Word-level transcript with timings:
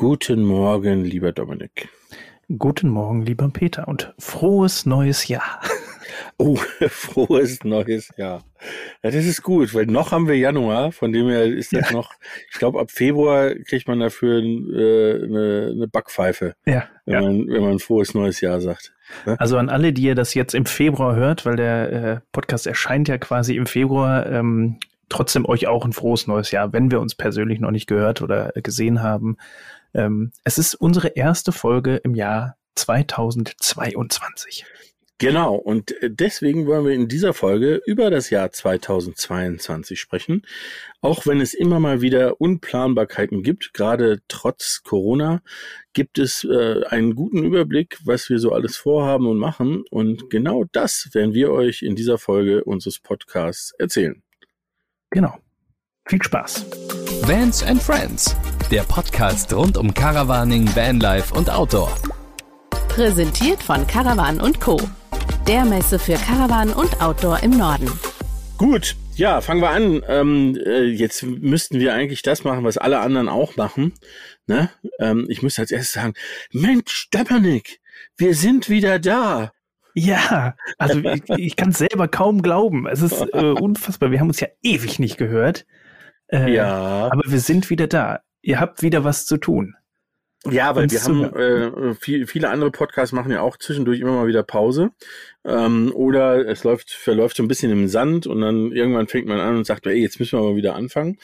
Guten 0.00 0.44
Morgen, 0.46 1.04
lieber 1.04 1.30
Dominik. 1.30 1.90
Guten 2.56 2.88
Morgen, 2.88 3.20
lieber 3.26 3.50
Peter, 3.50 3.86
und 3.86 4.14
frohes 4.18 4.86
neues 4.86 5.28
Jahr. 5.28 5.60
Oh, 6.38 6.56
frohes 6.88 7.64
neues 7.64 8.10
Jahr. 8.16 8.42
Ja, 9.02 9.10
das 9.10 9.26
ist 9.26 9.42
gut, 9.42 9.74
weil 9.74 9.84
noch 9.86 10.10
haben 10.10 10.26
wir 10.26 10.36
Januar, 10.36 10.90
von 10.90 11.12
dem 11.12 11.28
her 11.28 11.44
ist 11.44 11.74
das 11.74 11.90
ja. 11.90 11.96
noch, 11.96 12.12
ich 12.50 12.58
glaube, 12.58 12.80
ab 12.80 12.90
Februar 12.90 13.54
kriegt 13.54 13.86
man 13.88 14.00
dafür 14.00 14.38
äh, 14.38 15.22
eine, 15.22 15.72
eine 15.74 15.86
Backpfeife, 15.86 16.54
ja, 16.64 16.88
wenn, 17.04 17.14
ja. 17.14 17.20
Man, 17.20 17.46
wenn 17.46 17.62
man 17.62 17.78
frohes 17.78 18.14
neues 18.14 18.40
Jahr 18.40 18.60
sagt. 18.62 18.94
Ja? 19.26 19.34
Also 19.34 19.58
an 19.58 19.68
alle, 19.68 19.92
die 19.92 20.02
ihr 20.02 20.14
das 20.14 20.32
jetzt 20.32 20.54
im 20.54 20.64
Februar 20.64 21.14
hört, 21.14 21.44
weil 21.44 21.56
der 21.56 21.92
äh, 21.92 22.20
Podcast 22.32 22.66
erscheint 22.66 23.06
ja 23.08 23.18
quasi 23.18 23.54
im 23.54 23.66
Februar, 23.66 24.26
ähm, 24.26 24.78
trotzdem 25.10 25.44
euch 25.44 25.66
auch 25.66 25.84
ein 25.84 25.92
frohes 25.92 26.26
neues 26.26 26.50
Jahr, 26.50 26.72
wenn 26.72 26.90
wir 26.90 27.00
uns 27.00 27.14
persönlich 27.14 27.60
noch 27.60 27.70
nicht 27.70 27.86
gehört 27.86 28.22
oder 28.22 28.52
gesehen 28.54 29.02
haben. 29.02 29.36
Ähm, 29.92 30.32
es 30.44 30.56
ist 30.56 30.74
unsere 30.74 31.08
erste 31.08 31.52
Folge 31.52 31.96
im 31.96 32.14
Jahr 32.14 32.56
2022. 32.76 34.64
Genau, 35.20 35.54
und 35.54 35.94
deswegen 36.02 36.66
wollen 36.66 36.86
wir 36.86 36.94
in 36.94 37.06
dieser 37.06 37.34
Folge 37.34 37.82
über 37.84 38.08
das 38.08 38.30
Jahr 38.30 38.52
2022 38.52 40.00
sprechen. 40.00 40.46
Auch 41.02 41.26
wenn 41.26 41.42
es 41.42 41.52
immer 41.52 41.78
mal 41.78 42.00
wieder 42.00 42.40
Unplanbarkeiten 42.40 43.42
gibt, 43.42 43.74
gerade 43.74 44.22
trotz 44.28 44.80
Corona, 44.82 45.42
gibt 45.92 46.18
es 46.18 46.44
äh, 46.44 46.84
einen 46.86 47.14
guten 47.16 47.44
Überblick, 47.44 47.98
was 48.02 48.30
wir 48.30 48.38
so 48.38 48.52
alles 48.52 48.78
vorhaben 48.78 49.26
und 49.26 49.36
machen. 49.36 49.84
Und 49.90 50.30
genau 50.30 50.64
das 50.72 51.10
werden 51.12 51.34
wir 51.34 51.50
euch 51.50 51.82
in 51.82 51.96
dieser 51.96 52.16
Folge 52.16 52.64
unseres 52.64 52.98
Podcasts 52.98 53.72
erzählen. 53.78 54.22
Genau. 55.10 55.38
Viel 56.06 56.22
Spaß. 56.22 56.66
Vans 57.22 57.62
and 57.62 57.82
Friends, 57.82 58.36
der 58.70 58.82
Podcast 58.82 59.52
rund 59.52 59.76
um 59.76 59.92
Caravaning, 59.92 60.74
Vanlife 60.74 61.34
und 61.34 61.50
Outdoor. 61.50 61.94
Präsentiert 62.88 63.62
von 63.62 63.86
Caravan 63.86 64.38
Co 64.58 64.78
der 65.50 65.64
Messe 65.64 65.98
für 65.98 66.14
Caravan 66.14 66.70
und 66.72 67.02
Outdoor 67.02 67.42
im 67.42 67.50
Norden. 67.50 67.90
Gut, 68.56 68.94
ja, 69.16 69.40
fangen 69.40 69.60
wir 69.60 69.70
an. 69.70 70.00
Ähm, 70.06 70.56
äh, 70.64 70.84
jetzt 70.84 71.24
müssten 71.24 71.80
wir 71.80 71.92
eigentlich 71.92 72.22
das 72.22 72.44
machen, 72.44 72.62
was 72.62 72.78
alle 72.78 73.00
anderen 73.00 73.28
auch 73.28 73.56
machen. 73.56 73.92
Ne? 74.46 74.70
Ähm, 75.00 75.26
ich 75.28 75.42
muss 75.42 75.58
als 75.58 75.72
erstes 75.72 75.94
sagen, 75.94 76.14
Mensch, 76.52 77.08
Dominik, 77.10 77.80
wir 78.16 78.36
sind 78.36 78.68
wieder 78.68 79.00
da. 79.00 79.50
Ja, 80.00 80.56
also 80.78 80.98
ich, 81.00 81.28
ich 81.28 81.56
kann 81.56 81.70
es 81.70 81.78
selber 81.78 82.08
kaum 82.08 82.40
glauben. 82.42 82.86
Es 82.86 83.02
ist 83.02 83.20
äh, 83.34 83.52
unfassbar. 83.52 84.10
Wir 84.10 84.20
haben 84.20 84.28
uns 84.28 84.40
ja 84.40 84.48
ewig 84.62 84.98
nicht 84.98 85.18
gehört. 85.18 85.66
Äh, 86.28 86.54
ja. 86.54 87.10
Aber 87.12 87.22
wir 87.26 87.40
sind 87.40 87.68
wieder 87.68 87.86
da. 87.86 88.20
Ihr 88.40 88.60
habt 88.60 88.82
wieder 88.82 89.04
was 89.04 89.26
zu 89.26 89.36
tun. 89.36 89.76
Ja, 90.46 90.74
weil 90.74 90.90
wir 90.90 91.02
haben 91.02 91.24
äh, 91.34 91.94
viel, 91.94 92.26
viele 92.26 92.48
andere 92.48 92.70
Podcasts 92.70 93.12
machen 93.12 93.30
ja 93.30 93.42
auch 93.42 93.58
zwischendurch 93.58 94.00
immer 94.00 94.12
mal 94.12 94.26
wieder 94.26 94.42
Pause. 94.42 94.90
Ähm, 95.44 95.92
oder 95.94 96.46
es 96.46 96.64
läuft, 96.64 96.90
verläuft 96.90 97.36
so 97.36 97.42
ein 97.42 97.48
bisschen 97.48 97.72
im 97.72 97.88
Sand 97.88 98.26
und 98.26 98.42
dann 98.42 98.72
irgendwann 98.72 99.08
fängt 99.08 99.26
man 99.26 99.40
an 99.40 99.56
und 99.56 99.66
sagt, 99.66 99.86
ey, 99.86 99.96
jetzt 99.96 100.20
müssen 100.20 100.38
wir 100.38 100.50
mal 100.50 100.56
wieder 100.56 100.74
anfangen. 100.74 101.18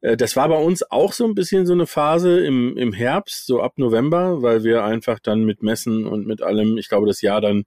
Äh, 0.00 0.16
das 0.16 0.36
war 0.36 0.48
bei 0.48 0.56
uns 0.56 0.82
auch 0.90 1.12
so 1.12 1.24
ein 1.24 1.34
bisschen 1.34 1.64
so 1.64 1.72
eine 1.72 1.86
Phase 1.86 2.44
im, 2.44 2.76
im 2.76 2.92
Herbst, 2.92 3.46
so 3.46 3.62
ab 3.62 3.74
November, 3.76 4.42
weil 4.42 4.64
wir 4.64 4.84
einfach 4.84 5.20
dann 5.20 5.44
mit 5.44 5.62
Messen 5.62 6.06
und 6.06 6.26
mit 6.26 6.42
allem, 6.42 6.76
ich 6.76 6.88
glaube, 6.88 7.06
das 7.06 7.22
Jahr 7.22 7.40
dann 7.40 7.64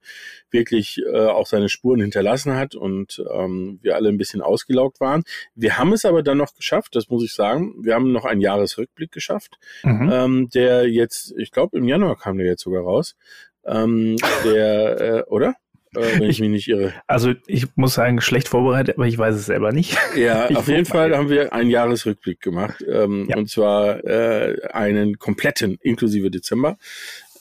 wirklich 0.50 1.00
äh, 1.10 1.26
auch 1.26 1.46
seine 1.46 1.68
Spuren 1.68 2.00
hinterlassen 2.00 2.54
hat 2.54 2.74
und 2.74 3.24
ähm, 3.32 3.78
wir 3.82 3.96
alle 3.96 4.10
ein 4.10 4.18
bisschen 4.18 4.42
ausgelaugt 4.42 5.00
waren. 5.00 5.24
Wir 5.54 5.78
haben 5.78 5.94
es 5.94 6.04
aber 6.04 6.22
dann 6.22 6.38
noch 6.38 6.54
geschafft, 6.54 6.94
das 6.94 7.08
muss 7.08 7.24
ich 7.24 7.32
sagen. 7.32 7.74
Wir 7.80 7.94
haben 7.94 8.12
noch 8.12 8.26
einen 8.26 8.42
Jahresrückblick 8.42 9.12
geschafft, 9.12 9.56
mhm. 9.82 10.10
ähm, 10.12 10.48
der 10.50 10.88
jetzt, 10.88 11.34
ich 11.38 11.50
glaube, 11.50 11.78
im 11.78 11.88
Januar 11.88 12.18
kam 12.18 12.36
der 12.36 12.46
jetzt 12.46 12.62
sogar 12.62 12.82
raus. 12.82 13.16
Ähm, 13.64 14.16
der, 14.44 15.00
äh, 15.00 15.22
oder? 15.24 15.54
Äh, 15.96 16.20
wenn 16.20 16.30
ich, 16.30 16.40
mich 16.40 16.50
nicht 16.50 16.68
irre. 16.68 16.92
Also 17.06 17.32
ich 17.46 17.66
muss 17.76 17.94
sagen, 17.94 18.20
schlecht 18.20 18.48
vorbereitet, 18.48 18.96
aber 18.96 19.06
ich 19.06 19.18
weiß 19.18 19.34
es 19.34 19.46
selber 19.46 19.72
nicht. 19.72 19.96
Ja, 20.16 20.48
auf 20.54 20.68
jeden 20.68 20.86
Fall 20.86 21.16
haben 21.16 21.30
wir 21.30 21.52
einen 21.52 21.70
Jahresrückblick 21.70 22.40
gemacht. 22.40 22.84
Ähm, 22.88 23.26
ja. 23.28 23.36
Und 23.36 23.50
zwar 23.50 24.04
äh, 24.04 24.56
einen 24.72 25.18
kompletten, 25.18 25.78
inklusive 25.82 26.30
Dezember. 26.30 26.76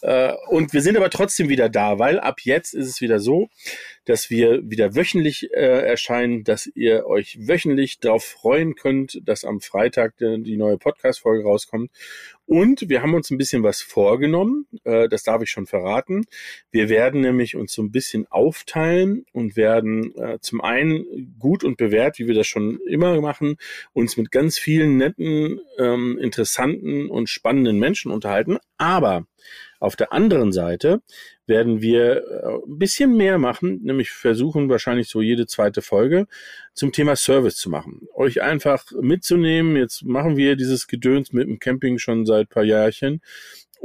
Äh, 0.02 0.34
und 0.50 0.74
wir 0.74 0.82
sind 0.82 0.98
aber 0.98 1.10
trotzdem 1.10 1.50
wieder 1.50 1.70
da, 1.70 2.00
weil 2.00 2.20
ab 2.20 2.42
jetzt 2.44 2.74
ist 2.74 2.88
es 2.88 3.02
wieder 3.02 3.20
so, 3.20 3.50
dass 4.06 4.30
wir 4.30 4.70
wieder 4.70 4.96
wöchentlich 4.96 5.52
äh, 5.54 5.86
erscheinen, 5.86 6.44
dass 6.44 6.68
ihr 6.68 7.06
euch 7.08 7.38
wöchentlich 7.40 8.00
darauf 8.00 8.24
freuen 8.24 8.76
könnt, 8.76 9.22
dass 9.26 9.44
am 9.44 9.62
Freitag 9.62 10.18
die, 10.18 10.42
die 10.44 10.58
neue 10.58 10.78
Podcast-Folge 10.78 11.44
rauskommt. 11.44 11.92
Und 12.48 12.90
wir 12.90 13.02
haben 13.02 13.16
uns 13.16 13.32
ein 13.32 13.40
bisschen 13.40 13.64
was 13.64 13.82
vorgenommen, 13.82 14.68
äh, 14.84 15.10
das 15.10 15.24
darf 15.24 15.42
ich 15.42 15.50
schon 15.50 15.66
verraten. 15.66 16.26
Wir 16.72 16.90
werden 16.90 17.22
nämlich 17.22 17.56
uns 17.56 17.74
so 17.74 17.82
ein 17.82 17.92
bisschen 17.92 18.28
aufteilen 18.28 19.26
und 19.34 19.58
werden 19.58 20.16
äh, 20.16 20.38
zum 20.42 20.62
einen 20.62 21.36
gut 21.40 21.64
und 21.64 21.78
bewährt, 21.78 22.20
wie 22.20 22.28
wir 22.28 22.36
das 22.36 22.46
schon 22.46 22.80
immer 22.88 23.20
machen, 23.20 23.58
uns 23.94 24.16
mit 24.18 24.32
ganz 24.32 24.60
vielen 24.60 24.98
netten, 24.98 25.60
ähm, 25.80 26.20
interessanten 26.20 27.10
und 27.10 27.30
spannenden 27.30 27.80
Menschen 27.80 28.12
unterhalten. 28.12 28.60
Aber 28.78 29.26
auf 29.80 29.96
der 29.96 30.14
anderen 30.14 30.52
Seite 30.52 31.02
werden 31.48 31.82
wir 31.82 32.24
äh, 32.28 32.56
ein 32.68 32.78
bisschen 32.78 33.16
mehr 33.16 33.38
machen, 33.38 33.82
nämlich 33.84 34.12
versuchen 34.12 34.70
wahrscheinlich 34.70 35.10
so 35.10 35.22
jede 35.22 35.48
zweite 35.48 35.82
Folge 35.82 36.28
zum 36.74 36.92
Thema 36.92 37.16
Service 37.16 37.56
zu 37.56 37.70
machen. 37.70 38.08
Euch 38.14 38.42
einfach 38.42 38.86
mitzunehmen. 39.00 39.76
Jetzt 39.76 40.04
machen 40.04 40.38
wir 40.38 40.56
dieses 40.56 40.88
Gedöns 40.88 41.34
mit 41.34 41.48
dem 41.48 41.60
Camping 41.60 41.98
schon 41.98 42.26
seit 42.26 42.50
paar 42.50 42.64
Jahrchen 42.64 43.22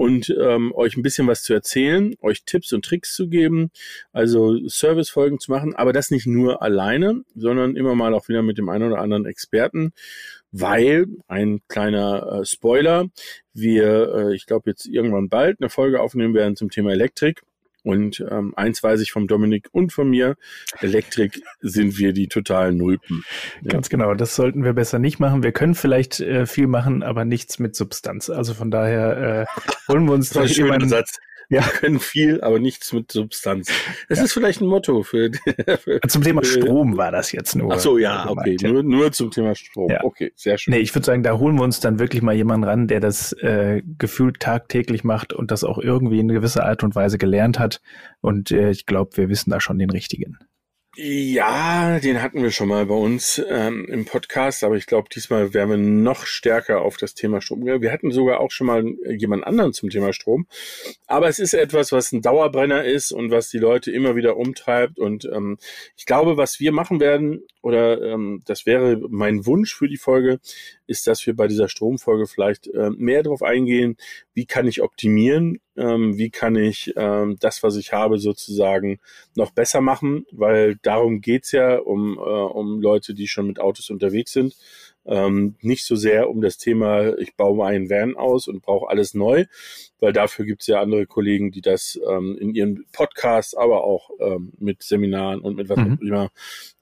und 0.00 0.34
ähm, 0.40 0.72
euch 0.74 0.96
ein 0.96 1.02
bisschen 1.02 1.26
was 1.26 1.42
zu 1.42 1.52
erzählen, 1.52 2.14
euch 2.22 2.44
Tipps 2.44 2.72
und 2.72 2.84
Tricks 2.84 3.14
zu 3.14 3.28
geben, 3.28 3.70
also 4.12 4.56
Servicefolgen 4.66 5.38
zu 5.38 5.50
machen, 5.50 5.74
aber 5.74 5.92
das 5.92 6.10
nicht 6.10 6.26
nur 6.26 6.62
alleine, 6.62 7.22
sondern 7.34 7.76
immer 7.76 7.94
mal 7.94 8.14
auch 8.14 8.28
wieder 8.28 8.42
mit 8.42 8.56
dem 8.56 8.70
einen 8.70 8.92
oder 8.92 9.02
anderen 9.02 9.26
Experten, 9.26 9.92
weil 10.52 11.06
ein 11.28 11.60
kleiner 11.68 12.40
äh, 12.40 12.44
Spoiler, 12.46 13.08
wir, 13.52 14.14
äh, 14.14 14.34
ich 14.34 14.46
glaube 14.46 14.70
jetzt 14.70 14.86
irgendwann 14.86 15.28
bald 15.28 15.60
eine 15.60 15.68
Folge 15.68 16.00
aufnehmen 16.00 16.32
werden 16.32 16.56
zum 16.56 16.70
Thema 16.70 16.92
Elektrik. 16.92 17.42
Und 17.82 18.24
ähm, 18.30 18.52
eins 18.56 18.82
weiß 18.82 19.00
ich 19.00 19.12
vom 19.12 19.26
Dominik 19.26 19.68
und 19.72 19.92
von 19.92 20.08
mir, 20.08 20.36
Elektrik 20.80 21.42
sind 21.60 21.98
wir 21.98 22.12
die 22.12 22.28
totalen 22.28 22.76
Nulpen. 22.76 23.24
Ja. 23.62 23.70
Ganz 23.72 23.88
genau, 23.88 24.14
das 24.14 24.34
sollten 24.34 24.64
wir 24.64 24.72
besser 24.72 24.98
nicht 24.98 25.18
machen. 25.18 25.42
Wir 25.42 25.52
können 25.52 25.74
vielleicht 25.74 26.20
äh, 26.20 26.46
viel 26.46 26.66
machen, 26.66 27.02
aber 27.02 27.24
nichts 27.24 27.58
mit 27.58 27.74
Substanz. 27.74 28.30
Also 28.30 28.54
von 28.54 28.70
daher 28.70 29.46
äh, 29.48 29.92
holen 29.92 30.04
wir 30.06 30.12
uns 30.12 30.36
ein 30.36 30.48
schöner 30.48 30.86
Satz. 30.88 31.18
Ja. 31.60 31.64
Wir 31.64 31.72
können 31.72 31.98
viel, 31.98 32.40
aber 32.42 32.60
nichts 32.60 32.92
mit 32.92 33.10
Substanz. 33.10 33.72
Das 34.08 34.18
ja. 34.18 34.24
ist 34.24 34.32
vielleicht 34.32 34.60
ein 34.60 34.68
Motto 34.68 35.02
für, 35.02 35.32
für 35.82 36.00
Zum 36.08 36.22
Thema 36.22 36.44
Strom 36.44 36.96
war 36.96 37.10
das 37.10 37.32
jetzt 37.32 37.56
nur. 37.56 37.74
Ach 37.74 37.80
so, 37.80 37.98
ja, 37.98 38.30
okay. 38.30 38.56
Nur, 38.62 38.84
nur 38.84 39.10
zum 39.10 39.32
Thema 39.32 39.56
Strom. 39.56 39.90
Ja. 39.90 40.04
Okay, 40.04 40.32
sehr 40.36 40.58
schön. 40.58 40.72
Nee, 40.72 40.78
ich 40.78 40.94
würde 40.94 41.06
sagen, 41.06 41.24
da 41.24 41.38
holen 41.38 41.56
wir 41.56 41.64
uns 41.64 41.80
dann 41.80 41.98
wirklich 41.98 42.22
mal 42.22 42.36
jemanden 42.36 42.68
ran, 42.68 42.86
der 42.86 43.00
das 43.00 43.32
äh, 43.32 43.82
gefühlt 43.98 44.38
tagtäglich 44.38 45.02
macht 45.02 45.32
und 45.32 45.50
das 45.50 45.64
auch 45.64 45.78
irgendwie 45.78 46.20
in 46.20 46.28
gewisser 46.28 46.64
Art 46.64 46.84
und 46.84 46.94
Weise 46.94 47.18
gelernt 47.18 47.58
hat. 47.58 47.80
Und 48.20 48.52
äh, 48.52 48.70
ich 48.70 48.86
glaube, 48.86 49.16
wir 49.16 49.28
wissen 49.28 49.50
da 49.50 49.60
schon 49.60 49.76
den 49.76 49.90
richtigen. 49.90 50.38
Ja, 51.02 51.98
den 51.98 52.20
hatten 52.20 52.42
wir 52.42 52.50
schon 52.50 52.68
mal 52.68 52.84
bei 52.84 52.94
uns 52.94 53.42
ähm, 53.48 53.86
im 53.88 54.04
Podcast, 54.04 54.62
aber 54.62 54.76
ich 54.76 54.84
glaube, 54.84 55.08
diesmal 55.08 55.54
werden 55.54 55.70
wir 55.70 55.76
noch 55.78 56.26
stärker 56.26 56.82
auf 56.82 56.98
das 56.98 57.14
Thema 57.14 57.40
Strom. 57.40 57.64
Wir 57.64 57.90
hatten 57.90 58.10
sogar 58.10 58.40
auch 58.40 58.50
schon 58.50 58.66
mal 58.66 58.84
jemand 59.08 59.46
anderen 59.46 59.72
zum 59.72 59.88
Thema 59.88 60.12
Strom. 60.12 60.46
Aber 61.06 61.26
es 61.26 61.38
ist 61.38 61.54
etwas, 61.54 61.90
was 61.90 62.12
ein 62.12 62.20
Dauerbrenner 62.20 62.84
ist 62.84 63.12
und 63.12 63.30
was 63.30 63.48
die 63.48 63.56
Leute 63.56 63.90
immer 63.90 64.14
wieder 64.14 64.36
umtreibt. 64.36 64.98
Und 64.98 65.24
ähm, 65.24 65.56
ich 65.96 66.04
glaube, 66.04 66.36
was 66.36 66.60
wir 66.60 66.70
machen 66.70 67.00
werden, 67.00 67.44
oder 67.62 68.00
ähm, 68.02 68.42
das 68.46 68.66
wäre 68.66 69.00
mein 69.08 69.46
Wunsch 69.46 69.74
für 69.74 69.88
die 69.88 69.96
Folge, 69.96 70.40
ist, 70.86 71.06
dass 71.06 71.26
wir 71.26 71.36
bei 71.36 71.46
dieser 71.46 71.68
Stromfolge 71.68 72.26
vielleicht 72.26 72.66
äh, 72.68 72.90
mehr 72.90 73.22
darauf 73.22 73.42
eingehen, 73.42 73.96
wie 74.34 74.46
kann 74.46 74.66
ich 74.66 74.82
optimieren, 74.82 75.60
ähm, 75.76 76.16
wie 76.16 76.30
kann 76.30 76.56
ich 76.56 76.92
ähm, 76.96 77.36
das, 77.40 77.62
was 77.62 77.76
ich 77.76 77.92
habe, 77.92 78.18
sozusagen 78.18 78.98
noch 79.34 79.50
besser 79.50 79.80
machen, 79.80 80.26
weil 80.32 80.76
darum 80.82 81.20
geht's 81.20 81.52
ja 81.52 81.78
um, 81.78 82.16
äh, 82.18 82.20
um 82.20 82.80
Leute, 82.80 83.14
die 83.14 83.28
schon 83.28 83.46
mit 83.46 83.60
Autos 83.60 83.90
unterwegs 83.90 84.32
sind. 84.32 84.56
Ähm, 85.06 85.56
nicht 85.60 85.84
so 85.84 85.96
sehr 85.96 86.28
um 86.28 86.40
das 86.40 86.58
Thema, 86.58 87.18
ich 87.18 87.34
baue 87.34 87.66
einen 87.66 87.88
Van 87.88 88.16
aus 88.16 88.48
und 88.48 88.62
brauche 88.62 88.88
alles 88.88 89.14
neu, 89.14 89.46
weil 89.98 90.12
dafür 90.12 90.44
gibt's 90.44 90.66
ja 90.66 90.80
andere 90.80 91.06
Kollegen, 91.06 91.50
die 91.50 91.62
das 91.62 91.98
ähm, 92.08 92.36
in 92.38 92.54
ihren 92.54 92.84
Podcasts, 92.92 93.54
aber 93.54 93.84
auch 93.84 94.10
ähm, 94.20 94.52
mit 94.58 94.82
Seminaren 94.82 95.40
und 95.40 95.56
mit 95.56 95.68
was 95.68 95.78
mhm. 95.78 95.94
auch 95.94 96.00
immer 96.00 96.30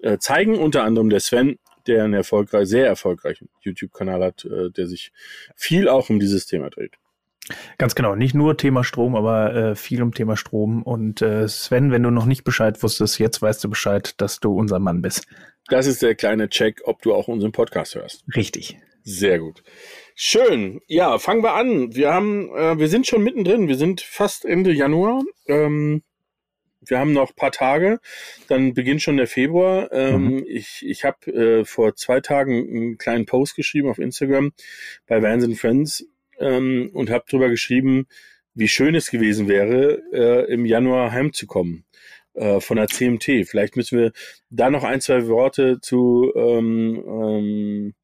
äh, 0.00 0.18
zeigen. 0.18 0.58
Unter 0.58 0.84
anderem 0.84 1.10
der 1.10 1.20
Sven, 1.20 1.58
der 1.86 2.04
einen 2.04 2.14
erfolgreich, 2.14 2.68
sehr 2.68 2.86
erfolgreichen 2.86 3.48
YouTube-Kanal 3.60 4.22
hat, 4.22 4.44
äh, 4.44 4.70
der 4.70 4.86
sich 4.86 5.12
viel 5.54 5.88
auch 5.88 6.10
um 6.10 6.18
dieses 6.18 6.46
Thema 6.46 6.70
dreht. 6.70 6.98
Ganz 7.78 7.94
genau, 7.94 8.14
nicht 8.14 8.34
nur 8.34 8.56
Thema 8.56 8.84
Strom, 8.84 9.16
aber 9.16 9.54
äh, 9.54 9.74
viel 9.74 10.02
um 10.02 10.12
Thema 10.12 10.36
Strom. 10.36 10.82
Und 10.82 11.22
äh, 11.22 11.48
Sven, 11.48 11.90
wenn 11.90 12.02
du 12.02 12.10
noch 12.10 12.26
nicht 12.26 12.44
Bescheid 12.44 12.82
wusstest, 12.82 13.18
jetzt 13.18 13.40
weißt 13.40 13.64
du 13.64 13.70
Bescheid, 13.70 14.20
dass 14.20 14.40
du 14.40 14.52
unser 14.52 14.78
Mann 14.78 15.00
bist. 15.02 15.26
Das 15.68 15.86
ist 15.86 16.02
der 16.02 16.14
kleine 16.14 16.48
Check, 16.48 16.80
ob 16.84 17.02
du 17.02 17.14
auch 17.14 17.28
unseren 17.28 17.52
Podcast 17.52 17.94
hörst. 17.94 18.24
Richtig. 18.34 18.78
Sehr 19.02 19.38
gut. 19.38 19.62
Schön. 20.14 20.80
Ja, 20.86 21.18
fangen 21.18 21.42
wir 21.42 21.54
an. 21.54 21.94
Wir 21.94 22.12
haben, 22.12 22.50
äh, 22.54 22.78
wir 22.78 22.88
sind 22.88 23.06
schon 23.06 23.22
mittendrin. 23.22 23.68
Wir 23.68 23.76
sind 23.76 24.00
fast 24.00 24.44
Ende 24.44 24.72
Januar. 24.72 25.22
Ähm, 25.46 26.02
wir 26.80 26.98
haben 26.98 27.12
noch 27.12 27.34
paar 27.34 27.52
Tage, 27.52 28.00
dann 28.48 28.72
beginnt 28.72 29.02
schon 29.02 29.16
der 29.16 29.26
Februar. 29.26 29.92
Ähm, 29.92 30.36
mhm. 30.36 30.44
Ich, 30.46 30.84
ich 30.86 31.04
habe 31.04 31.32
äh, 31.32 31.64
vor 31.64 31.96
zwei 31.96 32.20
Tagen 32.20 32.68
einen 32.68 32.98
kleinen 32.98 33.26
Post 33.26 33.56
geschrieben 33.56 33.88
auf 33.88 33.98
Instagram 33.98 34.52
bei 35.06 35.22
Vans 35.22 35.44
and 35.44 35.58
Friends 35.58 36.06
ähm, 36.38 36.90
und 36.92 37.10
habe 37.10 37.24
drüber 37.28 37.48
geschrieben, 37.48 38.06
wie 38.54 38.68
schön 38.68 38.94
es 38.94 39.10
gewesen 39.10 39.48
wäre, 39.48 40.02
äh, 40.12 40.52
im 40.52 40.64
Januar 40.64 41.12
heimzukommen 41.12 41.84
äh, 42.38 42.60
von 42.60 42.76
der 42.76 42.88
CMT. 42.88 43.46
Vielleicht 43.46 43.76
müssen 43.76 43.98
wir 43.98 44.12
da 44.50 44.70
noch 44.70 44.84
ein, 44.84 45.00
zwei 45.00 45.26
Worte 45.26 45.80
zu 45.80 46.32
ähm, 46.36 47.04
ähm, 47.06 47.94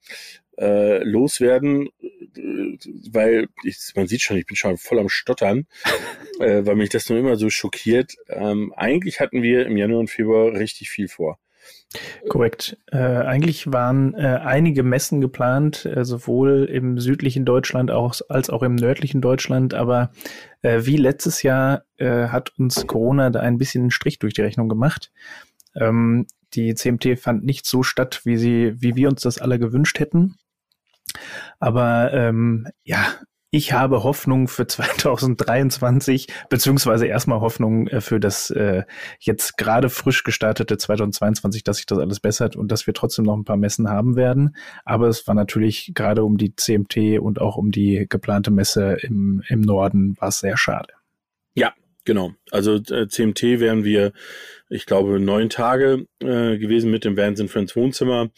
äh, 0.59 1.03
loswerden, 1.03 1.89
weil 3.11 3.49
ich, 3.65 3.79
man 3.95 4.07
sieht 4.07 4.23
schon, 4.23 4.37
ich 4.37 4.47
bin 4.47 4.57
schon 4.57 4.77
voll 4.77 4.99
am 4.99 5.09
Stottern, 5.09 5.67
äh, 6.41 6.65
weil 6.65 6.77
mich 6.77 6.91
das 6.91 7.09
nur 7.09 7.19
immer 7.19 7.37
so 7.37 7.51
schockiert. 7.51 8.15
Ähm, 8.29 8.73
eigentlich 8.77 9.21
hatten 9.21 9.43
wir 9.43 9.67
im 9.67 9.77
Januar 9.77 10.01
und 10.01 10.11
Februar 10.11 10.53
richtig 10.53 10.91
viel 10.91 11.09
vor. 11.09 11.39
Korrekt. 12.29 12.77
Äh, 12.91 12.99
eigentlich 12.99 13.73
waren 13.73 14.15
äh, 14.15 14.41
einige 14.43 14.83
Messen 14.83 15.21
geplant, 15.21 15.85
äh, 15.85 16.05
sowohl 16.05 16.65
im 16.65 16.99
südlichen 16.99 17.45
Deutschland 17.45 17.91
auch, 17.91 18.15
als 18.29 18.51
auch 18.51 18.63
im 18.63 18.75
nördlichen 18.75 19.21
Deutschland. 19.21 19.75
Aber 19.75 20.11
äh, 20.63 20.81
wie 20.85 20.97
letztes 20.97 21.43
Jahr 21.43 21.85
äh, 21.97 22.29
hat 22.29 22.53
uns 22.59 22.87
Corona 22.87 23.31
da 23.31 23.41
ein 23.41 23.59
bisschen 23.59 23.83
einen 23.83 23.91
Strich 23.91 24.19
durch 24.19 24.35
die 24.35 24.43
Rechnung 24.43 24.69
gemacht. 24.69 25.13
Ähm, 25.77 26.27
die 26.55 26.75
CMT 26.75 27.19
fand 27.19 27.45
nicht 27.45 27.67
so 27.67 27.83
statt, 27.83 28.21
wie 28.25 28.37
sie, 28.37 28.81
wie 28.81 28.97
wir 28.97 29.09
uns 29.09 29.23
das 29.23 29.39
alle 29.39 29.59
gewünscht 29.59 29.99
hätten. 29.99 30.37
Aber 31.59 32.13
ähm, 32.13 32.69
ja, 32.85 33.07
ich 33.55 33.73
habe 33.73 34.03
Hoffnung 34.03 34.49
für 34.49 34.67
2023, 34.67 36.27
beziehungsweise 36.49 37.07
erstmal 37.07 37.41
Hoffnung 37.41 37.87
äh, 37.87 38.01
für 38.01 38.19
das 38.19 38.51
äh, 38.51 38.83
jetzt 39.21 39.57
gerade 39.57 39.91
frisch 39.91 40.25
gestartete 40.25 40.77
2022, 40.77 41.63
dass 41.63 41.77
sich 41.77 41.87
das 41.87 41.99
alles 41.99 42.19
bessert 42.19 42.57
und 42.57 42.73
dass 42.73 42.89
wir 42.89 42.95
trotzdem 42.95 43.25
noch 43.25 43.37
ein 43.37 43.45
paar 43.45 43.57
Messen 43.57 43.89
haben 43.89 44.17
werden. 44.17 44.57
Aber 44.85 45.07
es 45.07 45.27
war 45.29 45.37
natürlich 45.37 45.93
gerade 45.95 46.25
um 46.25 46.37
die 46.37 46.57
CMT 46.57 47.21
und 47.21 47.41
auch 47.41 47.57
um 47.57 47.71
die 47.71 48.07
geplante 48.09 48.51
Messe 48.51 48.97
im, 49.03 49.45
im 49.47 49.61
Norden 49.61 50.17
war 50.19 50.29
es 50.29 50.41
sehr 50.41 50.57
schade. 50.57 50.93
Ja, 51.55 51.73
genau. 52.05 52.33
Also 52.51 52.77
äh, 52.77 53.09
CMT 53.09 53.61
werden 53.61 53.85
wir 53.85 54.13
ich 54.71 54.87
glaube, 54.87 55.21
neun 55.21 55.51
Tage 55.51 56.07
äh, 56.21 56.59
gewesen 56.59 56.91
mit 56.91 57.05
dem 57.05 57.17
Vans 57.17 57.41
Friends 57.51 57.77
Wohnzimmer. 57.77 58.31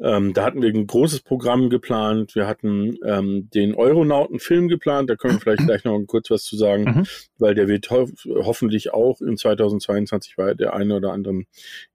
Ähm, 0.00 0.32
da 0.32 0.44
hatten 0.44 0.62
wir 0.62 0.68
ein 0.68 0.86
großes 0.86 1.20
Programm 1.20 1.68
geplant. 1.68 2.34
Wir 2.34 2.46
hatten 2.46 2.96
ähm, 3.04 3.50
den 3.54 3.74
Euronauten-Film 3.74 4.68
geplant. 4.68 5.10
Da 5.10 5.16
können 5.16 5.34
wir 5.34 5.40
vielleicht 5.40 5.62
gleich 5.66 5.84
noch 5.84 5.98
kurz 6.06 6.30
was 6.30 6.44
zu 6.44 6.56
sagen, 6.56 6.84
mhm. 6.84 7.06
weil 7.38 7.54
der 7.54 7.68
wird 7.68 7.90
ho 7.90 8.08
hoffentlich 8.26 8.92
auch 8.92 9.20
in 9.20 9.36
2022 9.36 10.36
bei 10.36 10.54
der 10.54 10.74
einen 10.74 10.92
oder 10.92 11.12
anderen 11.12 11.46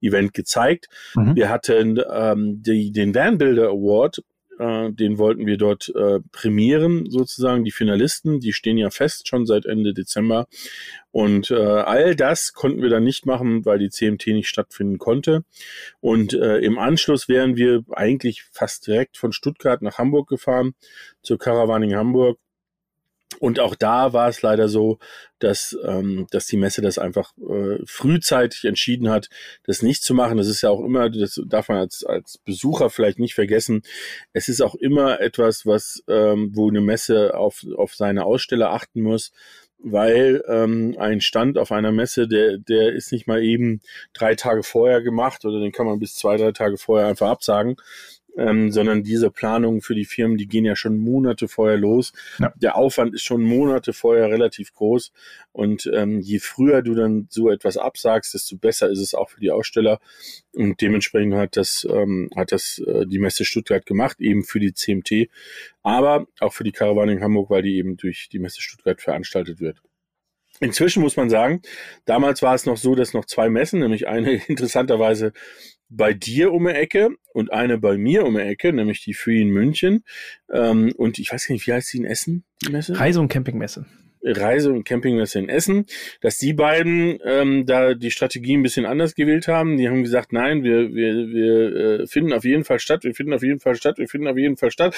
Event 0.02 0.34
gezeigt. 0.34 0.88
Mhm. 1.16 1.36
Wir 1.36 1.50
hatten 1.50 2.00
ähm, 2.12 2.62
die, 2.62 2.92
den 2.92 3.14
Van 3.14 3.38
Builder 3.38 3.70
Award 3.70 4.24
äh, 4.60 4.92
den 4.92 5.18
wollten 5.18 5.46
wir 5.46 5.58
dort 5.58 5.90
äh, 5.96 6.20
prämieren, 6.32 7.10
sozusagen. 7.10 7.64
Die 7.64 7.72
Finalisten, 7.72 8.40
die 8.40 8.54
stehen 8.54 8.78
ja 8.78 8.90
fest 8.90 9.28
schon 9.28 9.46
seit 9.46 9.66
Ende 9.66 9.94
Dezember. 9.94 10.48
Und 11.12 11.50
äh, 11.50 11.56
all 11.56 12.16
das 12.16 12.54
konnten 12.54 12.82
wir 12.82 12.90
dann 12.90 13.04
nicht 13.04 13.26
machen, 13.26 13.66
weil 13.66 13.80
die 13.80 13.90
CMT 13.90 14.28
nicht 14.28 14.50
stattfinden 14.50 14.98
konnte. 14.98 15.44
Und 16.02 16.34
äh, 16.34 16.58
im 16.58 16.78
Anschluss 16.78 17.28
wären 17.28 17.56
wir 17.56 17.84
eigentlich 17.92 18.44
fast 18.52 18.86
direkt 18.86 19.18
von 19.18 19.32
Stuttgart 19.32 19.82
nach 19.82 19.98
Hamburg 19.98 20.30
gefahren, 20.30 20.76
zur 21.24 21.40
Caravaning 21.40 21.96
Hamburg 21.96 22.38
und 23.38 23.60
auch 23.60 23.76
da 23.76 24.12
war 24.12 24.28
es 24.28 24.42
leider 24.42 24.68
so, 24.68 24.98
dass, 25.38 25.78
ähm, 25.86 26.28
dass 26.32 26.48
die 26.48 26.58
Messe 26.58 26.82
das 26.82 26.98
einfach 26.98 27.32
äh, 27.38 27.78
frühzeitig 27.86 28.66
entschieden 28.66 29.10
hat, 29.10 29.30
das 29.64 29.82
nicht 29.82 30.04
zu 30.04 30.14
machen. 30.14 30.38
Das 30.38 30.48
ist 30.48 30.62
ja 30.62 30.70
auch 30.72 30.84
immer, 30.84 31.10
das 31.10 31.40
darf 31.46 31.70
man 31.70 31.78
als, 31.78 32.04
als 32.04 32.40
Besucher 32.40 32.90
vielleicht 32.90 33.20
nicht 33.20 33.36
vergessen. 33.36 33.84
Es 34.34 34.50
ist 34.50 34.62
auch 34.62 34.76
immer 34.76 35.22
etwas, 35.22 35.66
was, 35.66 36.04
ähm, 36.08 36.52
wo 36.54 36.70
eine 36.70 36.82
Messe 36.82 37.38
auf, 37.38 37.66
auf 37.78 37.94
seine 37.96 38.26
Aussteller 38.26 38.72
achten 38.72 39.02
muss 39.02 39.32
weil 39.82 40.44
ähm, 40.48 40.96
ein 41.00 41.22
Stand 41.22 41.58
auf 41.58 41.72
einer 41.72 41.94
Messe, 41.94 42.28
der, 42.28 42.58
der 42.58 42.92
ist 42.92 43.14
nicht 43.14 43.28
mal 43.28 43.42
eben 43.42 43.80
drei 44.12 44.36
Tage 44.36 44.64
vorher 44.64 45.02
gemacht 45.02 45.46
oder 45.46 45.62
den 45.62 45.72
kann 45.72 45.86
man 45.86 46.00
bis 46.00 46.16
zwei, 46.16 46.36
drei 46.36 46.52
Tage 46.52 46.78
vorher 46.78 47.08
einfach 47.08 47.30
absagen, 47.30 47.78
ähm, 48.40 48.72
sondern 48.72 49.04
diese 49.04 49.30
Planungen 49.30 49.82
für 49.82 49.96
die 49.96 50.06
Firmen, 50.06 50.38
die 50.38 50.48
gehen 50.48 50.66
ja 50.66 50.76
schon 50.76 50.98
Monate 50.98 51.48
vorher 51.48 51.78
los. 51.78 52.14
Ja. 52.40 52.54
Der 52.56 52.76
Aufwand 52.76 53.14
ist 53.14 53.24
schon 53.24 53.44
Monate 53.44 53.94
vorher 53.94 54.30
relativ 54.30 54.74
groß 54.74 55.12
und 55.52 55.90
ähm, 55.94 56.22
je 56.22 56.40
früher 56.40 56.82
du 56.82 56.96
dann 56.96 57.28
so 57.30 57.50
etwas 57.50 57.78
absagst, 57.78 58.34
desto 58.34 58.58
besser 58.58 58.90
ist 58.90 59.00
es 59.00 59.14
auch 59.14 59.30
für 59.30 59.42
die 59.42 59.52
Aussteller 59.52 60.00
und 60.54 60.80
dementsprechend 60.82 61.36
hat 61.36 61.58
das 61.58 61.86
ähm, 61.90 62.30
hat 62.36 62.52
das 62.52 62.80
äh, 62.80 63.06
die 63.06 63.20
Messe 63.20 63.44
Stuttgart 63.44 63.86
gemacht, 63.86 64.22
eben 64.22 64.44
für 64.44 64.60
die 64.60 64.74
CMT, 64.74 65.30
aber 65.84 66.28
auch 66.40 66.54
für 66.54 66.64
die 66.64 66.72
Karawane 66.72 67.12
in 67.12 67.22
Hamburg, 67.22 67.50
weil 67.50 67.64
die 67.64 67.76
eben 67.76 67.98
durch 67.98 68.30
die 68.32 68.40
Messe 68.40 68.62
Stuttgart 68.62 69.02
veranstaltet 69.02 69.60
wird. 69.60 69.82
Inzwischen 70.62 71.02
muss 71.02 71.16
man 71.16 71.30
sagen, 71.30 71.62
damals 72.06 72.42
war 72.42 72.54
es 72.54 72.66
noch 72.66 72.78
so, 72.78 72.94
dass 72.96 73.14
noch 73.14 73.26
zwei 73.26 73.50
Messen, 73.50 73.80
nämlich 73.80 74.08
eine 74.08 74.34
interessanterweise 74.48 75.34
bei 75.90 76.14
dir 76.14 76.54
um 76.54 76.66
die 76.66 76.74
Ecke 76.74 77.10
und 77.34 77.52
eine 77.52 77.78
bei 77.78 77.98
mir 77.98 78.26
um 78.26 78.36
die 78.36 78.42
Ecke, 78.42 78.72
nämlich 78.72 79.04
die 79.04 79.14
Free 79.14 79.42
in 79.42 79.50
München. 79.50 80.04
Ähm, 80.52 80.94
und 80.96 81.20
ich 81.20 81.32
weiß 81.32 81.48
gar 81.48 81.54
nicht, 81.54 81.68
wie 81.68 81.74
heißt 81.74 81.92
die 81.94 81.98
in 81.98 82.06
Essen, 82.06 82.46
die 82.64 82.72
Messe? 82.72 83.00
Reise- 83.00 83.20
und 83.20 83.30
Campingmesse. 83.30 83.86
Reise- 84.22 84.72
und 84.72 84.84
Campingmesse 84.84 85.40
in 85.40 85.50
Essen, 85.50 85.86
dass 86.22 86.38
die 86.38 86.54
beiden 86.54 87.20
ähm, 87.24 87.66
da 87.66 87.94
die 87.94 88.12
Strategie 88.12 88.58
ein 88.58 88.64
bisschen 88.64 88.86
anders 88.86 89.16
gewählt 89.16 89.48
haben. 89.48 89.78
Die 89.78 89.88
haben 89.88 90.04
gesagt, 90.04 90.34
nein, 90.34 90.64
wir, 90.64 90.94
wir, 90.94 91.30
wir 91.30 91.76
äh, 92.02 92.08
finden 92.08 92.34
auf 92.34 92.44
jeden 92.44 92.66
Fall 92.66 92.80
statt, 92.80 93.04
wir 93.04 93.16
finden 93.16 93.34
auf 93.34 93.44
jeden 93.44 93.60
Fall 93.60 93.76
statt, 93.76 93.98
wir 93.98 94.08
finden 94.08 94.28
auf 94.28 94.38
jeden 94.38 94.58
Fall 94.58 94.72
statt. 94.72 94.94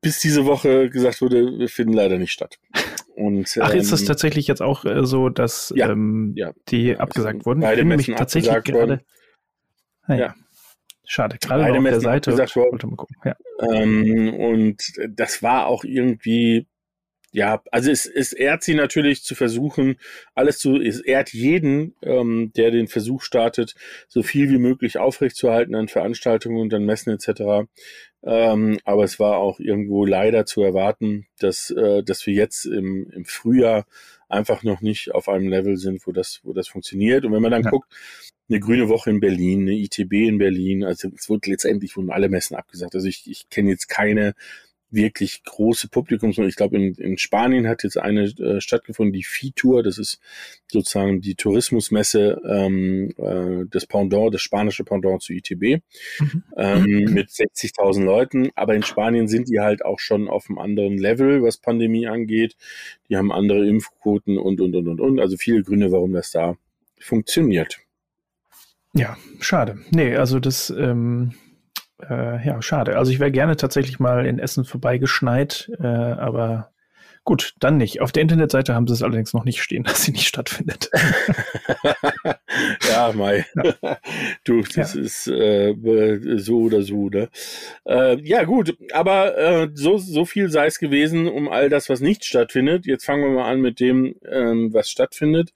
Bis 0.00 0.20
diese 0.20 0.46
Woche 0.46 0.88
gesagt 0.88 1.20
wurde, 1.20 1.58
wir 1.58 1.68
finden 1.68 1.94
leider 1.94 2.16
nicht 2.16 2.32
statt. 2.32 2.58
Und, 3.16 3.58
Ach, 3.60 3.74
ist 3.74 3.92
das 3.92 4.02
ähm, 4.02 4.06
tatsächlich 4.06 4.46
jetzt 4.46 4.62
auch 4.62 4.84
äh, 4.84 5.04
so, 5.04 5.28
dass 5.28 5.72
ja, 5.76 5.90
ähm, 5.90 6.32
ja. 6.36 6.52
die 6.68 6.96
abgesagt 6.96 7.46
wurden? 7.46 7.60
Beide 7.60 7.82
ich 7.82 7.86
Messen 7.86 8.16
tatsächlich 8.16 8.62
gerade. 8.64 9.00
Ah, 10.06 10.14
ja. 10.14 10.34
Schade, 11.06 11.36
gerade 11.38 11.70
auf 11.70 11.84
der 11.84 12.00
Seite. 12.00 12.30
Gesagt 12.30 12.56
worden. 12.56 12.96
Ja. 13.24 13.36
Ähm, 13.70 14.34
und 14.34 14.78
das 15.08 15.42
war 15.42 15.66
auch 15.66 15.84
irgendwie, 15.84 16.66
ja, 17.30 17.62
also 17.70 17.90
es, 17.90 18.06
es 18.06 18.32
ehrt 18.32 18.62
sie 18.62 18.74
natürlich 18.74 19.22
zu 19.22 19.34
versuchen, 19.34 19.96
alles 20.34 20.58
zu, 20.58 20.80
es 20.80 21.00
ehrt 21.00 21.32
jeden, 21.32 21.94
ähm, 22.02 22.52
der 22.56 22.70
den 22.70 22.88
Versuch 22.88 23.22
startet, 23.22 23.74
so 24.08 24.22
viel 24.22 24.48
wie 24.50 24.58
möglich 24.58 24.98
aufrechtzuerhalten 24.98 25.74
an 25.74 25.88
Veranstaltungen 25.88 26.58
und 26.58 26.72
an 26.72 26.84
Messen 26.84 27.12
etc. 27.12 27.68
Ähm, 28.22 28.78
aber 28.84 29.04
es 29.04 29.20
war 29.20 29.36
auch 29.36 29.60
irgendwo 29.60 30.06
leider 30.06 30.46
zu 30.46 30.62
erwarten, 30.62 31.26
dass, 31.38 31.70
äh, 31.70 32.02
dass 32.02 32.26
wir 32.26 32.32
jetzt 32.32 32.64
im, 32.64 33.10
im 33.10 33.26
Frühjahr 33.26 33.84
einfach 34.34 34.62
noch 34.62 34.80
nicht 34.80 35.14
auf 35.14 35.28
einem 35.28 35.48
Level 35.48 35.76
sind, 35.76 36.06
wo 36.06 36.12
das, 36.12 36.40
wo 36.42 36.52
das 36.52 36.68
funktioniert. 36.68 37.24
Und 37.24 37.32
wenn 37.32 37.42
man 37.42 37.50
dann 37.50 37.62
ja. 37.62 37.70
guckt, 37.70 37.92
eine 38.48 38.60
grüne 38.60 38.88
Woche 38.88 39.10
in 39.10 39.20
Berlin, 39.20 39.62
eine 39.62 39.72
ITB 39.72 40.12
in 40.12 40.38
Berlin. 40.38 40.84
Also 40.84 41.08
es 41.16 41.28
wurde 41.28 41.50
letztendlich 41.50 41.96
wurden 41.96 42.10
alle 42.10 42.28
Messen 42.28 42.56
abgesagt. 42.56 42.94
Also 42.94 43.08
ich, 43.08 43.28
ich 43.30 43.48
kenne 43.48 43.70
jetzt 43.70 43.88
keine 43.88 44.34
wirklich 44.94 45.44
große 45.44 45.88
Publikums. 45.88 46.38
Ich 46.38 46.56
glaube, 46.56 46.76
in, 46.76 46.94
in 46.94 47.18
Spanien 47.18 47.68
hat 47.68 47.82
jetzt 47.82 47.98
eine 47.98 48.24
äh, 48.24 48.60
stattgefunden, 48.60 49.12
die 49.12 49.24
Vitor. 49.24 49.82
Das 49.82 49.98
ist 49.98 50.20
sozusagen 50.70 51.20
die 51.20 51.34
Tourismusmesse, 51.34 52.40
ähm, 52.46 53.10
äh, 53.16 53.66
das 53.70 53.86
Pendant, 53.86 54.34
das 54.34 54.42
spanische 54.42 54.84
Pendant 54.84 55.22
zu 55.22 55.32
ITB, 55.32 55.82
mhm. 56.20 56.42
ähm, 56.56 57.04
mit 57.12 57.28
60.000 57.28 58.04
Leuten. 58.04 58.50
Aber 58.54 58.74
in 58.74 58.82
Spanien 58.82 59.28
sind 59.28 59.48
die 59.48 59.60
halt 59.60 59.84
auch 59.84 59.98
schon 59.98 60.28
auf 60.28 60.48
einem 60.48 60.58
anderen 60.58 60.98
Level, 60.98 61.42
was 61.42 61.58
Pandemie 61.58 62.06
angeht. 62.06 62.56
Die 63.08 63.16
haben 63.16 63.32
andere 63.32 63.66
Impfquoten 63.66 64.38
und, 64.38 64.60
und, 64.60 64.74
und, 64.74 64.88
und, 64.88 65.00
und. 65.00 65.20
Also 65.20 65.36
viele 65.36 65.62
Gründe, 65.62 65.92
warum 65.92 66.12
das 66.12 66.30
da 66.30 66.56
funktioniert. 66.98 67.78
Ja, 68.94 69.16
schade. 69.40 69.78
Nee, 69.90 70.14
also 70.14 70.38
das, 70.38 70.70
ähm, 70.70 71.34
äh, 72.02 72.46
ja, 72.46 72.60
schade. 72.62 72.96
Also 72.96 73.12
ich 73.12 73.20
wäre 73.20 73.32
gerne 73.32 73.56
tatsächlich 73.56 74.00
mal 74.00 74.26
in 74.26 74.38
Essen 74.38 74.64
vorbeigeschneit, 74.64 75.70
äh, 75.80 75.86
aber 75.86 76.70
gut, 77.24 77.54
dann 77.58 77.76
nicht. 77.76 78.00
Auf 78.00 78.12
der 78.12 78.22
Internetseite 78.22 78.74
haben 78.74 78.86
sie 78.86 78.94
es 78.94 79.02
allerdings 79.02 79.32
noch 79.32 79.44
nicht 79.44 79.62
stehen, 79.62 79.84
dass 79.84 80.02
sie 80.02 80.12
nicht 80.12 80.26
stattfindet. 80.26 80.90
ja, 82.88 83.12
Mai. 83.14 83.46
Ja. 83.54 83.98
Du, 84.44 84.62
das 84.62 84.94
ja. 84.94 85.00
ist 85.00 85.26
äh, 85.28 85.74
so 86.38 86.62
oder 86.62 86.82
so, 86.82 87.08
ne? 87.08 87.28
Äh, 87.86 88.20
ja, 88.22 88.44
gut, 88.44 88.76
aber 88.92 89.36
äh, 89.38 89.68
so, 89.74 89.96
so 89.98 90.24
viel 90.24 90.50
sei 90.50 90.66
es 90.66 90.78
gewesen 90.78 91.28
um 91.28 91.48
all 91.48 91.68
das, 91.68 91.88
was 91.88 92.00
nicht 92.00 92.24
stattfindet. 92.24 92.86
Jetzt 92.86 93.04
fangen 93.04 93.22
wir 93.22 93.30
mal 93.30 93.50
an 93.50 93.60
mit 93.60 93.80
dem, 93.80 94.16
ähm, 94.30 94.72
was 94.72 94.90
stattfindet. 94.90 95.52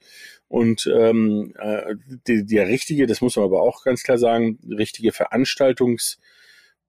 Und 0.49 0.91
ähm, 0.93 1.53
äh, 1.57 1.95
die, 2.27 2.45
der 2.45 2.67
richtige, 2.67 3.07
das 3.07 3.21
muss 3.21 3.37
man 3.37 3.45
aber 3.45 3.61
auch 3.61 3.83
ganz 3.83 4.03
klar 4.03 4.17
sagen, 4.17 4.59
richtige 4.67 5.11
Veranstaltungs- 5.11 6.17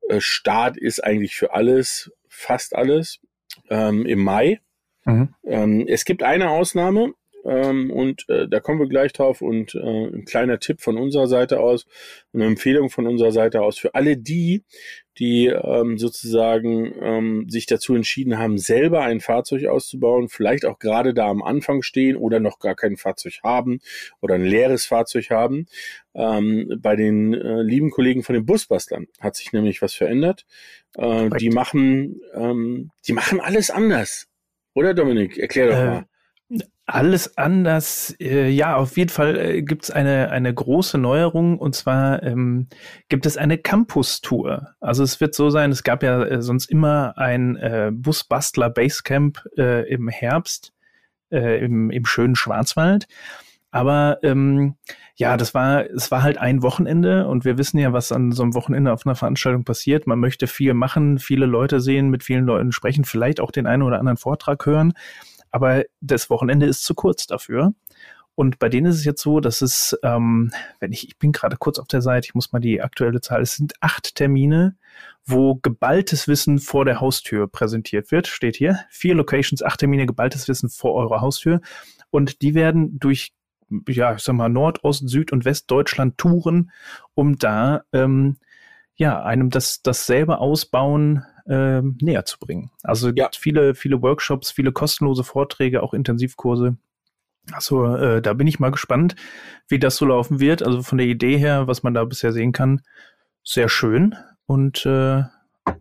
äh, 0.09 0.21
Start 0.21 0.77
ist 0.77 1.03
eigentlich 1.03 1.37
für 1.37 1.53
alles, 1.53 2.11
fast 2.29 2.75
alles, 2.75 3.21
ähm, 3.69 4.07
im 4.07 4.21
Mai. 4.21 4.61
Mhm. 5.05 5.35
Ähm, 5.45 5.87
es 5.89 6.05
gibt 6.05 6.23
eine 6.23 6.51
Ausnahme, 6.51 7.15
ähm, 7.45 7.91
und 7.91 8.29
äh, 8.29 8.49
da 8.49 8.61
kommen 8.61 8.81
wir 8.81 8.89
gleich 8.89 9.13
drauf. 9.13 9.43
Und 9.43 9.75
äh, 9.75 10.07
ein 10.07 10.25
kleiner 10.25 10.59
Tipp 10.59 10.81
von 10.81 10.99
unserer 10.99 11.27
Seite 11.27 11.61
aus, 11.61 11.87
eine 12.33 12.47
Empfehlung 12.47 12.91
von 12.91 13.07
unserer 13.07 13.33
Seite 13.33 13.63
aus 13.63 13.79
für 13.79 13.95
alle 13.95 14.17
die, 14.17 14.63
die 15.19 15.47
ähm, 15.47 15.99
sozusagen 15.99 16.95
ähm, 17.01 17.47
sich 17.49 17.67
dazu 17.67 17.95
entschieden 17.95 18.39
haben, 18.39 18.59
selber 18.59 19.03
ein 19.03 19.21
Fahrzeug 19.21 19.67
auszubauen, 19.67 20.29
vielleicht 20.29 20.65
auch 20.65 20.79
gerade 20.79 21.13
da 21.13 21.29
am 21.29 21.43
Anfang 21.43 21.83
stehen 21.83 22.17
oder 22.17 22.41
noch 22.41 22.59
gar 22.59 22.75
kein 22.75 22.97
Fahrzeug 22.97 23.41
haben 23.43 23.81
oder 24.21 24.37
ein 24.37 24.45
leeres 24.45 24.87
Fahrzeug 24.87 25.31
haben. 25.31 25.67
Ähm, 26.15 26.79
bei 26.81 26.97
den 26.97 27.35
äh, 27.35 27.63
lieben 27.63 27.91
Kollegen 27.91 28.23
von 28.23 28.35
den 28.35 28.47
Busbastlern 28.47 29.07
hat 29.21 29.37
sich 29.37 29.53
nämlich 29.53 29.83
was 29.83 29.95
verändert. 29.95 30.47
Äh, 30.97 31.29
die 31.39 31.51
machen, 31.51 32.21
ähm, 32.35 32.91
die 33.07 33.13
machen 33.13 33.41
alles 33.41 33.71
anders. 33.71 34.27
Oder 34.75 34.95
Dominik? 34.95 35.37
Erklär 35.39 35.67
doch 35.67 35.77
äh, 35.77 35.87
mal. 35.87 36.05
Alles 36.93 37.39
anders. 37.39 38.17
Äh, 38.19 38.49
ja, 38.49 38.75
auf 38.75 38.97
jeden 38.97 39.11
Fall 39.11 39.39
äh, 39.39 39.63
gibt 39.63 39.85
es 39.85 39.91
eine, 39.93 40.31
eine 40.31 40.53
große 40.53 40.99
Neuerung 40.99 41.57
und 41.57 41.77
zwar 41.77 42.21
ähm, 42.25 42.67
gibt 43.09 43.27
es 43.27 43.37
eine 43.37 43.59
Campus-Tour. 43.59 44.75
Also 44.81 45.05
es 45.05 45.21
wird 45.21 45.37
so 45.37 45.51
sein, 45.51 45.71
es 45.71 45.85
gab 45.85 46.03
ja 46.03 46.21
äh, 46.25 46.43
sonst 46.43 46.69
immer 46.69 47.17
ein 47.17 47.55
äh, 47.55 47.93
Busbastler 47.95 48.71
Basecamp 48.71 49.39
äh, 49.57 49.89
im 49.89 50.09
Herbst 50.09 50.73
äh, 51.31 51.65
im, 51.65 51.93
im 51.93 52.07
schönen 52.07 52.35
Schwarzwald. 52.35 53.07
Aber 53.71 54.19
ähm, 54.25 54.75
ja, 55.15 55.37
das 55.37 55.55
war, 55.55 55.89
es 55.89 56.11
war 56.11 56.25
halt 56.25 56.39
ein 56.39 56.61
Wochenende 56.61 57.29
und 57.29 57.45
wir 57.45 57.57
wissen 57.57 57.79
ja, 57.79 57.93
was 57.93 58.11
an 58.11 58.33
so 58.33 58.43
einem 58.43 58.55
Wochenende 58.55 58.93
auf 58.93 59.07
einer 59.07 59.15
Veranstaltung 59.15 59.63
passiert. 59.63 60.09
Man 60.09 60.19
möchte 60.19 60.49
viel 60.49 60.75
machen, 60.75 61.21
viele 61.21 61.47
Leute 61.47 61.79
sehen, 61.79 62.11
mit 62.11 62.25
vielen 62.25 62.47
Leuten 62.47 62.73
sprechen, 62.73 63.05
vielleicht 63.05 63.39
auch 63.39 63.53
den 63.53 63.69
einen 63.69 63.85
oder 63.85 64.01
anderen 64.01 64.17
Vortrag 64.17 64.67
hören 64.67 64.93
aber 65.51 65.85
das 66.01 66.31
Wochenende 66.31 66.67
ist 66.67 66.85
zu 66.85 66.95
kurz 66.95 67.27
dafür. 67.27 67.75
Und 68.35 68.59
bei 68.59 68.71
denen 68.71 68.87
ist 68.87 68.97
es 68.97 69.05
jetzt 69.05 69.21
so, 69.21 69.41
dass 69.41 69.61
es, 69.61 69.99
ähm, 70.03 70.51
wenn 70.79 70.93
ich, 70.93 71.07
ich 71.07 71.19
bin 71.19 71.33
gerade 71.33 71.59
kurz 71.59 71.79
auf 71.79 71.89
der 71.89 72.01
Seite, 72.01 72.27
ich 72.27 72.35
muss 72.35 72.53
mal 72.53 72.61
die 72.61 72.81
aktuelle 72.81 73.21
Zahl, 73.21 73.43
es 73.43 73.57
sind 73.57 73.75
acht 73.81 74.15
Termine, 74.15 74.77
wo 75.27 75.57
geballtes 75.57 76.27
Wissen 76.27 76.59
vor 76.59 76.87
der 76.87 77.01
Haustür 77.01 77.49
präsentiert 77.49 78.11
wird. 78.11 78.29
Steht 78.29 78.57
hier. 78.57 78.81
Vier 78.89 79.15
Locations, 79.15 79.63
acht 79.63 79.81
Termine, 79.81 80.07
geballtes 80.07 80.49
Wissen 80.49 80.71
vor 80.71 80.95
eurer 80.95 81.21
Haustür. 81.21 81.61
Und 82.11 82.41
die 82.41 82.55
werden 82.55 82.99
durch, 82.99 83.35
ja, 83.89 84.15
ich 84.15 84.23
sag 84.23 84.35
mal, 84.35 84.49
Nord, 84.49 84.85
Ost, 84.85 85.07
Süd 85.07 85.33
und 85.33 85.45
Westdeutschland 85.45 86.17
touren, 86.17 86.71
um 87.15 87.37
da, 87.37 87.83
ähm, 87.93 88.39
ja, 89.01 89.23
einem 89.23 89.49
das, 89.49 89.81
das 89.81 90.05
selber 90.05 90.43
ausbauen 90.43 91.25
äh, 91.47 91.81
näher 91.81 92.27
zu 92.27 92.39
bringen. 92.39 92.71
Also 92.83 93.09
ja. 93.09 93.31
viele, 93.35 93.75
viele 93.75 94.03
Workshops, 94.03 94.51
viele 94.51 94.73
kostenlose 94.73 95.25
Vorträge, 95.25 95.83
auch 95.83 95.95
Intensivkurse. 95.95 96.77
Also 97.51 97.97
äh, 97.97 98.21
da 98.21 98.35
bin 98.35 98.47
ich 98.47 98.61
mal 98.61 98.71
gespannt, 98.71 99.17
wie 99.69 99.79
das 99.79 99.97
so 99.97 100.05
laufen 100.05 100.39
wird. 100.39 100.63
Also 100.63 100.83
von 100.83 100.99
der 100.99 101.07
Idee 101.07 101.39
her, 101.39 101.67
was 101.67 101.83
man 101.83 101.95
da 101.95 102.05
bisher 102.05 102.33
sehen 102.33 102.53
kann, 102.53 102.83
sehr 103.43 103.71
schön. 103.71 104.15
Und 104.45 104.85
äh, 104.85 105.23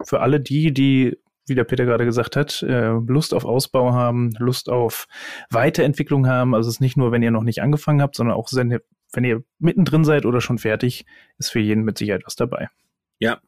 für 0.05 0.21
alle 0.21 0.39
die, 0.39 0.73
die, 0.73 1.17
wie 1.45 1.55
der 1.55 1.65
Peter 1.65 1.83
gerade 1.83 2.05
gesagt 2.05 2.37
hat, 2.37 2.63
äh, 2.63 2.91
Lust 3.05 3.33
auf 3.33 3.43
Ausbau 3.43 3.91
haben, 3.91 4.31
Lust 4.39 4.69
auf 4.69 5.07
Weiterentwicklung 5.49 6.25
haben, 6.25 6.55
also 6.55 6.69
es 6.69 6.75
ist 6.75 6.81
nicht 6.81 6.95
nur, 6.95 7.11
wenn 7.11 7.21
ihr 7.21 7.31
noch 7.31 7.43
nicht 7.43 7.61
angefangen 7.61 8.01
habt, 8.01 8.15
sondern 8.15 8.37
auch, 8.37 8.47
wenn 8.53 9.25
ihr 9.25 9.43
mittendrin 9.57 10.05
seid 10.05 10.25
oder 10.25 10.39
schon 10.39 10.57
fertig, 10.57 11.05
ist 11.37 11.51
für 11.51 11.59
jeden 11.59 11.83
mit 11.83 11.97
Sicherheit 11.97 12.21
was 12.25 12.37
dabei. 12.37 12.69
Ja, 13.21 13.41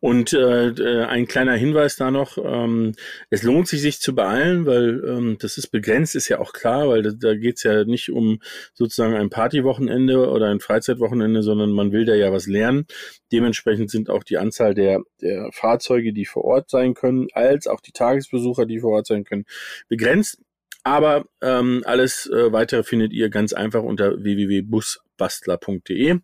und 0.00 0.32
äh, 0.32 0.68
äh, 0.68 1.04
ein 1.04 1.26
kleiner 1.26 1.52
Hinweis 1.52 1.96
da 1.96 2.10
noch, 2.10 2.38
ähm, 2.38 2.94
es 3.28 3.42
lohnt 3.42 3.68
sich, 3.68 3.82
sich 3.82 4.00
zu 4.00 4.14
beeilen, 4.14 4.64
weil 4.64 5.04
ähm, 5.06 5.36
das 5.38 5.58
ist 5.58 5.66
begrenzt, 5.68 6.16
ist 6.16 6.28
ja 6.28 6.38
auch 6.38 6.54
klar, 6.54 6.88
weil 6.88 7.02
da, 7.02 7.10
da 7.10 7.34
geht 7.34 7.62
ja 7.62 7.84
nicht 7.84 8.08
um 8.10 8.40
sozusagen 8.72 9.14
ein 9.14 9.28
Partywochenende 9.28 10.30
oder 10.30 10.46
ein 10.46 10.60
Freizeitwochenende, 10.60 11.42
sondern 11.42 11.72
man 11.72 11.92
will 11.92 12.06
da 12.06 12.14
ja 12.14 12.32
was 12.32 12.46
lernen. 12.46 12.86
Dementsprechend 13.30 13.90
sind 13.90 14.08
auch 14.08 14.24
die 14.24 14.38
Anzahl 14.38 14.72
der, 14.72 15.02
der 15.20 15.50
Fahrzeuge, 15.52 16.14
die 16.14 16.24
vor 16.24 16.44
Ort 16.46 16.70
sein 16.70 16.94
können, 16.94 17.28
als 17.34 17.66
auch 17.66 17.82
die 17.82 17.92
Tagesbesucher, 17.92 18.64
die 18.64 18.80
vor 18.80 18.92
Ort 18.92 19.08
sein 19.08 19.24
können, 19.24 19.44
begrenzt. 19.88 20.38
Aber 20.88 21.26
ähm, 21.42 21.82
alles 21.84 22.24
äh, 22.28 22.50
weitere 22.50 22.82
findet 22.82 23.12
ihr 23.12 23.28
ganz 23.28 23.52
einfach 23.52 23.82
unter 23.82 24.24
www.busbastler.de 24.24 26.20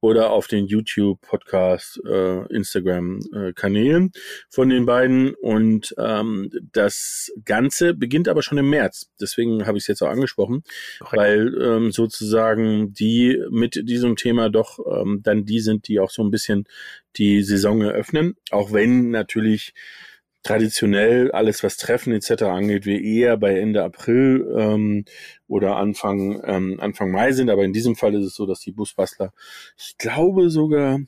oder 0.00 0.32
auf 0.32 0.48
den 0.48 0.66
YouTube, 0.66 1.22
Podcast, 1.22 1.98
äh, 2.04 2.46
Instagram 2.54 3.20
äh, 3.34 3.54
Kanälen 3.54 4.12
von 4.50 4.68
den 4.68 4.84
beiden. 4.84 5.32
Und 5.32 5.94
ähm, 5.96 6.50
das 6.72 7.32
Ganze 7.46 7.94
beginnt 7.94 8.28
aber 8.28 8.42
schon 8.42 8.58
im 8.58 8.68
März. 8.68 9.10
Deswegen 9.18 9.64
habe 9.64 9.78
ich 9.78 9.84
es 9.84 9.88
jetzt 9.88 10.02
auch 10.02 10.10
angesprochen, 10.10 10.62
Korrekt. 10.98 11.16
weil 11.16 11.62
ähm, 11.62 11.90
sozusagen 11.90 12.92
die 12.92 13.42
mit 13.48 13.88
diesem 13.88 14.16
Thema 14.16 14.50
doch 14.50 14.78
ähm, 14.94 15.20
dann 15.22 15.46
die 15.46 15.60
sind, 15.60 15.88
die 15.88 16.00
auch 16.00 16.10
so 16.10 16.22
ein 16.22 16.30
bisschen 16.30 16.66
die 17.16 17.42
Saison 17.42 17.80
eröffnen. 17.80 18.36
Auch 18.50 18.74
wenn 18.74 19.08
natürlich 19.08 19.72
traditionell 20.42 21.30
alles, 21.30 21.62
was 21.62 21.76
Treffen 21.76 22.12
etc. 22.12 22.42
angeht, 22.42 22.84
wir 22.84 23.00
eher 23.00 23.36
bei 23.36 23.58
Ende 23.58 23.82
April 23.84 24.52
ähm, 24.56 25.04
oder 25.46 25.76
Anfang, 25.76 26.42
ähm, 26.44 26.80
Anfang 26.80 27.10
Mai 27.10 27.32
sind. 27.32 27.50
Aber 27.50 27.64
in 27.64 27.72
diesem 27.72 27.96
Fall 27.96 28.14
ist 28.14 28.24
es 28.24 28.34
so, 28.34 28.46
dass 28.46 28.60
die 28.60 28.72
Busbastler, 28.72 29.32
ich 29.76 29.96
glaube 29.98 30.50
sogar 30.50 30.98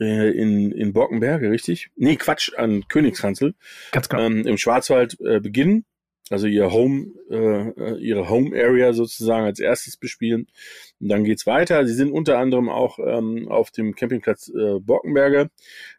äh, 0.00 0.30
in, 0.30 0.72
in 0.72 0.92
Borkenberge, 0.92 1.50
richtig? 1.50 1.90
Nee, 1.96 2.16
Quatsch, 2.16 2.52
an 2.56 2.84
Königskanzel. 2.88 3.54
Ganz 3.92 4.08
genau. 4.08 4.22
Ähm, 4.22 4.46
Im 4.46 4.58
Schwarzwald 4.58 5.18
äh, 5.20 5.40
beginnen 5.40 5.84
also 6.30 6.46
ihr 6.46 6.70
Home, 6.72 7.12
äh, 7.30 7.68
äh, 7.70 7.98
ihre 7.98 8.28
Home 8.28 8.56
Area 8.56 8.92
sozusagen 8.92 9.44
als 9.44 9.60
erstes 9.60 9.96
bespielen. 9.96 10.46
Und 11.00 11.08
dann 11.08 11.24
geht's 11.24 11.46
weiter. 11.46 11.86
Sie 11.86 11.94
sind 11.94 12.12
unter 12.12 12.38
anderem 12.38 12.68
auch 12.68 12.98
ähm, 12.98 13.48
auf 13.48 13.70
dem 13.70 13.94
Campingplatz 13.94 14.48
äh, 14.48 14.78
Borkenberge. 14.80 15.50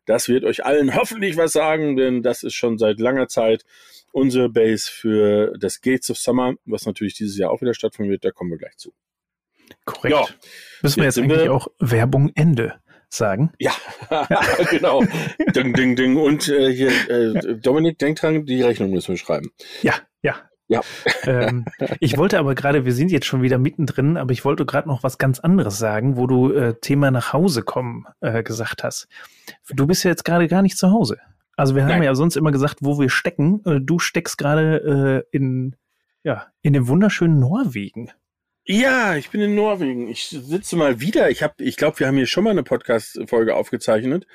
Das 0.06 0.28
wird 0.28 0.44
euch 0.44 0.66
allen 0.66 0.96
hoffentlich 0.96 1.38
was 1.38 1.54
sagen, 1.54 1.96
denn 1.96 2.22
das 2.22 2.44
ist 2.44 2.56
schon 2.56 2.78
seit 2.78 3.00
langer 3.00 3.28
Zeit 3.28 3.66
unsere 4.12 4.50
Base 4.50 4.90
für 4.90 5.54
das 5.60 5.82
Gates 5.82 6.10
of 6.10 6.18
Summer, 6.18 6.56
was 6.66 6.86
natürlich 6.86 7.14
dieses 7.14 7.38
Jahr 7.38 7.52
auch 7.52 7.62
wieder 7.62 7.74
stattfinden 7.74 8.12
wird. 8.12 8.26
Da 8.26 8.32
kommen 8.32 8.52
wir 8.52 8.58
gleich 8.58 8.78
zu. 8.78 8.94
Korrekt. 9.86 10.16
Ja, 10.16 10.28
Müssen 10.82 10.98
wir 10.98 11.06
jetzt, 11.06 11.18
jetzt 11.18 11.24
eigentlich 11.24 11.44
wir, 11.44 11.54
auch 11.54 11.68
Werbung 11.80 12.32
Ende 12.36 12.80
sagen. 13.14 13.52
Ja, 13.60 13.72
genau. 14.70 15.04
ding, 15.56 15.74
ding, 15.74 15.96
ding. 15.96 16.18
Und 16.18 16.48
äh, 16.48 16.72
hier, 16.72 16.92
äh, 17.10 17.56
Dominik, 17.58 17.98
denk 18.00 18.20
dran, 18.20 18.46
die 18.46 18.62
Rechnung 18.62 18.92
müssen 18.92 19.10
wir 19.10 19.18
schreiben. 19.18 19.52
Ja, 19.82 19.96
ja. 20.22 20.36
Ja. 20.72 20.82
ähm, 21.24 21.66
ich 22.00 22.18
wollte 22.18 22.38
aber 22.38 22.54
gerade, 22.54 22.86
wir 22.86 22.94
sind 22.94 23.12
jetzt 23.12 23.26
schon 23.26 23.42
wieder 23.42 23.58
mittendrin, 23.58 24.18
aber 24.18 24.32
ich 24.32 24.46
wollte 24.46 24.68
gerade 24.68 24.88
noch 24.88 25.02
was 25.02 25.18
ganz 25.18 25.40
anderes 25.40 25.80
sagen, 25.80 26.16
wo 26.16 26.28
du 26.28 26.54
äh, 26.54 26.76
Thema 26.80 27.10
nach 27.10 27.34
Hause 27.34 27.64
kommen 27.64 28.06
äh, 28.22 28.44
gesagt 28.44 28.84
hast. 28.84 29.08
Du 29.72 29.88
bist 29.88 30.04
ja 30.04 30.12
jetzt 30.12 30.26
gerade 30.26 30.48
gar 30.48 30.62
nicht 30.62 30.78
zu 30.78 30.92
Hause. 30.92 31.18
Also 31.58 31.76
wir 31.76 31.84
haben 31.84 31.90
Nein. 31.90 32.04
ja 32.04 32.14
sonst 32.16 32.38
immer 32.38 32.52
gesagt, 32.52 32.78
wo 32.82 33.00
wir 33.00 33.10
stecken. 33.10 33.62
Äh, 33.66 33.82
du 33.82 33.98
steckst 33.98 34.38
gerade 34.38 35.26
äh, 35.34 35.36
in, 35.36 35.76
ja, 36.24 36.46
in 36.62 36.74
dem 36.74 36.88
wunderschönen 36.88 37.40
Norwegen. 37.40 38.12
Ja, 38.72 39.16
ich 39.16 39.32
bin 39.32 39.42
in 39.42 39.56
Norwegen. 39.56 40.10
Ich 40.10 40.28
sitze 40.28 40.76
mal 40.76 41.02
wieder. 41.02 41.32
Ich 41.32 41.42
habe, 41.42 41.56
ich 41.58 41.76
glaube, 41.76 42.00
wir 42.00 42.06
haben 42.06 42.18
hier 42.18 42.28
schon 42.28 42.44
mal 42.44 42.52
eine 42.52 42.62
Podcast-Folge 42.62 43.56
aufgezeichnet 43.56 44.28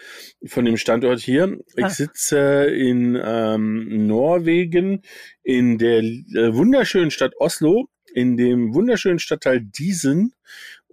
von 0.44 0.64
dem 0.64 0.76
Standort 0.76 1.20
hier. 1.20 1.56
Ich 1.76 1.84
ah. 1.84 1.88
sitze 1.88 2.64
in 2.64 3.16
ähm, 3.24 4.08
Norwegen 4.08 5.02
in 5.44 5.78
der 5.78 6.00
äh, 6.00 6.52
wunderschönen 6.52 7.12
Stadt 7.12 7.34
Oslo, 7.38 7.86
in 8.12 8.36
dem 8.36 8.74
wunderschönen 8.74 9.20
Stadtteil 9.20 9.60
Diesen 9.60 10.34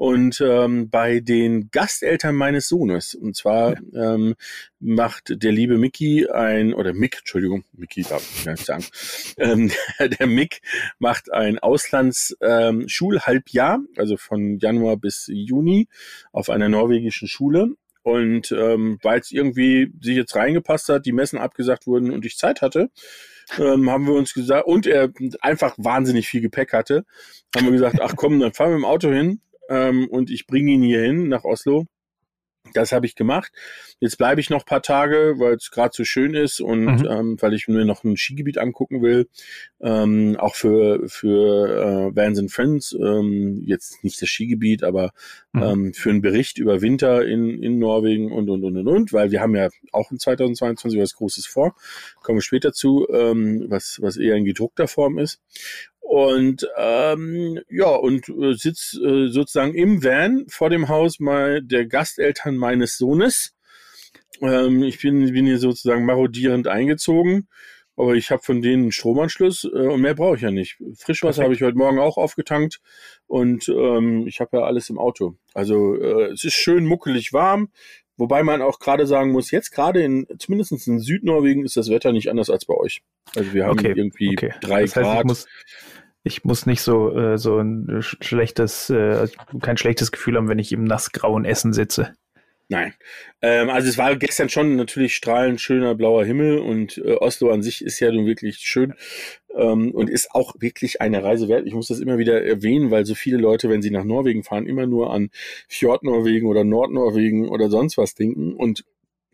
und 0.01 0.41
ähm, 0.41 0.89
bei 0.89 1.19
den 1.19 1.69
Gasteltern 1.69 2.33
meines 2.33 2.67
Sohnes. 2.67 3.13
Und 3.13 3.35
zwar 3.35 3.75
ja. 3.91 4.15
ähm, 4.15 4.33
macht 4.79 5.43
der 5.43 5.51
liebe 5.51 5.77
Mickey 5.77 6.27
ein, 6.27 6.73
oder 6.73 6.91
Mick, 6.91 7.19
Entschuldigung, 7.19 7.65
Mickey 7.73 8.01
darf 8.01 8.27
ich 8.35 8.43
gar 8.43 8.53
nicht 8.53 8.65
sagen, 8.65 8.83
ähm, 9.37 9.69
der 9.99 10.25
Mick 10.25 10.61
macht 10.97 11.31
ein 11.31 11.59
Auslandsschulhalbjahr, 11.59 13.75
ähm, 13.75 13.87
also 13.95 14.17
von 14.17 14.57
Januar 14.57 14.97
bis 14.97 15.29
Juni 15.31 15.87
auf 16.31 16.49
einer 16.49 16.67
norwegischen 16.67 17.27
Schule. 17.27 17.75
Und 18.01 18.51
ähm, 18.53 18.97
weil 19.03 19.19
es 19.19 19.31
irgendwie 19.31 19.93
sich 20.01 20.15
jetzt 20.15 20.35
reingepasst 20.35 20.89
hat, 20.89 21.05
die 21.05 21.11
Messen 21.11 21.37
abgesagt 21.37 21.85
wurden 21.85 22.09
und 22.09 22.25
ich 22.25 22.39
Zeit 22.39 22.63
hatte, 22.63 22.89
ähm, 23.59 23.91
haben 23.91 24.07
wir 24.07 24.15
uns 24.15 24.33
gesagt, 24.33 24.65
und 24.65 24.87
er 24.87 25.11
einfach 25.41 25.75
wahnsinnig 25.77 26.27
viel 26.27 26.41
Gepäck 26.41 26.73
hatte, 26.73 27.05
haben 27.55 27.65
wir 27.65 27.71
gesagt, 27.71 28.01
ach 28.01 28.15
komm, 28.15 28.39
dann 28.39 28.53
fahren 28.53 28.71
wir 28.71 28.77
im 28.77 28.85
Auto 28.85 29.11
hin 29.11 29.41
ähm, 29.71 30.07
und 30.09 30.29
ich 30.29 30.45
bringe 30.45 30.71
ihn 30.71 30.83
hier 30.83 31.01
hin 31.01 31.29
nach 31.29 31.45
Oslo. 31.45 31.87
Das 32.73 32.91
habe 32.91 33.05
ich 33.05 33.15
gemacht. 33.15 33.51
Jetzt 33.99 34.17
bleibe 34.17 34.39
ich 34.39 34.49
noch 34.49 34.65
paar 34.65 34.83
Tage, 34.83 35.35
weil 35.37 35.55
es 35.55 35.71
gerade 35.71 35.91
so 35.93 36.03
schön 36.03 36.35
ist 36.35 36.61
und 36.61 37.01
mhm. 37.01 37.07
ähm, 37.09 37.37
weil 37.39 37.53
ich 37.53 37.67
mir 37.67 37.85
noch 37.85 38.03
ein 38.03 38.17
Skigebiet 38.17 38.59
angucken 38.59 39.01
will. 39.01 39.27
Ähm, 39.81 40.37
auch 40.39 40.55
für, 40.55 41.09
für 41.09 42.11
äh, 42.11 42.15
Vans 42.15 42.39
and 42.39 42.51
Friends. 42.51 42.93
Ähm, 42.93 43.63
jetzt 43.65 44.03
nicht 44.03 44.21
das 44.21 44.29
Skigebiet, 44.29 44.83
aber 44.83 45.11
mhm. 45.53 45.63
ähm, 45.63 45.93
für 45.93 46.11
einen 46.11 46.21
Bericht 46.21 46.59
über 46.59 46.81
Winter 46.81 47.25
in, 47.25 47.61
in 47.61 47.79
Norwegen 47.79 48.31
und, 48.31 48.49
und, 48.49 48.63
und, 48.63 48.77
und, 48.77 48.87
und. 48.87 49.11
Weil 49.11 49.31
wir 49.31 49.41
haben 49.41 49.55
ja 49.55 49.69
auch 49.91 50.11
in 50.11 50.19
2022 50.19 50.99
was 50.99 51.15
Großes 51.15 51.47
vor. 51.47 51.75
Kommen 52.21 52.37
wir 52.37 52.43
später 52.43 52.71
zu, 52.73 53.07
ähm, 53.11 53.65
was, 53.69 53.99
was 54.01 54.17
eher 54.17 54.35
in 54.35 54.45
gedruckter 54.45 54.87
Form 54.87 55.17
ist. 55.17 55.41
Und 56.11 56.67
ähm, 56.75 57.61
ja, 57.69 57.87
und 57.87 58.27
äh, 58.27 58.51
sitz 58.51 58.99
äh, 59.01 59.29
sozusagen 59.29 59.73
im 59.73 60.03
Van 60.03 60.43
vor 60.49 60.69
dem 60.69 60.89
Haus 60.89 61.21
mal 61.21 61.61
der 61.61 61.85
Gasteltern 61.85 62.57
meines 62.57 62.97
Sohnes. 62.97 63.55
Ähm, 64.41 64.83
ich 64.83 65.01
bin, 65.01 65.31
bin 65.31 65.45
hier 65.45 65.57
sozusagen 65.57 66.03
marodierend 66.03 66.67
eingezogen, 66.67 67.47
aber 67.95 68.15
ich 68.15 68.29
habe 68.29 68.43
von 68.43 68.61
denen 68.61 68.83
einen 68.83 68.91
Stromanschluss 68.91 69.63
äh, 69.63 69.87
und 69.87 70.01
mehr 70.01 70.13
brauche 70.13 70.35
ich 70.35 70.41
ja 70.41 70.51
nicht. 70.51 70.83
Frischwasser 70.97 71.43
habe 71.43 71.53
ich 71.53 71.61
heute 71.61 71.77
Morgen 71.77 71.99
auch 71.99 72.17
aufgetankt 72.17 72.81
und 73.27 73.69
ähm, 73.69 74.27
ich 74.27 74.41
habe 74.41 74.57
ja 74.57 74.63
alles 74.63 74.89
im 74.89 74.99
Auto. 74.99 75.37
Also 75.53 75.95
äh, 75.95 76.33
es 76.33 76.43
ist 76.43 76.55
schön 76.55 76.85
muckelig 76.85 77.31
warm. 77.31 77.69
Wobei 78.17 78.43
man 78.43 78.61
auch 78.61 78.79
gerade 78.79 79.07
sagen 79.07 79.31
muss, 79.31 79.49
jetzt 79.49 79.71
gerade 79.71 80.03
in, 80.03 80.27
zumindest 80.37 80.73
in 80.87 80.99
Südnorwegen 80.99 81.63
ist 81.65 81.77
das 81.77 81.89
Wetter 81.89 82.11
nicht 82.11 82.29
anders 82.29 82.49
als 82.49 82.65
bei 82.65 82.75
euch. 82.75 83.01
Also 83.35 83.53
wir 83.53 83.63
haben 83.63 83.79
okay, 83.79 83.93
irgendwie 83.95 84.33
okay. 84.37 84.53
drei 84.61 84.81
das 84.81 84.97
heißt, 84.97 85.05
Grad. 85.05 85.19
Ich 85.19 85.25
muss, 85.25 85.47
ich 86.23 86.43
muss 86.43 86.65
nicht 86.65 86.81
so, 86.81 87.17
äh, 87.17 87.37
so 87.37 87.59
ein 87.59 88.01
schlechtes, 88.01 88.89
äh, 88.89 89.27
kein 89.61 89.77
schlechtes 89.77 90.11
Gefühl 90.11 90.37
haben, 90.37 90.49
wenn 90.49 90.59
ich 90.59 90.71
im 90.71 90.83
nassgrauen 90.83 91.45
Essen 91.45 91.73
sitze. 91.73 92.13
Nein. 92.71 92.93
Ähm, 93.41 93.69
also 93.69 93.89
es 93.89 93.97
war 93.97 94.15
gestern 94.15 94.47
schon 94.47 94.77
natürlich 94.77 95.13
strahlend 95.13 95.59
schöner 95.59 95.93
blauer 95.93 96.23
Himmel 96.23 96.59
und 96.59 96.97
äh, 96.99 97.15
Oslo 97.15 97.51
an 97.51 97.61
sich 97.61 97.83
ist 97.83 97.99
ja 97.99 98.09
nun 98.13 98.25
wirklich 98.25 98.59
schön 98.59 98.93
ähm, 99.53 99.91
und 99.91 100.09
ist 100.09 100.31
auch 100.31 100.55
wirklich 100.59 101.01
eine 101.01 101.21
Reise 101.21 101.49
wert. 101.49 101.67
Ich 101.67 101.73
muss 101.73 101.89
das 101.89 101.99
immer 101.99 102.17
wieder 102.17 102.45
erwähnen, 102.45 102.89
weil 102.89 103.05
so 103.05 103.13
viele 103.13 103.35
Leute, 103.37 103.69
wenn 103.69 103.81
sie 103.81 103.91
nach 103.91 104.05
Norwegen 104.05 104.43
fahren, 104.43 104.67
immer 104.67 104.85
nur 104.85 105.11
an 105.11 105.31
Fjordnorwegen 105.67 106.47
oder 106.47 106.63
Nordnorwegen 106.63 107.49
oder 107.49 107.69
sonst 107.69 107.97
was 107.97 108.15
denken 108.15 108.53
und 108.53 108.85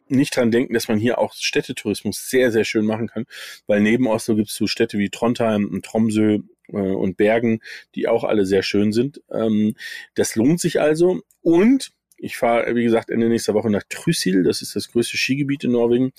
nicht 0.08 0.36
dran 0.36 0.50
denken, 0.50 0.74
dass 0.74 0.88
man 0.88 0.98
hier 0.98 1.20
auch 1.20 1.34
Städtetourismus 1.36 2.30
sehr, 2.30 2.52
sehr 2.52 2.64
schön 2.64 2.86
machen 2.86 3.08
kann, 3.08 3.26
weil 3.68 3.82
neben 3.82 4.08
Oslo 4.08 4.36
gibt 4.36 4.50
es 4.50 4.56
so 4.56 4.66
Städte 4.66 4.98
wie 4.98 5.10
Trondheim 5.10 5.68
und 5.68 5.86
Tromsø 5.86 6.40
und 6.72 7.18
Bergen, 7.18 7.60
die 7.96 8.08
auch 8.08 8.24
alle 8.24 8.46
sehr 8.46 8.64
schön 8.64 8.92
sind. 8.92 9.22
Ähm, 9.32 9.76
das 10.16 10.36
lohnt 10.36 10.60
sich 10.60 10.82
also 10.82 11.22
und 11.42 11.92
ich 12.18 12.38
fahre, 12.38 12.76
wie 12.76 12.84
gesagt, 12.84 13.10
Ende 13.10 13.30
nächster 13.30 13.54
Woche 13.54 13.70
nach 13.70 13.84
Trysil. 13.88 14.44
Das 14.44 14.62
ist 14.62 14.76
das 14.76 14.92
größte 14.92 15.18
Skigebiet 15.18 15.64
in 15.64 15.72
Norwegen. 15.72 16.12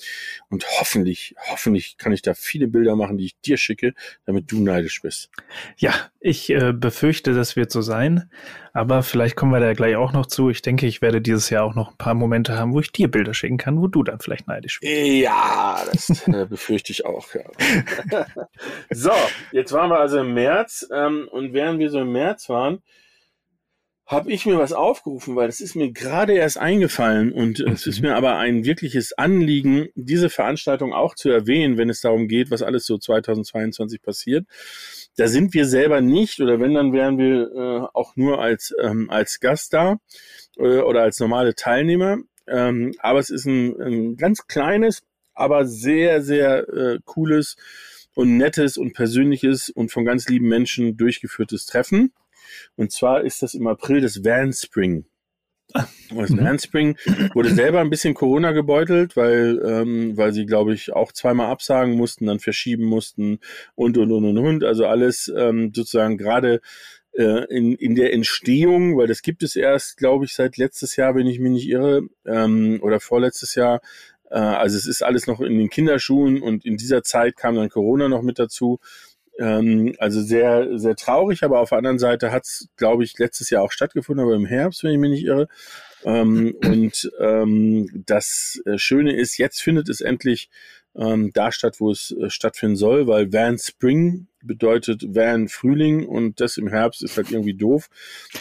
Und 0.49 0.65
hoffentlich, 0.79 1.35
hoffentlich 1.49 1.97
kann 1.97 2.13
ich 2.13 2.21
da 2.21 2.33
viele 2.33 2.67
Bilder 2.67 2.95
machen, 2.95 3.17
die 3.17 3.25
ich 3.25 3.39
dir 3.41 3.57
schicke, 3.57 3.93
damit 4.25 4.51
du 4.51 4.61
neidisch 4.61 5.01
bist. 5.01 5.29
Ja, 5.77 5.93
ich 6.19 6.49
äh, 6.49 6.73
befürchte, 6.73 7.33
das 7.33 7.55
wird 7.55 7.71
so 7.71 7.81
sein. 7.81 8.29
Aber 8.73 9.03
vielleicht 9.03 9.35
kommen 9.35 9.51
wir 9.51 9.59
da 9.59 9.73
gleich 9.73 9.95
auch 9.95 10.13
noch 10.13 10.25
zu. 10.25 10.49
Ich 10.49 10.61
denke, 10.61 10.85
ich 10.85 11.01
werde 11.01 11.21
dieses 11.21 11.49
Jahr 11.49 11.65
auch 11.65 11.75
noch 11.75 11.91
ein 11.91 11.97
paar 11.97 12.13
Momente 12.13 12.57
haben, 12.57 12.73
wo 12.73 12.79
ich 12.79 12.91
dir 12.91 13.09
Bilder 13.09 13.33
schicken 13.33 13.57
kann, 13.57 13.81
wo 13.81 13.87
du 13.87 14.03
dann 14.03 14.19
vielleicht 14.19 14.47
neidisch 14.47 14.79
bist. 14.79 14.93
Ja, 14.93 15.83
das 15.91 16.27
äh, 16.27 16.45
befürchte 16.49 16.91
ich 16.91 17.05
auch. 17.05 17.27
Ja. 17.33 18.25
so, 18.89 19.11
jetzt 19.51 19.73
waren 19.73 19.89
wir 19.89 19.99
also 19.99 20.19
im 20.19 20.33
März. 20.33 20.87
Ähm, 20.93 21.27
und 21.29 21.53
während 21.53 21.79
wir 21.79 21.89
so 21.89 21.99
im 21.99 22.11
März 22.11 22.47
waren, 22.47 22.81
habe 24.09 24.31
ich 24.31 24.47
mir 24.47 24.57
was 24.57 24.73
aufgerufen, 24.73 25.35
weil 25.35 25.49
es 25.49 25.61
ist 25.61 25.75
mir 25.75 25.91
gerade 25.91 26.33
erst 26.33 26.57
eingefallen 26.57 27.31
und 27.31 27.59
mhm. 27.59 27.71
es 27.71 27.85
ist 27.85 28.01
mir 28.01 28.15
aber 28.15 28.37
ein 28.37 28.65
wirkliches 28.65 29.13
Anliegen, 29.13 29.89
diese 29.93 30.31
Veranstaltung 30.31 30.93
auch 30.93 31.13
zu 31.13 31.29
erwähnen, 31.29 31.77
wenn 31.77 31.91
es 31.91 32.01
darum 32.01 32.27
geht, 32.27 32.49
was 32.49 32.63
alles 32.63 32.87
so 32.87 32.97
2022 32.97 34.01
passiert. 34.01 34.47
Da 35.15 35.27
sind 35.27 35.53
wir 35.53 35.67
selber 35.67 36.01
nicht 36.01 36.41
oder 36.41 36.59
wenn, 36.59 36.73
dann 36.73 36.91
wären 36.91 37.19
wir 37.19 37.51
äh, 37.53 37.87
auch 37.93 38.15
nur 38.15 38.41
als, 38.41 38.73
ähm, 38.81 39.11
als 39.11 39.39
Gast 39.39 39.73
da 39.73 39.99
äh, 40.57 40.79
oder 40.79 41.03
als 41.03 41.19
normale 41.19 41.53
Teilnehmer. 41.53 42.17
Ähm, 42.47 42.95
aber 42.97 43.19
es 43.19 43.29
ist 43.29 43.45
ein, 43.45 43.79
ein 43.79 44.15
ganz 44.17 44.47
kleines, 44.47 45.03
aber 45.35 45.67
sehr, 45.67 46.23
sehr 46.23 46.67
äh, 46.67 46.99
cooles 47.05 47.57
und 48.15 48.37
nettes 48.37 48.75
und 48.75 48.93
persönliches 48.93 49.69
und 49.69 49.91
von 49.91 50.03
ganz 50.03 50.27
lieben 50.27 50.47
Menschen 50.47 50.97
durchgeführtes 50.97 51.67
Treffen. 51.67 52.11
Und 52.75 52.91
zwar 52.91 53.23
ist 53.23 53.41
das 53.41 53.53
im 53.53 53.67
April 53.67 54.01
das 54.01 54.23
Van 54.23 54.53
Spring. 54.53 55.05
Das 55.71 56.31
mhm. 56.31 56.39
Van 56.39 56.59
Spring 56.59 56.97
wurde 57.33 57.53
selber 57.53 57.79
ein 57.79 57.91
bisschen 57.91 58.15
Corona 58.15 58.51
gebeutelt, 58.51 59.15
weil, 59.15 59.61
ähm, 59.63 60.17
weil 60.17 60.33
sie, 60.33 60.45
glaube 60.45 60.73
ich, 60.73 60.91
auch 60.93 61.11
zweimal 61.11 61.51
absagen 61.51 61.95
mussten, 61.95 62.25
dann 62.25 62.39
verschieben 62.39 62.85
mussten 62.85 63.39
und, 63.75 63.97
und, 63.97 64.11
und, 64.11 64.25
und, 64.25 64.37
und. 64.37 64.63
Also 64.63 64.87
alles 64.87 65.31
ähm, 65.35 65.71
sozusagen 65.73 66.17
gerade 66.17 66.61
äh, 67.13 67.45
in, 67.55 67.75
in 67.75 67.95
der 67.95 68.13
Entstehung, 68.13 68.97
weil 68.97 69.07
das 69.07 69.21
gibt 69.21 69.43
es 69.43 69.55
erst, 69.55 69.97
glaube 69.97 70.25
ich, 70.25 70.33
seit 70.33 70.57
letztes 70.57 70.95
Jahr, 70.95 71.15
wenn 71.15 71.27
ich 71.27 71.39
mich 71.39 71.51
nicht 71.51 71.67
irre, 71.67 72.01
ähm, 72.25 72.79
oder 72.81 72.99
vorletztes 72.99 73.55
Jahr. 73.55 73.81
Äh, 74.29 74.39
also 74.39 74.77
es 74.77 74.87
ist 74.87 75.03
alles 75.03 75.27
noch 75.27 75.39
in 75.39 75.57
den 75.57 75.69
Kinderschuhen 75.69 76.41
und 76.41 76.65
in 76.65 76.77
dieser 76.77 77.03
Zeit 77.03 77.35
kam 77.35 77.55
dann 77.55 77.69
Corona 77.69 78.09
noch 78.09 78.21
mit 78.21 78.39
dazu. 78.39 78.79
Ähm, 79.39 79.95
also 79.99 80.21
sehr, 80.21 80.77
sehr 80.77 80.95
traurig, 80.95 81.43
aber 81.43 81.59
auf 81.59 81.69
der 81.69 81.77
anderen 81.77 81.99
Seite 81.99 82.31
hat 82.31 82.43
es, 82.43 82.67
glaube 82.75 83.05
ich, 83.05 83.17
letztes 83.17 83.49
Jahr 83.49 83.63
auch 83.63 83.71
stattgefunden, 83.71 84.23
aber 84.23 84.35
im 84.35 84.45
Herbst, 84.45 84.83
wenn 84.83 84.91
ich 84.91 84.97
mich 84.97 85.11
nicht 85.11 85.25
irre. 85.25 85.47
Ähm, 86.03 86.55
und 86.63 87.09
ähm, 87.19 88.03
das 88.05 88.61
äh, 88.65 88.77
Schöne 88.77 89.15
ist, 89.15 89.37
jetzt 89.37 89.61
findet 89.61 89.87
es 89.87 90.01
endlich 90.01 90.49
ähm, 90.95 91.31
da 91.33 91.51
statt, 91.51 91.79
wo 91.79 91.91
es 91.91 92.11
äh, 92.11 92.29
stattfinden 92.29 92.75
soll, 92.75 93.07
weil 93.07 93.31
Van 93.31 93.57
Spring 93.57 94.27
bedeutet 94.41 95.03
Van 95.15 95.47
Frühling 95.47 96.05
und 96.05 96.41
das 96.41 96.57
im 96.57 96.67
Herbst 96.67 97.03
ist 97.03 97.15
halt 97.15 97.31
irgendwie 97.31 97.53
doof. 97.53 97.89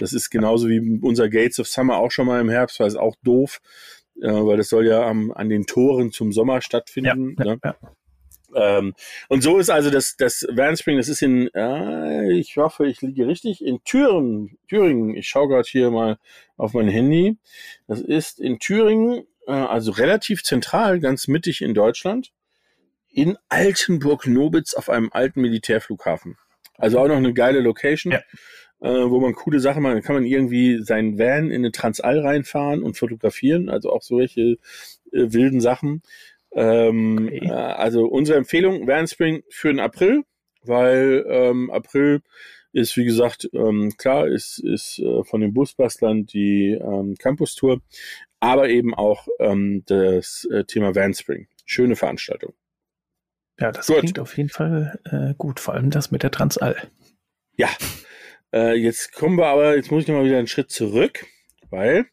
Das 0.01 0.13
ist 0.13 0.31
genauso 0.31 0.69
wie 0.69 0.99
unser 1.01 1.29
Gates 1.29 1.61
of 1.61 1.69
Summer 1.69 1.99
auch 1.99 2.11
schon 2.11 2.27
mal 2.27 2.41
im 2.41 2.49
Herbst, 2.49 2.81
weil 2.81 2.89
es 2.89 2.97
auch 2.97 3.15
doof, 3.23 3.61
äh, 4.21 4.29
weil 4.29 4.57
das 4.57 4.69
soll 4.69 4.87
ja 4.87 5.07
am, 5.07 5.31
an 5.31 5.49
den 5.49 5.67
Toren 5.67 6.11
zum 6.11 6.33
Sommer 6.33 6.61
stattfinden. 6.61 7.37
Ja, 7.39 7.45
ne? 7.45 7.59
ja, 7.63 7.71
ja. 7.71 7.93
Ähm, 8.55 8.95
und 9.29 9.43
so 9.43 9.59
ist 9.59 9.71
also 9.71 9.91
das, 9.91 10.17
das 10.17 10.47
Vanspring, 10.51 10.97
das 10.97 11.09
ist 11.09 11.23
in, 11.23 11.49
äh, 11.55 12.33
ich 12.33 12.57
hoffe, 12.57 12.87
ich 12.87 13.01
liege 13.03 13.27
richtig, 13.27 13.65
in 13.65 13.83
Thüringen. 13.85 14.59
Thüringen, 14.69 15.17
ich 15.17 15.29
schaue 15.29 15.49
gerade 15.49 15.69
hier 15.69 15.91
mal 15.91 16.19
auf 16.57 16.73
mein 16.73 16.89
Handy. 16.89 17.37
Das 17.87 18.01
ist 18.01 18.41
in 18.41 18.59
Thüringen, 18.59 19.25
äh, 19.47 19.53
also 19.53 19.93
relativ 19.93 20.43
zentral, 20.43 21.01
ganz 21.01 21.29
mittig 21.29 21.63
in 21.63 21.75
Deutschland, 21.75 22.33
in 23.11 23.37
Altenburg-Nobitz 23.49 24.75
auf 24.75 24.89
einem 24.89 25.11
alten 25.13 25.41
Militärflughafen. 25.41 26.37
Also 26.75 26.99
auch 26.99 27.09
noch 27.09 27.17
eine 27.17 27.35
geile 27.35 27.61
Location. 27.61 28.13
Ja. 28.13 28.21
Äh, 28.81 29.11
wo 29.11 29.19
man 29.19 29.35
coole 29.35 29.59
Sachen 29.59 29.83
macht, 29.83 30.05
kann 30.05 30.15
man 30.15 30.25
irgendwie 30.25 30.81
seinen 30.85 31.19
Van 31.19 31.51
in 31.51 31.63
eine 31.63 31.73
Transall 31.73 32.21
reinfahren 32.21 32.85
und 32.85 32.97
fotografieren, 32.97 33.69
also 33.69 33.91
auch 33.91 34.03
solche 34.03 34.41
äh, 34.41 34.57
wilden 35.33 35.61
Sachen. 35.61 36.03
Ähm, 36.53 37.27
okay. 37.27 37.47
äh, 37.47 37.53
also 37.53 38.07
unsere 38.07 38.39
Empfehlung 38.39 38.87
Spring 39.07 39.43
für 39.51 39.69
den 39.69 39.81
April, 39.81 40.25
weil 40.63 41.25
ähm, 41.29 41.71
April 41.71 42.23
ist, 42.73 42.97
wie 42.97 43.05
gesagt, 43.05 43.49
ähm, 43.53 43.95
klar, 43.97 44.27
ist, 44.27 44.59
ist 44.59 44.99
äh, 44.99 45.25
von 45.25 45.41
den 45.41 45.55
Busbastlern 45.55 46.27
die 46.27 46.71
ähm, 46.73 47.17
Campus-Tour, 47.19 47.81
aber 48.41 48.69
eben 48.69 48.95
auch 48.95 49.27
ähm, 49.41 49.83
das 49.87 50.47
äh, 50.51 50.65
Thema 50.65 50.95
Spring. 51.15 51.49
Schöne 51.65 51.97
Veranstaltung. 51.97 52.55
Ja, 53.61 53.73
das 53.73 53.89
gut. 53.89 53.99
klingt 53.99 54.19
auf 54.19 54.37
jeden 54.37 54.51
Fall 54.51 55.01
äh, 55.05 55.35
gut, 55.37 55.61
vor 55.61 55.75
allem 55.75 55.91
das 55.91 56.11
mit 56.11 56.23
der 56.23 56.31
Transall. 56.31 56.77
Ja, 57.57 57.69
äh, 58.53 58.75
jetzt 58.75 59.13
kommen 59.13 59.37
wir 59.37 59.47
aber, 59.47 59.77
jetzt 59.77 59.91
muss 59.91 60.03
ich 60.03 60.09
nochmal 60.09 60.25
wieder 60.25 60.39
einen 60.39 60.47
Schritt 60.47 60.71
zurück, 60.71 61.27
weil 61.71 62.07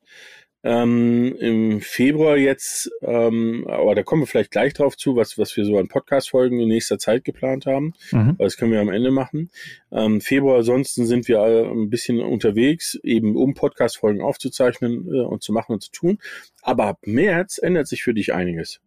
ähm, 0.66 1.36
im 1.40 1.80
Februar 1.80 2.38
jetzt, 2.38 2.90
ähm, 3.04 3.68
aber 3.68 3.94
da 3.94 4.02
kommen 4.02 4.24
wir 4.24 4.28
vielleicht 4.28 4.50
gleich 4.50 4.74
drauf 4.74 4.98
zu, 4.98 5.16
was, 5.16 5.38
was 5.38 5.56
wir 5.56 5.64
so 5.64 5.78
an 5.78 5.88
Podcast-Folgen 5.88 6.60
in 6.60 6.68
nächster 6.68 6.98
Zeit 6.98 7.24
geplant 7.24 7.68
haben. 7.68 7.94
Mhm. 8.12 8.36
Das 8.40 8.58
können 8.58 8.72
wir 8.72 8.82
am 8.82 8.90
Ende 8.90 9.12
machen. 9.12 9.52
Ähm, 9.92 10.22
Februar 10.22 10.58
ansonsten 10.58 11.06
sind 11.06 11.28
wir 11.28 11.40
ein 11.40 11.92
bisschen 11.92 12.20
unterwegs, 12.20 12.96
eben 13.04 13.36
um 13.36 13.54
Podcast-Folgen 13.54 14.22
aufzuzeichnen 14.22 15.08
äh, 15.14 15.22
und 15.22 15.44
zu 15.44 15.54
machen 15.54 15.74
und 15.74 15.84
zu 15.84 15.92
tun. 15.92 16.18
Aber 16.64 16.88
ab 16.88 17.00
März 17.06 17.60
ändert 17.60 17.88
sich 17.88 18.02
für 18.02 18.16
dich 18.16 18.34
einiges. 18.34 18.82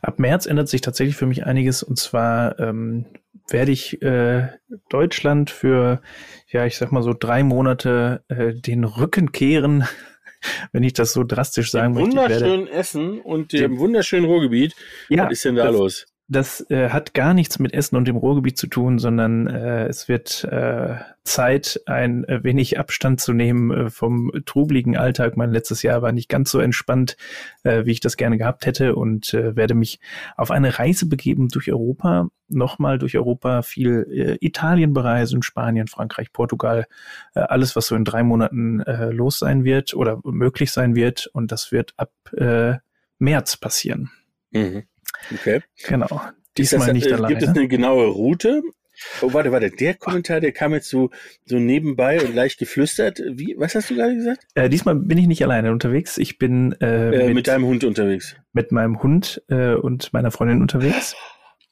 Ab 0.00 0.18
März 0.18 0.46
ändert 0.46 0.70
sich 0.70 0.80
tatsächlich 0.80 1.16
für 1.16 1.26
mich 1.26 1.44
einiges 1.44 1.82
und 1.82 1.98
zwar 1.98 2.58
ähm, 2.58 3.04
werde 3.50 3.72
ich 3.72 4.00
äh, 4.00 4.48
Deutschland 4.88 5.50
für, 5.50 6.00
ja, 6.48 6.64
ich 6.64 6.78
sag 6.78 6.92
mal 6.92 7.02
so 7.02 7.12
drei 7.12 7.42
Monate 7.42 8.24
äh, 8.28 8.54
den 8.54 8.84
Rücken 8.84 9.32
kehren 9.32 9.84
wenn 10.72 10.82
ich 10.82 10.92
das 10.92 11.12
so 11.12 11.24
drastisch 11.24 11.70
sagen 11.70 11.94
möchte. 11.94 12.10
Wunderschönen 12.10 12.66
Essen 12.68 13.20
und 13.20 13.52
dem 13.52 13.78
wunderschönen 13.78 14.26
Ruhrgebiet. 14.26 14.74
Ja, 15.08 15.24
Was 15.24 15.32
ist 15.32 15.44
denn 15.44 15.56
da 15.56 15.64
das, 15.64 15.76
los? 15.76 16.06
Das 16.32 16.64
äh, 16.70 16.90
hat 16.90 17.12
gar 17.12 17.34
nichts 17.34 17.58
mit 17.58 17.74
Essen 17.74 17.96
und 17.96 18.06
dem 18.06 18.16
Ruhrgebiet 18.16 18.56
zu 18.56 18.68
tun, 18.68 19.00
sondern 19.00 19.48
äh, 19.48 19.88
es 19.88 20.06
wird 20.06 20.44
äh, 20.44 20.94
Zeit, 21.24 21.80
ein 21.86 22.24
wenig 22.28 22.78
Abstand 22.78 23.20
zu 23.20 23.32
nehmen 23.32 23.72
äh, 23.72 23.90
vom 23.90 24.30
trubeligen 24.46 24.96
Alltag. 24.96 25.36
Mein 25.36 25.50
letztes 25.50 25.82
Jahr 25.82 26.02
war 26.02 26.12
nicht 26.12 26.28
ganz 26.28 26.52
so 26.52 26.60
entspannt, 26.60 27.16
äh, 27.64 27.84
wie 27.84 27.90
ich 27.90 27.98
das 27.98 28.16
gerne 28.16 28.38
gehabt 28.38 28.64
hätte 28.64 28.94
und 28.94 29.34
äh, 29.34 29.56
werde 29.56 29.74
mich 29.74 29.98
auf 30.36 30.52
eine 30.52 30.78
Reise 30.78 31.08
begeben 31.08 31.48
durch 31.48 31.72
Europa, 31.72 32.28
nochmal 32.46 33.00
durch 33.00 33.16
Europa, 33.16 33.62
viel 33.62 34.38
Italien 34.40 34.92
bereisen, 34.92 35.42
Spanien, 35.42 35.88
Frankreich, 35.88 36.32
Portugal, 36.32 36.86
alles, 37.34 37.74
was 37.74 37.88
so 37.88 37.96
in 37.96 38.04
drei 38.04 38.22
Monaten 38.22 38.82
los 39.12 39.38
sein 39.38 39.64
wird 39.64 39.94
oder 39.94 40.20
möglich 40.24 40.72
sein 40.72 40.96
wird. 40.96 41.28
Und 41.32 41.52
das 41.52 41.70
wird 41.70 41.94
ab 41.96 42.10
März 43.20 43.56
passieren. 43.56 44.10
Mhm. 44.50 44.82
Okay. 45.32 45.60
Genau. 45.86 46.20
Diesmal 46.56 46.86
das, 46.86 46.94
nicht 46.94 47.06
äh, 47.06 47.14
alleine. 47.14 47.34
Gibt 47.34 47.42
es 47.42 47.56
eine 47.56 47.68
genaue 47.68 48.06
Route? 48.06 48.62
Oh, 49.22 49.32
warte, 49.32 49.50
warte, 49.50 49.70
der 49.70 49.94
Kommentar, 49.94 50.40
der 50.40 50.52
kam 50.52 50.72
jetzt 50.74 50.88
so, 50.88 51.10
so 51.46 51.58
nebenbei 51.58 52.20
und 52.20 52.34
leicht 52.34 52.58
geflüstert. 52.58 53.22
Wie, 53.32 53.54
was 53.56 53.74
hast 53.74 53.90
du 53.90 53.94
gerade 53.94 54.14
gesagt? 54.14 54.46
Äh, 54.54 54.68
diesmal 54.68 54.94
bin 54.94 55.16
ich 55.16 55.26
nicht 55.26 55.42
alleine 55.42 55.72
unterwegs. 55.72 56.18
Ich 56.18 56.38
bin 56.38 56.72
äh, 56.80 57.08
äh, 57.08 57.26
mit, 57.26 57.34
mit, 57.34 57.48
deinem 57.48 57.64
Hund 57.64 57.84
unterwegs. 57.84 58.36
Mit 58.52 58.72
meinem 58.72 59.02
Hund 59.02 59.42
äh, 59.48 59.74
und 59.74 60.12
meiner 60.12 60.30
Freundin 60.30 60.60
unterwegs. 60.60 61.16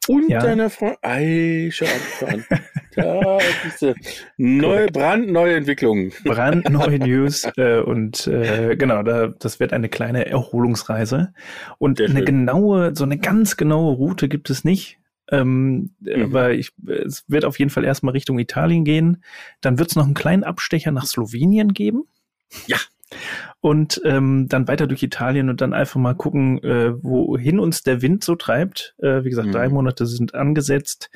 Und 0.08 0.28
ja. 0.28 0.40
deiner 0.40 0.70
Freundin. 0.70 0.98
Ei, 1.02 1.68
schau 1.70 1.84
an, 1.84 1.90
schau 2.18 2.26
an. 2.26 2.44
Da 2.98 3.38
ist 3.38 3.94
neue, 4.38 4.86
brandneue 4.88 5.54
Entwicklungen. 5.54 6.12
Brandneue 6.24 6.98
News 6.98 7.46
äh, 7.56 7.78
und 7.78 8.26
äh, 8.26 8.74
genau, 8.74 9.04
da, 9.04 9.28
das 9.28 9.60
wird 9.60 9.72
eine 9.72 9.88
kleine 9.88 10.26
Erholungsreise. 10.26 11.32
Und 11.78 12.00
eine 12.00 12.24
genaue, 12.24 12.96
so 12.96 13.04
eine 13.04 13.18
ganz 13.18 13.56
genaue 13.56 13.94
Route 13.94 14.28
gibt 14.28 14.50
es 14.50 14.64
nicht. 14.64 14.98
Ähm, 15.30 15.90
mhm. 16.00 16.22
Aber 16.24 16.52
ich, 16.52 16.72
es 16.86 17.24
wird 17.28 17.44
auf 17.44 17.58
jeden 17.60 17.70
Fall 17.70 17.84
erstmal 17.84 18.12
Richtung 18.12 18.38
Italien 18.40 18.84
gehen. 18.84 19.22
Dann 19.60 19.78
wird 19.78 19.90
es 19.90 19.96
noch 19.96 20.04
einen 20.04 20.14
kleinen 20.14 20.42
Abstecher 20.42 20.90
nach 20.90 21.06
Slowenien 21.06 21.74
geben. 21.74 22.04
Ja. 22.66 22.78
Und 23.60 24.00
ähm, 24.04 24.46
dann 24.48 24.68
weiter 24.68 24.86
durch 24.86 25.02
Italien 25.02 25.50
und 25.50 25.60
dann 25.60 25.72
einfach 25.72 25.98
mal 25.98 26.14
gucken, 26.14 26.62
äh, 26.62 26.92
wohin 27.02 27.58
uns 27.58 27.82
der 27.82 28.02
Wind 28.02 28.22
so 28.22 28.36
treibt. 28.36 28.94
Äh, 28.98 29.24
wie 29.24 29.30
gesagt, 29.30 29.48
mhm. 29.48 29.52
drei 29.52 29.68
Monate 29.68 30.06
sind 30.06 30.34
angesetzt. 30.34 31.10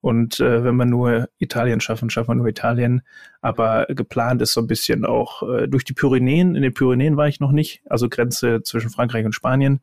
Und 0.00 0.40
äh, 0.40 0.64
wenn 0.64 0.74
wir 0.76 0.84
nur 0.84 1.28
Italien 1.38 1.80
schaffen, 1.80 2.10
schaffen 2.10 2.30
wir 2.30 2.34
nur 2.34 2.48
Italien. 2.48 3.02
Aber 3.40 3.86
geplant 3.88 4.42
ist 4.42 4.52
so 4.52 4.60
ein 4.60 4.66
bisschen 4.66 5.04
auch 5.04 5.42
äh, 5.42 5.68
durch 5.68 5.84
die 5.84 5.92
Pyrenäen. 5.92 6.56
In 6.56 6.62
den 6.62 6.74
Pyrenäen 6.74 7.16
war 7.16 7.28
ich 7.28 7.40
noch 7.40 7.52
nicht, 7.52 7.82
also 7.88 8.08
Grenze 8.08 8.62
zwischen 8.62 8.90
Frankreich 8.90 9.24
und 9.24 9.34
Spanien. 9.34 9.80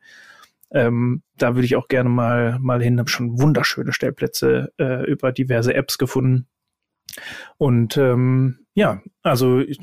Ähm, 0.72 1.24
da 1.38 1.56
würde 1.56 1.66
ich 1.66 1.76
auch 1.76 1.88
gerne 1.88 2.10
mal, 2.10 2.58
mal 2.60 2.82
hin. 2.82 3.00
Habe 3.00 3.10
schon 3.10 3.40
wunderschöne 3.40 3.94
Stellplätze 3.94 4.74
äh, 4.78 5.10
über 5.10 5.32
diverse 5.32 5.74
Apps 5.74 5.98
gefunden. 5.98 6.48
Und 7.58 7.96
ähm, 7.96 8.66
ja, 8.74 9.02
also 9.24 9.60
ich, 9.60 9.80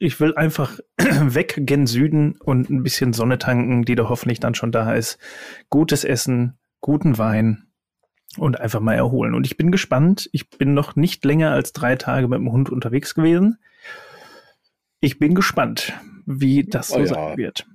ich 0.00 0.18
will 0.18 0.34
einfach 0.34 0.80
weg 0.98 1.54
gen 1.58 1.86
Süden 1.86 2.36
und 2.40 2.70
ein 2.70 2.82
bisschen 2.82 3.12
Sonne 3.12 3.38
tanken, 3.38 3.84
die 3.84 3.94
da 3.94 4.08
hoffentlich 4.08 4.40
dann 4.40 4.54
schon 4.54 4.72
da 4.72 4.94
ist. 4.94 5.18
Gutes 5.68 6.04
Essen, 6.04 6.58
guten 6.80 7.18
Wein 7.18 7.66
und 8.38 8.58
einfach 8.58 8.80
mal 8.80 8.94
erholen. 8.94 9.34
Und 9.34 9.46
ich 9.46 9.58
bin 9.58 9.70
gespannt. 9.70 10.28
Ich 10.32 10.48
bin 10.48 10.72
noch 10.72 10.96
nicht 10.96 11.24
länger 11.24 11.52
als 11.52 11.72
drei 11.72 11.96
Tage 11.96 12.28
mit 12.28 12.38
dem 12.38 12.50
Hund 12.50 12.70
unterwegs 12.70 13.14
gewesen. 13.14 13.58
Ich 15.00 15.18
bin 15.18 15.34
gespannt, 15.34 15.92
wie 16.24 16.64
das 16.64 16.88
so 16.88 16.96
oh 16.96 17.00
ja. 17.00 17.06
sein 17.06 17.36
wird. 17.36 17.66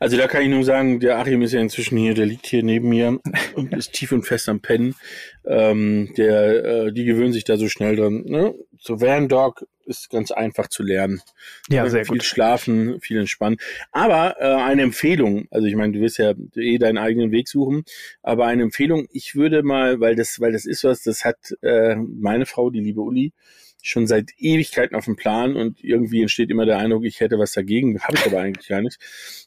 Also 0.00 0.18
da 0.18 0.26
kann 0.26 0.42
ich 0.42 0.48
nur 0.48 0.64
sagen, 0.64 1.00
der 1.00 1.18
Achim 1.18 1.40
ist 1.40 1.52
ja 1.52 1.60
inzwischen 1.60 1.96
hier, 1.96 2.12
der 2.12 2.26
liegt 2.26 2.46
hier 2.46 2.62
neben 2.62 2.90
mir 2.90 3.20
und 3.54 3.72
ist 3.72 3.92
tief 3.92 4.12
und 4.12 4.26
fest 4.26 4.50
am 4.50 4.60
Pennen. 4.60 4.94
Ähm, 5.46 6.12
der, 6.18 6.64
äh, 6.64 6.92
die 6.92 7.04
gewöhnen 7.04 7.32
sich 7.32 7.44
da 7.44 7.56
so 7.56 7.68
schnell 7.68 7.96
dran. 7.96 8.22
Ne? 8.26 8.54
So 8.78 9.00
Van 9.00 9.28
Dog 9.28 9.66
ist 9.86 10.10
ganz 10.10 10.30
einfach 10.30 10.68
zu 10.68 10.82
lernen. 10.82 11.20
Ja, 11.68 11.88
sehr 11.88 12.04
viel 12.04 12.18
gut. 12.18 12.24
schlafen, 12.24 13.00
viel 13.00 13.18
entspannen. 13.18 13.58
Aber 13.92 14.36
äh, 14.40 14.44
eine 14.44 14.82
Empfehlung, 14.82 15.46
also 15.50 15.66
ich 15.66 15.76
meine, 15.76 15.92
du 15.92 16.00
wirst 16.00 16.18
ja 16.18 16.34
eh 16.56 16.78
deinen 16.78 16.98
eigenen 16.98 17.30
Weg 17.30 17.48
suchen, 17.48 17.84
aber 18.22 18.46
eine 18.46 18.62
Empfehlung, 18.62 19.06
ich 19.10 19.34
würde 19.34 19.62
mal, 19.62 20.00
weil 20.00 20.16
das, 20.16 20.40
weil 20.40 20.52
das 20.52 20.66
ist 20.66 20.84
was, 20.84 21.02
das 21.02 21.24
hat 21.24 21.54
äh, 21.62 21.96
meine 21.96 22.46
Frau, 22.46 22.70
die 22.70 22.80
liebe 22.80 23.00
Uli, 23.00 23.32
schon 23.82 24.06
seit 24.06 24.30
Ewigkeiten 24.38 24.96
auf 24.96 25.04
dem 25.04 25.16
Plan 25.16 25.56
und 25.56 25.84
irgendwie 25.84 26.22
entsteht 26.22 26.50
immer 26.50 26.64
der 26.64 26.78
Eindruck, 26.78 27.04
ich 27.04 27.20
hätte 27.20 27.38
was 27.38 27.52
dagegen, 27.52 28.00
habe 28.00 28.16
ich 28.16 28.26
aber 28.26 28.40
eigentlich 28.40 28.68
gar 28.68 28.80
nicht. 28.80 28.98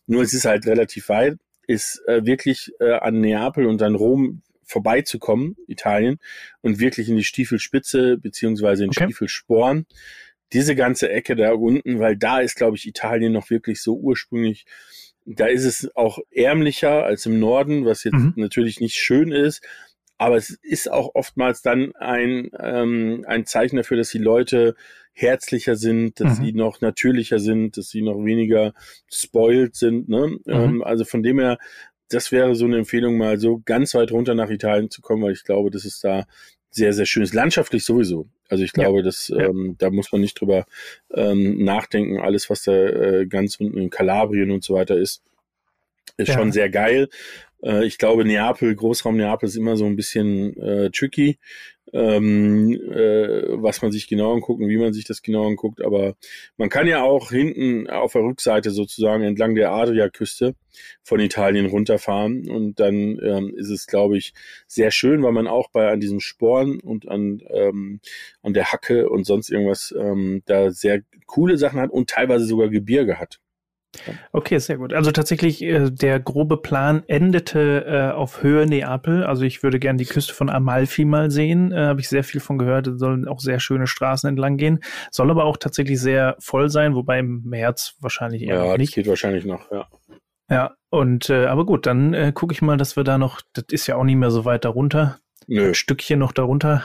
Nur 0.05 0.21
es 0.21 0.33
ist 0.33 0.45
halt 0.45 0.67
relativ 0.67 1.09
weit, 1.09 1.37
ist 1.65 2.01
äh, 2.07 2.25
wirklich 2.25 2.71
äh, 2.79 2.93
an 2.93 3.19
Neapel 3.19 3.65
und 3.65 3.81
an 3.81 3.95
Rom 3.95 4.41
vorbeizukommen, 4.63 5.55
Italien, 5.67 6.19
und 6.61 6.79
wirklich 6.79 7.09
in 7.09 7.15
die 7.15 7.23
Stiefelspitze 7.23 8.17
beziehungsweise 8.17 8.83
in 8.83 8.89
okay. 8.89 9.05
Stiefelsporn. 9.05 9.85
Diese 10.53 10.75
ganze 10.75 11.09
Ecke 11.09 11.35
da 11.35 11.53
unten, 11.53 11.99
weil 11.99 12.15
da 12.17 12.39
ist, 12.39 12.55
glaube 12.55 12.77
ich, 12.77 12.87
Italien 12.87 13.33
noch 13.33 13.49
wirklich 13.49 13.81
so 13.81 13.95
ursprünglich 13.95 14.65
da 15.27 15.47
ist 15.47 15.65
es 15.65 15.93
auch 15.95 16.19
ärmlicher 16.31 17.03
als 17.03 17.25
im 17.25 17.37
Norden, 17.39 17.85
was 17.85 18.05
jetzt 18.05 18.13
mhm. 18.13 18.33
natürlich 18.37 18.79
nicht 18.79 18.95
schön 18.95 19.31
ist, 19.33 19.61
aber 20.17 20.37
es 20.37 20.49
ist 20.49 20.89
auch 20.89 21.11
oftmals 21.13 21.61
dann 21.61 21.93
ein, 21.95 22.49
ähm, 22.59 23.23
ein 23.27 23.45
Zeichen 23.45 23.75
dafür, 23.75 23.97
dass 23.97 24.09
die 24.09 24.17
Leute 24.17 24.75
herzlicher 25.13 25.75
sind, 25.75 26.19
dass 26.19 26.39
mhm. 26.39 26.45
sie 26.45 26.53
noch 26.53 26.81
natürlicher 26.81 27.39
sind, 27.39 27.77
dass 27.77 27.89
sie 27.89 28.01
noch 28.01 28.23
weniger 28.23 28.73
spoiled 29.11 29.75
sind. 29.75 30.09
Ne? 30.09 30.27
Mhm. 30.27 30.53
Ähm, 30.53 30.83
also 30.83 31.05
von 31.05 31.23
dem 31.23 31.39
her, 31.39 31.57
das 32.09 32.31
wäre 32.31 32.55
so 32.55 32.65
eine 32.65 32.77
Empfehlung, 32.77 33.17
mal 33.17 33.37
so 33.37 33.61
ganz 33.65 33.93
weit 33.93 34.11
runter 34.11 34.33
nach 34.33 34.49
Italien 34.49 34.89
zu 34.89 35.01
kommen, 35.01 35.23
weil 35.23 35.33
ich 35.33 35.43
glaube, 35.43 35.71
das 35.71 35.85
ist 35.85 36.03
da 36.03 36.25
sehr, 36.69 36.93
sehr 36.93 37.05
schön 37.05 37.23
ist. 37.23 37.33
Landschaftlich 37.33 37.83
sowieso. 37.83 38.27
Also 38.49 38.63
ich 38.63 38.73
glaube, 38.73 38.99
ja. 38.99 39.03
dass 39.03 39.29
ähm, 39.29 39.75
da 39.77 39.89
muss 39.89 40.11
man 40.11 40.21
nicht 40.21 40.39
drüber 40.39 40.65
ähm, 41.13 41.63
nachdenken. 41.63 42.19
Alles, 42.19 42.49
was 42.49 42.63
da 42.63 42.71
äh, 42.71 43.25
ganz 43.25 43.55
unten 43.59 43.77
in 43.77 43.89
Kalabrien 43.89 44.51
und 44.51 44.63
so 44.63 44.75
weiter 44.75 44.97
ist, 44.97 45.23
ist 46.17 46.29
ja. 46.29 46.33
schon 46.33 46.51
sehr 46.51 46.69
geil. 46.69 47.09
Äh, 47.63 47.85
ich 47.85 47.97
glaube, 47.97 48.25
Neapel, 48.25 48.75
Großraum 48.75 49.17
Neapel 49.17 49.47
ist 49.47 49.55
immer 49.55 49.77
so 49.77 49.85
ein 49.85 49.95
bisschen 49.95 50.55
äh, 50.57 50.89
tricky, 50.91 51.39
ähm, 51.93 52.73
äh, 52.73 53.43
was 53.61 53.81
man 53.81 53.91
sich 53.91 54.07
genau 54.07 54.33
anguckt 54.33 54.61
und 54.61 54.67
wie 54.67 54.77
man 54.77 54.93
sich 54.93 55.05
das 55.05 55.21
genau 55.21 55.47
anguckt. 55.47 55.81
Aber 55.81 56.15
man 56.57 56.69
kann 56.69 56.87
ja 56.87 57.03
auch 57.03 57.31
hinten 57.31 57.89
auf 57.89 58.13
der 58.13 58.23
Rückseite 58.23 58.71
sozusagen 58.71 59.23
entlang 59.23 59.55
der 59.55 59.71
Adriaküste 59.71 60.55
von 61.03 61.19
Italien 61.19 61.67
runterfahren 61.67 62.49
und 62.49 62.79
dann 62.79 63.19
ähm, 63.23 63.53
ist 63.55 63.69
es, 63.69 63.87
glaube 63.87 64.17
ich, 64.17 64.33
sehr 64.67 64.91
schön, 64.91 65.23
weil 65.23 65.31
man 65.31 65.47
auch 65.47 65.69
bei 65.71 65.89
an 65.89 65.99
diesem 65.99 66.19
Sporn 66.19 66.79
und 66.79 67.07
an 67.07 67.41
ähm, 67.49 68.01
an 68.41 68.53
der 68.53 68.71
Hacke 68.71 69.09
und 69.09 69.25
sonst 69.25 69.49
irgendwas 69.49 69.93
ähm, 69.97 70.43
da 70.45 70.71
sehr 70.71 71.01
coole 71.25 71.57
Sachen 71.57 71.79
hat 71.79 71.89
und 71.91 72.09
teilweise 72.09 72.45
sogar 72.45 72.69
Gebirge 72.69 73.17
hat. 73.19 73.39
Okay, 74.31 74.57
sehr 74.59 74.77
gut. 74.77 74.93
Also 74.93 75.11
tatsächlich, 75.11 75.61
äh, 75.61 75.89
der 75.89 76.19
grobe 76.19 76.57
Plan 76.57 77.03
endete 77.07 77.85
äh, 77.85 78.11
auf 78.11 78.43
Höhe 78.43 78.65
Neapel. 78.65 79.23
Also 79.23 79.43
ich 79.43 79.63
würde 79.63 79.79
gerne 79.79 79.97
die 79.97 80.05
Küste 80.05 80.33
von 80.33 80.49
Amalfi 80.49 81.05
mal 81.05 81.31
sehen. 81.31 81.71
Äh, 81.71 81.87
Habe 81.87 82.01
ich 82.01 82.09
sehr 82.09 82.23
viel 82.23 82.41
von 82.41 82.57
gehört. 82.57 82.87
Es 82.87 82.99
sollen 82.99 83.27
auch 83.27 83.39
sehr 83.39 83.59
schöne 83.59 83.87
Straßen 83.87 84.29
entlang 84.29 84.57
gehen. 84.57 84.79
Soll 85.11 85.31
aber 85.31 85.45
auch 85.45 85.57
tatsächlich 85.57 85.99
sehr 85.99 86.35
voll 86.39 86.69
sein, 86.69 86.95
wobei 86.95 87.19
im 87.19 87.43
März 87.43 87.95
wahrscheinlich 87.99 88.43
eher 88.43 88.63
ja, 88.63 88.77
nicht. 88.77 88.95
Ja, 88.95 89.01
geht 89.01 89.09
wahrscheinlich 89.09 89.45
noch, 89.45 89.71
ja. 89.71 89.87
Ja, 90.49 90.75
und 90.89 91.29
äh, 91.29 91.45
aber 91.45 91.65
gut, 91.65 91.85
dann 91.85 92.13
äh, 92.13 92.31
gucke 92.33 92.53
ich 92.53 92.61
mal, 92.61 92.77
dass 92.77 92.95
wir 92.95 93.03
da 93.03 93.17
noch, 93.17 93.41
das 93.53 93.65
ist 93.69 93.87
ja 93.87 93.97
auch 93.97 94.05
nicht 94.05 94.15
mehr 94.15 94.31
so 94.31 94.45
weit 94.45 94.63
darunter, 94.63 95.19
Nö. 95.47 95.69
ein 95.69 95.73
Stückchen 95.73 96.19
noch 96.19 96.33
darunter 96.33 96.83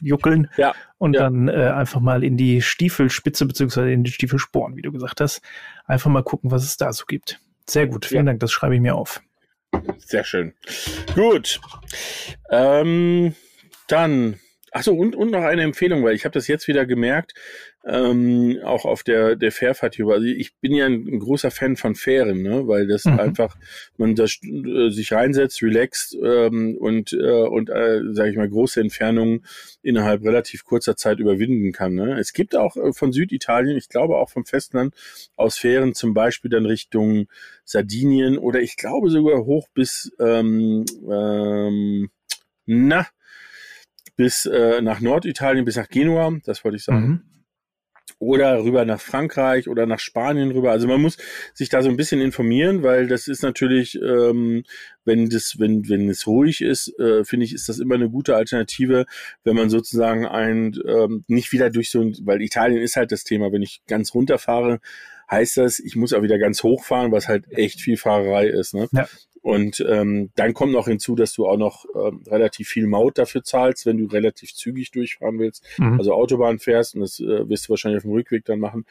juckeln 0.00 0.50
ja, 0.56 0.74
und 0.96 1.14
ja. 1.14 1.22
dann 1.22 1.48
äh, 1.48 1.68
einfach 1.68 2.00
mal 2.00 2.24
in 2.24 2.36
die 2.36 2.62
Stiefelspitze 2.62 3.46
beziehungsweise 3.46 3.92
in 3.92 4.04
die 4.04 4.10
Stiefelsporen, 4.10 4.76
wie 4.76 4.82
du 4.82 4.92
gesagt 4.92 5.20
hast. 5.20 5.42
Einfach 5.86 6.10
mal 6.10 6.22
gucken, 6.22 6.50
was 6.50 6.64
es 6.64 6.76
da 6.76 6.92
so 6.92 7.04
gibt. 7.06 7.40
Sehr 7.68 7.86
gut, 7.86 8.06
vielen 8.06 8.26
ja. 8.26 8.32
Dank, 8.32 8.40
das 8.40 8.50
schreibe 8.50 8.74
ich 8.74 8.80
mir 8.80 8.94
auf. 8.94 9.20
Sehr 9.98 10.24
schön. 10.24 10.54
Gut. 11.14 11.60
Ähm, 12.50 13.34
dann 13.88 14.40
Achso, 14.72 14.92
und, 14.92 15.16
und 15.16 15.30
noch 15.30 15.42
eine 15.42 15.62
Empfehlung, 15.62 16.04
weil 16.04 16.14
ich 16.14 16.24
habe 16.24 16.34
das 16.34 16.46
jetzt 16.46 16.68
wieder 16.68 16.86
gemerkt, 16.86 17.34
ähm, 17.84 18.58
auch 18.64 18.84
auf 18.84 19.02
der, 19.02 19.36
der 19.36 19.52
Fährfahrt 19.52 19.94
hier. 19.94 20.06
Also 20.08 20.26
ich 20.26 20.54
bin 20.56 20.74
ja 20.74 20.86
ein, 20.86 21.06
ein 21.06 21.18
großer 21.20 21.50
Fan 21.50 21.76
von 21.76 21.94
Fähren, 21.94 22.42
ne? 22.42 22.66
weil 22.66 22.86
das 22.86 23.04
mhm. 23.04 23.18
einfach, 23.18 23.56
man 23.96 24.14
das, 24.14 24.38
äh, 24.42 24.90
sich 24.90 25.12
reinsetzt, 25.12 25.62
relaxt 25.62 26.16
ähm, 26.22 26.76
und, 26.78 27.12
äh, 27.12 27.46
und 27.46 27.70
äh, 27.70 28.02
sage 28.12 28.30
ich 28.30 28.36
mal, 28.36 28.48
große 28.48 28.80
Entfernungen 28.80 29.44
innerhalb 29.82 30.22
relativ 30.22 30.64
kurzer 30.64 30.96
Zeit 30.96 31.18
überwinden 31.18 31.72
kann. 31.72 31.94
Ne? 31.94 32.18
Es 32.18 32.32
gibt 32.32 32.54
auch 32.54 32.76
äh, 32.76 32.92
von 32.92 33.12
Süditalien, 33.12 33.76
ich 33.76 33.88
glaube 33.88 34.16
auch 34.16 34.28
vom 34.28 34.44
Festland 34.44 34.94
aus 35.36 35.56
Fähren 35.56 35.94
zum 35.94 36.12
Beispiel 36.14 36.50
dann 36.50 36.66
Richtung 36.66 37.28
Sardinien 37.64 38.38
oder 38.38 38.60
ich 38.60 38.76
glaube 38.76 39.10
sogar 39.10 39.44
hoch 39.44 39.68
bis 39.72 40.12
ähm, 40.18 40.84
ähm, 41.08 42.10
na, 42.66 43.06
bis 44.18 44.46
äh, 44.46 44.82
nach 44.82 45.00
Norditalien, 45.00 45.64
bis 45.64 45.76
nach 45.76 45.88
Genua, 45.88 46.36
das 46.44 46.64
wollte 46.64 46.76
ich 46.76 46.84
sagen. 46.84 47.06
Mhm. 47.06 47.22
oder 48.18 48.64
rüber 48.64 48.84
nach 48.84 49.00
Frankreich 49.00 49.68
oder 49.68 49.86
nach 49.86 50.00
Spanien 50.00 50.50
rüber. 50.50 50.72
Also 50.72 50.88
man 50.88 51.00
muss 51.00 51.18
sich 51.54 51.68
da 51.68 51.82
so 51.82 51.88
ein 51.88 51.96
bisschen 51.96 52.20
informieren, 52.20 52.82
weil 52.82 53.06
das 53.06 53.28
ist 53.28 53.42
natürlich, 53.42 53.94
ähm, 54.02 54.64
wenn 55.04 55.28
das, 55.30 55.60
wenn 55.60 55.88
wenn 55.88 56.08
es 56.08 56.26
ruhig 56.26 56.60
ist, 56.62 56.98
äh, 56.98 57.24
finde 57.24 57.46
ich, 57.46 57.54
ist 57.54 57.68
das 57.68 57.78
immer 57.78 57.94
eine 57.94 58.10
gute 58.10 58.34
Alternative, 58.34 59.06
wenn 59.44 59.54
man 59.54 59.70
sozusagen 59.70 60.26
ein 60.26 60.76
ähm, 60.84 61.24
nicht 61.28 61.52
wieder 61.52 61.70
durch 61.70 61.90
so, 61.90 62.00
ein, 62.00 62.16
weil 62.22 62.42
Italien 62.42 62.82
ist 62.82 62.96
halt 62.96 63.12
das 63.12 63.22
Thema. 63.22 63.52
Wenn 63.52 63.62
ich 63.62 63.82
ganz 63.86 64.12
runterfahre, 64.14 64.80
heißt 65.30 65.58
das, 65.58 65.78
ich 65.78 65.94
muss 65.94 66.12
auch 66.12 66.22
wieder 66.22 66.38
ganz 66.38 66.64
hochfahren, 66.64 67.12
was 67.12 67.28
halt 67.28 67.44
echt 67.52 67.80
viel 67.80 67.96
Fahrerei 67.96 68.48
ist. 68.48 68.74
Ne? 68.74 68.88
Ja. 68.92 69.06
Und 69.48 69.82
ähm, 69.88 70.28
dann 70.36 70.52
kommt 70.52 70.74
noch 70.74 70.88
hinzu, 70.88 71.14
dass 71.14 71.32
du 71.32 71.46
auch 71.46 71.56
noch 71.56 71.86
ähm, 71.94 72.22
relativ 72.26 72.68
viel 72.68 72.86
Maut 72.86 73.16
dafür 73.16 73.42
zahlst, 73.42 73.86
wenn 73.86 73.96
du 73.96 74.04
relativ 74.04 74.54
zügig 74.54 74.90
durchfahren 74.90 75.38
willst, 75.38 75.64
mhm. 75.78 75.98
also 75.98 76.12
Autobahn 76.12 76.58
fährst 76.58 76.94
und 76.94 77.00
das 77.00 77.18
äh, 77.18 77.48
wirst 77.48 77.66
du 77.66 77.70
wahrscheinlich 77.70 77.96
auf 77.96 78.02
dem 78.02 78.12
Rückweg 78.12 78.44
dann 78.44 78.60
machen. 78.60 78.84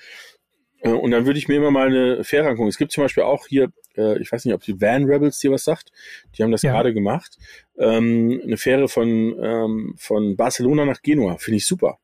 Äh, 0.79 0.89
und 0.89 1.11
dann 1.11 1.27
würde 1.27 1.37
ich 1.37 1.47
mir 1.47 1.57
immer 1.57 1.69
mal 1.69 1.89
eine 1.89 2.23
Fähre 2.23 2.47
angucken. 2.47 2.69
Es 2.69 2.79
gibt 2.79 2.91
zum 2.91 3.03
Beispiel 3.03 3.21
auch 3.21 3.45
hier, 3.45 3.71
äh, 3.95 4.19
ich 4.19 4.31
weiß 4.31 4.45
nicht, 4.45 4.55
ob 4.55 4.63
die 4.63 4.81
Van 4.81 5.03
Rebels 5.03 5.37
dir 5.37 5.51
was 5.51 5.63
sagt, 5.63 5.91
die 6.35 6.41
haben 6.41 6.51
das 6.51 6.63
ja. 6.63 6.71
gerade 6.71 6.91
gemacht, 6.91 7.37
ähm, 7.77 8.41
eine 8.43 8.57
Fähre 8.57 8.87
von, 8.87 9.37
ähm, 9.39 9.93
von 9.99 10.37
Barcelona 10.37 10.85
nach 10.85 11.03
Genua, 11.03 11.37
finde 11.37 11.57
ich 11.57 11.67
super. 11.67 11.99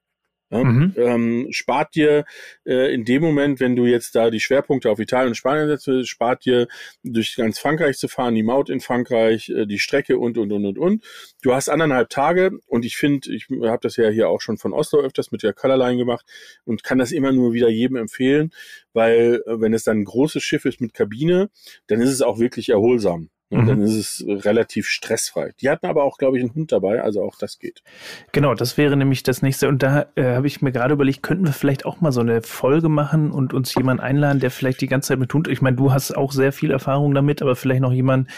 Ja, 0.54 0.64
mhm. 0.64 0.94
ähm, 0.98 1.48
spart 1.50 1.96
dir 1.96 2.26
äh, 2.64 2.94
in 2.94 3.06
dem 3.06 3.24
Moment, 3.24 3.60
wenn 3.60 3.76
du 3.76 3.86
jetzt 3.86 4.14
da 4.14 4.30
die 4.30 4.40
Schwerpunkte 4.40 4.92
auf 4.92 5.00
Italien 5.00 5.30
und 5.30 5.36
Spanien 5.36 5.68
setzt, 5.68 6.08
spart 6.08 6.46
dir 6.46 6.68
durch 7.04 7.36
ganz 7.36 7.58
Frankreich 7.58 7.98
zu 7.98 8.08
fahren, 8.08 8.36
die 8.36 8.44
Maut 8.44 8.70
in 8.70 8.80
Frankreich, 8.80 9.50
äh, 9.50 9.66
die 9.66 9.80
Strecke 9.80 10.20
und 10.20 10.38
und 10.38 10.52
und 10.52 10.66
und 10.66 10.78
und. 10.78 11.04
Du 11.42 11.56
hast 11.56 11.70
anderthalb 11.70 12.10
Tage 12.10 12.52
und 12.68 12.86
ich 12.86 12.98
finde, 12.98 13.34
ich 13.34 13.48
habe 13.50 13.80
das 13.82 13.98
ja 13.98 14.10
hier 14.10 14.30
auch 14.30 14.42
schon 14.42 14.58
von 14.58 14.74
Oslo 14.74 15.00
öfters 15.00 15.32
mit 15.32 15.42
der 15.42 15.54
Colorline 15.54 15.98
gemacht 15.98 16.26
und 16.66 16.84
kann 16.84 17.00
das 17.00 17.12
immer 17.12 17.32
nur 17.32 17.54
wieder 17.54 17.70
jedem 17.70 17.96
empfehlen, 17.96 18.52
weil 18.94 19.42
äh, 19.48 19.60
wenn 19.60 19.74
es 19.74 19.84
dann 19.84 20.02
ein 20.02 20.06
großes 20.06 20.44
Schiff 20.44 20.66
ist 20.66 20.82
mit 20.82 20.94
Kabine, 20.94 21.50
dann 21.88 22.00
ist 22.00 22.12
es 22.12 22.22
auch 22.22 22.38
wirklich 22.38 22.70
erholsam. 22.70 23.30
Und 23.50 23.64
mhm. 23.64 23.68
dann 23.68 23.82
ist 23.82 23.96
es 23.96 24.46
relativ 24.46 24.88
stressfrei. 24.88 25.52
Die 25.62 25.70
hatten 25.70 25.86
aber 25.86 26.04
auch, 26.04 26.18
glaube 26.18 26.38
ich, 26.38 26.44
einen 26.44 26.56
Hund 26.56 26.72
dabei, 26.72 27.02
also 27.04 27.24
auch 27.24 27.38
das 27.38 27.60
geht. 27.60 27.84
Genau, 28.32 28.56
das 28.56 28.78
wäre 28.78 28.98
nämlich 28.98 29.24
das 29.24 29.42
nächste. 29.42 29.68
Und 29.68 29.84
da 29.84 30.08
äh, 30.16 30.36
habe 30.36 30.48
ich 30.48 30.62
mir 30.62 30.72
gerade 30.72 30.94
überlegt, 30.94 31.22
könnten 31.22 31.46
wir 31.46 31.54
vielleicht 31.54 31.86
auch 31.86 32.02
mal 32.02 32.12
so 32.12 32.22
eine 32.22 32.42
Folge 32.42 32.90
machen 32.90 33.32
und 33.32 33.54
uns 33.54 33.76
jemanden 33.76 34.02
einladen, 34.02 34.40
der 34.40 34.50
vielleicht 34.50 34.82
die 34.82 34.88
ganze 34.88 35.10
Zeit 35.10 35.20
mit 35.20 35.34
Hund. 35.34 35.48
Ich 35.48 35.62
meine, 35.62 35.76
du 35.76 35.94
hast 35.94 36.12
auch 36.18 36.32
sehr 36.32 36.52
viel 36.52 36.72
Erfahrung 36.72 37.14
damit, 37.14 37.42
aber 37.42 37.56
vielleicht 37.56 37.82
noch 37.82 37.94
jemand, 37.94 38.30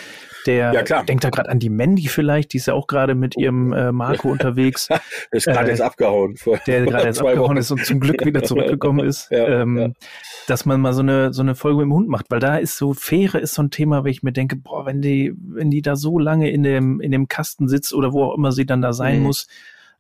der 0.46 0.74
ja, 0.74 0.84
klar. 0.84 1.04
denkt 1.04 1.24
da 1.24 1.30
gerade 1.30 1.50
an 1.50 1.60
die 1.60 1.70
Mandy 1.70 2.08
vielleicht, 2.08 2.54
die 2.54 2.58
ist 2.58 2.68
ja 2.68 2.74
auch 2.74 2.88
gerade 2.88 3.16
mit 3.16 3.38
ihrem 3.38 3.74
äh, 3.74 3.92
Marco 3.92 4.30
unterwegs. 4.32 4.90
ist 5.32 5.46
gerade 5.46 5.68
äh, 5.68 5.72
jetzt 5.72 5.82
abgehauen. 5.82 6.36
Der 6.68 6.86
gerade 6.86 7.06
jetzt 7.06 7.20
abgehauen 7.22 7.40
Wochen. 7.40 7.58
ist 7.58 7.72
und 7.72 7.86
zum 7.86 8.00
Glück 8.00 8.26
wieder 8.26 8.44
zurückgekommen 8.44 9.06
ist. 9.06 9.30
ja, 9.32 9.62
ähm, 9.62 9.78
ja. 9.78 9.90
Dass 10.48 10.66
man 10.66 10.82
mal 10.82 10.94
so 10.94 11.02
eine, 11.02 11.34
so 11.34 11.42
eine 11.42 11.56
Folge 11.56 11.78
mit 11.78 11.86
dem 11.86 11.94
Hund 11.94 12.08
macht, 12.08 12.26
weil 12.30 12.40
da 12.40 12.58
ist 12.58 12.78
so, 12.78 12.94
Fähre 12.94 13.40
ist 13.40 13.56
so 13.56 13.64
ein 13.64 13.72
Thema, 13.72 14.04
wo 14.04 14.08
ich 14.08 14.24
mir 14.24 14.32
denke, 14.32 14.56
boah, 14.56 14.86
wenn 14.86 15.02
die, 15.02 15.34
wenn 15.38 15.72
die 15.72 15.82
da 15.82 15.96
so 15.96 16.20
lange 16.20 16.50
in 16.52 16.64
dem, 16.64 17.02
in 17.02 17.12
dem 17.12 17.28
Kasten 17.28 17.68
sitzt 17.68 17.94
oder 17.94 18.14
wo 18.14 18.24
auch 18.24 18.36
immer 18.36 18.52
sie 18.52 18.66
dann 18.66 18.82
da 18.82 18.94
sein 18.94 19.18
mhm. 19.18 19.24
muss, 19.24 19.48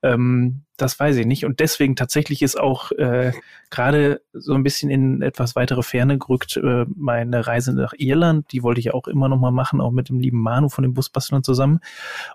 ähm, 0.05 0.61
das 0.77 0.99
weiß 0.99 1.15
ich 1.17 1.25
nicht. 1.25 1.45
Und 1.45 1.59
deswegen 1.59 1.95
tatsächlich 1.95 2.41
ist 2.41 2.59
auch 2.59 2.91
äh, 2.91 3.31
gerade 3.69 4.21
so 4.33 4.53
ein 4.53 4.63
bisschen 4.63 4.89
in 4.89 5.21
etwas 5.21 5.55
weitere 5.55 5.83
Ferne 5.83 6.17
gerückt 6.17 6.57
äh, 6.57 6.85
meine 6.95 7.47
Reise 7.47 7.73
nach 7.73 7.93
Irland. 7.97 8.51
Die 8.51 8.61
wollte 8.61 8.79
ich 8.79 8.93
auch 8.93 9.07
immer 9.07 9.29
noch 9.29 9.39
mal 9.39 9.51
machen, 9.51 9.81
auch 9.81 9.91
mit 9.91 10.09
dem 10.09 10.19
lieben 10.19 10.41
Manu 10.41 10.69
von 10.69 10.83
den 10.83 10.93
Busbastlern 10.93 11.43
zusammen. 11.43 11.79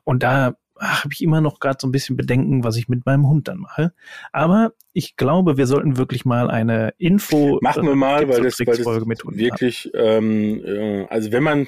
Und 0.04 0.22
da 0.22 0.54
habe 0.78 1.12
ich 1.12 1.22
immer 1.22 1.42
noch 1.42 1.60
gerade 1.60 1.76
so 1.78 1.86
ein 1.86 1.92
bisschen 1.92 2.16
Bedenken, 2.16 2.64
was 2.64 2.76
ich 2.76 2.88
mit 2.88 3.04
meinem 3.04 3.28
Hund 3.28 3.48
dann 3.48 3.58
mache. 3.58 3.92
Aber 4.32 4.72
ich 4.94 5.16
glaube, 5.16 5.58
wir 5.58 5.66
sollten 5.66 5.98
wirklich 5.98 6.24
mal 6.24 6.50
eine 6.50 6.94
Info 6.96 7.58
machen 7.60 7.86
wir 7.86 7.94
mal, 7.94 8.28
weil 8.28 8.42
das, 8.42 8.58
weil 8.60 8.76
das 8.76 8.86
wirklich, 9.36 9.90
ähm, 9.94 10.64
äh, 10.64 11.06
also 11.08 11.30
wenn 11.32 11.42
man 11.42 11.66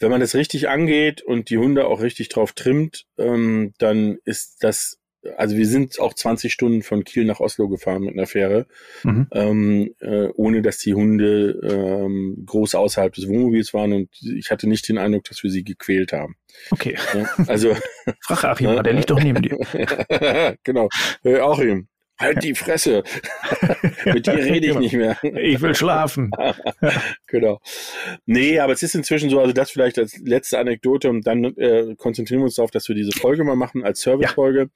wenn 0.00 0.10
man 0.10 0.20
das 0.20 0.34
richtig 0.34 0.68
angeht 0.68 1.22
und 1.22 1.48
die 1.48 1.58
Hunde 1.58 1.86
auch 1.86 2.00
richtig 2.00 2.28
drauf 2.28 2.52
trimmt, 2.52 3.06
ähm, 3.18 3.72
dann 3.78 4.18
ist 4.24 4.64
das 4.64 4.98
also 5.36 5.56
wir 5.56 5.66
sind 5.66 5.98
auch 6.00 6.14
20 6.14 6.52
Stunden 6.52 6.82
von 6.82 7.04
Kiel 7.04 7.24
nach 7.24 7.40
Oslo 7.40 7.68
gefahren 7.68 8.02
mit 8.02 8.14
einer 8.14 8.26
Fähre, 8.26 8.66
mhm. 9.02 9.26
ähm, 9.32 9.94
äh, 10.00 10.28
ohne 10.34 10.62
dass 10.62 10.78
die 10.78 10.94
Hunde 10.94 11.60
ähm, 11.62 12.42
groß 12.46 12.74
außerhalb 12.74 13.12
des 13.12 13.28
Wohnmobils 13.28 13.72
waren 13.74 13.92
und 13.92 14.08
ich 14.22 14.50
hatte 14.50 14.68
nicht 14.68 14.88
den 14.88 14.98
Eindruck, 14.98 15.24
dass 15.24 15.42
wir 15.42 15.50
sie 15.50 15.64
gequält 15.64 16.12
haben. 16.12 16.36
Okay. 16.70 16.96
Ja, 17.14 17.44
also 17.46 17.74
Frag 18.20 18.44
Achim, 18.44 18.82
der 18.82 18.92
liegt 18.92 19.10
doch 19.10 19.22
neben 19.22 19.42
dir. 19.42 19.58
genau. 20.64 20.88
Äh, 21.24 21.38
Achim, 21.38 21.88
Halt 22.22 22.42
die 22.42 22.54
Fresse. 22.54 23.02
Mit 24.04 24.26
dir 24.26 24.34
rede 24.34 24.54
ich 24.54 24.62
genau. 24.68 24.80
nicht 24.80 24.94
mehr. 24.94 25.18
Ich 25.22 25.60
will 25.60 25.74
schlafen. 25.74 26.30
genau. 27.26 27.60
Nee, 28.26 28.58
aber 28.60 28.72
es 28.72 28.82
ist 28.82 28.94
inzwischen 28.94 29.30
so, 29.30 29.40
also 29.40 29.52
das 29.52 29.70
vielleicht 29.70 29.98
als 29.98 30.18
letzte 30.18 30.58
Anekdote 30.58 31.10
und 31.10 31.26
dann 31.26 31.44
äh, 31.56 31.94
konzentrieren 31.96 32.40
wir 32.40 32.44
uns 32.44 32.54
darauf, 32.54 32.70
dass 32.70 32.88
wir 32.88 32.94
diese 32.94 33.12
Folge 33.12 33.44
mal 33.44 33.56
machen 33.56 33.84
als 33.84 34.00
Servicefolge. 34.00 34.70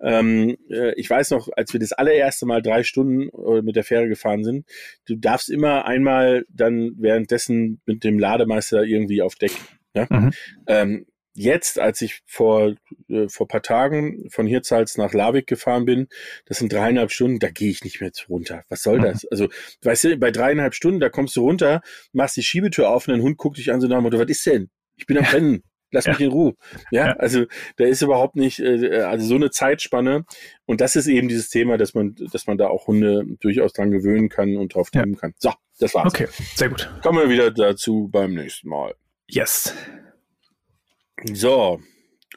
Ja. 0.00 0.20
Ähm, 0.20 0.56
äh, 0.70 0.94
ich 0.94 1.08
weiß 1.10 1.30
noch, 1.30 1.48
als 1.56 1.72
wir 1.72 1.80
das 1.80 1.92
allererste 1.92 2.46
Mal 2.46 2.62
drei 2.62 2.82
Stunden 2.82 3.28
äh, 3.28 3.62
mit 3.62 3.76
der 3.76 3.84
Fähre 3.84 4.08
gefahren 4.08 4.44
sind, 4.44 4.66
du 5.06 5.16
darfst 5.16 5.50
immer 5.50 5.84
einmal 5.86 6.44
dann 6.48 6.92
währenddessen 6.98 7.80
mit 7.86 8.04
dem 8.04 8.18
Lademeister 8.18 8.84
irgendwie 8.84 9.22
auf 9.22 9.34
Deck. 9.34 9.52
Ja? 9.94 10.06
Mhm. 10.08 10.30
Ähm, 10.66 11.06
jetzt, 11.34 11.78
als 11.78 12.02
ich 12.02 12.20
vor, 12.26 12.74
äh, 13.08 13.28
vor 13.28 13.48
paar 13.48 13.62
Tagen 13.62 14.28
von 14.30 14.46
Hirzals 14.46 14.96
nach 14.96 15.12
Larvik 15.12 15.46
gefahren 15.46 15.84
bin, 15.84 16.08
das 16.46 16.58
sind 16.58 16.72
dreieinhalb 16.72 17.10
Stunden, 17.10 17.38
da 17.38 17.50
gehe 17.50 17.70
ich 17.70 17.84
nicht 17.84 18.00
mehr 18.00 18.10
runter. 18.28 18.64
Was 18.68 18.82
soll 18.82 18.98
mhm. 18.98 19.02
das? 19.02 19.26
Also, 19.30 19.48
weißt 19.82 20.04
du, 20.04 20.16
bei 20.18 20.30
dreieinhalb 20.30 20.74
Stunden, 20.74 21.00
da 21.00 21.08
kommst 21.08 21.36
du 21.36 21.42
runter, 21.42 21.82
machst 22.12 22.36
die 22.36 22.42
Schiebetür 22.42 22.90
auf 22.90 23.08
und 23.08 23.14
dein 23.14 23.22
Hund 23.22 23.38
guckt 23.38 23.58
dich 23.58 23.72
an 23.72 23.80
so 23.80 23.88
nach 23.88 23.98
dem 23.98 24.04
Motto, 24.04 24.18
was 24.18 24.28
ist 24.28 24.46
denn? 24.46 24.70
Ich 24.96 25.06
bin 25.06 25.18
am 25.18 25.24
Rennen. 25.24 25.62
Lass 25.94 26.06
ja. 26.06 26.12
mich 26.12 26.22
in 26.22 26.30
Ruhe. 26.30 26.54
Ja, 26.90 27.08
ja, 27.08 27.12
also 27.16 27.44
da 27.76 27.84
ist 27.84 28.00
überhaupt 28.00 28.34
nicht, 28.34 28.60
äh, 28.60 29.02
also 29.02 29.26
so 29.26 29.34
eine 29.34 29.50
Zeitspanne. 29.50 30.24
Und 30.64 30.80
das 30.80 30.96
ist 30.96 31.06
eben 31.06 31.28
dieses 31.28 31.50
Thema, 31.50 31.76
dass 31.76 31.92
man, 31.92 32.14
dass 32.32 32.46
man 32.46 32.56
da 32.56 32.68
auch 32.68 32.86
Hunde 32.86 33.24
durchaus 33.40 33.74
dran 33.74 33.90
gewöhnen 33.90 34.30
kann 34.30 34.56
und 34.56 34.74
drauf 34.74 34.88
nehmen 34.94 35.14
ja. 35.14 35.20
kann. 35.20 35.34
So, 35.38 35.52
das 35.78 35.92
war's. 35.94 36.06
Okay, 36.06 36.28
sehr 36.54 36.70
gut. 36.70 36.90
Kommen 37.02 37.18
wir 37.18 37.28
wieder 37.28 37.50
dazu 37.50 38.08
beim 38.10 38.32
nächsten 38.32 38.70
Mal. 38.70 38.94
Yes. 39.28 39.74
So, 41.32 41.80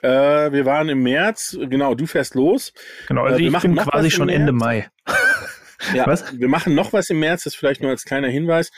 äh, 0.02 0.52
wir 0.52 0.66
waren 0.66 0.90
im 0.90 1.04
März, 1.04 1.58
genau, 1.70 1.96
du 1.96 2.06
fährst 2.06 2.36
los. 2.36 2.74
Genau, 3.08 3.24
also 3.24 3.40
äh, 3.40 3.48
ich 3.48 3.60
bin 3.60 3.76
quasi 3.76 4.12
schon 4.12 4.30
Ende 4.30 4.52
Mai. 4.52 4.90
ja, 5.94 6.06
was? 6.06 6.38
wir 6.38 6.48
machen 6.48 6.76
noch 6.76 6.94
was 6.94 7.10
im 7.10 7.20
März, 7.20 7.44
das 7.44 7.56
vielleicht 7.56 7.82
nur 7.82 7.92
als 7.92 8.04
kleiner 8.04 8.28
Hinweis, 8.28 8.72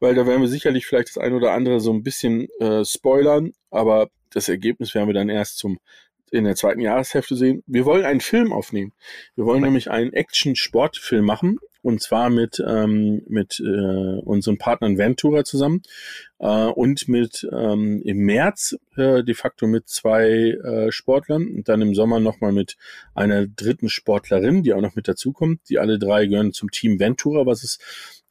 weil 0.00 0.14
da 0.14 0.26
werden 0.26 0.42
wir 0.42 0.48
sicherlich 0.48 0.86
vielleicht 0.86 1.08
das 1.08 1.18
ein 1.18 1.32
oder 1.32 1.52
andere 1.52 1.80
so 1.80 1.92
ein 1.92 2.02
bisschen 2.02 2.48
äh, 2.60 2.84
spoilern, 2.84 3.52
aber 3.70 4.08
das 4.30 4.48
Ergebnis 4.48 4.94
werden 4.94 5.08
wir 5.08 5.14
dann 5.14 5.28
erst 5.28 5.58
zum 5.58 5.78
in 6.30 6.44
der 6.44 6.56
zweiten 6.56 6.80
Jahreshälfte 6.80 7.36
sehen. 7.36 7.62
Wir 7.66 7.84
wollen 7.84 8.04
einen 8.04 8.20
Film 8.20 8.52
aufnehmen. 8.52 8.92
Wir 9.36 9.44
wollen 9.44 9.62
nämlich 9.62 9.88
einen 9.90 10.12
Action-Sportfilm 10.12 11.24
machen 11.24 11.58
und 11.84 12.00
zwar 12.00 12.30
mit 12.30 12.62
ähm, 12.66 13.22
mit 13.28 13.60
äh, 13.60 14.20
unseren 14.22 14.56
Partnern 14.56 14.96
Ventura 14.96 15.44
zusammen 15.44 15.82
äh, 16.38 16.46
und 16.46 17.08
mit 17.08 17.46
ähm, 17.52 18.00
im 18.02 18.18
März 18.18 18.76
äh, 18.96 19.22
de 19.22 19.34
facto 19.34 19.66
mit 19.66 19.88
zwei 19.88 20.24
äh, 20.24 20.90
Sportlern 20.90 21.46
und 21.46 21.68
dann 21.68 21.82
im 21.82 21.94
Sommer 21.94 22.20
nochmal 22.20 22.52
mit 22.52 22.76
einer 23.14 23.46
dritten 23.46 23.90
Sportlerin, 23.90 24.62
die 24.62 24.72
auch 24.72 24.80
noch 24.80 24.96
mit 24.96 25.08
dazukommt. 25.08 25.60
Die 25.68 25.78
alle 25.78 25.98
drei 25.98 26.24
gehören 26.26 26.54
zum 26.54 26.70
Team 26.70 26.98
Ventura, 26.98 27.44
was 27.44 27.62
es 27.62 27.78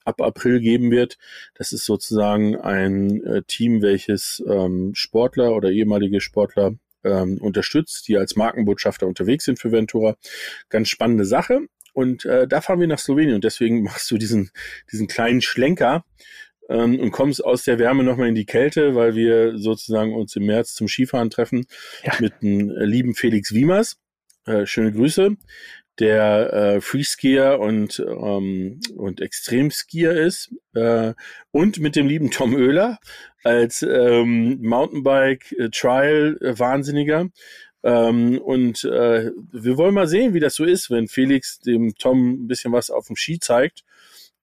ab 0.03 0.19
April 0.19 0.59
geben 0.59 0.89
wird. 0.89 1.17
Das 1.53 1.71
ist 1.73 1.85
sozusagen 1.85 2.59
ein 2.59 3.23
äh, 3.23 3.43
Team, 3.43 3.83
welches 3.83 4.43
ähm, 4.47 4.95
Sportler 4.95 5.55
oder 5.55 5.69
ehemalige 5.69 6.21
Sportler 6.21 6.73
ähm, 7.03 7.37
unterstützt, 7.39 8.07
die 8.07 8.17
als 8.17 8.35
Markenbotschafter 8.35 9.05
unterwegs 9.05 9.45
sind 9.45 9.59
für 9.59 9.71
Ventura. 9.71 10.15
Ganz 10.69 10.89
spannende 10.89 11.25
Sache. 11.25 11.67
Und 11.93 12.25
äh, 12.25 12.47
da 12.47 12.61
fahren 12.61 12.79
wir 12.79 12.87
nach 12.87 12.99
Slowenien 12.99 13.35
und 13.35 13.43
deswegen 13.43 13.83
machst 13.83 14.09
du 14.11 14.17
diesen, 14.17 14.51
diesen 14.91 15.07
kleinen 15.07 15.41
Schlenker 15.41 16.05
ähm, 16.69 16.99
und 16.99 17.11
kommst 17.11 17.43
aus 17.43 17.63
der 17.63 17.79
Wärme 17.79 18.03
nochmal 18.03 18.29
in 18.29 18.35
die 18.35 18.45
Kälte, 18.45 18.95
weil 18.95 19.15
wir 19.15 19.57
sozusagen 19.57 20.13
uns 20.13 20.35
im 20.35 20.45
März 20.45 20.73
zum 20.73 20.87
Skifahren 20.87 21.29
treffen 21.29 21.65
ja. 22.03 22.13
mit 22.19 22.41
dem 22.41 22.69
äh, 22.69 22.85
lieben 22.85 23.15
Felix 23.15 23.53
Wiemers. 23.53 23.97
Äh, 24.45 24.65
schöne 24.65 24.91
Grüße 24.91 25.37
der 25.99 26.53
äh, 26.53 26.81
Freeskier 26.81 27.59
und, 27.59 27.99
ähm, 27.99 28.79
und 28.95 29.21
Extremskier 29.21 30.13
ist 30.13 30.51
äh, 30.73 31.13
und 31.51 31.79
mit 31.79 31.95
dem 31.95 32.07
lieben 32.07 32.31
Tom 32.31 32.55
Oehler 32.55 32.97
als 33.43 33.83
ähm, 33.83 34.59
Mountainbike-Trial-Wahnsinniger. 34.61 37.29
Ähm, 37.83 38.39
und 38.39 38.83
äh, 38.85 39.31
wir 39.51 39.77
wollen 39.77 39.93
mal 39.93 40.07
sehen, 40.07 40.33
wie 40.33 40.39
das 40.39 40.55
so 40.55 40.63
ist, 40.63 40.89
wenn 40.89 41.07
Felix 41.07 41.59
dem 41.59 41.95
Tom 41.95 42.43
ein 42.43 42.47
bisschen 42.47 42.71
was 42.71 42.89
auf 42.89 43.07
dem 43.07 43.15
Ski 43.15 43.39
zeigt 43.39 43.83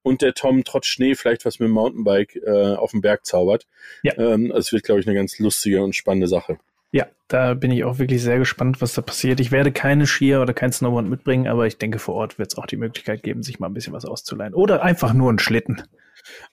und 0.03 0.21
der 0.21 0.33
Tom 0.33 0.63
trotz 0.63 0.87
Schnee 0.87 1.15
vielleicht 1.15 1.45
was 1.45 1.59
mit 1.59 1.67
dem 1.67 1.73
Mountainbike 1.73 2.35
äh, 2.45 2.75
auf 2.75 2.91
dem 2.91 3.01
Berg 3.01 3.25
zaubert. 3.25 3.67
Ja. 4.03 4.17
Ähm, 4.17 4.51
also 4.51 4.59
es 4.59 4.71
wird, 4.71 4.83
glaube 4.83 5.01
ich, 5.01 5.07
eine 5.07 5.15
ganz 5.15 5.39
lustige 5.39 5.83
und 5.83 5.95
spannende 5.95 6.27
Sache. 6.27 6.57
Ja, 6.91 7.07
da 7.29 7.53
bin 7.53 7.71
ich 7.71 7.85
auch 7.85 7.99
wirklich 7.99 8.21
sehr 8.21 8.37
gespannt, 8.37 8.81
was 8.81 8.93
da 8.93 9.01
passiert. 9.01 9.39
Ich 9.39 9.51
werde 9.51 9.71
keine 9.71 10.05
Skier 10.05 10.41
oder 10.41 10.53
kein 10.53 10.73
Snowboard 10.73 11.07
mitbringen, 11.07 11.47
aber 11.47 11.65
ich 11.65 11.77
denke, 11.77 11.99
vor 11.99 12.15
Ort 12.15 12.37
wird 12.37 12.51
es 12.51 12.57
auch 12.57 12.65
die 12.65 12.75
Möglichkeit 12.75 13.23
geben, 13.23 13.43
sich 13.43 13.59
mal 13.59 13.67
ein 13.67 13.73
bisschen 13.73 13.93
was 13.93 14.05
auszuleihen. 14.05 14.53
Oder 14.53 14.83
einfach 14.83 15.13
nur 15.13 15.29
einen 15.29 15.39
Schlitten. 15.39 15.83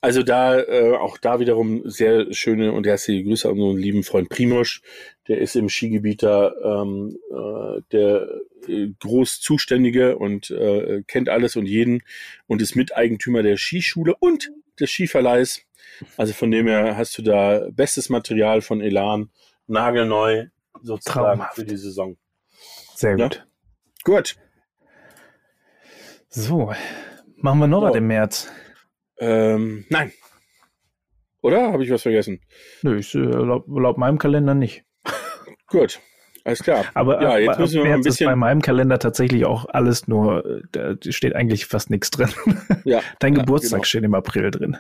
Also 0.01 0.23
da, 0.23 0.59
äh, 0.59 0.95
auch 0.97 1.19
da 1.19 1.41
wiederum 1.41 1.83
sehr 1.89 2.33
schöne 2.33 2.73
und 2.73 2.87
herzliche 2.87 3.25
Grüße 3.25 3.49
an 3.49 3.59
unseren 3.59 3.79
lieben 3.79 4.03
Freund 4.03 4.29
Primosch. 4.29 4.83
Der 5.29 5.39
ist 5.39 5.57
im 5.57 5.69
Skigebiet 5.69 6.23
da 6.23 6.53
ähm, 6.63 7.19
äh, 7.31 7.83
der 7.93 8.29
äh, 8.67 8.89
groß 9.01 9.41
Zuständige 9.41 10.19
und 10.19 10.51
äh, 10.51 11.03
kennt 11.07 11.29
alles 11.29 11.57
und 11.57 11.67
jeden 11.67 12.03
und 12.47 12.63
ist 12.63 12.77
Miteigentümer 12.77 13.43
der 13.43 13.57
Skischule 13.57 14.15
und 14.19 14.51
des 14.81 14.91
Skiverleihs. 14.91 15.63
Also 16.17 16.33
von 16.33 16.51
dem 16.51 16.67
her 16.67 16.97
hast 16.97 17.17
du 17.19 17.23
da 17.23 17.69
bestes 17.71 18.09
Material 18.09 18.61
von 18.61 18.81
Elan, 18.81 19.31
nagelneu 19.67 20.47
sozusagen 20.83 21.39
Traumhaft. 21.39 21.57
für 21.57 21.65
die 21.65 21.77
Saison. 21.77 22.17
Sehr 22.95 23.17
gut. 23.17 23.37
Ja? 23.37 23.45
Gut. 24.05 24.37
So, 26.29 26.73
machen 27.37 27.59
wir 27.59 27.67
noch 27.67 27.83
was 27.83 27.97
im 27.97 28.07
März. 28.07 28.51
Ähm, 29.21 29.85
nein. 29.89 30.13
Oder? 31.43 31.73
Habe 31.73 31.85
ich 31.85 31.91
was 31.91 32.03
vergessen? 32.03 32.41
Nö, 32.83 32.99
ich, 32.99 33.15
äh, 33.15 33.19
laut, 33.19 33.65
laut 33.69 33.99
meinem 33.99 34.19
Kalender 34.19 34.55
nicht. 34.55 34.85
Gut. 35.69 36.01
Alles 36.45 36.63
klar. 36.63 36.87
Aber, 36.95 37.21
ja, 37.23 37.39
jetzt 37.39 37.59
müssen 37.59 37.85
wir 37.85 37.95
ein 37.95 38.01
bisschen. 38.01 38.27
Ist 38.27 38.33
bei 38.33 38.37
meinem 38.37 38.63
Kalender 38.63 38.99
tatsächlich 38.99 39.45
auch 39.45 39.67
alles 39.69 40.09
nur, 40.09 40.47
äh, 40.47 40.63
da 40.73 40.95
steht 41.13 41.37
eigentlich 41.37 41.67
fast 41.67 41.91
nichts 41.91 42.11
drin. 42.11 42.31
Ja. 42.85 43.03
Dein 43.19 43.35
ja, 43.35 43.41
Geburtstag 43.41 43.81
genau. 43.81 43.85
steht 43.85 44.05
im 44.05 44.15
April 44.15 44.51
drin. 44.51 44.77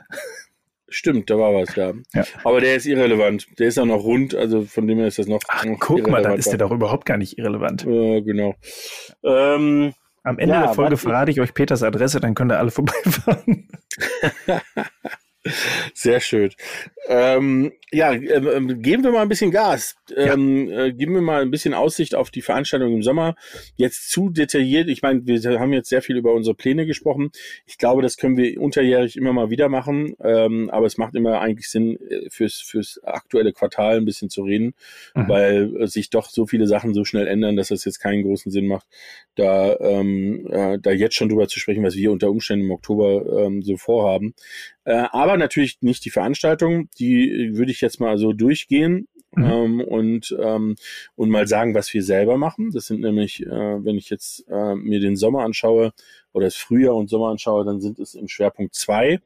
Stimmt, 0.88 1.28
da 1.28 1.38
war 1.38 1.52
was, 1.52 1.76
ja. 1.76 1.92
ja. 2.14 2.24
Aber 2.44 2.62
der 2.62 2.76
ist 2.76 2.86
irrelevant. 2.86 3.46
Der 3.58 3.68
ist 3.68 3.78
auch 3.78 3.84
noch 3.84 4.02
rund, 4.02 4.34
also 4.34 4.62
von 4.62 4.86
dem 4.86 4.96
her 4.98 5.08
ist 5.08 5.18
das 5.18 5.26
noch. 5.26 5.40
Ach, 5.48 5.64
noch 5.66 5.78
guck 5.78 6.08
mal, 6.08 6.22
dann 6.22 6.38
ist 6.38 6.48
der 6.48 6.58
doch 6.58 6.70
überhaupt 6.70 7.04
gar 7.04 7.18
nicht 7.18 7.36
irrelevant. 7.36 7.84
Ja, 7.84 8.20
genau. 8.20 8.54
Ähm, 9.22 9.92
Am 10.28 10.38
Ende 10.38 10.54
ja, 10.54 10.66
der 10.66 10.74
Folge 10.74 10.98
verrate 10.98 11.30
ich 11.30 11.40
euch 11.40 11.54
Peters 11.54 11.82
Adresse, 11.82 12.20
dann 12.20 12.34
könnt 12.34 12.52
ihr 12.52 12.58
alle 12.58 12.70
vorbeifahren. 12.70 13.66
Sehr 15.94 16.20
schön. 16.20 16.50
Ähm, 17.08 17.72
ja, 17.90 18.12
ähm, 18.12 18.82
geben 18.82 19.02
wir 19.02 19.12
mal 19.12 19.22
ein 19.22 19.28
bisschen 19.28 19.50
Gas. 19.50 19.96
Ähm, 20.14 20.68
ja. 20.68 20.84
äh, 20.84 20.92
geben 20.92 21.14
wir 21.14 21.22
mal 21.22 21.42
ein 21.42 21.50
bisschen 21.50 21.72
Aussicht 21.72 22.14
auf 22.14 22.30
die 22.30 22.42
Veranstaltung 22.42 22.92
im 22.92 23.02
Sommer. 23.02 23.34
Jetzt 23.76 24.10
zu 24.10 24.28
detailliert. 24.28 24.88
Ich 24.88 25.00
meine, 25.00 25.26
wir 25.26 25.58
haben 25.58 25.72
jetzt 25.72 25.88
sehr 25.88 26.02
viel 26.02 26.16
über 26.16 26.34
unsere 26.34 26.54
Pläne 26.54 26.84
gesprochen. 26.84 27.30
Ich 27.64 27.78
glaube, 27.78 28.02
das 28.02 28.16
können 28.18 28.36
wir 28.36 28.60
unterjährig 28.60 29.16
immer 29.16 29.32
mal 29.32 29.48
wieder 29.48 29.68
machen. 29.68 30.14
Ähm, 30.22 30.68
aber 30.70 30.86
es 30.86 30.98
macht 30.98 31.14
immer 31.14 31.40
eigentlich 31.40 31.70
Sinn, 31.70 31.98
äh, 32.10 32.28
fürs, 32.30 32.56
fürs 32.56 33.00
aktuelle 33.02 33.52
Quartal 33.52 33.96
ein 33.96 34.04
bisschen 34.04 34.28
zu 34.28 34.42
reden, 34.42 34.74
mhm. 35.14 35.28
weil 35.28 35.76
äh, 35.82 35.86
sich 35.86 36.10
doch 36.10 36.28
so 36.28 36.46
viele 36.46 36.66
Sachen 36.66 36.92
so 36.92 37.04
schnell 37.04 37.26
ändern, 37.26 37.56
dass 37.56 37.70
es 37.70 37.86
jetzt 37.86 38.00
keinen 38.00 38.22
großen 38.22 38.52
Sinn 38.52 38.66
macht, 38.66 38.86
da, 39.34 39.76
ähm, 39.80 40.46
äh, 40.50 40.78
da 40.78 40.90
jetzt 40.90 41.14
schon 41.14 41.30
drüber 41.30 41.48
zu 41.48 41.58
sprechen, 41.58 41.84
was 41.84 41.94
wir 41.94 42.12
unter 42.12 42.28
Umständen 42.28 42.66
im 42.66 42.70
Oktober 42.72 43.46
ähm, 43.46 43.62
so 43.62 43.78
vorhaben. 43.78 44.34
Äh, 44.84 45.06
aber 45.12 45.36
natürlich 45.38 45.78
nicht 45.80 46.04
die 46.04 46.10
Veranstaltung. 46.10 46.88
Die 46.98 47.50
würde 47.54 47.70
ich 47.70 47.80
jetzt 47.80 48.00
mal 48.00 48.18
so 48.18 48.32
durchgehen. 48.32 49.08
Mhm. 49.32 49.44
Ähm, 49.44 49.80
und, 49.82 50.36
ähm, 50.40 50.76
und 51.14 51.28
mal 51.28 51.46
sagen, 51.46 51.74
was 51.74 51.92
wir 51.92 52.02
selber 52.02 52.38
machen. 52.38 52.70
Das 52.72 52.86
sind 52.86 53.00
nämlich, 53.00 53.44
äh, 53.44 53.84
wenn 53.84 53.96
ich 53.96 54.08
jetzt 54.08 54.46
äh, 54.48 54.74
mir 54.74 55.00
den 55.00 55.16
Sommer 55.16 55.44
anschaue 55.44 55.92
oder 56.32 56.46
das 56.46 56.56
Frühjahr 56.56 56.94
und 56.94 57.10
Sommer 57.10 57.28
anschaue, 57.28 57.64
dann 57.64 57.80
sind 57.80 57.98
es 57.98 58.14
im 58.14 58.28
Schwerpunkt 58.28 58.74
zwei 58.74 59.20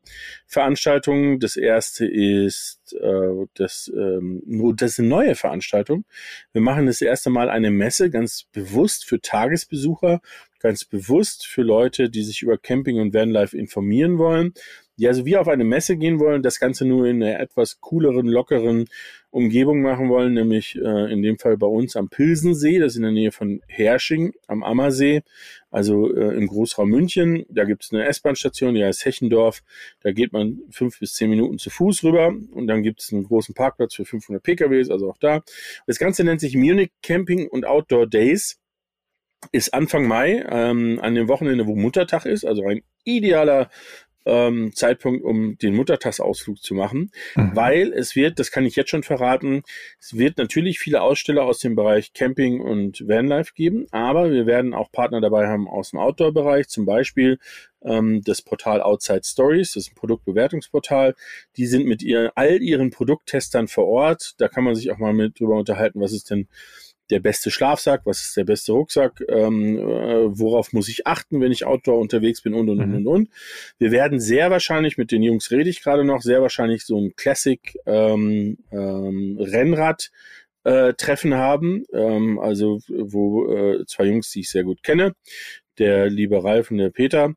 Veranstaltungen. 0.46 1.38
Das 1.38 1.56
erste 1.56 2.04
ist 2.06 2.96
äh, 3.00 3.46
das, 3.54 3.92
ähm, 3.94 4.42
das 4.76 4.92
ist 4.92 4.98
eine 4.98 5.08
neue 5.08 5.34
Veranstaltung. 5.36 6.04
Wir 6.52 6.62
machen 6.62 6.86
das 6.86 7.00
erste 7.00 7.30
Mal 7.30 7.48
eine 7.48 7.70
Messe 7.70 8.10
ganz 8.10 8.46
bewusst 8.52 9.04
für 9.04 9.20
Tagesbesucher, 9.20 10.20
ganz 10.58 10.84
bewusst 10.84 11.46
für 11.46 11.62
Leute, 11.62 12.10
die 12.10 12.22
sich 12.22 12.42
über 12.42 12.58
Camping 12.58 12.98
und 13.00 13.14
Vanlife 13.14 13.56
informieren 13.56 14.18
wollen 14.18 14.52
die 14.98 15.08
also 15.08 15.24
wie 15.24 15.36
auf 15.36 15.48
eine 15.48 15.64
Messe 15.64 15.96
gehen 15.96 16.18
wollen, 16.20 16.42
das 16.42 16.60
Ganze 16.60 16.84
nur 16.84 17.06
in 17.06 17.22
einer 17.22 17.40
etwas 17.40 17.80
cooleren, 17.80 18.26
lockeren 18.26 18.86
Umgebung 19.30 19.80
machen 19.80 20.10
wollen, 20.10 20.34
nämlich 20.34 20.76
äh, 20.76 21.10
in 21.10 21.22
dem 21.22 21.38
Fall 21.38 21.56
bei 21.56 21.66
uns 21.66 21.96
am 21.96 22.10
Pilsensee, 22.10 22.78
das 22.78 22.92
ist 22.92 22.96
in 22.96 23.02
der 23.02 23.12
Nähe 23.12 23.32
von 23.32 23.62
Hersching 23.66 24.34
am 24.46 24.62
Ammersee, 24.62 25.22
also 25.70 26.14
äh, 26.14 26.36
im 26.36 26.46
Großraum 26.46 26.90
München. 26.90 27.46
Da 27.48 27.64
gibt 27.64 27.84
es 27.84 27.92
eine 27.92 28.04
S-Bahn-Station, 28.04 28.74
die 28.74 28.84
heißt 28.84 29.06
Hechendorf. 29.06 29.62
Da 30.02 30.12
geht 30.12 30.34
man 30.34 30.60
fünf 30.70 31.00
bis 31.00 31.14
zehn 31.14 31.30
Minuten 31.30 31.58
zu 31.58 31.70
Fuß 31.70 32.04
rüber 32.04 32.34
und 32.52 32.66
dann 32.66 32.82
gibt 32.82 33.00
es 33.00 33.10
einen 33.12 33.24
großen 33.24 33.54
Parkplatz 33.54 33.94
für 33.94 34.04
500 34.04 34.42
PKWs, 34.42 34.90
also 34.90 35.08
auch 35.10 35.18
da. 35.18 35.42
Das 35.86 35.98
Ganze 35.98 36.24
nennt 36.24 36.40
sich 36.42 36.54
Munich 36.54 36.90
Camping 37.02 37.48
und 37.48 37.64
Outdoor 37.64 38.06
Days 38.06 38.58
ist 39.50 39.74
Anfang 39.74 40.06
Mai, 40.06 40.44
ähm, 40.48 41.00
an 41.02 41.14
dem 41.14 41.26
Wochenende, 41.28 41.66
wo 41.66 41.74
Muttertag 41.74 42.26
ist, 42.26 42.44
also 42.44 42.64
ein 42.66 42.82
idealer 43.04 43.70
ähm, 44.24 44.72
Zeitpunkt, 44.74 45.24
um 45.24 45.58
den 45.58 45.74
Muttertagsausflug 45.74 46.62
zu 46.62 46.74
machen, 46.74 47.10
mhm. 47.34 47.50
weil 47.54 47.92
es 47.92 48.16
wird, 48.16 48.38
das 48.38 48.50
kann 48.50 48.64
ich 48.64 48.76
jetzt 48.76 48.90
schon 48.90 49.02
verraten, 49.02 49.62
es 50.00 50.16
wird 50.16 50.38
natürlich 50.38 50.78
viele 50.78 51.02
Aussteller 51.02 51.44
aus 51.44 51.58
dem 51.58 51.74
Bereich 51.74 52.12
Camping 52.12 52.60
und 52.60 53.06
Vanlife 53.06 53.52
geben, 53.54 53.86
aber 53.90 54.30
wir 54.30 54.46
werden 54.46 54.74
auch 54.74 54.92
Partner 54.92 55.20
dabei 55.20 55.48
haben 55.48 55.68
aus 55.68 55.90
dem 55.90 56.00
Outdoor-Bereich, 56.00 56.68
zum 56.68 56.86
Beispiel 56.86 57.38
ähm, 57.84 58.22
das 58.24 58.42
Portal 58.42 58.82
Outside 58.82 59.22
Stories, 59.24 59.72
das 59.72 59.84
ist 59.84 59.92
ein 59.92 59.96
Produktbewertungsportal. 59.96 61.14
Die 61.56 61.66
sind 61.66 61.86
mit 61.86 62.02
ihr, 62.02 62.32
all 62.34 62.62
ihren 62.62 62.90
Produkttestern 62.90 63.68
vor 63.68 63.86
Ort. 63.86 64.34
Da 64.38 64.48
kann 64.48 64.64
man 64.64 64.74
sich 64.74 64.90
auch 64.90 64.98
mal 64.98 65.12
mit 65.12 65.40
drüber 65.40 65.56
unterhalten, 65.56 66.00
was 66.00 66.12
ist 66.12 66.30
denn 66.30 66.48
der 67.12 67.20
beste 67.20 67.50
Schlafsack, 67.50 68.02
was 68.04 68.22
ist 68.22 68.36
der 68.36 68.44
beste 68.44 68.72
Rucksack, 68.72 69.22
ähm, 69.28 69.78
äh, 69.78 70.38
worauf 70.38 70.72
muss 70.72 70.88
ich 70.88 71.06
achten, 71.06 71.40
wenn 71.40 71.52
ich 71.52 71.66
Outdoor 71.66 71.98
unterwegs 71.98 72.42
bin 72.42 72.54
und 72.54 72.70
und 72.70 72.80
und 72.80 72.94
und 72.94 73.06
und. 73.06 73.28
Wir 73.78 73.92
werden 73.92 74.18
sehr 74.18 74.50
wahrscheinlich, 74.50 74.96
mit 74.96 75.12
den 75.12 75.22
Jungs 75.22 75.50
rede 75.50 75.68
ich 75.68 75.82
gerade 75.82 76.04
noch, 76.04 76.22
sehr 76.22 76.40
wahrscheinlich 76.40 76.84
so 76.84 76.98
ein 76.98 77.14
Classic 77.14 77.60
ähm, 77.86 78.56
ähm, 78.72 79.36
Rennrad 79.38 80.10
äh, 80.64 80.94
Treffen 80.94 81.34
haben, 81.34 81.84
ähm, 81.92 82.38
also 82.38 82.80
wo 82.88 83.52
äh, 83.52 83.84
zwei 83.86 84.04
Jungs, 84.04 84.30
die 84.30 84.40
ich 84.40 84.50
sehr 84.50 84.64
gut 84.64 84.82
kenne, 84.82 85.14
der 85.78 86.08
liebe 86.08 86.42
Ralf 86.42 86.70
und 86.70 86.78
der 86.78 86.90
Peter, 86.90 87.34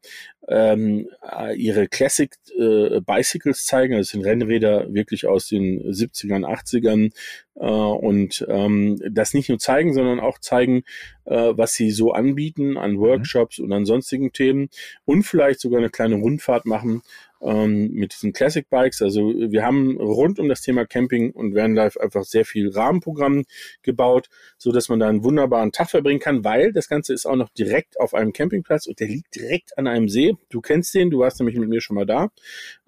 ähm, 0.48 1.10
äh, 1.21 1.56
ihre 1.56 1.88
Classic 1.88 2.32
äh, 2.58 3.02
Bicycles 3.02 3.65
zeigen. 3.65 3.98
Das 3.98 4.10
sind 4.10 4.24
Rennräder 4.24 4.93
wirklich 4.93 5.26
aus 5.26 5.48
den 5.48 5.82
70ern, 5.82 6.45
80ern 6.45 7.12
äh, 7.56 7.65
und 7.65 8.45
ähm, 8.48 9.00
das 9.10 9.34
nicht 9.34 9.50
nur 9.50 9.60
zeigen, 9.60 9.93
sondern 9.93 10.19
auch 10.19 10.39
zeigen, 10.39 10.84
äh, 11.26 11.54
was 11.56 11.74
sie 11.74 11.91
so 11.91 12.12
anbieten 12.12 12.78
an 12.78 13.00
Workshops 13.00 13.58
mhm. 13.58 13.65
und 13.65 13.74
an 13.74 13.86
sonstigen 13.86 14.32
Themen 14.34 14.69
und 15.06 15.24
vielleicht 15.24 15.60
sogar 15.60 15.80
eine 15.80 15.89
kleine 15.89 16.15
Rundfahrt 16.15 16.65
machen 16.65 17.02
ähm, 17.45 17.91
mit 17.91 18.13
diesen 18.13 18.34
Classic 18.34 18.67
Bikes. 18.69 19.01
Also 19.01 19.34
wir 19.36 19.63
haben 19.63 19.97
rund 19.97 20.39
um 20.39 20.49
das 20.49 20.62
Thema 20.62 20.86
Camping 20.86 21.31
und 21.31 21.55
Vanlife 21.55 22.01
einfach 22.01 22.23
sehr 22.23 22.43
viel 22.43 22.69
Rahmenprogramm 22.69 23.45
gebaut, 23.84 24.29
so 24.58 24.71
dass 24.71 24.89
man 24.89 24.99
da 24.99 25.08
einen 25.08 25.23
wunderbaren 25.23 25.71
Tag 25.71 25.91
verbringen 25.91 26.19
kann, 26.19 26.43
weil 26.43 26.73
das 26.73 26.89
Ganze 26.89 27.13
ist 27.13 27.25
auch 27.25 27.36
noch 27.36 27.49
direkt 27.49 27.99
auf 27.99 28.13
einem 28.13 28.34
Campingplatz 28.34 28.88
und 28.88 28.99
der 28.99 29.08
liegt 29.08 29.36
direkt 29.36 29.77
an 29.77 29.88
einem 29.88 30.10
See. 30.10 30.34
Du 30.49 30.62
kennst 30.62 30.93
den, 30.95 31.12
du 31.12 31.19
warst 31.19 31.39
nämlich 31.39 31.58
mit 31.58 31.69
mir 31.69 31.81
schon 31.81 31.95
mal 31.95 32.05
da. 32.05 32.29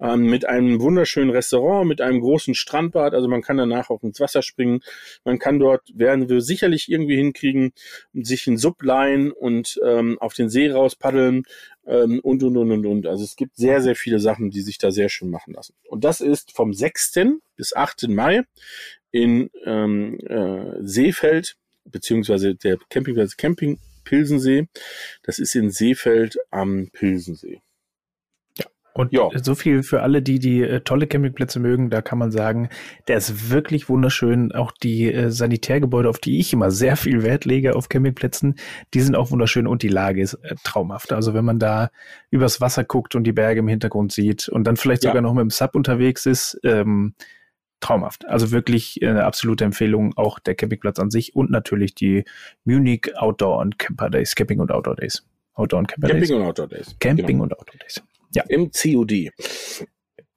Ähm, 0.00 0.22
mit 0.26 0.44
einem 0.44 0.80
wunderschönen 0.80 1.30
Restaurant, 1.30 1.86
mit 1.86 2.00
einem 2.00 2.20
großen 2.20 2.54
Strandbad. 2.54 3.14
Also 3.14 3.28
man 3.28 3.42
kann 3.42 3.56
danach 3.56 3.90
auch 3.90 4.02
ins 4.02 4.20
Wasser 4.20 4.42
springen. 4.42 4.80
Man 5.24 5.38
kann 5.38 5.58
dort, 5.58 5.82
werden 5.94 6.28
wir 6.28 6.40
sicherlich 6.40 6.90
irgendwie 6.90 7.16
hinkriegen, 7.16 7.72
sich 8.12 8.46
in 8.46 8.56
Sub 8.56 8.78
und 8.78 9.80
ähm, 9.84 10.18
auf 10.20 10.34
den 10.34 10.48
See 10.48 10.70
raus 10.70 10.96
paddeln 10.96 11.42
ähm, 11.88 12.20
und, 12.20 12.42
und, 12.42 12.56
und, 12.56 12.70
und, 12.70 12.86
und. 12.86 13.06
Also 13.06 13.24
es 13.24 13.34
gibt 13.34 13.56
sehr, 13.56 13.80
sehr 13.80 13.96
viele 13.96 14.20
Sachen, 14.20 14.50
die 14.50 14.60
sich 14.60 14.78
da 14.78 14.90
sehr 14.90 15.08
schön 15.08 15.30
machen 15.30 15.54
lassen. 15.54 15.74
Und 15.88 16.04
das 16.04 16.20
ist 16.20 16.52
vom 16.52 16.72
6. 16.72 17.20
bis 17.56 17.74
8. 17.74 18.08
Mai 18.08 18.42
in 19.10 19.50
ähm, 19.64 20.18
äh, 20.20 20.74
Seefeld, 20.80 21.56
beziehungsweise 21.84 22.54
der 22.54 22.76
Campingplatz 22.90 23.36
Camping 23.36 23.78
Pilsensee. 24.04 24.68
Das 25.22 25.38
ist 25.38 25.54
in 25.54 25.70
Seefeld 25.70 26.38
am 26.50 26.88
Pilsensee. 26.92 27.62
Und 28.98 29.12
ja. 29.12 29.28
so 29.40 29.54
viel 29.54 29.84
für 29.84 30.02
alle, 30.02 30.22
die 30.22 30.40
die 30.40 30.60
äh, 30.60 30.80
tolle 30.80 31.06
Campingplätze 31.06 31.60
mögen, 31.60 31.88
da 31.88 32.02
kann 32.02 32.18
man 32.18 32.32
sagen, 32.32 32.68
der 33.06 33.16
ist 33.16 33.48
wirklich 33.48 33.88
wunderschön. 33.88 34.50
Auch 34.50 34.72
die 34.72 35.12
äh, 35.14 35.30
Sanitärgebäude, 35.30 36.08
auf 36.08 36.18
die 36.18 36.40
ich 36.40 36.52
immer 36.52 36.72
sehr 36.72 36.96
viel 36.96 37.22
Wert 37.22 37.44
lege 37.44 37.76
auf 37.76 37.88
Campingplätzen, 37.88 38.56
die 38.94 39.00
sind 39.00 39.14
auch 39.14 39.30
wunderschön 39.30 39.68
und 39.68 39.84
die 39.84 39.88
Lage 39.88 40.20
ist 40.20 40.34
äh, 40.34 40.56
traumhaft. 40.64 41.12
Also 41.12 41.32
wenn 41.32 41.44
man 41.44 41.60
da 41.60 41.90
übers 42.32 42.60
Wasser 42.60 42.82
guckt 42.82 43.14
und 43.14 43.22
die 43.22 43.30
Berge 43.32 43.60
im 43.60 43.68
Hintergrund 43.68 44.10
sieht 44.10 44.48
und 44.48 44.64
dann 44.64 44.76
vielleicht 44.76 45.04
ja. 45.04 45.10
sogar 45.10 45.22
noch 45.22 45.32
mit 45.32 45.42
dem 45.42 45.50
Sub 45.50 45.76
unterwegs 45.76 46.26
ist, 46.26 46.58
ähm, 46.64 47.14
traumhaft. 47.78 48.26
Also 48.26 48.50
wirklich 48.50 48.98
eine 49.00 49.26
absolute 49.26 49.64
Empfehlung, 49.64 50.12
auch 50.16 50.40
der 50.40 50.56
Campingplatz 50.56 50.98
an 50.98 51.12
sich 51.12 51.36
und 51.36 51.52
natürlich 51.52 51.94
die 51.94 52.24
Munich 52.64 53.16
Outdoor 53.16 53.58
und 53.58 53.78
Camper 53.78 54.10
Days, 54.10 54.34
Camping 54.34 54.58
und 54.58 54.72
Outdoor 54.72 54.96
Days. 54.96 55.24
Outdoor 55.54 55.78
und 55.78 55.86
Camper 55.86 56.08
Camping 56.08 56.28
Days. 56.28 56.36
und 56.36 56.42
Outdoor 56.42 56.66
Days. 56.66 56.96
Camping 56.98 57.26
genau. 57.26 57.42
und 57.44 57.52
Outdoor 57.56 57.78
Days. 57.78 58.02
Ja. 58.34 58.44
Im 58.48 58.70
COD. 58.70 59.30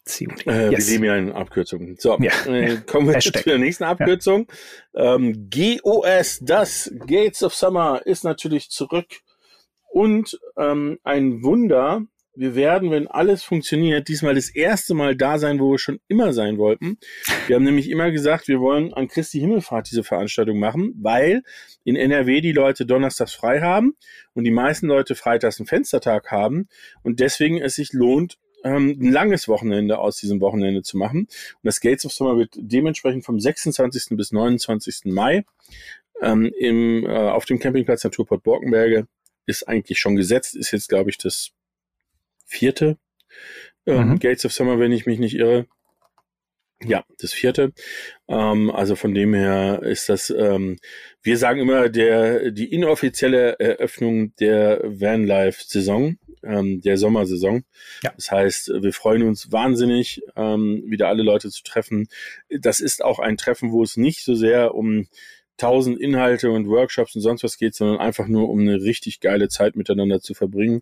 COD. 0.05 0.47
Äh, 0.47 0.71
yes. 0.71 0.87
Wir 0.87 0.93
leben 0.93 1.03
ja 1.03 1.17
in 1.17 1.31
Abkürzungen. 1.31 1.95
So, 1.99 2.17
ja. 2.19 2.31
äh, 2.45 2.77
kommen 2.85 3.07
wir 3.07 3.19
zu 3.19 3.31
der 3.31 3.57
nächsten 3.57 3.83
Abkürzung. 3.83 4.47
Ja. 4.93 5.15
Ähm, 5.15 5.49
GOS, 5.49 6.39
das 6.41 6.91
Gates 7.05 7.43
of 7.43 7.53
Summer, 7.53 8.01
ist 8.05 8.23
natürlich 8.23 8.69
zurück. 8.69 9.07
Und 9.91 10.39
ähm, 10.57 10.99
ein 11.03 11.43
Wunder, 11.43 12.05
wir 12.33 12.55
werden, 12.55 12.91
wenn 12.91 13.07
alles 13.07 13.43
funktioniert, 13.43 14.07
diesmal 14.07 14.35
das 14.35 14.49
erste 14.49 14.93
Mal 14.93 15.15
da 15.15 15.37
sein, 15.37 15.59
wo 15.59 15.71
wir 15.71 15.79
schon 15.79 15.99
immer 16.07 16.31
sein 16.31 16.57
wollten. 16.57 16.97
Wir 17.47 17.55
haben 17.55 17.63
nämlich 17.63 17.89
immer 17.89 18.11
gesagt, 18.11 18.47
wir 18.47 18.59
wollen 18.59 18.93
an 18.93 19.07
Christi 19.07 19.39
Himmelfahrt 19.39 19.91
diese 19.91 20.03
Veranstaltung 20.03 20.57
machen, 20.57 20.93
weil 20.97 21.43
in 21.83 21.95
NRW 21.95 22.41
die 22.41 22.53
Leute 22.53 22.85
donnerstags 22.85 23.33
frei 23.33 23.61
haben 23.61 23.95
und 24.33 24.45
die 24.45 24.51
meisten 24.51 24.87
Leute 24.87 25.15
freitags 25.15 25.59
einen 25.59 25.67
Fenstertag 25.67 26.31
haben 26.31 26.69
und 27.03 27.19
deswegen 27.19 27.61
es 27.61 27.75
sich 27.75 27.91
lohnt, 27.91 28.37
ähm, 28.63 28.97
ein 28.99 29.11
langes 29.11 29.47
Wochenende 29.47 29.99
aus 29.99 30.17
diesem 30.17 30.39
Wochenende 30.39 30.83
zu 30.83 30.97
machen. 30.97 31.21
Und 31.21 31.63
das 31.63 31.81
Gates 31.81 32.05
of 32.05 32.13
Summer 32.13 32.37
wird 32.37 32.53
dementsprechend 32.55 33.25
vom 33.25 33.39
26. 33.39 34.15
bis 34.15 34.31
29. 34.31 35.05
Mai 35.05 35.43
ähm, 36.21 36.51
im, 36.57 37.05
äh, 37.05 37.09
auf 37.09 37.45
dem 37.45 37.59
Campingplatz 37.59 38.03
Naturport 38.03 38.43
Borkenberge 38.43 39.07
ist 39.47 39.67
eigentlich 39.67 39.99
schon 39.99 40.15
gesetzt, 40.15 40.55
ist 40.55 40.71
jetzt, 40.71 40.87
glaube 40.87 41.09
ich, 41.09 41.17
das 41.17 41.51
vierte 42.51 42.97
ähm, 43.85 44.09
mhm. 44.09 44.19
Gates 44.19 44.45
of 44.45 44.53
Summer, 44.53 44.79
wenn 44.79 44.91
ich 44.91 45.05
mich 45.05 45.19
nicht 45.19 45.35
irre. 45.35 45.65
Ja, 46.83 47.03
das 47.19 47.31
vierte. 47.31 47.73
Ähm, 48.27 48.71
also 48.71 48.95
von 48.95 49.13
dem 49.13 49.33
her 49.35 49.81
ist 49.83 50.09
das, 50.09 50.31
ähm, 50.31 50.77
wir 51.21 51.37
sagen 51.37 51.59
immer, 51.59 51.89
der, 51.89 52.51
die 52.51 52.73
inoffizielle 52.73 53.59
Eröffnung 53.59 54.35
der 54.37 54.81
Vanlife-Saison, 54.83 56.17
ähm, 56.43 56.81
der 56.81 56.97
Sommersaison. 56.97 57.63
Ja. 58.03 58.13
Das 58.15 58.31
heißt, 58.31 58.71
wir 58.81 58.93
freuen 58.93 59.23
uns 59.23 59.51
wahnsinnig, 59.51 60.23
ähm, 60.35 60.83
wieder 60.87 61.07
alle 61.07 61.21
Leute 61.21 61.49
zu 61.51 61.61
treffen. 61.61 62.07
Das 62.49 62.79
ist 62.79 63.03
auch 63.03 63.19
ein 63.19 63.37
Treffen, 63.37 63.71
wo 63.71 63.83
es 63.83 63.95
nicht 63.95 64.23
so 64.23 64.33
sehr 64.33 64.73
um 64.73 65.07
tausend 65.57 65.99
Inhalte 65.99 66.49
und 66.49 66.67
Workshops 66.67 67.15
und 67.15 67.21
sonst 67.21 67.43
was 67.43 67.57
geht, 67.57 67.75
sondern 67.75 67.99
einfach 67.99 68.27
nur 68.27 68.49
um 68.49 68.59
eine 68.59 68.81
richtig 68.81 69.19
geile 69.19 69.49
Zeit 69.49 69.75
miteinander 69.75 70.19
zu 70.19 70.33
verbringen 70.33 70.81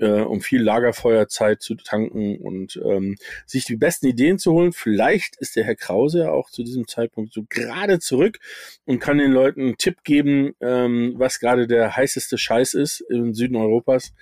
äh, 0.00 0.20
um 0.22 0.40
viel 0.40 0.62
Lagerfeuerzeit 0.62 1.62
zu 1.62 1.74
tanken 1.74 2.38
und 2.38 2.80
ähm, 2.84 3.16
sich 3.46 3.64
die 3.64 3.76
besten 3.76 4.06
Ideen 4.06 4.38
zu 4.38 4.52
holen. 4.52 4.72
Vielleicht 4.72 5.36
ist 5.36 5.56
der 5.56 5.64
Herr 5.64 5.76
Krause 5.76 6.20
ja 6.20 6.30
auch 6.30 6.50
zu 6.50 6.62
diesem 6.62 6.88
Zeitpunkt 6.88 7.32
so 7.32 7.44
gerade 7.48 7.98
zurück 7.98 8.38
und 8.86 8.98
kann 8.98 9.18
den 9.18 9.32
Leuten 9.32 9.60
einen 9.60 9.76
Tipp 9.76 10.02
geben, 10.02 10.54
ähm, 10.60 11.14
was 11.16 11.38
gerade 11.38 11.66
der 11.66 11.96
heißeste 11.96 12.38
Scheiß 12.38 12.74
ist 12.74 13.00
im 13.10 13.34
Süden 13.34 13.56
Europas. 13.56 14.12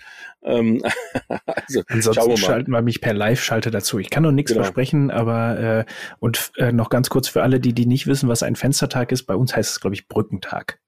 Ähm, 0.43 0.83
also, 1.47 1.83
Ansonsten 1.89 2.31
wir 2.31 2.37
schalten 2.37 2.71
wir 2.73 2.83
mich 2.83 3.01
per 3.01 3.15
Live-Schalte 3.15 3.71
dazu. 3.71 3.99
Ich 3.99 4.11
kann 4.11 4.25
noch 4.25 4.33
nichts 4.33 4.53
genau. 4.53 4.65
versprechen, 4.65 5.11
aber 5.11 5.87
äh, 5.87 5.93
und 6.19 6.53
äh, 6.57 6.73
noch 6.73 6.91
ganz 6.91 7.09
kurz 7.09 7.29
für 7.29 7.43
alle, 7.43 7.61
die, 7.61 7.73
die 7.73 7.87
nicht 7.87 8.07
wissen, 8.07 8.29
was 8.29 8.43
ein 8.43 8.57
Fenstertag 8.57 9.13
ist, 9.13 9.25
bei 9.25 9.35
uns 9.35 9.55
heißt 9.55 9.71
es, 9.71 9.81
glaube 9.81 9.95
ich, 9.95 10.09
Brückentag. 10.09 10.81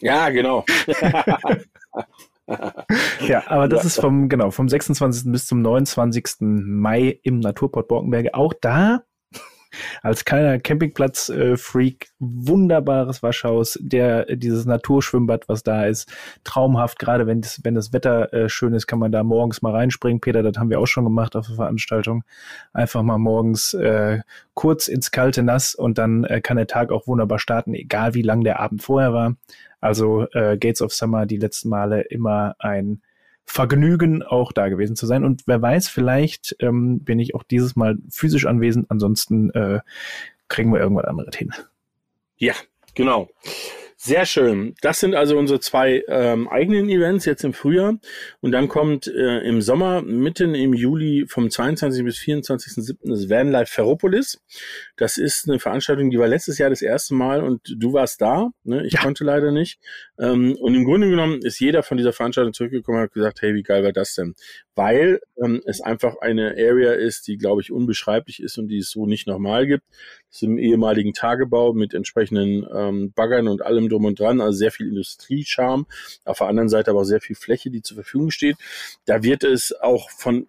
Ja, 0.00 0.28
genau. 0.30 0.64
ja, 3.26 3.42
aber 3.46 3.68
das 3.68 3.84
ist 3.84 4.00
vom, 4.00 4.28
genau, 4.28 4.50
vom 4.50 4.68
26. 4.68 5.30
bis 5.32 5.46
zum 5.46 5.62
29. 5.62 6.36
Mai 6.40 7.18
im 7.22 7.40
Naturport 7.40 7.88
Borkenberge. 7.88 8.34
Auch 8.34 8.52
da 8.60 9.04
als 10.02 10.24
kleiner 10.24 10.58
Campingplatz-Freak 10.58 12.08
wunderbares 12.18 13.22
Waschhaus, 13.22 13.78
der 13.80 14.36
dieses 14.36 14.66
Naturschwimmbad, 14.66 15.48
was 15.48 15.62
da 15.62 15.86
ist, 15.86 16.12
traumhaft. 16.44 16.98
Gerade 16.98 17.26
wenn 17.26 17.40
das, 17.40 17.60
wenn 17.64 17.74
das 17.74 17.92
Wetter 17.92 18.32
äh, 18.32 18.48
schön 18.48 18.74
ist, 18.74 18.86
kann 18.86 18.98
man 18.98 19.12
da 19.12 19.22
morgens 19.22 19.62
mal 19.62 19.72
reinspringen. 19.72 20.20
Peter, 20.20 20.42
das 20.42 20.56
haben 20.58 20.70
wir 20.70 20.80
auch 20.80 20.86
schon 20.86 21.04
gemacht 21.04 21.36
auf 21.36 21.46
der 21.46 21.56
Veranstaltung. 21.56 22.24
Einfach 22.72 23.02
mal 23.02 23.18
morgens 23.18 23.74
äh, 23.74 24.20
kurz 24.54 24.88
ins 24.88 25.10
kalte 25.10 25.42
Nass 25.42 25.74
und 25.74 25.98
dann 25.98 26.24
äh, 26.24 26.40
kann 26.40 26.56
der 26.56 26.66
Tag 26.66 26.92
auch 26.92 27.06
wunderbar 27.06 27.38
starten, 27.38 27.74
egal 27.74 28.14
wie 28.14 28.22
lang 28.22 28.44
der 28.44 28.60
Abend 28.60 28.82
vorher 28.82 29.12
war. 29.12 29.34
Also 29.84 30.26
äh, 30.32 30.56
Gates 30.56 30.80
of 30.80 30.94
Summer 30.94 31.26
die 31.26 31.36
letzten 31.36 31.68
Male 31.68 32.00
immer 32.00 32.56
ein 32.58 33.02
Vergnügen, 33.44 34.22
auch 34.22 34.50
da 34.50 34.70
gewesen 34.70 34.96
zu 34.96 35.04
sein. 35.04 35.24
Und 35.24 35.42
wer 35.46 35.60
weiß, 35.60 35.88
vielleicht 35.88 36.56
ähm, 36.60 37.00
bin 37.00 37.18
ich 37.18 37.34
auch 37.34 37.42
dieses 37.42 37.76
Mal 37.76 37.98
physisch 38.08 38.46
anwesend. 38.46 38.90
Ansonsten 38.90 39.50
äh, 39.50 39.80
kriegen 40.48 40.72
wir 40.72 40.80
irgendwas 40.80 41.04
anderes 41.04 41.36
hin. 41.36 41.52
Ja, 42.38 42.54
genau. 42.94 43.28
Sehr 43.96 44.26
schön. 44.26 44.74
Das 44.80 45.00
sind 45.00 45.14
also 45.14 45.38
unsere 45.38 45.60
zwei 45.60 46.02
ähm, 46.08 46.48
eigenen 46.48 46.88
Events 46.88 47.24
jetzt 47.24 47.44
im 47.44 47.52
Frühjahr. 47.52 47.98
Und 48.40 48.52
dann 48.52 48.68
kommt 48.68 49.06
äh, 49.06 49.38
im 49.40 49.62
Sommer, 49.62 50.02
mitten 50.02 50.54
im 50.54 50.74
Juli 50.74 51.26
vom 51.28 51.50
22. 51.50 52.04
bis 52.04 52.18
24.07. 52.18 52.96
das 53.02 53.30
Vanlife 53.30 53.72
Ferropolis. 53.72 54.42
Das 54.96 55.16
ist 55.16 55.48
eine 55.48 55.58
Veranstaltung, 55.58 56.10
die 56.10 56.18
war 56.18 56.28
letztes 56.28 56.58
Jahr 56.58 56.70
das 56.70 56.82
erste 56.82 57.14
Mal 57.14 57.42
und 57.42 57.60
du 57.76 57.92
warst 57.92 58.20
da. 58.20 58.50
Ne? 58.64 58.84
Ich 58.86 58.94
ja. 58.94 59.00
konnte 59.00 59.24
leider 59.24 59.52
nicht. 59.52 59.78
Ähm, 60.18 60.56
und 60.60 60.74
im 60.74 60.84
Grunde 60.84 61.08
genommen 61.08 61.40
ist 61.42 61.60
jeder 61.60 61.82
von 61.82 61.96
dieser 61.96 62.12
Veranstaltung 62.12 62.52
zurückgekommen 62.52 62.98
und 62.98 63.04
hat 63.04 63.12
gesagt, 63.12 63.42
hey, 63.42 63.54
wie 63.54 63.62
geil 63.62 63.84
war 63.84 63.92
das 63.92 64.14
denn? 64.14 64.34
Weil 64.76 65.20
ähm, 65.42 65.62
es 65.66 65.80
einfach 65.80 66.16
eine 66.20 66.50
Area 66.58 66.92
ist, 66.92 67.28
die, 67.28 67.36
glaube 67.36 67.62
ich, 67.62 67.70
unbeschreiblich 67.70 68.42
ist 68.42 68.58
und 68.58 68.68
die 68.68 68.78
es 68.78 68.90
so 68.90 69.06
nicht 69.06 69.26
nochmal 69.26 69.66
gibt. 69.66 69.84
Es 70.30 70.36
ist 70.36 70.42
im 70.42 70.58
ehemaligen 70.58 71.12
Tagebau 71.12 71.72
mit 71.72 71.94
entsprechenden 71.94 72.66
ähm, 72.74 73.12
Baggern 73.12 73.48
und 73.48 73.62
allem 73.62 73.88
drum 73.88 74.04
und 74.04 74.18
dran, 74.18 74.40
also 74.40 74.56
sehr 74.58 74.72
viel 74.72 74.88
Industriescharm, 74.88 75.86
auf 76.24 76.38
der 76.38 76.48
anderen 76.48 76.68
Seite 76.68 76.90
aber 76.90 77.00
auch 77.00 77.04
sehr 77.04 77.20
viel 77.20 77.36
Fläche, 77.36 77.70
die 77.70 77.82
zur 77.82 77.96
Verfügung 77.96 78.30
steht. 78.30 78.56
Da 79.04 79.22
wird 79.22 79.44
es 79.44 79.72
auch 79.80 80.10
von 80.10 80.48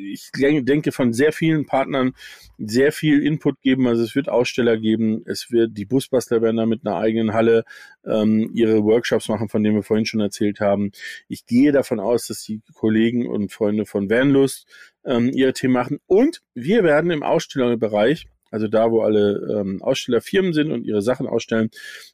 ich 0.00 0.30
denke, 0.32 0.92
von 0.92 1.12
sehr 1.12 1.32
vielen 1.32 1.66
Partnern 1.66 2.12
sehr 2.58 2.92
viel 2.92 3.22
Input 3.22 3.60
geben. 3.60 3.86
Also 3.86 4.02
es 4.02 4.14
wird 4.14 4.28
Aussteller 4.28 4.76
geben, 4.76 5.22
es 5.26 5.50
wird 5.50 5.76
die 5.76 5.84
Busbastler 5.84 6.42
werden 6.42 6.56
da 6.56 6.66
mit 6.66 6.86
einer 6.86 6.96
eigenen 6.96 7.32
Halle 7.32 7.64
ähm, 8.04 8.50
ihre 8.52 8.84
Workshops 8.84 9.28
machen, 9.28 9.48
von 9.48 9.62
denen 9.62 9.76
wir 9.76 9.82
vorhin 9.82 10.06
schon 10.06 10.20
erzählt 10.20 10.60
haben. 10.60 10.90
Ich 11.28 11.46
gehe 11.46 11.72
davon 11.72 12.00
aus, 12.00 12.26
dass 12.26 12.42
die 12.42 12.60
Kollegen 12.74 13.26
und 13.26 13.52
Freunde 13.52 13.86
von 13.86 14.10
Vanlust 14.10 14.66
ähm, 15.04 15.30
ihre 15.32 15.52
Themen 15.52 15.74
machen. 15.74 16.00
Und 16.06 16.42
wir 16.54 16.84
werden 16.84 17.10
im 17.10 17.22
Ausstellerbereich 17.22 18.26
also 18.50 18.68
da, 18.68 18.90
wo 18.90 19.02
alle 19.02 19.60
ähm, 19.60 19.82
Ausstellerfirmen 19.82 20.52
sind 20.52 20.72
und 20.72 20.84
ihre 20.84 21.02
Sachen 21.02 21.26
ausstellen, 21.26 21.70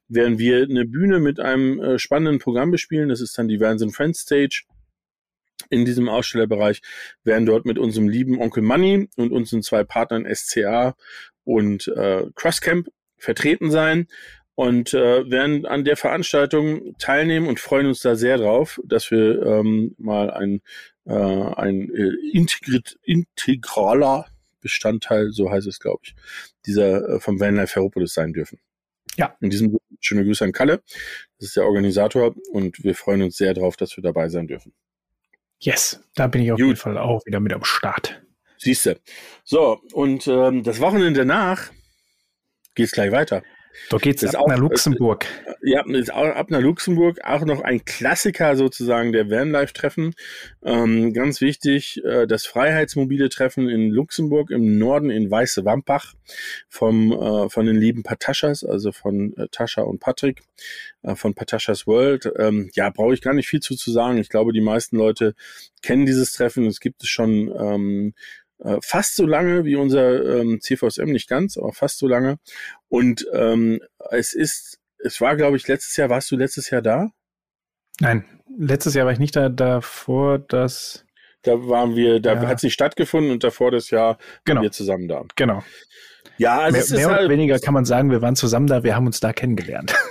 werden 0.08 0.38
wir 0.38 0.62
eine 0.62 0.84
Bühne 0.84 1.20
mit 1.20 1.40
einem 1.40 1.80
äh, 1.80 1.98
spannenden 1.98 2.40
Programm 2.40 2.70
bespielen. 2.70 3.08
Das 3.08 3.20
ist 3.20 3.38
dann 3.38 3.48
die 3.48 3.60
Vans 3.60 3.84
Friends 3.94 4.20
Stage. 4.20 4.64
In 5.70 5.84
diesem 5.84 6.08
Ausstellerbereich 6.08 6.80
werden 7.22 7.46
dort 7.46 7.64
mit 7.64 7.78
unserem 7.78 8.08
lieben 8.08 8.40
Onkel 8.40 8.62
Money 8.62 9.08
und 9.16 9.32
unseren 9.32 9.62
zwei 9.62 9.84
Partnern 9.84 10.26
SCA 10.32 10.94
und 11.44 11.88
äh, 11.88 12.24
Crosscamp 12.34 12.88
vertreten 13.16 13.70
sein 13.70 14.06
und 14.54 14.94
äh, 14.94 15.28
werden 15.28 15.66
an 15.66 15.84
der 15.84 15.96
Veranstaltung 15.96 16.96
teilnehmen 16.98 17.48
und 17.48 17.60
freuen 17.60 17.86
uns 17.86 18.00
da 18.00 18.14
sehr 18.14 18.38
drauf, 18.38 18.80
dass 18.84 19.10
wir 19.10 19.42
ähm, 19.42 19.94
mal 19.98 20.30
ein, 20.30 20.60
äh, 21.06 21.12
ein 21.12 21.90
äh, 21.92 22.12
integrit, 22.32 22.98
integraler 23.02 24.26
Bestandteil, 24.60 25.30
so 25.32 25.50
heißt 25.50 25.66
es, 25.66 25.80
glaube 25.80 26.00
ich, 26.04 26.14
dieser 26.66 27.08
äh, 27.08 27.20
vom 27.20 27.40
Vanlife 27.40 27.74
Ferropolis 27.74 28.14
sein 28.14 28.32
dürfen. 28.32 28.58
Ja. 29.16 29.36
In 29.40 29.50
diesem 29.50 29.78
schöne 30.00 30.24
Grüße 30.24 30.44
an 30.44 30.52
Kalle. 30.52 30.82
Das 31.38 31.48
ist 31.48 31.56
der 31.56 31.66
Organisator 31.66 32.34
und 32.50 32.82
wir 32.82 32.94
freuen 32.94 33.22
uns 33.22 33.36
sehr 33.36 33.54
darauf, 33.54 33.76
dass 33.76 33.96
wir 33.96 34.02
dabei 34.02 34.28
sein 34.28 34.46
dürfen. 34.46 34.72
Yes, 35.64 35.98
da 36.14 36.26
bin 36.26 36.42
ich 36.42 36.52
auf 36.52 36.58
Gut. 36.58 36.66
jeden 36.66 36.78
Fall 36.78 36.98
auch 36.98 37.24
wieder 37.24 37.40
mit 37.40 37.54
am 37.54 37.64
Start. 37.64 38.22
Siehste. 38.58 39.00
So, 39.44 39.80
und 39.94 40.26
ähm, 40.26 40.62
das 40.62 40.78
Wochenende 40.78 41.20
danach 41.20 41.70
geht 42.74 42.86
es 42.86 42.92
gleich 42.92 43.10
weiter. 43.12 43.42
Da 43.90 43.98
geht 43.98 44.22
es 44.22 44.34
auch 44.34 44.48
nach 44.48 44.58
Luxemburg. 44.58 45.26
Ja, 45.62 45.84
ist 45.86 46.12
auch 46.12 46.26
ab 46.26 46.50
nach 46.50 46.60
Luxemburg 46.60 47.20
auch 47.24 47.44
noch 47.44 47.62
ein 47.62 47.84
Klassiker 47.84 48.56
sozusagen 48.56 49.12
der 49.12 49.30
Vanlife-Treffen. 49.30 50.14
Ähm, 50.62 51.12
ganz 51.12 51.40
wichtig, 51.40 52.02
äh, 52.04 52.26
das 52.26 52.46
Freiheitsmobile 52.46 53.28
Treffen 53.28 53.68
in 53.68 53.90
Luxemburg 53.90 54.50
im 54.50 54.78
Norden 54.78 55.10
in 55.10 55.30
Weiße 55.30 55.64
Wampach 55.64 56.14
vom, 56.68 57.12
äh, 57.12 57.48
von 57.48 57.66
den 57.66 57.76
lieben 57.76 58.02
Pataschas, 58.02 58.64
also 58.64 58.92
von 58.92 59.34
äh, 59.36 59.48
Tascha 59.50 59.82
und 59.82 60.00
Patrick 60.00 60.42
äh, 61.02 61.14
von 61.14 61.34
Pataschas 61.34 61.86
World. 61.86 62.30
Ähm, 62.38 62.70
ja, 62.74 62.90
brauche 62.90 63.14
ich 63.14 63.22
gar 63.22 63.34
nicht 63.34 63.48
viel 63.48 63.60
zu, 63.60 63.76
zu 63.76 63.90
sagen. 63.90 64.18
Ich 64.18 64.28
glaube, 64.28 64.52
die 64.52 64.60
meisten 64.60 64.96
Leute 64.96 65.34
kennen 65.82 66.06
dieses 66.06 66.32
Treffen. 66.32 66.66
Es 66.66 66.80
gibt 66.80 67.02
es 67.02 67.08
schon 67.08 67.52
ähm, 67.58 68.14
äh, 68.64 68.78
fast 68.82 69.14
so 69.14 69.26
lange 69.26 69.64
wie 69.64 69.76
unser 69.76 70.40
ähm, 70.40 70.60
CVSM, 70.60 71.12
nicht 71.12 71.28
ganz, 71.28 71.56
aber 71.56 71.72
fast 71.72 71.98
so 71.98 72.08
lange. 72.08 72.38
Und 72.88 73.26
ähm, 73.32 73.80
es 74.10 74.32
ist, 74.34 74.78
es 74.98 75.20
war, 75.20 75.36
glaube 75.36 75.56
ich, 75.56 75.68
letztes 75.68 75.96
Jahr, 75.96 76.08
warst 76.08 76.30
du 76.30 76.36
letztes 76.36 76.70
Jahr 76.70 76.82
da? 76.82 77.10
Nein, 78.00 78.24
letztes 78.58 78.94
Jahr 78.94 79.06
war 79.06 79.12
ich 79.12 79.18
nicht 79.18 79.36
da, 79.36 79.48
davor 79.48 80.38
das. 80.38 81.04
Da 81.42 81.68
waren 81.68 81.94
wir, 81.94 82.20
da 82.20 82.34
ja. 82.34 82.46
hat 82.46 82.56
es 82.56 82.62
nicht 82.62 82.72
stattgefunden 82.72 83.30
und 83.30 83.44
davor 83.44 83.70
das 83.70 83.90
Jahr 83.90 84.18
genau. 84.44 84.56
waren 84.56 84.62
wir 84.64 84.72
zusammen 84.72 85.08
da. 85.08 85.22
Genau. 85.36 85.62
Ja, 86.38 86.58
also 86.60 86.94
mehr, 86.94 87.00
mehr 87.00 87.08
oder 87.08 87.16
halt, 87.18 87.30
weniger 87.30 87.58
kann 87.58 87.74
man 87.74 87.84
sagen, 87.84 88.10
wir 88.10 88.22
waren 88.22 88.34
zusammen 88.34 88.66
da, 88.66 88.82
wir 88.82 88.96
haben 88.96 89.06
uns 89.06 89.20
da 89.20 89.32
kennengelernt. 89.32 89.94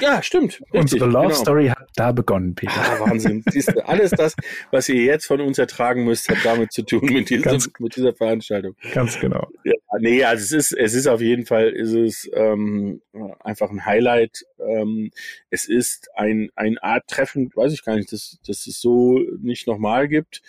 Ja, 0.00 0.22
stimmt. 0.22 0.60
Richtig, 0.72 0.80
Unsere 0.80 1.06
Love 1.06 1.28
genau. 1.28 1.34
Story 1.34 1.68
hat 1.68 1.88
da 1.96 2.12
begonnen, 2.12 2.54
Peter. 2.54 2.72
Ah, 2.76 3.00
Wahnsinn. 3.00 3.42
Siehst 3.50 3.74
du, 3.74 3.86
alles 3.86 4.10
das, 4.10 4.34
was 4.70 4.88
ihr 4.88 5.02
jetzt 5.02 5.26
von 5.26 5.40
uns 5.40 5.58
ertragen 5.58 6.04
müsst, 6.04 6.28
hat 6.28 6.38
damit 6.44 6.72
zu 6.72 6.82
tun 6.82 7.00
mit, 7.04 7.30
diesem, 7.30 7.42
ganz, 7.42 7.70
mit 7.78 7.96
dieser 7.96 8.14
Veranstaltung. 8.14 8.76
Ganz 8.92 9.18
genau. 9.18 9.48
Ja, 9.64 9.74
nee, 9.98 10.22
also 10.22 10.42
es 10.42 10.52
ist, 10.52 10.72
es 10.72 10.94
ist 10.94 11.06
auf 11.06 11.20
jeden 11.20 11.46
Fall, 11.46 11.70
ist 11.70 11.92
es 11.92 12.30
ähm, 12.34 13.00
einfach 13.40 13.70
ein 13.70 13.84
Highlight. 13.84 14.44
Ähm, 14.58 15.10
es 15.50 15.66
ist 15.66 16.08
ein, 16.14 16.50
ein 16.54 16.78
Art 16.78 17.08
Treffen, 17.08 17.50
weiß 17.54 17.72
ich 17.72 17.84
gar 17.84 17.96
nicht, 17.96 18.12
dass, 18.12 18.38
dass 18.46 18.66
es 18.66 18.80
so 18.80 19.18
nicht 19.40 19.66
nochmal 19.66 20.08
gibt 20.08 20.42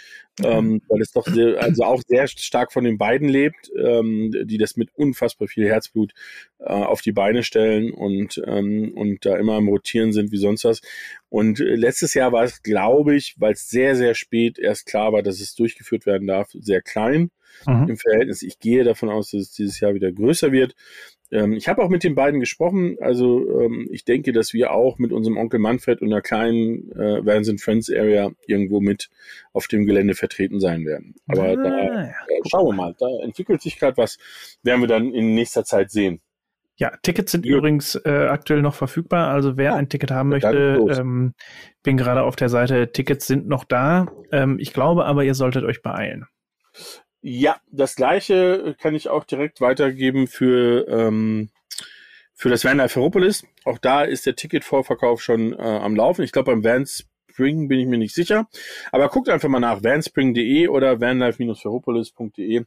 ähm, 0.43 0.81
weil 0.87 1.01
es 1.01 1.11
doch 1.11 1.25
sehr, 1.25 1.61
also 1.61 1.83
auch 1.83 2.01
sehr 2.07 2.27
stark 2.27 2.71
von 2.71 2.83
den 2.83 2.97
beiden 2.97 3.27
lebt, 3.27 3.71
ähm, 3.75 4.31
die 4.45 4.57
das 4.57 4.77
mit 4.77 4.89
unfassbar 4.93 5.47
viel 5.47 5.67
Herzblut 5.67 6.13
äh, 6.59 6.65
auf 6.65 7.01
die 7.01 7.11
Beine 7.11 7.43
stellen 7.43 7.91
und, 7.91 8.41
ähm, 8.45 8.93
und 8.95 9.06
da 9.21 9.37
immer 9.37 9.53
am 9.53 9.67
Rotieren 9.67 10.11
sind 10.11 10.31
wie 10.31 10.37
sonst 10.37 10.63
was. 10.65 10.81
Und 11.29 11.59
äh, 11.59 11.75
letztes 11.75 12.13
Jahr 12.13 12.31
war 12.31 12.43
es, 12.43 12.61
glaube 12.63 13.15
ich, 13.15 13.35
weil 13.37 13.53
es 13.53 13.69
sehr, 13.69 13.95
sehr 13.95 14.15
spät 14.15 14.59
erst 14.59 14.85
klar 14.85 15.13
war, 15.13 15.23
dass 15.23 15.39
es 15.39 15.55
durchgeführt 15.55 16.05
werden 16.05 16.27
darf, 16.27 16.49
sehr 16.53 16.81
klein 16.81 17.31
mhm. 17.65 17.89
im 17.89 17.97
Verhältnis. 17.97 18.41
Ich 18.41 18.59
gehe 18.59 18.83
davon 18.83 19.09
aus, 19.09 19.31
dass 19.31 19.41
es 19.41 19.51
dieses 19.51 19.79
Jahr 19.79 19.93
wieder 19.93 20.11
größer 20.11 20.51
wird. 20.51 20.75
Ähm, 21.31 21.53
ich 21.53 21.67
habe 21.67 21.83
auch 21.83 21.89
mit 21.89 22.03
den 22.03 22.15
beiden 22.15 22.39
gesprochen. 22.39 22.97
Also 23.01 23.61
ähm, 23.61 23.87
ich 23.91 24.05
denke, 24.05 24.31
dass 24.31 24.53
wir 24.53 24.71
auch 24.71 24.97
mit 24.97 25.11
unserem 25.11 25.37
Onkel 25.37 25.59
Manfred 25.59 26.01
und 26.01 26.11
einer 26.11 26.21
kleinen 26.21 26.91
äh, 26.91 27.25
Vans 27.25 27.51
Friends 27.61 27.91
Area 27.91 28.31
irgendwo 28.45 28.79
mit 28.79 29.09
auf 29.53 29.67
dem 29.67 29.85
Gelände 29.85 30.15
vertreten 30.15 30.59
sein 30.59 30.85
werden. 30.85 31.15
Aber 31.27 31.43
ah, 31.43 31.55
da 31.55 32.03
äh, 32.05 32.13
schauen 32.49 32.67
wir 32.67 32.73
mal. 32.73 32.95
Da 32.97 33.07
entwickelt 33.23 33.61
sich 33.61 33.77
gerade 33.77 33.97
was. 33.97 34.17
Werden 34.63 34.81
wir 34.81 34.87
dann 34.87 35.13
in 35.13 35.33
nächster 35.33 35.65
Zeit 35.65 35.91
sehen. 35.91 36.21
Ja, 36.77 36.91
Tickets 37.01 37.31
sind 37.31 37.45
ja. 37.45 37.57
übrigens 37.57 37.95
äh, 37.95 38.27
aktuell 38.29 38.61
noch 38.61 38.75
verfügbar. 38.75 39.29
Also 39.29 39.57
wer 39.57 39.71
ja, 39.71 39.75
ein 39.75 39.89
Ticket 39.89 40.11
haben 40.11 40.29
möchte, 40.29 40.79
ähm, 40.91 41.33
bin 41.81 41.97
gerade 41.97 42.21
auf 42.21 42.35
der 42.35 42.49
Seite. 42.49 42.91
Tickets 42.91 43.25
sind 43.25 43.47
noch 43.47 43.63
da. 43.63 44.07
Ähm, 44.31 44.57
ich 44.59 44.73
glaube 44.73 45.05
aber, 45.05 45.23
ihr 45.23 45.33
solltet 45.33 45.63
euch 45.63 45.81
beeilen. 45.81 46.27
Ja, 47.21 47.57
das 47.71 47.95
gleiche 47.95 48.75
kann 48.79 48.93
ich 48.93 49.09
auch 49.09 49.23
direkt 49.23 49.59
weitergeben 49.59 50.27
für, 50.27 50.87
ähm, 50.87 51.49
für 52.35 52.49
das 52.49 52.63
Van 52.63 52.87
Ferropolis. 52.87 53.43
Auch 53.65 53.79
da 53.79 54.03
ist 54.03 54.27
der 54.27 54.35
Ticketvorverkauf 54.35 55.21
schon 55.21 55.53
äh, 55.53 55.57
am 55.57 55.95
Laufen. 55.95 56.21
Ich 56.21 56.31
glaube, 56.31 56.51
beim 56.51 56.63
Van 56.63 56.85
Spring 56.85 57.67
bin 57.67 57.79
ich 57.79 57.87
mir 57.87 57.97
nicht 57.97 58.13
sicher. 58.13 58.47
Aber 58.91 59.09
guckt 59.09 59.29
einfach 59.29 59.49
mal 59.49 59.59
nach 59.59 59.83
vanspring.de 59.83 60.67
oder 60.67 61.01
vanlife-ferropolis.de. 61.01 62.65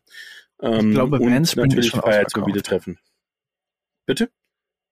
Ähm, 0.62 0.88
ich 0.88 0.94
glaube, 0.94 1.20
Vanspring 1.20 1.70
ist 1.72 1.86
schon 1.86 2.00
ausverkauft. 2.00 2.64
treffen. 2.64 2.98
Bitte? 4.10 4.28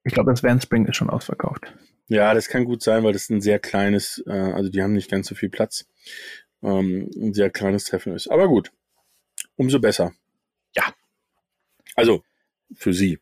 Ich 0.04 0.14
glaube, 0.14 0.30
das 0.30 0.44
Vanspring 0.44 0.86
ist 0.86 0.94
schon 0.94 1.10
ausverkauft. 1.10 1.74
Ja, 2.06 2.34
das 2.34 2.46
kann 2.46 2.64
gut 2.64 2.84
sein, 2.84 3.02
weil 3.02 3.12
das 3.12 3.28
ein 3.30 3.40
sehr 3.40 3.58
kleines, 3.58 4.22
äh, 4.28 4.30
also 4.30 4.70
die 4.70 4.80
haben 4.80 4.92
nicht 4.92 5.10
ganz 5.10 5.26
so 5.26 5.34
viel 5.34 5.48
Platz. 5.48 5.88
Ähm, 6.62 7.10
ein 7.16 7.34
sehr 7.34 7.50
kleines 7.50 7.82
Treffen 7.82 8.14
ist. 8.14 8.28
Aber 8.28 8.46
gut, 8.46 8.70
umso 9.56 9.80
besser. 9.80 10.12
Ja. 10.76 10.84
Also 11.96 12.22
für 12.76 12.92
Sie. 12.92 13.18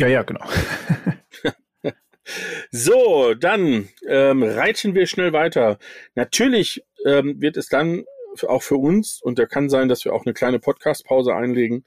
Ja, 0.00 0.08
ja, 0.08 0.24
genau. 0.24 0.44
so, 2.72 3.34
dann 3.34 3.88
ähm, 4.08 4.42
reiten 4.42 4.96
wir 4.96 5.06
schnell 5.06 5.32
weiter. 5.32 5.78
Natürlich 6.16 6.84
ähm, 7.06 7.40
wird 7.40 7.56
es 7.56 7.68
dann 7.68 8.04
auch 8.48 8.64
für 8.64 8.78
uns, 8.78 9.22
und 9.22 9.38
da 9.38 9.46
kann 9.46 9.68
sein, 9.68 9.88
dass 9.88 10.04
wir 10.04 10.12
auch 10.12 10.24
eine 10.24 10.34
kleine 10.34 10.58
Podcast-Pause 10.58 11.34
einlegen, 11.34 11.84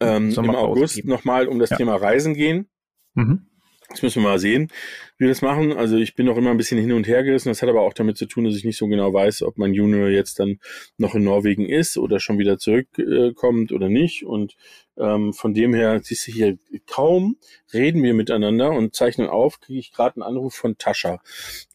ähm, 0.00 0.32
im 0.32 0.50
August 0.50 1.04
nochmal 1.04 1.48
um 1.48 1.58
das 1.58 1.70
ja. 1.70 1.76
Thema 1.76 1.96
Reisen 1.96 2.34
gehen. 2.34 2.68
Mhm. 3.14 3.48
Das 3.88 4.02
müssen 4.02 4.22
wir 4.22 4.28
mal 4.28 4.38
sehen, 4.38 4.70
wie 5.16 5.24
wir 5.24 5.28
das 5.28 5.40
machen. 5.40 5.72
Also 5.72 5.96
ich 5.96 6.14
bin 6.14 6.26
noch 6.26 6.36
immer 6.36 6.50
ein 6.50 6.58
bisschen 6.58 6.78
hin 6.78 6.92
und 6.92 7.08
her 7.08 7.24
gerissen. 7.24 7.48
Das 7.48 7.62
hat 7.62 7.70
aber 7.70 7.80
auch 7.80 7.94
damit 7.94 8.18
zu 8.18 8.26
tun, 8.26 8.44
dass 8.44 8.54
ich 8.54 8.64
nicht 8.64 8.76
so 8.76 8.86
genau 8.86 9.14
weiß, 9.14 9.42
ob 9.42 9.56
mein 9.56 9.72
Junior 9.72 10.08
jetzt 10.08 10.40
dann 10.40 10.60
noch 10.98 11.14
in 11.14 11.24
Norwegen 11.24 11.66
ist 11.66 11.96
oder 11.96 12.20
schon 12.20 12.38
wieder 12.38 12.58
zurückkommt 12.58 13.72
oder 13.72 13.88
nicht. 13.88 14.26
Und 14.26 14.56
ähm, 14.98 15.32
von 15.32 15.54
dem 15.54 15.72
her, 15.72 16.00
siehst 16.02 16.26
du 16.26 16.32
hier, 16.32 16.58
kaum 16.86 17.36
reden 17.72 18.02
wir 18.02 18.12
miteinander 18.12 18.72
und 18.72 18.94
zeichnen 18.94 19.28
auf, 19.28 19.58
kriege 19.58 19.78
ich 19.78 19.90
gerade 19.90 20.16
einen 20.16 20.22
Anruf 20.22 20.54
von 20.54 20.76
Tascha. 20.76 21.22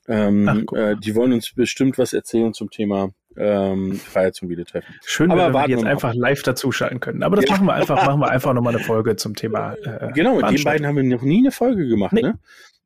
Ähm, 0.08 0.68
Ach, 0.70 0.78
äh, 0.78 0.96
die 0.96 1.16
wollen 1.16 1.34
uns 1.34 1.52
bestimmt 1.56 1.98
was 1.98 2.14
erzählen 2.14 2.54
zum 2.54 2.70
Thema 2.70 3.12
ähm, 3.38 3.94
Freiheit 3.94 4.36
zum 4.36 4.50
Videotreffen. 4.50 4.96
Schön, 5.06 5.32
aber 5.32 5.48
wenn 5.48 5.54
wir 5.54 5.68
jetzt 5.70 5.86
einfach 5.86 6.14
live 6.14 6.44
dazuschalten 6.44 7.00
können. 7.00 7.24
Aber 7.24 7.36
das 7.36 7.46
ja. 7.46 7.52
machen 7.52 7.66
wir 7.66 7.74
einfach, 7.74 8.06
machen 8.06 8.20
wir 8.20 8.30
einfach 8.30 8.54
nochmal 8.54 8.76
eine 8.76 8.84
Folge 8.84 9.16
zum 9.16 9.36
Thema. 9.36 9.76
Äh, 9.84 10.12
genau, 10.14 10.36
mit 10.36 10.50
den 10.50 10.64
beiden 10.64 10.88
haben 10.88 10.96
wir 10.96 11.04
noch 11.04 11.22
nie 11.22 11.40
eine 11.40 11.52
Folge 11.52 11.88
gemacht, 11.88 12.14
nee. 12.14 12.22
ne? 12.22 12.40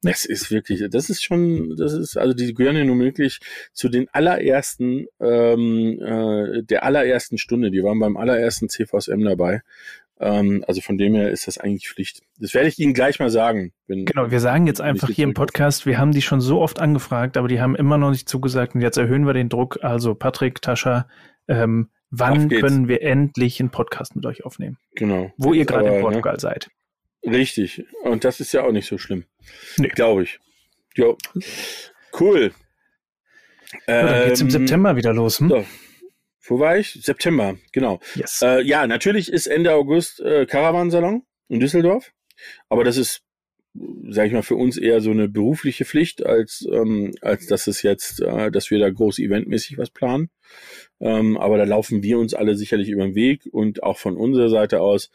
Das 0.04 0.26
ist 0.26 0.52
wirklich, 0.52 0.84
das 0.92 1.10
ist 1.10 1.24
schon, 1.24 1.76
das 1.76 1.94
ist, 1.94 2.18
also 2.18 2.36
die 2.36 2.54
gehören 2.54 2.78
ja 2.78 2.84
nun 2.84 3.00
wirklich 3.00 3.40
zu 3.74 3.90
den 3.90 4.08
allerersten, 4.12 5.08
ähm, 5.20 6.00
äh, 6.00 6.62
der 6.62 6.84
allerersten 6.84 7.40
Stunde. 7.40 7.72
Die 7.72 7.84
waren 7.84 8.00
beim 8.00 8.16
allerersten 8.16 8.70
CVSM 8.70 9.24
dabei. 9.24 9.62
Ähm, 10.20 10.64
also 10.68 10.82
von 10.82 10.98
dem 10.98 11.14
her 11.14 11.30
ist 11.30 11.48
das 11.48 11.58
eigentlich 11.58 11.90
Pflicht. 11.90 12.22
Das 12.40 12.54
werde 12.54 12.68
ich 12.68 12.80
Ihnen 12.80 12.94
gleich 12.94 13.20
mal 13.20 13.30
sagen. 13.30 13.72
Genau, 13.88 14.32
wir 14.32 14.40
sagen 14.40 14.68
jetzt 14.68 14.82
einfach 14.82 15.10
hier 15.10 15.26
im 15.26 15.34
Podcast, 15.34 15.86
wir 15.86 16.00
haben 16.00 16.12
die 16.12 16.22
schon 16.22 16.42
so 16.42 16.62
oft 16.62 16.80
angefragt, 16.80 17.38
aber 17.38 17.48
die 17.48 17.62
haben 17.62 17.76
immer 17.76 17.98
noch 17.98 18.12
nicht 18.12 18.28
zugesagt 18.28 18.76
und 18.76 18.82
jetzt 18.82 18.98
erhöhen 18.98 19.28
wir 19.28 19.34
den 19.34 19.50
Druck. 19.50 19.84
Also 19.84 20.16
Patrick, 20.16 20.62
Tascha, 20.62 21.08
ähm, 21.48 21.90
wann 22.10 22.50
können 22.50 22.88
wir 22.88 23.04
endlich 23.04 23.60
einen 23.60 23.70
Podcast 23.70 24.16
mit 24.16 24.26
euch 24.26 24.44
aufnehmen? 24.44 24.78
Genau. 24.96 25.32
Wo 25.38 25.54
ihr 25.54 25.66
gerade 25.66 25.88
in 25.88 25.96
ne? 25.96 26.02
Portugal 26.02 26.34
ne? 26.34 26.40
seid. 26.40 26.70
Richtig. 27.24 27.86
Und 28.04 28.24
das 28.24 28.40
ist 28.40 28.54
ja 28.54 28.64
auch 28.64 28.72
nicht 28.72 28.88
so 28.88 28.98
schlimm. 28.98 29.26
Nee. 29.78 29.90
Glaube 29.90 30.24
ich. 30.24 30.40
Jo. 30.96 31.18
Cool. 32.20 32.52
Ja, 33.88 34.02
dann 34.02 34.28
geht's 34.28 34.42
im 34.42 34.48
ähm, 34.48 34.52
September 34.52 34.96
wieder 34.96 35.14
los. 35.14 35.40
Hm? 35.40 35.50
So. 35.50 35.66
Wo 36.48 36.60
war 36.60 36.78
ich? 36.78 36.94
September, 37.02 37.58
genau. 37.74 38.00
Yes. 38.16 38.42
Äh, 38.42 38.62
ja, 38.62 38.88
natürlich 38.88 39.32
ist 39.32 39.48
Ende 39.48 39.74
August 39.74 40.20
äh, 40.22 40.46
Caravansalon 40.46 41.24
in 41.50 41.60
Düsseldorf. 41.60 42.12
Aber 42.70 42.84
das 42.84 42.98
ist, 42.98 43.22
sage 43.74 44.28
ich 44.28 44.34
mal, 44.34 44.44
für 44.44 44.56
uns 44.56 44.78
eher 44.78 45.02
so 45.02 45.12
eine 45.12 45.28
berufliche 45.28 45.86
Pflicht, 45.86 46.26
als, 46.26 46.66
ähm, 46.72 47.14
als 47.22 47.48
dass 47.48 47.68
es 47.68 47.82
jetzt, 47.82 48.22
äh, 48.22 48.50
dass 48.50 48.72
wir 48.72 48.80
da 48.80 48.90
groß 48.90 49.20
eventmäßig 49.20 49.78
was 49.78 49.90
planen. 49.90 50.30
Ähm, 51.00 51.38
aber 51.38 51.58
da 51.58 51.66
laufen 51.66 52.02
wir 52.02 52.18
uns 52.18 52.34
alle 52.34 52.56
sicherlich 52.56 52.90
über 52.90 53.04
den 53.04 53.16
Weg 53.16 53.48
und 53.52 53.84
auch 53.84 53.98
von 53.98 54.16
unserer 54.16 54.50
Seite 54.50 54.82
aus 54.82 55.12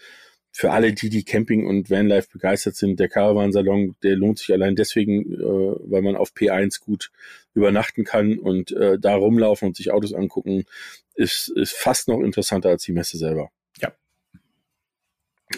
für 0.53 0.70
alle, 0.70 0.92
die 0.92 1.09
die 1.09 1.24
Camping 1.24 1.66
und 1.66 1.90
Vanlife 1.90 2.28
begeistert 2.30 2.76
sind, 2.76 3.00
der 3.00 3.09
Caravansalon, 3.09 3.96
der 4.03 4.16
lohnt 4.16 4.38
sich 4.38 4.53
allein 4.53 4.76
deswegen, 4.76 5.32
äh, 5.32 5.40
weil 5.40 6.03
man 6.03 6.14
auf 6.14 6.32
P1 6.34 6.80
gut 6.80 7.11
übernachten 7.55 8.05
kann 8.05 8.38
und 8.38 8.70
äh, 8.72 8.98
da 8.98 9.14
rumlaufen 9.14 9.68
und 9.68 9.76
sich 9.76 9.90
Autos 9.90 10.12
angucken, 10.12 10.64
ist, 11.14 11.48
ist 11.48 11.72
fast 11.72 12.09
noch 12.09 12.20
interessanter 12.20 12.68
als 12.68 12.84
die 12.84 12.92
Messe 12.92 13.16
selber. 13.16 13.50
Ja. 13.80 13.92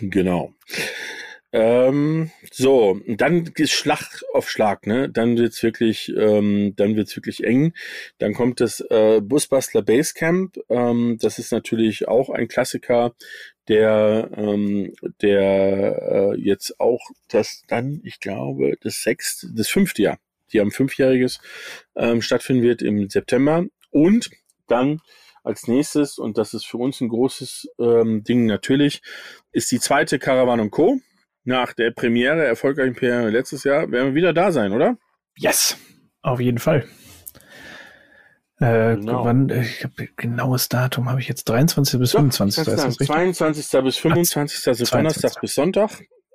Genau. 0.00 0.54
Ähm, 1.54 2.32
so, 2.50 3.00
dann 3.06 3.48
ist 3.54 3.70
Schlag 3.70 4.24
auf 4.32 4.50
Schlag, 4.50 4.88
ne? 4.88 5.08
Dann 5.08 5.38
wird's 5.38 5.62
wirklich, 5.62 6.12
ähm, 6.16 6.74
dann 6.74 6.96
wird's 6.96 7.14
wirklich 7.14 7.44
eng. 7.44 7.74
Dann 8.18 8.34
kommt 8.34 8.60
das 8.60 8.80
äh, 8.90 9.20
Busbastler 9.22 9.82
Basecamp. 9.82 10.58
Ähm, 10.68 11.16
das 11.20 11.38
ist 11.38 11.52
natürlich 11.52 12.08
auch 12.08 12.28
ein 12.28 12.48
Klassiker, 12.48 13.14
der, 13.68 14.30
ähm, 14.36 14.94
der 15.22 16.32
äh, 16.34 16.40
jetzt 16.40 16.80
auch 16.80 17.08
das 17.28 17.62
dann, 17.68 18.00
ich 18.02 18.18
glaube, 18.18 18.74
das 18.80 19.04
sechste, 19.04 19.46
das 19.54 19.68
fünfte 19.68 20.02
Jahr, 20.02 20.18
die 20.52 20.60
am 20.60 20.72
fünfjähriges 20.72 21.38
ähm, 21.94 22.20
stattfinden 22.20 22.64
wird 22.64 22.82
im 22.82 23.08
September. 23.08 23.64
Und 23.90 24.28
dann 24.66 24.98
als 25.44 25.68
nächstes, 25.68 26.18
und 26.18 26.36
das 26.36 26.52
ist 26.52 26.66
für 26.66 26.78
uns 26.78 27.00
ein 27.00 27.10
großes 27.10 27.68
ähm, 27.78 28.24
Ding 28.24 28.46
natürlich, 28.46 29.02
ist 29.52 29.70
die 29.70 29.78
zweite 29.78 30.18
Caravan 30.18 30.68
Co 30.72 30.98
nach 31.44 31.72
der 31.72 31.90
Premiere, 31.90 32.44
erfolgreichen 32.44 32.94
Premiere 32.94 33.30
letztes 33.30 33.64
Jahr, 33.64 33.90
werden 33.90 34.08
wir 34.08 34.14
wieder 34.14 34.32
da 34.32 34.52
sein, 34.52 34.72
oder? 34.72 34.96
Yes, 35.36 35.76
auf 36.22 36.40
jeden 36.40 36.58
Fall. 36.58 36.84
Äh, 38.60 38.96
genau. 38.96 39.24
wann, 39.24 39.48
ich 39.50 39.84
habe 39.84 40.08
genaues 40.16 40.68
Datum, 40.68 41.10
habe 41.10 41.20
ich 41.20 41.28
jetzt 41.28 41.44
23. 41.44 41.98
bis 41.98 42.12
25. 42.12 42.64
Doch, 42.64 42.76
das 42.76 42.96
22. 42.96 43.82
bis 43.82 43.98
25. 43.98 44.68
also 44.68 44.84
Donnerstag 44.84 45.40
bis 45.40 45.54
Sonntag 45.54 45.90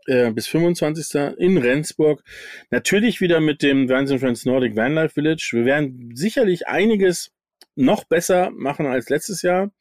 äh, 0.09 0.31
bis 0.31 0.47
25. 0.47 1.37
in 1.37 1.57
Rendsburg. 1.57 2.23
Natürlich 2.71 3.21
wieder 3.21 3.39
mit 3.39 3.61
dem 3.61 3.87
Vans 3.89 4.11
Friends 4.11 4.45
Nordic 4.45 4.75
Vanlife 4.75 5.13
Village. 5.13 5.51
Wir 5.53 5.65
werden 5.65 6.11
sicherlich 6.15 6.67
einiges 6.67 7.31
noch 7.75 8.03
besser 8.03 8.51
machen 8.51 8.87
als 8.87 9.09
letztes 9.09 9.41
Jahr. 9.41 9.71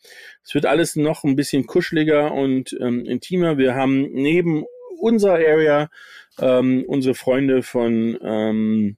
Es 0.44 0.54
wird 0.54 0.66
alles 0.66 0.94
noch 0.94 1.24
ein 1.24 1.34
bisschen 1.34 1.66
kuscheliger 1.66 2.32
und 2.32 2.76
ähm, 2.80 3.04
intimer. 3.04 3.58
Wir 3.58 3.74
haben 3.74 4.12
neben 4.12 4.64
unserer 4.98 5.34
Area, 5.34 5.88
ähm, 6.40 6.84
unsere 6.86 7.14
Freunde 7.14 7.62
von 7.62 8.18
ähm, 8.22 8.96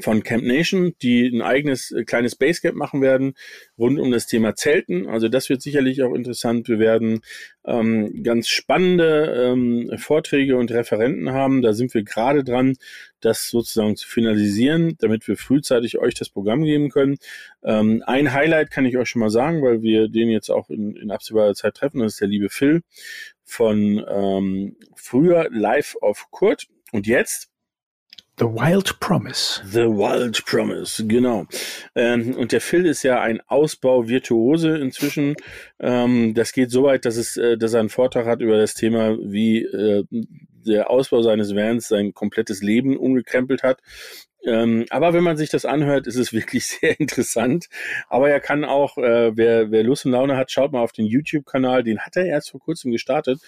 von 0.00 0.22
Camp 0.22 0.44
Nation, 0.44 0.94
die 1.02 1.26
ein 1.26 1.42
eigenes 1.42 1.90
äh, 1.90 2.04
kleines 2.04 2.36
Basecamp 2.36 2.76
machen 2.76 3.02
werden 3.02 3.34
rund 3.78 3.98
um 3.98 4.10
das 4.10 4.26
Thema 4.26 4.54
Zelten. 4.54 5.06
Also 5.06 5.28
das 5.28 5.48
wird 5.48 5.62
sicherlich 5.62 6.02
auch 6.02 6.14
interessant. 6.14 6.68
Wir 6.68 6.78
werden 6.78 7.20
ähm, 7.64 8.22
ganz 8.22 8.48
spannende 8.48 9.52
ähm, 9.52 9.90
Vorträge 9.98 10.56
und 10.56 10.70
Referenten 10.70 11.32
haben. 11.32 11.62
Da 11.62 11.72
sind 11.72 11.94
wir 11.94 12.02
gerade 12.02 12.44
dran, 12.44 12.76
das 13.20 13.48
sozusagen 13.48 13.96
zu 13.96 14.08
finalisieren, 14.08 14.96
damit 14.98 15.26
wir 15.28 15.36
frühzeitig 15.36 15.98
euch 15.98 16.14
das 16.14 16.28
Programm 16.28 16.64
geben 16.64 16.90
können. 16.90 17.16
Ähm, 17.62 18.02
ein 18.06 18.32
Highlight 18.32 18.70
kann 18.70 18.86
ich 18.86 18.96
euch 18.96 19.08
schon 19.08 19.20
mal 19.20 19.30
sagen, 19.30 19.62
weil 19.62 19.82
wir 19.82 20.08
den 20.08 20.28
jetzt 20.28 20.50
auch 20.50 20.70
in, 20.70 20.96
in 20.96 21.10
absehbarer 21.10 21.54
Zeit 21.54 21.74
treffen. 21.74 22.00
Das 22.00 22.14
ist 22.14 22.20
der 22.20 22.28
liebe 22.28 22.50
Phil 22.50 22.82
von 23.44 24.04
ähm, 24.08 24.76
früher 24.94 25.48
Live 25.50 25.96
auf 26.00 26.28
Kurt. 26.30 26.66
Und 26.92 27.06
jetzt 27.06 27.50
The 28.36 28.46
Wild 28.46 28.98
Promise. 28.98 29.62
The 29.64 29.86
Wild 29.86 30.44
Promise, 30.44 31.06
genau. 31.06 31.46
Ähm, 31.94 32.34
und 32.34 32.50
der 32.50 32.60
Phil 32.60 32.84
ist 32.84 33.04
ja 33.04 33.20
ein 33.20 33.40
Ausbau-Virtuose 33.46 34.76
inzwischen. 34.78 35.36
Ähm, 35.78 36.34
das 36.34 36.52
geht 36.52 36.72
so 36.72 36.82
weit, 36.82 37.04
dass, 37.04 37.16
es, 37.16 37.36
äh, 37.36 37.56
dass 37.56 37.74
er 37.74 37.80
einen 37.80 37.90
Vortrag 37.90 38.26
hat 38.26 38.40
über 38.40 38.58
das 38.58 38.74
Thema, 38.74 39.16
wie 39.20 39.62
äh, 39.62 40.04
der 40.10 40.90
Ausbau 40.90 41.22
seines 41.22 41.54
Vans 41.54 41.86
sein 41.86 42.12
komplettes 42.12 42.60
Leben 42.60 42.96
umgekrempelt 42.96 43.62
hat. 43.62 43.80
Ähm, 44.46 44.84
aber 44.90 45.12
wenn 45.14 45.24
man 45.24 45.36
sich 45.36 45.50
das 45.50 45.64
anhört, 45.64 46.06
ist 46.06 46.16
es 46.16 46.32
wirklich 46.32 46.66
sehr 46.66 46.98
interessant. 47.00 47.66
Aber 48.08 48.30
er 48.30 48.40
kann 48.40 48.64
auch, 48.64 48.98
äh, 48.98 49.36
wer, 49.36 49.70
wer 49.70 49.82
Lust 49.82 50.06
und 50.06 50.12
Laune 50.12 50.36
hat, 50.36 50.50
schaut 50.50 50.72
mal 50.72 50.82
auf 50.82 50.92
den 50.92 51.06
YouTube-Kanal. 51.06 51.82
Den 51.82 52.00
hat 52.00 52.16
er 52.16 52.26
erst 52.26 52.50
vor 52.50 52.60
kurzem 52.60 52.92
gestartet, 52.92 53.40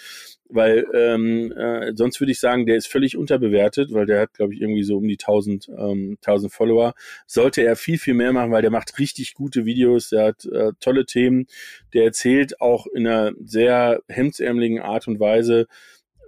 weil 0.48 0.86
ähm, 0.94 1.52
äh, 1.52 1.92
sonst 1.94 2.20
würde 2.20 2.32
ich 2.32 2.40
sagen, 2.40 2.66
der 2.66 2.76
ist 2.76 2.86
völlig 2.86 3.16
unterbewertet, 3.16 3.92
weil 3.92 4.06
der 4.06 4.20
hat, 4.20 4.34
glaube 4.34 4.54
ich, 4.54 4.60
irgendwie 4.60 4.84
so 4.84 4.96
um 4.96 5.06
die 5.06 5.18
1000, 5.18 5.68
ähm, 5.68 6.18
1000 6.24 6.52
Follower. 6.52 6.94
Sollte 7.26 7.62
er 7.62 7.76
viel, 7.76 7.98
viel 7.98 8.14
mehr 8.14 8.32
machen, 8.32 8.52
weil 8.52 8.62
der 8.62 8.70
macht 8.70 8.98
richtig 8.98 9.34
gute 9.34 9.64
Videos, 9.64 10.10
der 10.10 10.26
hat 10.26 10.44
äh, 10.46 10.72
tolle 10.80 11.06
Themen. 11.06 11.46
Der 11.92 12.04
erzählt 12.04 12.60
auch 12.60 12.86
in 12.86 13.06
einer 13.06 13.32
sehr 13.44 14.00
hemdsärmeligen 14.08 14.80
Art 14.80 15.08
und 15.08 15.20
Weise, 15.20 15.66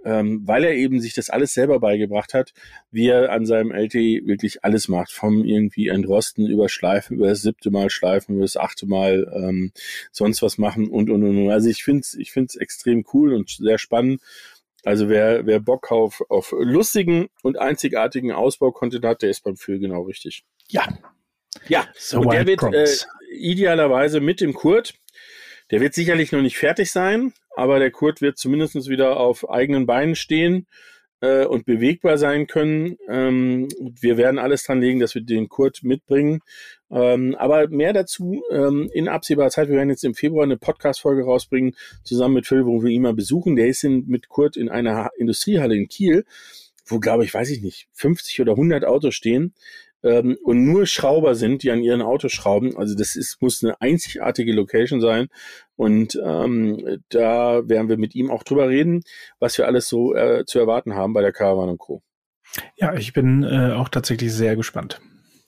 ähm, 0.05 0.41
weil 0.45 0.63
er 0.63 0.73
eben 0.73 0.99
sich 1.01 1.13
das 1.13 1.29
alles 1.29 1.53
selber 1.53 1.79
beigebracht 1.79 2.33
hat, 2.33 2.53
wie 2.91 3.07
er 3.07 3.31
an 3.31 3.45
seinem 3.45 3.71
LT 3.71 3.93
wirklich 3.93 4.63
alles 4.63 4.87
macht, 4.87 5.11
vom 5.11 5.43
irgendwie 5.43 5.87
Entrosten 5.87 6.47
über 6.47 6.69
Schleifen, 6.69 7.17
über 7.17 7.27
das 7.27 7.41
siebte 7.41 7.71
Mal 7.71 7.89
Schleifen, 7.89 8.35
über 8.35 8.45
das 8.45 8.57
achte 8.57 8.85
Mal 8.85 9.31
ähm, 9.35 9.71
sonst 10.11 10.41
was 10.41 10.57
machen 10.57 10.89
und 10.89 11.09
und 11.09 11.23
und. 11.23 11.49
Also 11.49 11.69
ich 11.69 11.83
finde 11.83 12.01
es 12.01 12.13
ich 12.13 12.31
find's 12.31 12.55
extrem 12.55 13.05
cool 13.13 13.33
und 13.33 13.49
sehr 13.49 13.77
spannend. 13.77 14.21
Also 14.85 15.09
wer, 15.09 15.45
wer 15.45 15.59
Bock 15.59 15.91
auf, 15.91 16.21
auf 16.29 16.53
lustigen 16.57 17.27
und 17.43 17.57
einzigartigen 17.57 18.31
Ausbau-Content 18.31 19.03
hat, 19.03 19.21
der 19.21 19.29
ist 19.29 19.43
beim 19.43 19.57
Phil 19.57 19.79
genau 19.79 20.03
richtig. 20.03 20.43
Ja. 20.69 20.87
Ja, 21.67 21.87
so 21.97 22.21
und 22.21 22.31
der 22.31 22.45
wird 22.45 22.61
äh, 22.63 22.87
idealerweise 23.31 24.21
mit 24.21 24.39
dem 24.39 24.53
Kurt, 24.53 24.93
der 25.71 25.81
wird 25.81 25.93
sicherlich 25.93 26.31
noch 26.31 26.41
nicht 26.41 26.57
fertig 26.57 26.91
sein, 26.91 27.33
aber 27.59 27.79
der 27.79 27.91
Kurt 27.91 28.21
wird 28.21 28.37
zumindest 28.37 28.87
wieder 28.87 29.19
auf 29.19 29.49
eigenen 29.49 29.85
Beinen 29.85 30.15
stehen 30.15 30.65
äh, 31.19 31.45
und 31.45 31.65
bewegbar 31.65 32.17
sein 32.17 32.47
können. 32.47 32.97
Ähm, 33.09 33.67
wir 33.99 34.15
werden 34.15 34.39
alles 34.39 34.63
dran 34.63 34.79
legen, 34.79 35.01
dass 35.01 35.13
wir 35.13 35.21
den 35.21 35.49
Kurt 35.49 35.83
mitbringen. 35.83 36.39
Ähm, 36.89 37.35
aber 37.35 37.67
mehr 37.67 37.91
dazu 37.91 38.41
ähm, 38.49 38.89
in 38.93 39.09
absehbarer 39.09 39.49
Zeit. 39.49 39.67
Wir 39.67 39.75
werden 39.75 39.89
jetzt 39.89 40.05
im 40.05 40.15
Februar 40.15 40.45
eine 40.45 40.55
Podcast-Folge 40.55 41.25
rausbringen, 41.25 41.75
zusammen 42.03 42.35
mit 42.35 42.47
Phil, 42.47 42.65
wo 42.65 42.81
wir 42.81 42.91
ihn 42.91 43.01
mal 43.01 43.13
besuchen. 43.13 43.57
Der 43.57 43.67
ist 43.67 43.83
in, 43.83 44.07
mit 44.07 44.29
Kurt 44.29 44.55
in 44.55 44.69
einer 44.69 45.09
Industriehalle 45.17 45.75
in 45.75 45.89
Kiel, 45.89 46.23
wo, 46.85 46.99
glaube 46.99 47.25
ich, 47.25 47.33
weiß 47.33 47.49
ich 47.49 47.61
nicht, 47.61 47.89
50 47.91 48.39
oder 48.39 48.53
100 48.53 48.85
Autos 48.85 49.15
stehen 49.15 49.53
ähm, 50.03 50.37
und 50.43 50.63
nur 50.63 50.85
Schrauber 50.85 51.35
sind, 51.35 51.63
die 51.63 51.71
an 51.71 51.83
ihren 51.83 52.01
Autos 52.01 52.31
schrauben. 52.31 52.77
Also 52.77 52.95
das 52.95 53.15
ist, 53.15 53.41
muss 53.41 53.63
eine 53.63 53.79
einzigartige 53.81 54.53
Location 54.53 55.01
sein. 55.01 55.27
Und 55.79 56.21
ähm, 56.21 56.99
da 57.07 57.69
werden 57.69 57.87
wir 57.87 57.95
mit 57.95 58.13
ihm 58.13 58.29
auch 58.31 58.43
drüber 58.43 58.67
reden, 58.67 59.01
was 59.39 59.57
wir 59.57 59.65
alles 59.65 59.87
so 59.87 60.13
äh, 60.13 60.43
zu 60.45 60.59
erwarten 60.59 60.93
haben 60.93 61.13
bei 61.13 61.21
der 61.21 61.31
Caravan 61.31 61.77
Co. 61.77 62.03
Ja, 62.75 62.95
ich 62.95 63.13
bin 63.13 63.43
äh, 63.43 63.71
auch 63.71 63.87
tatsächlich 63.87 64.33
sehr 64.33 64.57
gespannt. 64.57 64.99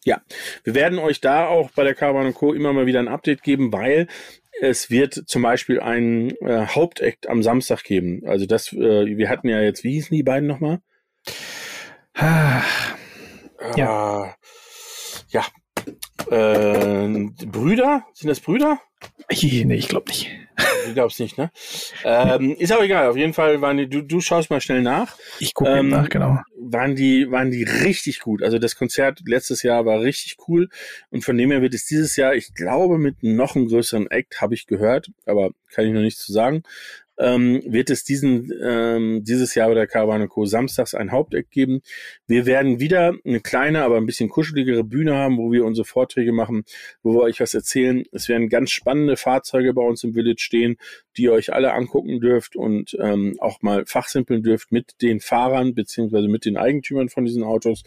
Ja, 0.06 0.22
wir 0.64 0.74
werden 0.74 1.00
euch 1.00 1.20
da 1.20 1.48
auch 1.48 1.72
bei 1.72 1.84
der 1.84 1.96
Caravan 1.96 2.34
Co. 2.34 2.54
immer 2.54 2.72
mal 2.72 2.86
wieder 2.86 3.02
ein 3.02 3.10
Update 3.10 3.44
geben, 3.44 3.74
weil 3.74 4.08
es 4.62 4.90
wird 4.90 5.16
zum 5.28 5.42
Beispiel 5.42 5.82
ein 5.82 6.32
äh, 6.38 6.66
Hauptakt 6.66 7.28
am 7.28 7.44
Samstag 7.44 7.84
geben. 7.84 8.22
Also 8.26 8.46
das, 8.46 8.72
äh, 8.72 9.18
wir 9.18 9.28
hatten 9.28 9.50
ja 9.50 9.60
jetzt, 9.60 9.84
wie 9.84 9.92
hießen 9.92 10.16
die 10.16 10.24
beiden 10.24 10.48
nochmal? 10.48 10.80
Ah, 12.14 12.62
ja. 13.76 14.28
Äh, 14.28 14.34
ja. 15.28 15.46
Äh, 16.30 17.28
Brüder? 17.48 18.06
Sind 18.14 18.30
das 18.30 18.40
Brüder? 18.40 18.80
Ich, 19.32 19.66
nee, 19.66 19.76
ich 19.76 19.88
glaube 19.88 20.10
nicht. 20.10 20.30
Du 20.86 20.94
glaubst 20.94 21.20
nicht, 21.20 21.38
ne? 21.38 21.52
Ähm, 22.04 22.56
ist 22.58 22.72
aber 22.72 22.84
egal. 22.84 23.10
Auf 23.10 23.16
jeden 23.16 23.34
Fall 23.34 23.62
waren 23.62 23.78
die, 23.78 23.88
du, 23.88 24.02
du 24.02 24.20
schaust 24.20 24.50
mal 24.50 24.62
schnell 24.62 24.82
nach. 24.82 25.16
Ich 25.40 25.54
gucke 25.54 25.72
ähm, 25.72 25.90
nach, 25.90 26.10
genau. 26.10 26.40
Waren 26.60 26.96
die, 26.96 27.32
waren 27.32 27.52
die 27.52 27.64
richtig 27.64 28.20
gut. 28.20 28.44
Also 28.44 28.60
das 28.60 28.76
Konzert 28.76 29.22
letztes 29.26 29.64
Jahr 29.64 29.86
war 29.86 30.02
richtig 30.02 30.38
cool. 30.48 30.70
Und 31.10 31.24
von 31.24 31.38
dem 31.38 31.52
her 31.52 31.62
wird 31.62 31.74
es 31.74 31.86
dieses 31.86 32.16
Jahr, 32.16 32.36
ich 32.36 32.54
glaube, 32.54 32.98
mit 32.98 33.24
noch 33.24 33.56
einem 33.56 33.68
größeren 33.68 34.10
Act, 34.12 34.42
habe 34.42 34.54
ich 34.54 34.68
gehört, 34.68 35.12
aber 35.26 35.52
kann 35.74 35.86
ich 35.86 35.94
noch 35.94 36.02
nichts 36.02 36.26
zu 36.26 36.34
sagen 36.34 36.64
ähm, 37.22 37.62
wird 37.66 37.90
es 37.92 38.04
diesen, 38.04 38.52
ähm, 38.62 39.24
dieses 39.24 39.54
Jahr 39.54 39.70
bei 39.70 39.76
der 39.76 39.88
Caravan 39.88 40.28
Co. 40.28 40.46
samstags 40.46 40.96
ein 40.96 41.12
Haupteck 41.12 41.52
geben. 41.52 41.82
Wir 42.28 42.46
werden 42.46 42.80
wieder 42.80 43.14
eine 43.24 43.40
kleine, 43.40 43.84
aber 43.84 43.98
ein 43.98 44.08
bisschen 44.08 44.30
kuscheligere 44.30 44.84
Bühne 44.84 45.16
haben, 45.16 45.38
wo 45.38 45.52
wir 45.52 45.64
unsere 45.64 45.86
Vorträge 45.86 46.32
machen, 46.32 46.64
wo 47.04 47.14
wir 47.14 47.22
euch 47.22 47.40
was 47.40 47.54
erzählen. 47.54 48.04
Es 48.12 48.28
werden 48.28 48.50
ganz 48.50 48.72
spannende 48.72 49.18
Fahrzeuge 49.18 49.74
bei 49.74 49.84
uns 49.84 50.04
im 50.04 50.14
Village 50.14 50.42
stehen, 50.42 50.78
die 51.16 51.24
ihr 51.24 51.34
euch 51.34 51.54
alle 51.54 51.74
angucken 51.74 52.20
dürft 52.20 52.56
und 52.56 52.98
ähm, 53.00 53.36
auch 53.40 53.62
mal 53.62 53.86
fachsimpeln 53.86 54.42
dürft 54.42 54.72
mit 54.72 55.02
den 55.02 55.20
Fahrern 55.20 55.76
beziehungsweise 55.76 56.28
mit 56.28 56.46
den 56.46 56.58
Eigentümern 56.58 57.10
von 57.10 57.26
diesen 57.26 57.44
Autos. 57.44 57.84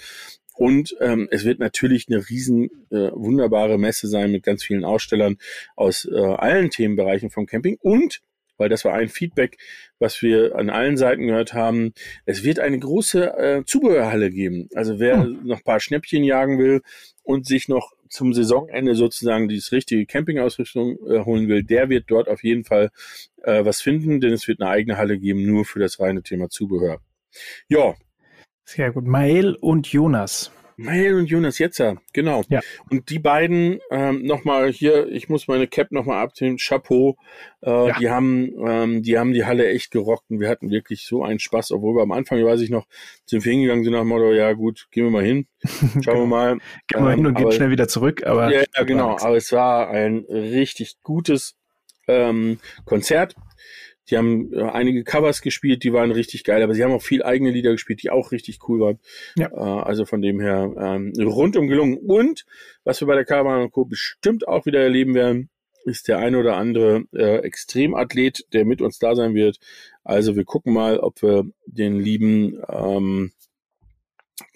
Und 0.57 0.97
ähm, 1.01 1.27
es 1.33 1.45
wird 1.45 1.59
natürlich 1.59 2.07
eine 2.09 2.29
riesen 2.29 2.71
äh, 2.91 3.11
wunderbare 3.13 3.77
Messe 3.77 4.07
sein 4.07 4.31
mit 4.31 4.45
ganz 4.45 4.63
vielen 4.63 4.85
Ausstellern 4.85 5.39
aus 5.75 6.05
äh, 6.05 6.17
allen 6.17 6.71
Themenbereichen 6.71 7.31
vom 7.31 7.47
Camping. 7.47 7.77
Und 7.81 8.21
weil 8.57 8.69
das 8.69 8.85
war 8.85 8.95
ein 8.95 9.09
Feedback, 9.09 9.59
was 9.99 10.23
wir 10.23 10.57
an 10.57 10.71
allen 10.71 10.97
Seiten 10.97 11.27
gehört 11.27 11.55
haben. 11.55 11.93
Es 12.27 12.45
wird 12.45 12.59
eine 12.59 12.79
große 12.79 13.37
äh, 13.37 13.65
Zubehörhalle 13.65 14.31
geben. 14.31 14.69
Also 14.75 14.99
wer 14.99 15.23
hm. 15.23 15.41
noch 15.45 15.59
ein 15.59 15.65
paar 15.65 15.81
Schnäppchen 15.81 16.25
jagen 16.25 16.59
will 16.59 16.83
und 17.23 17.47
sich 17.47 17.69
noch 17.69 17.93
zum 18.09 18.33
Saisonende 18.33 18.95
sozusagen 18.95 19.49
dieses 19.49 19.73
richtige 19.73 20.07
Campingausrüstung 20.07 20.99
äh, 21.09 21.25
holen 21.25 21.49
will, 21.49 21.65
der 21.65 21.89
wird 21.89 22.05
dort 22.09 22.29
auf 22.29 22.45
jeden 22.45 22.65
Fall 22.65 22.91
äh, 23.43 23.65
was 23.65 23.81
finden, 23.81 24.21
denn 24.21 24.33
es 24.33 24.47
wird 24.47 24.61
eine 24.61 24.71
eigene 24.71 24.97
Halle 24.97 25.19
geben, 25.19 25.45
nur 25.45 25.65
für 25.65 25.81
das 25.81 25.99
reine 25.99 26.23
Thema 26.23 26.49
Zubehör. 26.49 27.01
Ja. 27.69 27.95
Sehr 28.65 28.93
gut. 28.93 29.05
Mael 29.05 29.57
und 29.61 29.89
Jonas. 29.89 30.53
Mail 30.77 31.15
und 31.15 31.27
Jonas 31.27 31.59
Jetzer, 31.59 31.97
genau. 32.13 32.43
Ja. 32.49 32.61
Und 32.91 33.11
die 33.11 33.19
beiden 33.19 33.81
ähm, 33.91 34.25
nochmal 34.25 34.71
hier, 34.73 35.09
ich 35.09 35.29
muss 35.29 35.49
meine 35.49 35.67
Cap 35.67 35.93
nochmal 35.93 36.23
abziehen, 36.23 36.57
Chapeau. 36.59 37.17
Äh, 37.63 37.71
ja. 37.71 37.99
Die 37.99 38.11
haben, 38.11 38.53
ähm, 38.67 39.03
die 39.03 39.19
haben 39.19 39.33
die 39.33 39.45
Halle 39.45 39.69
echt 39.69 39.91
gerockt 39.91 40.31
und 40.31 40.41
wir 40.41 40.49
hatten 40.49 40.71
wirklich 40.71 41.07
so 41.07 41.25
einen 41.25 41.39
Spaß, 41.39 41.73
obwohl 41.73 41.97
wir 41.97 42.03
am 42.03 42.13
Anfang, 42.13 42.45
weiß 42.45 42.61
ich 42.61 42.71
noch, 42.71 42.87
sind 43.27 43.45
wir 43.45 43.53
hingegangen 43.53 43.85
sind 43.85 43.93
nach 43.93 44.01
dem 44.01 44.09
Motto, 44.09 44.33
ja 44.33 44.53
gut, 44.53 44.89
gehen 44.91 45.05
wir 45.05 45.11
mal 45.11 45.25
hin, 45.25 45.47
schauen 46.03 46.19
wir 46.19 46.27
mal. 46.27 46.59
Gehen 46.89 47.05
wir 47.05 47.11
ähm, 47.11 47.17
hin 47.17 47.27
und 47.27 47.35
gehen 47.35 47.53
schnell 47.53 47.71
wieder 47.71 47.89
zurück, 47.89 48.27
aber. 48.27 48.53
Ja, 48.53 48.65
ja 48.77 48.85
genau, 48.85 49.17
aber 49.19 49.37
es 49.37 49.53
war 49.53 49.89
ein 49.91 50.25
richtig 50.29 50.97
gutes 51.03 51.57
ähm, 52.09 52.59
Konzert. 52.85 53.35
Die 54.11 54.17
haben 54.17 54.53
äh, 54.53 54.63
einige 54.63 55.05
Covers 55.05 55.41
gespielt, 55.41 55.83
die 55.85 55.93
waren 55.93 56.11
richtig 56.11 56.45
geil, 56.45 56.63
aber 56.63 56.75
sie 56.75 56.85
haben 56.85 56.93
auch 56.93 57.03
viel 57.03 57.23
eigene 57.23 57.51
Lieder 57.51 57.73
gespielt, 57.73 58.03
die 58.03 58.11
auch 58.11 58.33
richtig 58.33 58.59
cool 58.69 58.81
waren. 58.81 58.99
Ja. 59.37 59.49
Äh, 59.49 59.83
also 59.83 60.05
von 60.05 60.23
dem 60.23 60.41
her 60.41 60.73
ähm, 60.79 61.13
rundum 61.19 61.69
gelungen. 61.69 61.99
Und 61.99 62.45
was 62.85 63.01
wir 63.01 63.07
bei 63.07 63.15
der 63.15 63.25
Caravan 63.25 63.71
Co. 63.71 63.85
bestimmt 63.85 64.47
auch 64.47 64.67
wieder 64.67 64.81
erleben 64.81 65.15
werden, 65.15 65.51
ist 65.85 66.09
der 66.09 66.19
eine 66.19 66.39
oder 66.39 66.57
andere 66.57 67.05
äh, 67.13 67.39
Extremathlet, 67.39 68.47
der 68.53 68.65
mit 68.65 68.81
uns 68.81 68.99
da 68.99 69.15
sein 69.15 69.35
wird. 69.35 69.59
Also 70.03 70.37
wir 70.37 70.45
gucken 70.45 70.73
mal, 70.73 70.99
ob 70.99 71.23
wir 71.23 71.45
den 71.67 72.01
lieben 72.01 72.63
ähm, 72.69 73.33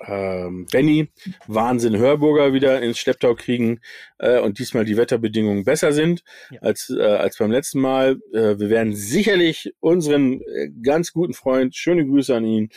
ähm, 0.07 0.67
Benny, 0.71 1.09
Wahnsinn 1.47 1.97
Hörburger 1.97 2.53
wieder 2.53 2.83
ins 2.83 2.99
Schlepptau 2.99 3.35
kriegen 3.35 3.81
äh, 4.19 4.41
und 4.41 4.59
diesmal 4.59 4.85
die 4.85 4.97
Wetterbedingungen 4.97 5.65
besser 5.65 5.93
sind 5.93 6.25
ja. 6.51 6.61
als, 6.63 6.91
äh, 6.91 7.03
als 7.03 7.39
beim 7.39 7.51
letzten 7.51 7.81
Mal. 7.81 8.21
Äh, 8.33 8.59
wir 8.59 8.71
werden 8.71 8.95
sicherlich 8.95 9.75
unseren 9.81 10.41
äh, 10.41 10.71
ganz 10.83 11.13
guten 11.13 11.35
Freund, 11.35 11.77
schöne 11.77 12.05
Grüße 12.07 12.35
an 12.35 12.45
ihn, 12.45 12.71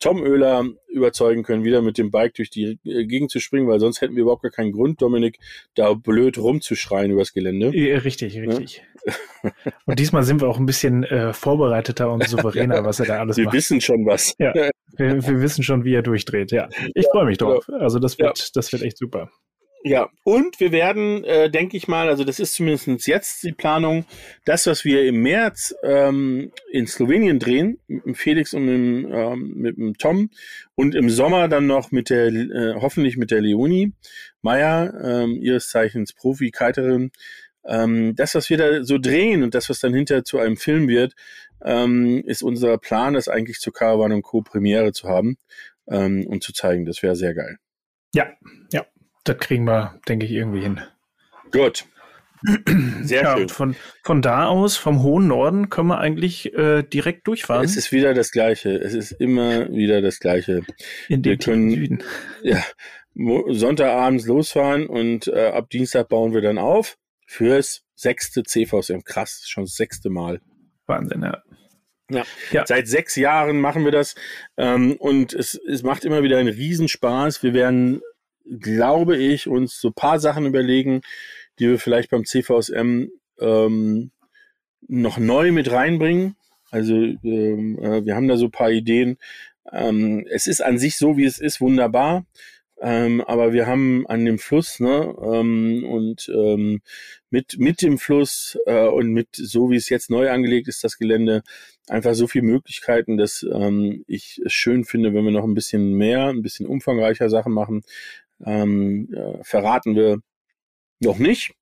Tom 0.00 0.22
Oehler 0.22 0.64
überzeugen 0.88 1.42
können, 1.42 1.64
wieder 1.64 1.82
mit 1.82 1.98
dem 1.98 2.10
Bike 2.10 2.34
durch 2.34 2.50
die 2.50 2.78
äh, 2.84 3.04
Gegend 3.06 3.30
zu 3.30 3.40
springen, 3.40 3.68
weil 3.68 3.80
sonst 3.80 4.00
hätten 4.00 4.14
wir 4.14 4.22
überhaupt 4.22 4.42
gar 4.42 4.50
keinen 4.50 4.72
Grund, 4.72 5.00
Dominik, 5.00 5.38
da 5.74 5.94
blöd 5.94 6.38
rumzuschreien 6.38 7.10
übers 7.10 7.32
Gelände. 7.32 7.76
Ja, 7.76 7.98
richtig, 7.98 8.38
richtig. 8.38 8.82
Ja? 9.06 9.52
und 9.86 9.98
diesmal 9.98 10.24
sind 10.24 10.40
wir 10.40 10.48
auch 10.48 10.58
ein 10.58 10.66
bisschen 10.66 11.04
äh, 11.04 11.32
vorbereiteter 11.32 12.12
und 12.12 12.26
souveräner, 12.26 12.76
ja, 12.76 12.84
was 12.84 13.00
er 13.00 13.06
da 13.06 13.20
alles 13.20 13.36
wir 13.36 13.44
macht. 13.44 13.54
Wir 13.54 13.58
wissen 13.58 13.80
schon 13.80 14.06
was. 14.06 14.34
Ja, 14.38 14.52
wir, 14.54 14.70
wir, 15.26 15.40
wissen 15.40 15.62
schon, 15.62 15.84
wie 15.84 15.94
er 15.94 16.02
durchdreht. 16.02 16.52
Ja, 16.52 16.68
ich 16.94 17.06
freue 17.10 17.26
mich 17.26 17.38
drauf. 17.38 17.68
Also 17.68 17.98
das 17.98 18.18
wird, 18.18 18.56
das 18.56 18.72
wird 18.72 18.82
echt 18.82 18.98
super. 18.98 19.30
Ja, 19.86 20.08
und 20.22 20.60
wir 20.60 20.72
werden, 20.72 21.24
äh, 21.24 21.50
denke 21.50 21.76
ich 21.76 21.88
mal, 21.88 22.08
also 22.08 22.24
das 22.24 22.40
ist 22.40 22.54
zumindest 22.54 23.06
jetzt 23.06 23.42
die 23.42 23.52
Planung, 23.52 24.06
das, 24.46 24.66
was 24.66 24.86
wir 24.86 25.04
im 25.04 25.20
März 25.20 25.74
ähm, 25.82 26.52
in 26.72 26.86
Slowenien 26.86 27.38
drehen, 27.38 27.78
mit 27.86 28.06
dem 28.06 28.14
Felix 28.14 28.54
und 28.54 28.64
mit 28.64 28.74
dem, 28.74 29.12
ähm, 29.12 29.52
mit 29.56 29.76
dem 29.76 29.98
Tom 29.98 30.30
und 30.74 30.94
im 30.94 31.10
Sommer 31.10 31.48
dann 31.48 31.66
noch 31.66 31.90
mit 31.90 32.08
der, 32.08 32.28
äh, 32.28 32.74
hoffentlich 32.80 33.18
mit 33.18 33.30
der 33.30 33.42
Leonie 33.42 33.92
Meyer, 34.40 34.94
ähm, 35.04 35.38
ihres 35.42 35.68
Zeichens 35.68 36.14
Profi-Kiterin, 36.14 37.10
ähm, 37.66 38.16
das, 38.16 38.34
was 38.34 38.48
wir 38.48 38.56
da 38.56 38.84
so 38.84 38.96
drehen 38.96 39.42
und 39.42 39.54
das, 39.54 39.68
was 39.68 39.80
dann 39.80 39.92
hinterher 39.92 40.24
zu 40.24 40.38
einem 40.38 40.56
Film 40.56 40.88
wird, 40.88 41.12
ähm, 41.62 42.22
ist 42.24 42.42
unser 42.42 42.78
Plan, 42.78 43.12
das 43.12 43.28
eigentlich 43.28 43.58
zur 43.58 43.74
Caravan 43.74 44.12
und 44.12 44.22
Co. 44.22 44.40
Premiere 44.40 44.92
zu 44.92 45.08
haben 45.08 45.36
ähm, 45.88 46.26
und 46.26 46.42
zu 46.42 46.54
zeigen. 46.54 46.86
Das 46.86 47.02
wäre 47.02 47.16
sehr 47.16 47.34
geil. 47.34 47.58
Ja, 48.14 48.32
ja. 48.72 48.86
Das 49.24 49.38
kriegen 49.38 49.64
wir, 49.64 50.00
denke 50.08 50.26
ich, 50.26 50.32
irgendwie 50.32 50.60
hin. 50.60 50.80
Gut. 51.50 51.86
Sehr 53.02 53.22
ja, 53.22 53.36
schön. 53.36 53.48
Von, 53.48 53.76
von 54.02 54.20
da 54.20 54.46
aus, 54.46 54.76
vom 54.76 55.02
hohen 55.02 55.28
Norden, 55.28 55.70
können 55.70 55.88
wir 55.88 55.98
eigentlich 55.98 56.52
äh, 56.54 56.82
direkt 56.82 57.26
durchfahren. 57.26 57.64
Es 57.64 57.76
ist 57.76 57.90
wieder 57.90 58.12
das 58.12 58.32
Gleiche. 58.32 58.70
Es 58.70 58.92
ist 58.92 59.12
immer 59.12 59.70
wieder 59.70 60.02
das 60.02 60.20
Gleiche. 60.20 60.62
In 61.08 61.24
wir 61.24 61.38
können, 61.38 61.70
Süden. 61.70 62.02
Ja, 62.42 62.62
Sonntagabends 63.14 64.26
losfahren 64.26 64.86
und 64.86 65.28
äh, 65.28 65.46
ab 65.46 65.70
Dienstag 65.70 66.08
bauen 66.08 66.34
wir 66.34 66.42
dann 66.42 66.58
auf 66.58 66.98
fürs 67.26 67.84
sechste 67.94 68.42
CVSM. 68.42 69.04
Krass, 69.04 69.44
schon 69.46 69.64
das 69.64 69.76
sechste 69.76 70.10
Mal. 70.10 70.40
Wahnsinn, 70.86 71.22
ja. 71.22 71.42
Ja. 72.10 72.24
ja. 72.50 72.66
seit 72.66 72.86
sechs 72.86 73.16
Jahren 73.16 73.60
machen 73.60 73.84
wir 73.84 73.92
das 73.92 74.14
ähm, 74.58 74.96
und 74.98 75.32
es, 75.32 75.54
es 75.54 75.82
macht 75.82 76.04
immer 76.04 76.22
wieder 76.22 76.36
einen 76.36 76.52
Riesenspaß. 76.52 77.42
Wir 77.42 77.54
werden 77.54 78.02
glaube 78.44 79.16
ich, 79.16 79.48
uns 79.48 79.80
so 79.80 79.90
paar 79.90 80.18
Sachen 80.18 80.46
überlegen, 80.46 81.00
die 81.58 81.68
wir 81.68 81.78
vielleicht 81.78 82.10
beim 82.10 82.24
CVSM 82.24 83.08
ähm, 83.40 84.10
noch 84.86 85.18
neu 85.18 85.52
mit 85.52 85.70
reinbringen. 85.70 86.36
Also 86.70 86.94
ähm, 86.94 87.78
äh, 87.78 88.04
wir 88.04 88.16
haben 88.16 88.28
da 88.28 88.36
so 88.36 88.48
paar 88.48 88.70
Ideen. 88.70 89.18
Ähm, 89.72 90.26
es 90.30 90.46
ist 90.46 90.62
an 90.62 90.78
sich 90.78 90.96
so, 90.96 91.16
wie 91.16 91.24
es 91.24 91.38
ist, 91.38 91.60
wunderbar. 91.60 92.26
Ähm, 92.80 93.20
aber 93.22 93.52
wir 93.52 93.66
haben 93.66 94.04
an 94.08 94.24
dem 94.24 94.38
Fluss, 94.38 94.80
ne, 94.80 95.14
ähm, 95.22 95.86
und 95.88 96.28
ähm, 96.34 96.82
mit, 97.30 97.56
mit 97.58 97.80
dem 97.82 97.98
Fluss 97.98 98.58
äh, 98.66 98.86
und 98.88 99.12
mit 99.12 99.28
so 99.32 99.70
wie 99.70 99.76
es 99.76 99.88
jetzt 99.88 100.10
neu 100.10 100.30
angelegt 100.30 100.66
ist, 100.68 100.82
das 100.82 100.98
Gelände, 100.98 101.42
einfach 101.88 102.14
so 102.14 102.26
viele 102.26 102.44
Möglichkeiten, 102.44 103.16
dass 103.16 103.46
ähm, 103.50 104.04
ich 104.08 104.40
es 104.44 104.52
schön 104.52 104.84
finde, 104.84 105.14
wenn 105.14 105.24
wir 105.24 105.30
noch 105.30 105.44
ein 105.44 105.54
bisschen 105.54 105.94
mehr, 105.94 106.28
ein 106.28 106.42
bisschen 106.42 106.66
umfangreicher 106.66 107.30
Sachen 107.30 107.52
machen 107.52 107.84
ähm, 108.44 109.08
äh, 109.14 109.42
verraten 109.42 109.96
wir 109.96 110.18
noch 111.00 111.18
nicht. 111.18 111.52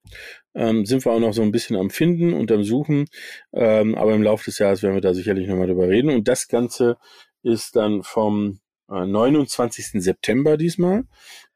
Ähm, 0.55 0.85
sind 0.85 1.05
wir 1.05 1.13
auch 1.13 1.21
noch 1.21 1.33
so 1.33 1.43
ein 1.43 1.53
bisschen 1.53 1.77
am 1.77 1.91
Finden 1.91 2.33
und 2.33 2.51
am 2.53 2.65
Suchen. 2.65 3.07
Ähm, 3.53 3.95
aber 3.95 4.15
im 4.15 4.23
Laufe 4.23 4.45
des 4.45 4.59
Jahres 4.59 4.83
werden 4.83 4.95
wir 4.95 5.01
da 5.01 5.15
sicherlich 5.15 5.49
nochmal 5.49 5.67
drüber 5.67 5.89
reden. 5.89 6.11
Und 6.11 6.29
das 6.29 6.49
Ganze 6.49 6.97
ist 7.43 7.77
dann 7.77 8.03
vom 8.03 8.61
äh, 8.91 9.07
29. 9.07 10.03
September 10.03 10.57
diesmal 10.57 11.05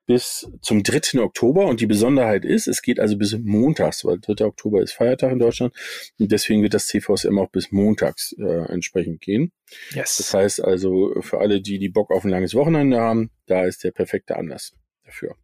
bis 0.06 0.48
zum 0.62 0.82
3. 0.82 1.20
Oktober. 1.20 1.66
Und 1.66 1.80
die 1.80 1.86
Besonderheit 1.86 2.44
ist, 2.44 2.68
es 2.68 2.80
geht 2.80 3.00
also 3.00 3.18
bis 3.18 3.36
montags, 3.38 4.04
weil 4.04 4.18
3. 4.20 4.46
Oktober 4.46 4.80
ist 4.80 4.92
Feiertag 4.92 5.32
in 5.32 5.38
Deutschland. 5.38 5.74
Und 6.18 6.30
deswegen 6.32 6.62
wird 6.62 6.74
das 6.74 6.86
CVSM 6.86 7.38
auch 7.38 7.50
bis 7.50 7.72
montags 7.72 8.34
äh, 8.38 8.72
entsprechend 8.72 9.20
gehen. 9.20 9.52
Yes. 9.90 10.16
Das 10.18 10.32
heißt 10.32 10.64
also, 10.64 11.14
für 11.20 11.40
alle, 11.40 11.60
die 11.60 11.78
die 11.78 11.88
Bock 11.88 12.10
auf 12.10 12.24
ein 12.24 12.30
langes 12.30 12.54
Wochenende 12.54 13.00
haben, 13.00 13.30
da 13.46 13.64
ist 13.64 13.84
der 13.84 13.90
perfekte 13.90 14.36
Anlass 14.36 14.74
dafür. 15.06 15.36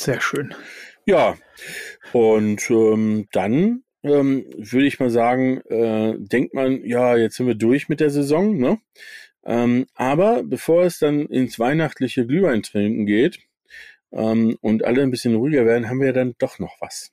Sehr 0.00 0.20
schön. 0.20 0.54
Ja, 1.06 1.36
und 2.12 2.70
ähm, 2.70 3.26
dann 3.32 3.82
ähm, 4.02 4.44
würde 4.56 4.86
ich 4.86 5.00
mal 5.00 5.10
sagen, 5.10 5.60
äh, 5.68 6.14
denkt 6.18 6.54
man, 6.54 6.84
ja, 6.84 7.16
jetzt 7.16 7.36
sind 7.36 7.46
wir 7.46 7.54
durch 7.54 7.88
mit 7.88 8.00
der 8.00 8.10
Saison, 8.10 8.56
ne? 8.56 8.78
Ähm, 9.44 9.86
aber 9.94 10.42
bevor 10.44 10.84
es 10.84 10.98
dann 10.98 11.26
ins 11.26 11.58
weihnachtliche 11.58 12.26
Glühwein 12.26 12.62
trinken 12.62 13.06
geht 13.06 13.40
ähm, 14.12 14.56
und 14.60 14.84
alle 14.84 15.02
ein 15.02 15.10
bisschen 15.10 15.34
ruhiger 15.34 15.66
werden, 15.66 15.88
haben 15.88 16.00
wir 16.00 16.12
dann 16.12 16.34
doch 16.38 16.58
noch 16.58 16.76
was. 16.80 17.10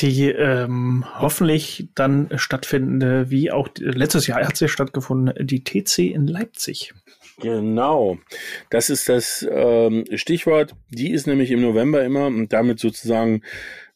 Die 0.00 0.28
ähm, 0.28 1.04
hoffentlich 1.18 1.88
dann 1.94 2.28
stattfindende, 2.36 3.30
wie 3.30 3.50
auch 3.50 3.68
letztes 3.78 4.26
Jahr 4.26 4.46
hat 4.46 4.56
sie 4.56 4.68
stattgefunden, 4.68 5.46
die 5.46 5.64
TC 5.64 5.98
in 6.14 6.26
Leipzig. 6.28 6.94
Genau, 7.40 8.18
das 8.70 8.90
ist 8.90 9.08
das 9.08 9.46
ähm, 9.48 10.04
Stichwort. 10.14 10.74
Die 10.90 11.12
ist 11.12 11.26
nämlich 11.26 11.50
im 11.50 11.60
November 11.60 12.04
immer 12.04 12.26
und 12.26 12.52
damit 12.52 12.80
sozusagen 12.80 13.42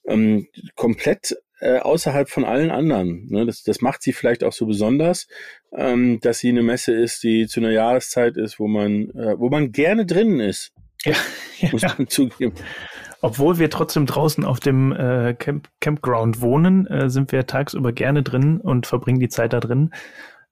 ähm, 0.07 0.47
komplett 0.77 1.37
äh, 1.61 1.79
außerhalb 1.79 2.29
von 2.29 2.45
allen 2.45 2.71
anderen. 2.71 3.27
Ne? 3.29 3.47
Das, 3.47 3.63
das 3.63 3.81
macht 3.81 4.03
sie 4.03 4.13
vielleicht 4.13 4.45
auch 4.45 4.53
so 4.53 4.67
besonders, 4.67 5.29
ähm, 5.73 6.21
dass 6.21 6.39
sie 6.39 6.49
eine 6.49 6.63
Messe 6.63 6.93
ist, 6.93 7.23
die 7.23 7.47
zu 7.47 7.61
einer 7.61 7.71
Jahreszeit 7.71 8.37
ist, 8.37 8.59
wo 8.59 8.69
man, 8.69 9.11
äh, 9.11 9.39
wo 9.39 9.49
man 9.49 9.73
gerne 9.73 10.07
drinnen 10.07 10.41
ist. 10.41 10.73
Ja, 11.05 11.15
muss 11.73 11.83
man 11.83 12.09
zugeben. 12.09 12.55
Obwohl 13.21 13.61
wir 13.61 13.71
trotzdem 13.71 14.07
draußen 14.07 14.45
auf 14.45 14.59
dem 14.59 14.93
äh, 14.93 15.35
Camp 15.35 15.69
Campground 15.81 16.41
wohnen, 16.41 16.87
äh, 16.89 17.09
sind 17.09 17.31
wir 17.31 17.47
tagsüber 17.47 17.93
gerne 17.93 18.25
drin 18.25 18.61
und 18.61 18.87
verbringen 18.89 19.21
die 19.21 19.29
Zeit 19.29 19.53
da 19.53 19.61
drin. 19.61 19.93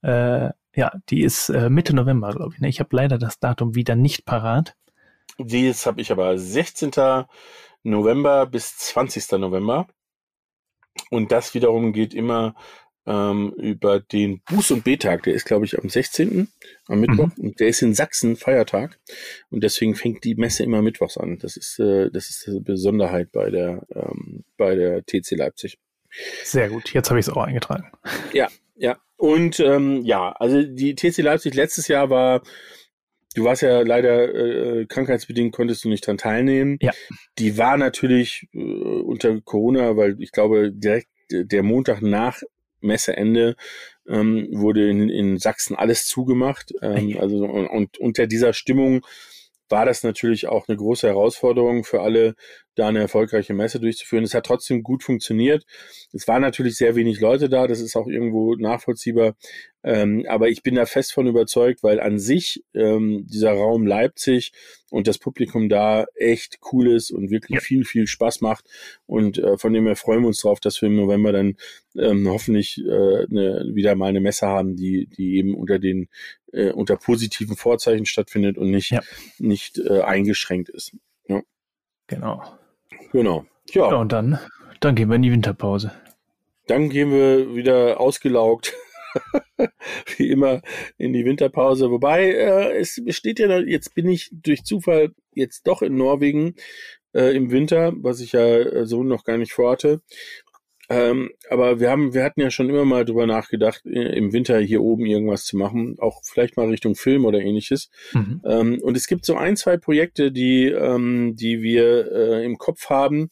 Äh, 0.03 0.51
ja, 0.75 0.93
die 1.09 1.23
ist 1.23 1.49
äh, 1.49 1.69
Mitte 1.69 1.95
November, 1.95 2.33
glaube 2.33 2.55
ich. 2.55 2.61
Ne? 2.61 2.69
Ich 2.69 2.81
habe 2.81 2.95
leider 2.95 3.19
das 3.19 3.39
Datum 3.39 3.75
wieder 3.75 3.97
nicht 3.97 4.25
parat. 4.25 4.77
Dies 5.39 5.87
habe 5.87 6.01
ich 6.01 6.13
aber 6.13 6.39
16. 6.39 6.91
November 7.83 8.47
bis 8.47 8.77
20. 8.77 9.33
November. 9.33 9.87
Und 11.11 11.33
das 11.33 11.55
wiederum 11.55 11.93
geht 11.93 12.15
immer 12.15 12.55
ähm, 13.07 13.53
über 13.57 14.01
den 14.01 14.43
Buß- 14.43 14.73
und 14.75 14.85
B-Tag. 14.85 15.23
Der 15.23 15.35
ist, 15.35 15.45
glaube 15.45 15.65
ich, 15.65 15.79
am 15.79 15.89
16. 15.89 16.49
am 16.87 17.01
Mittwoch. 17.01 17.29
Mhm. 17.37 17.45
Und 17.45 17.61
der 17.61 17.69
ist 17.69 17.83
in 17.83 17.95
Sachsen 17.95 18.37
Feiertag. 18.37 18.99
Und 19.51 19.65
deswegen 19.65 19.95
fängt 19.95 20.25
die 20.25 20.35
Messe 20.35 20.63
immer 20.63 20.83
mittwochs 20.83 21.17
an. 21.17 21.39
Das 21.39 21.57
ist, 21.57 21.79
äh, 21.79 22.11
das 22.11 22.29
ist 22.31 22.49
eine 22.49 22.61
Besonderheit 22.61 23.33
bei 23.33 23.51
der, 23.51 23.87
ähm, 23.95 24.45
bei 24.57 24.75
der 24.75 25.05
TC 25.05 25.33
Leipzig. 25.33 25.79
Sehr 26.45 26.69
gut. 26.69 26.93
Jetzt 26.93 27.09
habe 27.11 27.21
ich 27.21 27.27
es 27.27 27.33
auch 27.33 27.43
eingetragen. 27.43 27.91
Ja, 28.33 28.49
ja. 28.77 28.99
Und 29.21 29.61
ähm, 29.61 30.01
ja, 30.03 30.33
also 30.33 30.63
die 30.63 30.95
TC 30.95 31.19
Leipzig 31.19 31.55
letztes 31.55 31.89
Jahr 31.89 32.09
war, 32.09 32.41
du 33.35 33.45
warst 33.45 33.61
ja 33.61 33.83
leider 33.83 34.35
äh, 34.35 34.87
krankheitsbedingt, 34.87 35.53
konntest 35.53 35.85
du 35.85 35.91
nicht 35.91 36.07
dran 36.07 36.17
teilnehmen. 36.17 36.79
Ja. 36.81 36.93
Die 37.39 37.59
war 37.59 37.77
natürlich 37.77 38.49
äh, 38.55 38.59
unter 38.59 39.39
Corona, 39.43 39.99
weil 39.99 40.17
ich 40.21 40.33
glaube, 40.33 40.73
direkt 40.73 41.09
der 41.31 41.63
Montag 41.63 42.01
nach 42.01 42.41
Messeende 42.81 43.57
ähm, 44.09 44.49
wurde 44.53 44.89
in, 44.89 45.11
in 45.11 45.37
Sachsen 45.39 45.77
alles 45.77 46.07
zugemacht. 46.07 46.73
Ähm, 46.81 47.19
also 47.21 47.45
und, 47.45 47.67
und 47.67 47.99
unter 47.99 48.27
dieser 48.27 48.55
Stimmung 48.55 49.05
war 49.69 49.85
das 49.85 50.03
natürlich 50.03 50.49
auch 50.49 50.67
eine 50.67 50.79
große 50.79 51.07
Herausforderung 51.07 51.85
für 51.85 52.01
alle, 52.01 52.37
da 52.75 52.89
eine 52.89 53.01
erfolgreiche 53.01 53.55
Messe 53.55 53.81
durchzuführen. 53.81 54.25
Es 54.25 54.35
hat 54.35 54.47
trotzdem 54.47 54.83
gut 54.83 55.03
funktioniert. 55.03 55.65
Es 56.13 56.27
waren 56.29 56.43
natürlich 56.43 56.77
sehr 56.77 56.97
wenig 56.97 57.21
Leute 57.21 57.49
da, 57.49 57.67
das 57.67 57.81
ist 57.81 57.97
auch 57.97 58.07
irgendwo 58.07 58.55
nachvollziehbar. 58.55 59.35
Ähm, 59.83 60.27
aber 60.29 60.51
ich 60.51 60.63
bin 60.63 60.75
da 60.75 60.85
fest 60.85 61.13
von 61.13 61.27
überzeugt, 61.27 61.83
weil 61.83 62.01
an 62.01 62.19
sich 62.19 62.63
ähm, 62.75 63.27
dieser 63.27 63.53
Raum 63.53 63.87
Leipzig 63.87 64.53
und 64.91 65.07
das 65.07 65.19
Publikum 65.19 65.71
da 65.71 66.05
echt 66.15 66.59
cool 66.71 66.93
ist 66.93 67.11
und 67.11 67.31
wirklich 67.31 67.57
ja. 67.57 67.61
viel, 67.61 67.85
viel 67.85 68.07
Spaß 68.07 68.43
macht. 68.43 68.67
Und 69.07 69.39
äh, 69.39 69.57
von 69.57 69.73
dem 69.73 69.87
her 69.87 69.97
freuen 69.97 70.21
wir 70.21 70.29
uns 70.29 70.41
drauf, 70.41 70.61
dass 70.61 70.83
wir 70.83 70.89
im 70.89 70.97
November 70.97 71.33
dann 71.33 71.57
ähm, 71.97 72.29
hoffentlich 72.29 72.79
äh, 72.79 73.25
eine, 73.25 73.71
wieder 73.73 73.95
mal 73.95 74.09
eine 74.09 74.21
Messe 74.21 74.47
haben, 74.47 74.77
die, 74.77 75.07
die 75.07 75.37
eben 75.39 75.55
unter 75.55 75.79
den 75.79 76.09
äh, 76.53 76.73
unter 76.73 76.97
positiven 76.97 77.57
Vorzeichen 77.57 78.07
stattfindet 78.07 78.59
und 78.59 78.71
nicht, 78.71 78.91
ja. 78.91 79.01
nicht 79.39 79.79
äh, 79.79 80.01
eingeschränkt 80.01 80.69
ist. 80.69 80.95
Ja. 81.27 81.43
Genau. 82.07 82.60
Genau. 83.13 83.45
Ja. 83.71 83.91
ja, 83.91 83.97
und 83.97 84.13
dann, 84.13 84.39
dann 84.81 84.95
gehen 84.95 85.09
wir 85.09 85.17
in 85.17 85.23
die 85.23 85.33
Winterpause. 85.33 85.93
Dann 86.67 86.89
gehen 86.89 87.11
wir 87.11 87.55
wieder 87.55 88.01
ausgelaugt, 88.01 88.75
wie 90.17 90.31
immer, 90.31 90.63
in 90.99 91.13
die 91.13 91.25
Winterpause. 91.25 91.91
Wobei, 91.91 92.31
äh, 92.31 92.79
es 92.79 93.01
besteht 93.05 93.41
ja, 93.41 93.59
jetzt 93.59 93.95
bin 93.95 94.09
ich 94.09 94.31
durch 94.33 94.65
Zufall 94.65 95.13
jetzt 95.35 95.67
doch 95.67 95.83
in 95.83 95.97
Norwegen 95.97 96.55
äh, 97.13 97.35
im 97.35 97.51
Winter, 97.51 97.93
was 97.97 98.21
ich 98.21 98.33
ja 98.33 98.47
äh, 98.47 98.87
so 98.87 99.03
noch 99.03 99.25
gar 99.25 99.39
nicht 99.39 99.53
vorhatte. 99.53 100.01
Ähm, 100.91 101.31
aber 101.49 101.79
wir 101.79 101.89
haben, 101.89 102.15
wir 102.15 102.25
hatten 102.25 102.41
ja 102.41 102.51
schon 102.51 102.69
immer 102.69 102.85
mal 102.85 103.05
drüber 103.05 103.25
nachgedacht, 103.25 103.87
äh, 103.87 104.17
im 104.17 104.33
Winter 104.33 104.59
hier 104.59 104.83
oben 104.83 105.07
irgendwas 105.07 105.45
zu 105.45 105.57
machen, 105.57 105.97
auch 106.01 106.21
vielleicht 106.25 106.57
mal 106.57 106.67
Richtung 106.67 106.97
Film 106.97 107.25
oder 107.25 107.39
ähnliches. 107.39 107.91
Mhm. 108.13 108.41
Ähm, 108.45 108.79
und 108.83 108.97
es 108.97 109.07
gibt 109.07 109.25
so 109.25 109.37
ein, 109.37 109.57
zwei 109.57 109.77
Projekte, 109.77 110.33
die, 110.33 110.67
ähm, 110.67 111.37
die 111.37 111.63
wir 111.63 112.11
äh, 112.11 112.45
im 112.45 112.59
Kopf 112.59 112.91
haben, 112.91 113.29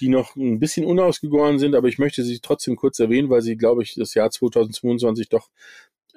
die 0.00 0.08
noch 0.08 0.34
ein 0.34 0.58
bisschen 0.58 0.86
unausgegoren 0.86 1.58
sind, 1.58 1.74
aber 1.74 1.88
ich 1.88 1.98
möchte 1.98 2.24
sie 2.24 2.40
trotzdem 2.40 2.74
kurz 2.74 2.98
erwähnen, 2.98 3.28
weil 3.28 3.42
sie, 3.42 3.58
glaube 3.58 3.82
ich, 3.82 3.94
das 3.94 4.14
Jahr 4.14 4.30
2022 4.30 5.28
doch 5.28 5.50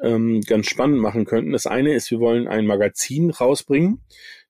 ähm, 0.02 0.40
ganz 0.40 0.68
spannend 0.68 1.02
machen 1.02 1.26
könnten. 1.26 1.52
Das 1.52 1.68
eine 1.68 1.96
ist, 1.96 2.12
wir 2.12 2.22
wollen 2.22 2.48
ein 2.48 2.66
Magazin 2.66 3.30
rausbringen. 3.30 4.02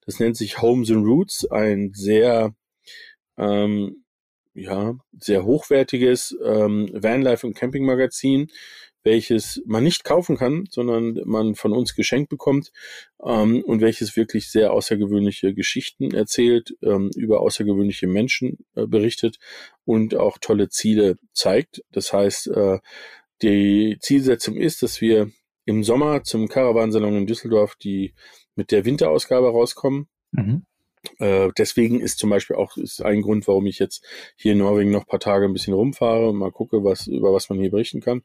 Das 0.06 0.20
nennt 0.20 0.38
sich 0.38 0.62
Homes 0.62 0.92
and 0.92 1.04
Roots, 1.04 1.50
ein 1.50 1.94
sehr 1.96 2.54
ähm, 3.38 4.04
ja, 4.58 4.96
sehr 5.20 5.46
hochwertiges 5.46 6.36
ähm, 6.44 6.90
Vanlife 6.92 7.46
und 7.46 7.56
Camping 7.56 7.86
Magazin, 7.86 8.50
welches 9.04 9.62
man 9.66 9.84
nicht 9.84 10.04
kaufen 10.04 10.36
kann, 10.36 10.66
sondern 10.70 11.22
man 11.26 11.56
von 11.56 11.72
uns 11.72 11.96
geschenkt 11.96 12.30
bekommt 12.30 12.72
ähm, 13.24 13.64
und 13.64 13.80
welches 13.80 14.18
wirklich 14.18 14.52
sehr 14.52 14.74
außergewöhnliche 14.74 15.54
Geschichten 15.54 16.14
erzählt, 16.14 16.76
ähm, 16.82 17.12
über 17.16 17.40
außergewöhnliche 17.40 18.08
Menschen 18.08 18.58
äh, 18.76 18.86
berichtet 18.88 19.38
und 19.86 20.16
auch 20.16 20.40
tolle 20.40 20.70
Ziele 20.70 21.18
zeigt. 21.32 21.84
Das 21.92 22.12
heißt, 22.12 22.48
äh, 22.48 22.80
die 23.42 23.98
Zielsetzung 24.02 24.56
ist, 24.56 24.82
dass 24.82 25.00
wir 25.00 25.32
im 25.66 25.84
Sommer 25.84 26.24
zum 26.24 26.48
Caravansalon 26.48 27.16
in 27.16 27.28
Düsseldorf 27.28 27.76
die 27.76 28.14
mit 28.56 28.72
der 28.72 28.86
Winterausgabe 28.86 29.50
rauskommen. 29.50 30.08
Mhm. 30.32 30.66
Äh, 31.20 31.50
deswegen 31.58 32.00
ist 32.00 32.20
zum 32.20 32.30
Beispiel 32.30 32.56
auch 32.56 32.78
ist 32.78 33.02
ein 33.02 33.22
Grund, 33.22 33.48
warum 33.48 33.66
ich 33.68 33.80
jetzt 33.80 34.06
hier 34.36 34.54
in 34.54 34.60
Norwegen 34.60 34.92
noch 34.92 35.08
paar 35.08 35.20
Tage 35.20 35.46
ein 35.46 35.54
bisschen 35.54 35.74
rumfahre 35.74 36.30
und 36.30 36.38
mal 36.38 36.52
gucke, 36.52 36.84
was 36.84 37.08
über 37.08 37.34
was 37.34 37.50
man 37.50 37.60
hier 37.60 37.72
berichten 37.72 38.02
kann. 38.02 38.24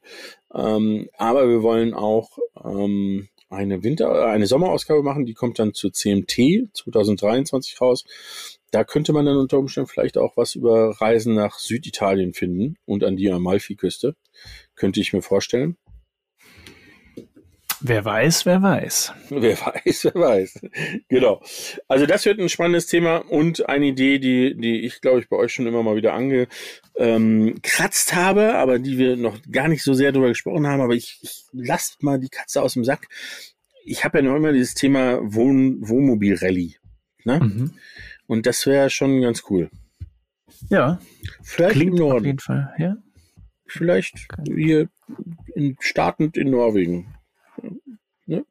Ähm, 0.53 1.09
aber 1.17 1.49
wir 1.49 1.61
wollen 1.63 1.93
auch 1.93 2.37
ähm, 2.63 3.29
eine 3.49 3.83
Winter, 3.83 4.25
eine 4.25 4.47
Sommerausgabe 4.47 5.03
machen, 5.03 5.25
die 5.25 5.33
kommt 5.33 5.59
dann 5.59 5.73
zur 5.73 5.93
CMT 5.93 6.69
2023 6.73 7.79
raus. 7.79 8.03
Da 8.71 8.83
könnte 8.83 9.13
man 9.13 9.25
dann 9.25 9.37
unter 9.37 9.59
Umständen 9.59 9.89
vielleicht 9.89 10.17
auch 10.17 10.35
was 10.35 10.55
über 10.55 10.99
Reisen 10.99 11.35
nach 11.35 11.59
Süditalien 11.59 12.33
finden 12.33 12.77
und 12.85 13.03
an 13.03 13.15
die 13.15 13.29
Amalfi-Küste. 13.29 14.15
Könnte 14.75 14.99
ich 14.99 15.13
mir 15.13 15.21
vorstellen. 15.21 15.77
Wer 17.85 18.05
weiß, 18.05 18.45
wer 18.45 18.61
weiß. 18.61 19.13
Wer 19.29 19.59
weiß, 19.59 20.05
wer 20.05 20.15
weiß. 20.15 20.61
Genau. 21.09 21.41
Also 21.89 22.05
das 22.05 22.25
wird 22.25 22.39
ein 22.39 22.47
spannendes 22.47 22.87
Thema 22.87 23.17
und 23.17 23.67
eine 23.67 23.87
Idee, 23.87 24.19
die, 24.19 24.55
die 24.55 24.85
ich, 24.85 25.01
glaube 25.01 25.19
ich, 25.19 25.27
bei 25.27 25.35
euch 25.35 25.53
schon 25.53 25.67
immer 25.67 25.83
mal 25.83 25.97
wieder 25.97 26.13
angekratzt 26.13 28.13
ähm, 28.13 28.17
habe, 28.17 28.55
aber 28.55 28.79
die 28.79 28.97
wir 28.97 29.17
noch 29.17 29.37
gar 29.51 29.67
nicht 29.67 29.83
so 29.83 29.93
sehr 29.93 30.13
darüber 30.13 30.29
gesprochen 30.29 30.65
haben. 30.65 30.79
Aber 30.79 30.93
ich, 30.93 31.19
ich 31.23 31.43
lasst 31.51 32.03
mal 32.03 32.19
die 32.19 32.29
Katze 32.29 32.61
aus 32.61 32.73
dem 32.73 32.85
Sack. 32.85 33.09
Ich 33.83 34.05
habe 34.05 34.19
ja 34.19 34.23
noch 34.23 34.37
immer 34.37 34.53
dieses 34.53 34.75
Thema 34.75 35.19
Wohn 35.21 35.77
Wohnmobil-Rallye. 35.81 36.77
Ne? 37.25 37.39
Mhm. 37.41 37.73
Und 38.27 38.45
das 38.45 38.65
wäre 38.65 38.89
schon 38.89 39.21
ganz 39.21 39.43
cool. 39.49 39.69
Ja. 40.69 41.01
Vielleicht 41.41 41.73
Klingt 41.73 41.95
im 41.95 41.99
Norden. 41.99 42.19
Auf 42.19 42.25
jeden 42.25 42.39
Fall, 42.39 42.73
ja. 42.77 42.95
Vielleicht 43.67 44.25
hier 44.45 44.87
in, 45.53 45.75
startend 45.81 46.37
in 46.37 46.49
Norwegen. 46.49 47.13
Ne? 48.25 48.45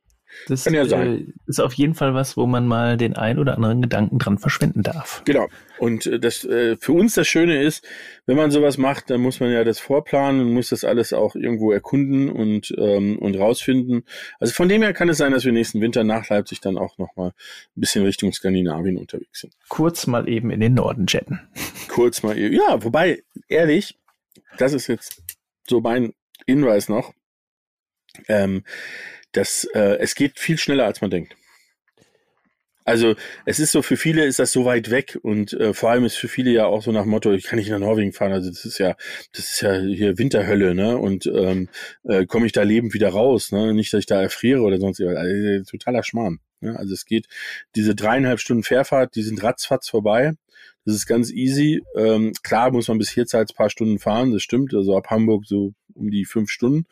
Das 0.48 0.64
Kann 0.64 0.74
ja 0.74 0.86
sein. 0.86 1.28
Äh, 1.28 1.32
ist 1.46 1.61
auf 1.61 1.74
jeden 1.74 1.94
Fall 1.94 2.14
was, 2.14 2.36
wo 2.36 2.46
man 2.46 2.66
mal 2.66 2.96
den 2.96 3.14
ein 3.16 3.38
oder 3.38 3.55
anderen 3.55 3.82
Gedanken 3.82 4.18
dran 4.18 4.38
verschwenden 4.38 4.82
darf. 4.82 5.22
Genau. 5.24 5.48
Und 5.78 6.07
äh, 6.07 6.18
das 6.18 6.44
äh, 6.44 6.76
für 6.80 6.92
uns 6.92 7.14
das 7.14 7.28
Schöne 7.28 7.62
ist, 7.62 7.86
wenn 8.26 8.36
man 8.36 8.50
sowas 8.50 8.78
macht, 8.78 9.11
dann 9.11 9.20
muss 9.20 9.40
man 9.40 9.50
ja 9.53 9.62
das 9.64 9.78
vorplanen 9.78 10.40
und 10.40 10.53
muss 10.53 10.70
das 10.70 10.84
alles 10.84 11.12
auch 11.12 11.34
irgendwo 11.34 11.70
erkunden 11.70 12.30
und 12.30 12.74
ähm, 12.78 13.18
und 13.18 13.36
rausfinden. 13.36 14.05
Also 14.40 14.55
von 14.55 14.68
dem 14.68 14.82
her 14.82 14.92
kann 14.92 15.09
es 15.09 15.18
sein, 15.18 15.32
dass 15.32 15.44
wir 15.44 15.53
nächsten 15.53 15.80
Winter 15.80 16.03
nach 16.03 16.28
Leipzig 16.28 16.61
dann 16.61 16.78
auch 16.78 16.98
noch 16.98 17.14
mal 17.16 17.28
ein 17.28 17.80
bisschen 17.80 18.05
Richtung 18.05 18.32
Skandinavien 18.32 18.96
unterwegs 18.96 19.40
sind. 19.40 19.55
Kurz 19.68 20.07
mal 20.07 20.28
eben 20.28 20.50
in 20.50 20.61
den 20.61 20.74
Norden 20.74 21.07
jetten. 21.09 21.40
Kurz 21.88 22.22
mal 22.22 22.38
eben. 22.38 22.55
Ja, 22.55 22.82
wobei 22.82 23.22
ehrlich, 23.48 23.98
das 24.59 24.72
ist 24.72 24.86
jetzt 24.86 25.22
so 25.68 25.80
mein 25.80 26.14
Hinweis 26.46 26.88
noch 26.88 27.12
ähm, 28.28 28.64
das, 29.32 29.64
äh, 29.74 29.98
es 29.98 30.14
geht 30.14 30.38
viel 30.38 30.58
schneller, 30.58 30.86
als 30.86 31.00
man 31.00 31.10
denkt. 31.10 31.36
Also 32.84 33.14
es 33.46 33.60
ist 33.60 33.70
so, 33.72 33.82
für 33.82 33.96
viele 33.96 34.24
ist 34.24 34.40
das 34.40 34.52
so 34.52 34.64
weit 34.64 34.90
weg 34.90 35.16
und 35.22 35.52
äh, 35.52 35.72
vor 35.72 35.90
allem 35.90 36.04
ist 36.04 36.16
für 36.16 36.28
viele 36.28 36.50
ja 36.50 36.66
auch 36.66 36.82
so 36.82 36.90
nach 36.90 37.04
Motto, 37.04 37.32
ich 37.32 37.44
kann 37.44 37.58
nicht 37.58 37.70
nach 37.70 37.78
Norwegen 37.78 38.12
fahren, 38.12 38.32
also 38.32 38.50
das 38.50 38.64
ist 38.64 38.78
ja, 38.78 38.96
das 39.32 39.50
ist 39.50 39.60
ja 39.60 39.78
hier 39.78 40.18
Winterhölle, 40.18 40.74
ne? 40.74 40.98
Und 40.98 41.26
ähm, 41.26 41.68
äh, 42.02 42.26
komme 42.26 42.46
ich 42.46 42.52
da 42.52 42.62
lebend 42.62 42.92
wieder 42.92 43.10
raus, 43.10 43.52
ne? 43.52 43.72
Nicht, 43.72 43.92
dass 43.92 44.00
ich 44.00 44.06
da 44.06 44.20
erfriere 44.20 44.62
oder 44.62 44.78
sonst 44.78 45.00
also, 45.00 45.70
totaler 45.70 46.02
Schmarrn. 46.02 46.40
Ne? 46.60 46.76
Also 46.76 46.94
es 46.94 47.04
geht, 47.04 47.26
diese 47.76 47.94
dreieinhalb 47.94 48.40
Stunden 48.40 48.62
Fährfahrt, 48.64 49.14
die 49.14 49.22
sind 49.22 49.42
ratzfatz 49.42 49.88
vorbei. 49.88 50.32
Das 50.84 50.94
ist 50.96 51.06
ganz 51.06 51.30
easy. 51.30 51.80
Ähm, 51.96 52.32
klar 52.42 52.72
muss 52.72 52.88
man 52.88 52.98
bis 52.98 53.10
hier 53.10 53.26
Zeit 53.26 53.50
ein 53.50 53.56
paar 53.56 53.70
Stunden 53.70 54.00
fahren, 54.00 54.32
das 54.32 54.42
stimmt. 54.42 54.74
Also 54.74 54.96
ab 54.96 55.10
Hamburg 55.10 55.44
so 55.46 55.72
um 55.95 56.11
die 56.11 56.24
fünf 56.24 56.51
Stunden. 56.51 56.86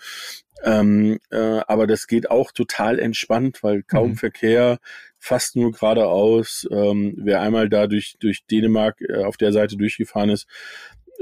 Ähm, 0.62 1.18
äh, 1.30 1.60
aber 1.66 1.86
das 1.86 2.06
geht 2.06 2.30
auch 2.30 2.52
total 2.52 2.98
entspannt, 2.98 3.62
weil 3.62 3.82
kaum 3.82 4.10
mhm. 4.10 4.16
Verkehr, 4.16 4.78
fast 5.18 5.56
nur 5.56 5.72
geradeaus. 5.72 6.66
Ähm, 6.70 7.14
wer 7.16 7.40
einmal 7.40 7.68
da 7.68 7.86
durch, 7.86 8.16
durch 8.20 8.44
Dänemark 8.46 9.00
äh, 9.00 9.24
auf 9.24 9.36
der 9.36 9.52
Seite 9.52 9.76
durchgefahren 9.76 10.30
ist, 10.30 10.46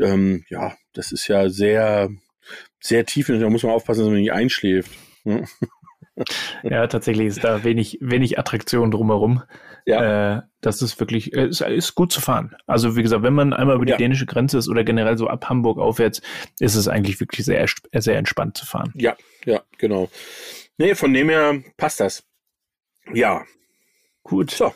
ähm, 0.01 0.45
ja, 0.49 0.77
das 0.93 1.13
ist 1.13 1.29
ja 1.29 1.49
sehr, 1.49 2.11
sehr 2.81 3.07
tief. 3.07 3.27
Da 3.29 3.51
muss 3.51 3.63
man 3.63 3.73
aufpassen, 3.73 4.01
dass 4.01 4.09
man 4.11 4.21
nicht 4.21 4.33
einschläft. 4.33 4.91
Ja, 6.63 6.87
tatsächlich 6.87 7.27
ist 7.29 7.45
da 7.45 7.65
wenig, 7.65 7.99
wenig 8.01 8.39
Attraktion 8.39 8.91
drumherum. 8.91 9.43
Ja. 9.87 10.37
Äh, 10.37 10.43
das 10.61 10.83
ist 10.83 10.99
wirklich, 11.01 11.35
äh, 11.35 11.49
ist, 11.49 11.61
ist 11.61 11.95
gut 11.95 12.13
zu 12.13 12.21
fahren. 12.21 12.55
Also 12.67 12.97
wie 12.97 13.03
gesagt, 13.03 13.23
wenn 13.23 13.35
man 13.35 13.53
einmal 13.53 13.77
über 13.77 13.87
die 13.87 13.93
ja. 13.93 13.97
dänische 13.97 14.27
Grenze 14.27 14.59
ist 14.59 14.69
oder 14.69 14.85
generell 14.85 15.17
so 15.17 15.29
ab 15.29 15.49
Hamburg 15.49 15.79
aufwärts, 15.79 16.21
ist 16.61 16.75
es 16.75 16.89
eigentlich 16.89 17.21
wirklich 17.21 17.47
sehr, 17.47 17.67
sehr 17.95 18.19
entspannt 18.19 18.57
zu 18.57 18.67
fahren. 18.67 18.93
Ja, 18.95 19.17
ja, 19.45 19.63
genau. 19.79 20.11
Nee, 20.77 20.95
von 20.95 21.13
dem 21.13 21.29
her 21.29 21.63
passt 21.77 22.01
das. 22.01 22.25
Ja. 23.13 23.45
Gut. 24.23 24.51
So. 24.51 24.75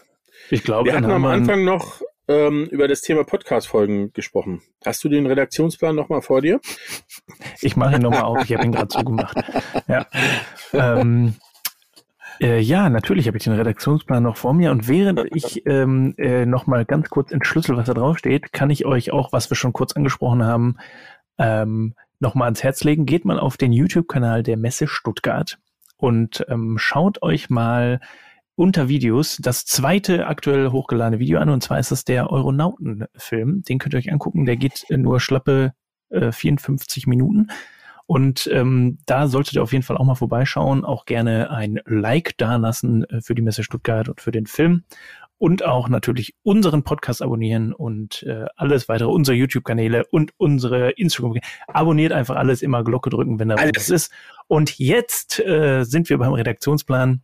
Ich 0.50 0.64
glaube, 0.64 0.90
wir 0.90 0.96
hatten 0.96 1.10
am 1.10 1.26
Anfang 1.26 1.64
noch 1.64 2.02
ähm, 2.28 2.66
über 2.66 2.88
das 2.88 3.00
Thema 3.02 3.24
Podcast-Folgen 3.24 4.12
gesprochen. 4.12 4.62
Hast 4.84 5.02
du 5.04 5.08
den 5.08 5.26
Redaktionsplan 5.26 5.94
nochmal 5.94 6.22
vor 6.22 6.40
dir? 6.40 6.60
Ich 7.60 7.76
mache 7.76 7.96
ihn 7.96 8.02
nochmal 8.02 8.22
auf, 8.22 8.44
ich 8.44 8.52
habe 8.52 8.64
ihn 8.64 8.72
gerade 8.72 8.88
zugemacht. 8.88 9.36
Ja. 9.88 10.06
Ähm, 10.72 11.34
äh, 12.40 12.60
ja, 12.60 12.88
natürlich 12.88 13.26
habe 13.26 13.36
ich 13.36 13.44
den 13.44 13.52
Redaktionsplan 13.52 14.22
noch 14.22 14.36
vor 14.36 14.54
mir 14.54 14.70
und 14.70 14.88
während 14.88 15.20
ich 15.34 15.66
ähm, 15.66 16.14
äh, 16.16 16.46
nochmal 16.46 16.84
ganz 16.84 17.10
kurz 17.10 17.30
entschlüssel, 17.30 17.76
was 17.76 17.86
da 17.86 17.94
drauf 17.94 18.18
steht, 18.18 18.52
kann 18.52 18.70
ich 18.70 18.84
euch 18.84 19.12
auch, 19.12 19.32
was 19.32 19.50
wir 19.50 19.56
schon 19.56 19.72
kurz 19.72 19.92
angesprochen 19.92 20.44
haben, 20.44 20.76
ähm, 21.38 21.94
nochmal 22.20 22.46
ans 22.46 22.62
Herz 22.62 22.84
legen. 22.84 23.06
Geht 23.06 23.24
mal 23.24 23.38
auf 23.38 23.56
den 23.56 23.72
YouTube-Kanal 23.72 24.42
der 24.42 24.56
Messe 24.56 24.86
Stuttgart 24.86 25.58
und 25.96 26.44
ähm, 26.48 26.78
schaut 26.78 27.22
euch 27.22 27.50
mal 27.50 28.00
unter 28.54 28.88
Videos 28.88 29.38
das 29.40 29.64
zweite 29.64 30.26
aktuell 30.26 30.70
hochgeladene 30.70 31.18
Video 31.18 31.38
an 31.38 31.48
und 31.48 31.62
zwar 31.62 31.78
ist 31.78 31.90
das 31.90 32.04
der 32.04 32.30
Euronauten-Film. 32.30 33.62
Den 33.62 33.78
könnt 33.78 33.94
ihr 33.94 33.98
euch 33.98 34.12
angucken, 34.12 34.44
der 34.44 34.56
geht 34.56 34.84
nur 34.90 35.20
schlappe 35.20 35.72
äh, 36.10 36.32
54 36.32 37.06
Minuten. 37.06 37.48
Und 38.06 38.50
ähm, 38.52 38.98
da 39.06 39.28
solltet 39.28 39.54
ihr 39.54 39.62
auf 39.62 39.72
jeden 39.72 39.84
Fall 39.84 39.96
auch 39.96 40.04
mal 40.04 40.16
vorbeischauen, 40.16 40.84
auch 40.84 41.06
gerne 41.06 41.50
ein 41.50 41.80
Like 41.86 42.36
dalassen 42.36 43.04
äh, 43.04 43.22
für 43.22 43.34
die 43.34 43.42
Messe 43.42 43.62
Stuttgart 43.62 44.08
und 44.08 44.20
für 44.20 44.32
den 44.32 44.46
Film 44.46 44.84
und 45.42 45.64
auch 45.64 45.88
natürlich 45.88 46.36
unseren 46.44 46.84
Podcast 46.84 47.20
abonnieren 47.20 47.72
und 47.72 48.22
äh, 48.22 48.44
alles 48.54 48.88
weitere, 48.88 49.08
unsere 49.08 49.36
YouTube-Kanäle 49.36 50.06
und 50.06 50.32
unsere 50.36 50.90
Instagram. 50.90 51.38
Abonniert 51.66 52.12
einfach 52.12 52.36
alles, 52.36 52.62
immer 52.62 52.84
Glocke 52.84 53.10
drücken, 53.10 53.40
wenn 53.40 53.48
da 53.48 53.56
was 53.56 53.90
ist. 53.90 54.12
Und 54.46 54.78
jetzt 54.78 55.40
äh, 55.40 55.82
sind 55.82 56.08
wir 56.10 56.18
beim 56.18 56.32
Redaktionsplan. 56.32 57.22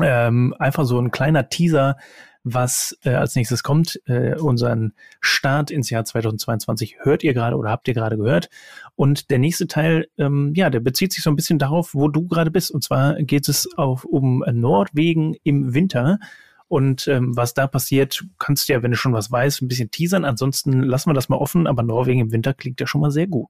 Ähm, 0.00 0.54
einfach 0.58 0.84
so 0.84 0.98
ein 0.98 1.10
kleiner 1.10 1.48
Teaser 1.48 1.96
was 2.44 2.96
äh, 3.04 3.10
als 3.10 3.34
nächstes 3.34 3.62
kommt. 3.62 4.00
Äh, 4.06 4.36
unseren 4.36 4.92
Start 5.20 5.70
ins 5.70 5.90
Jahr 5.90 6.04
2022 6.04 6.98
hört 7.00 7.24
ihr 7.24 7.32
gerade 7.32 7.56
oder 7.56 7.70
habt 7.70 7.88
ihr 7.88 7.94
gerade 7.94 8.16
gehört. 8.16 8.50
Und 8.94 9.30
der 9.30 9.38
nächste 9.38 9.66
Teil, 9.66 10.06
ähm, 10.18 10.52
ja, 10.54 10.70
der 10.70 10.80
bezieht 10.80 11.12
sich 11.12 11.24
so 11.24 11.30
ein 11.30 11.36
bisschen 11.36 11.58
darauf, 11.58 11.94
wo 11.94 12.08
du 12.08 12.28
gerade 12.28 12.50
bist. 12.50 12.70
Und 12.70 12.84
zwar 12.84 13.14
geht 13.22 13.48
es 13.48 13.68
auf, 13.76 14.04
um 14.04 14.44
Nordwegen 14.46 15.36
im 15.42 15.74
Winter. 15.74 16.18
Und 16.68 17.08
ähm, 17.08 17.36
was 17.36 17.54
da 17.54 17.66
passiert, 17.66 18.24
kannst 18.38 18.68
du 18.68 18.74
ja, 18.74 18.82
wenn 18.82 18.90
du 18.90 18.96
schon 18.96 19.12
was 19.14 19.30
weißt, 19.30 19.62
ein 19.62 19.68
bisschen 19.68 19.90
teasern. 19.90 20.24
Ansonsten 20.24 20.82
lassen 20.82 21.10
wir 21.10 21.14
das 21.14 21.28
mal 21.28 21.36
offen, 21.36 21.66
aber 21.66 21.82
Norwegen 21.82 22.20
im 22.20 22.32
Winter 22.32 22.52
klingt 22.52 22.80
ja 22.80 22.86
schon 22.86 23.00
mal 23.00 23.10
sehr 23.10 23.26
gut. 23.26 23.48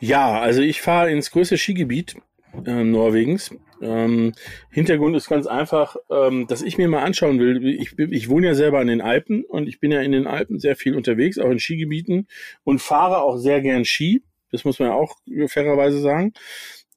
Ja, 0.00 0.40
also 0.40 0.60
ich 0.60 0.82
fahre 0.82 1.10
ins 1.10 1.30
größte 1.30 1.56
Skigebiet 1.56 2.16
äh, 2.64 2.84
Norwegens. 2.84 3.54
Ähm, 3.82 4.32
Hintergrund 4.70 5.16
ist 5.16 5.28
ganz 5.28 5.46
einfach, 5.46 5.96
ähm, 6.10 6.46
dass 6.46 6.62
ich 6.62 6.78
mir 6.78 6.88
mal 6.88 7.02
anschauen 7.02 7.38
will. 7.38 7.66
Ich, 7.80 7.98
ich 7.98 8.28
wohne 8.28 8.48
ja 8.48 8.54
selber 8.54 8.78
an 8.78 8.86
den 8.86 9.00
Alpen 9.00 9.44
und 9.44 9.68
ich 9.68 9.80
bin 9.80 9.92
ja 9.92 10.00
in 10.00 10.12
den 10.12 10.26
Alpen 10.26 10.58
sehr 10.58 10.76
viel 10.76 10.94
unterwegs, 10.94 11.38
auch 11.38 11.50
in 11.50 11.58
Skigebieten 11.58 12.26
und 12.64 12.80
fahre 12.80 13.18
auch 13.18 13.36
sehr 13.36 13.60
gern 13.60 13.84
Ski. 13.84 14.22
Das 14.50 14.64
muss 14.64 14.78
man 14.78 14.88
ja 14.88 14.94
auch 14.94 15.16
fairerweise 15.48 16.00
sagen. 16.00 16.32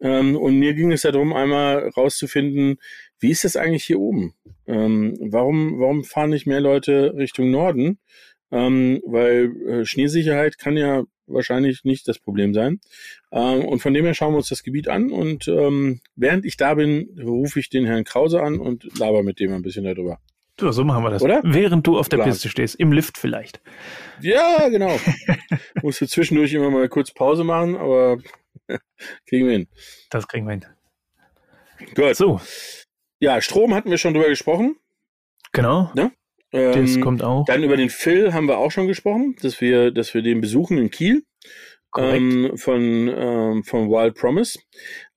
Ähm, 0.01 0.37
und 0.37 0.57
mir 0.57 0.73
ging 0.73 0.91
es 0.91 1.01
darum, 1.01 1.33
einmal 1.33 1.89
rauszufinden, 1.89 2.77
wie 3.19 3.31
ist 3.31 3.43
das 3.43 3.57
eigentlich 3.57 3.83
hier 3.83 3.99
oben? 3.99 4.33
Ähm, 4.65 5.17
warum, 5.19 5.79
warum 5.79 6.03
fahren 6.03 6.29
nicht 6.29 6.47
mehr 6.47 6.61
Leute 6.61 7.13
Richtung 7.17 7.51
Norden? 7.51 7.99
Ähm, 8.51 9.01
weil 9.05 9.51
äh, 9.67 9.85
Schneesicherheit 9.85 10.57
kann 10.57 10.77
ja 10.77 11.03
wahrscheinlich 11.29 11.83
nicht 11.83 12.07
das 12.07 12.19
Problem 12.19 12.53
sein. 12.53 12.79
Ähm, 13.31 13.65
und 13.65 13.79
von 13.79 13.93
dem 13.93 14.05
her 14.05 14.13
schauen 14.13 14.33
wir 14.33 14.37
uns 14.37 14.49
das 14.49 14.63
Gebiet 14.63 14.87
an 14.87 15.11
und 15.11 15.47
ähm, 15.47 16.01
während 16.15 16.45
ich 16.45 16.57
da 16.57 16.73
bin, 16.73 17.09
rufe 17.21 17.59
ich 17.59 17.69
den 17.69 17.85
Herrn 17.85 18.03
Krause 18.03 18.41
an 18.41 18.59
und 18.59 18.97
laber 18.97 19.23
mit 19.23 19.39
dem 19.39 19.53
ein 19.53 19.61
bisschen 19.61 19.83
darüber. 19.83 20.19
Ja, 20.61 20.73
so 20.73 20.83
machen 20.83 21.03
wir 21.03 21.09
das. 21.09 21.21
Oder? 21.21 21.41
Während 21.43 21.87
du 21.87 21.97
auf 21.97 22.09
der 22.09 22.17
Plan. 22.17 22.29
Piste 22.29 22.49
stehst, 22.49 22.75
im 22.75 22.91
Lift 22.91 23.17
vielleicht. 23.17 23.61
Ja, 24.21 24.67
genau. 24.67 24.99
Musst 25.81 26.01
du 26.01 26.07
zwischendurch 26.07 26.53
immer 26.53 26.69
mal 26.69 26.89
kurz 26.89 27.11
Pause 27.11 27.43
machen, 27.43 27.77
aber 27.77 28.17
kriegen 29.25 29.45
wir 29.45 29.53
hin. 29.53 29.67
Das 30.09 30.27
kriegen 30.27 30.45
wir 30.45 30.51
hin. 30.51 30.65
Gut. 31.95 32.15
So. 32.15 32.41
Ja, 33.19 33.41
Strom 33.41 33.73
hatten 33.73 33.89
wir 33.89 33.97
schon 33.97 34.13
drüber 34.13 34.27
gesprochen. 34.27 34.75
Genau. 35.53 35.91
Ne? 35.95 36.11
Ähm, 36.51 36.85
das 36.85 36.99
kommt 36.99 37.23
auch. 37.23 37.45
Dann 37.45 37.63
über 37.63 37.77
den 37.77 37.89
Phil 37.89 38.33
haben 38.33 38.47
wir 38.47 38.57
auch 38.57 38.71
schon 38.71 38.87
gesprochen, 38.87 39.35
dass 39.41 39.61
wir, 39.61 39.91
dass 39.91 40.13
wir 40.13 40.21
den 40.21 40.41
besuchen 40.41 40.77
in 40.77 40.89
Kiel. 40.89 41.23
Ähm, 41.97 42.51
von, 42.55 43.07
ähm, 43.07 43.63
von 43.63 43.89
Wild 43.89 44.13
Promise. 44.13 44.59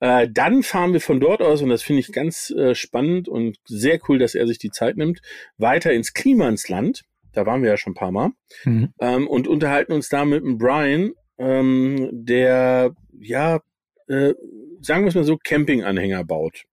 Äh, 0.01 0.27
dann 0.33 0.63
fahren 0.63 0.95
wir 0.95 1.03
von 1.03 1.21
dort 1.21 1.43
aus, 1.43 1.61
und 1.61 1.69
das 1.69 1.83
finde 1.83 2.01
ich 2.01 2.13
ganz 2.13 2.49
äh, 2.49 2.75
spannend 2.75 3.29
und 3.29 3.59
sehr 3.67 3.99
cool, 4.09 4.19
dass 4.19 4.35
er 4.35 4.47
sich 4.47 4.57
die 4.57 4.71
Zeit 4.71 4.97
nimmt, 4.97 5.21
weiter 5.59 5.93
ins 5.93 6.15
Klimansland. 6.15 7.03
Da 7.35 7.45
waren 7.45 7.63
wir 7.63 7.69
ja 7.69 7.77
schon 7.77 7.93
ein 7.93 7.97
paar 7.97 8.11
Mal. 8.11 8.31
Mhm. 8.65 8.95
Ähm, 9.01 9.29
und 9.29 9.49
unterhalten 9.49 9.93
uns 9.93 10.09
da 10.09 10.25
mit 10.25 10.43
dem 10.43 10.57
Brian, 10.57 11.13
ähm, 11.37 12.09
der, 12.11 12.95
ja, 13.21 13.61
äh, 14.09 14.33
sagen 14.81 15.05
wir 15.05 15.09
es 15.09 15.15
mal 15.15 15.25
so, 15.25 15.37
Campinganhänger 15.37 16.25
baut. 16.25 16.65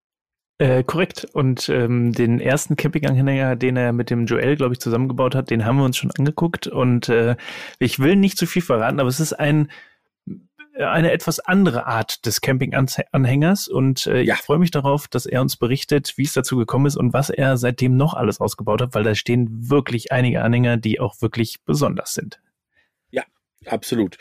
Äh, 0.59 0.83
korrekt. 0.83 1.25
Und 1.33 1.69
ähm, 1.69 2.11
den 2.11 2.41
ersten 2.41 2.75
Campinganhänger, 2.75 3.55
den 3.55 3.77
er 3.77 3.93
mit 3.93 4.09
dem 4.09 4.25
Joel, 4.25 4.57
glaube 4.57 4.73
ich, 4.73 4.79
zusammengebaut 4.79 5.33
hat, 5.33 5.49
den 5.49 5.65
haben 5.65 5.77
wir 5.77 5.85
uns 5.85 5.95
schon 5.95 6.11
angeguckt. 6.11 6.67
Und 6.67 7.07
äh, 7.07 7.37
ich 7.79 7.99
will 7.99 8.17
nicht 8.17 8.37
zu 8.37 8.45
viel 8.45 8.61
verraten, 8.61 8.99
aber 8.99 9.07
es 9.07 9.21
ist 9.21 9.33
ein 9.33 9.69
eine 10.77 11.11
etwas 11.11 11.41
andere 11.41 11.87
Art 11.87 12.25
des 12.25 12.39
Campinganhängers 12.39 13.67
und 13.67 14.07
äh, 14.07 14.21
ja. 14.21 14.35
ich 14.35 14.39
freue 14.39 14.59
mich 14.59 14.71
darauf, 14.71 15.09
dass 15.09 15.25
er 15.25 15.41
uns 15.41 15.57
berichtet, 15.57 16.13
wie 16.15 16.23
es 16.23 16.31
dazu 16.31 16.55
gekommen 16.55 16.85
ist 16.85 16.95
und 16.95 17.11
was 17.11 17.29
er 17.29 17.57
seitdem 17.57 17.97
noch 17.97 18.13
alles 18.13 18.39
ausgebaut 18.39 18.81
hat, 18.81 18.93
weil 18.93 19.03
da 19.03 19.13
stehen 19.13 19.69
wirklich 19.69 20.13
einige 20.13 20.41
Anhänger, 20.41 20.77
die 20.77 21.01
auch 21.01 21.21
wirklich 21.21 21.57
besonders 21.65 22.13
sind. 22.13 22.39
Ja, 23.11 23.23
absolut. 23.65 24.17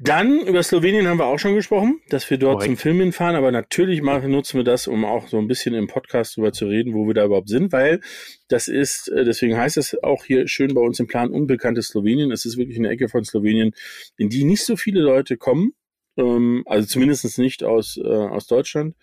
Dann 0.00 0.46
über 0.46 0.62
Slowenien 0.62 1.08
haben 1.08 1.18
wir 1.18 1.26
auch 1.26 1.40
schon 1.40 1.56
gesprochen, 1.56 2.00
dass 2.08 2.30
wir 2.30 2.38
dort 2.38 2.58
Correct. 2.58 2.68
zum 2.68 2.76
Film 2.76 3.00
hinfahren, 3.00 3.34
aber 3.34 3.50
natürlich 3.50 4.00
machen, 4.00 4.30
nutzen 4.30 4.58
wir 4.58 4.64
das, 4.64 4.86
um 4.86 5.04
auch 5.04 5.26
so 5.26 5.38
ein 5.38 5.48
bisschen 5.48 5.74
im 5.74 5.88
Podcast 5.88 6.36
darüber 6.36 6.52
zu 6.52 6.66
reden, 6.66 6.94
wo 6.94 7.08
wir 7.08 7.14
da 7.14 7.24
überhaupt 7.24 7.48
sind, 7.48 7.72
weil 7.72 8.00
das 8.46 8.68
ist, 8.68 9.08
äh, 9.08 9.24
deswegen 9.24 9.56
heißt 9.56 9.76
es 9.76 10.00
auch 10.04 10.24
hier 10.24 10.46
schön 10.46 10.72
bei 10.72 10.80
uns 10.80 11.00
im 11.00 11.08
Plan 11.08 11.30
unbekanntes 11.30 11.88
Slowenien. 11.88 12.30
Es 12.30 12.44
ist 12.44 12.56
wirklich 12.56 12.78
eine 12.78 12.90
Ecke 12.90 13.08
von 13.08 13.24
Slowenien, 13.24 13.72
in 14.16 14.28
die 14.28 14.44
nicht 14.44 14.64
so 14.64 14.76
viele 14.76 15.00
Leute 15.00 15.36
kommen, 15.36 15.72
ähm, 16.16 16.62
also 16.66 16.86
zumindest 16.86 17.36
nicht 17.38 17.64
aus, 17.64 17.96
äh, 17.96 18.06
aus 18.06 18.46
Deutschland, 18.46 18.94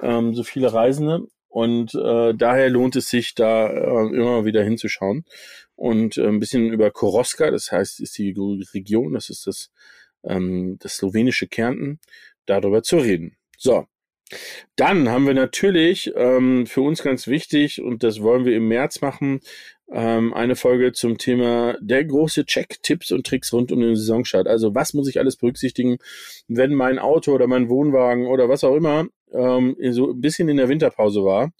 ähm, 0.00 0.34
so 0.34 0.42
viele 0.42 0.72
Reisende. 0.72 1.28
Und 1.46 1.94
äh, 1.96 2.32
daher 2.32 2.70
lohnt 2.70 2.94
es 2.94 3.08
sich, 3.08 3.34
da 3.34 3.68
äh, 3.68 4.14
immer 4.14 4.44
wieder 4.44 4.62
hinzuschauen. 4.62 5.24
Und 5.74 6.16
äh, 6.16 6.26
ein 6.26 6.38
bisschen 6.38 6.72
über 6.72 6.92
Koroska, 6.92 7.50
das 7.50 7.72
heißt, 7.72 8.00
ist 8.00 8.16
die 8.18 8.34
Region, 8.72 9.14
das 9.14 9.30
ist 9.30 9.48
das 9.48 9.70
ähm, 10.24 10.78
das 10.80 10.96
slowenische 10.96 11.48
Kärnten, 11.48 12.00
darüber 12.46 12.82
zu 12.82 12.98
reden. 12.98 13.36
So. 13.56 13.86
Dann 14.76 15.08
haben 15.08 15.26
wir 15.26 15.34
natürlich 15.34 16.12
ähm, 16.14 16.66
für 16.66 16.82
uns 16.82 17.02
ganz 17.02 17.26
wichtig, 17.26 17.82
und 17.82 18.04
das 18.04 18.22
wollen 18.22 18.44
wir 18.44 18.56
im 18.56 18.68
März 18.68 19.00
machen, 19.00 19.40
ähm, 19.92 20.32
eine 20.32 20.54
Folge 20.54 20.92
zum 20.92 21.18
Thema 21.18 21.76
der 21.80 22.04
große 22.04 22.46
Check, 22.46 22.80
Tipps 22.82 23.10
und 23.10 23.26
Tricks 23.26 23.52
rund 23.52 23.72
um 23.72 23.80
den 23.80 23.96
Saisonstart. 23.96 24.46
Also 24.46 24.74
was 24.74 24.94
muss 24.94 25.08
ich 25.08 25.18
alles 25.18 25.36
berücksichtigen, 25.36 25.98
wenn 26.46 26.74
mein 26.74 26.98
Auto 26.98 27.32
oder 27.32 27.48
mein 27.48 27.68
Wohnwagen 27.68 28.26
oder 28.26 28.48
was 28.48 28.62
auch 28.62 28.76
immer 28.76 29.06
ähm, 29.32 29.76
so 29.90 30.12
ein 30.12 30.20
bisschen 30.20 30.48
in 30.48 30.58
der 30.58 30.68
Winterpause 30.68 31.24
war 31.24 31.52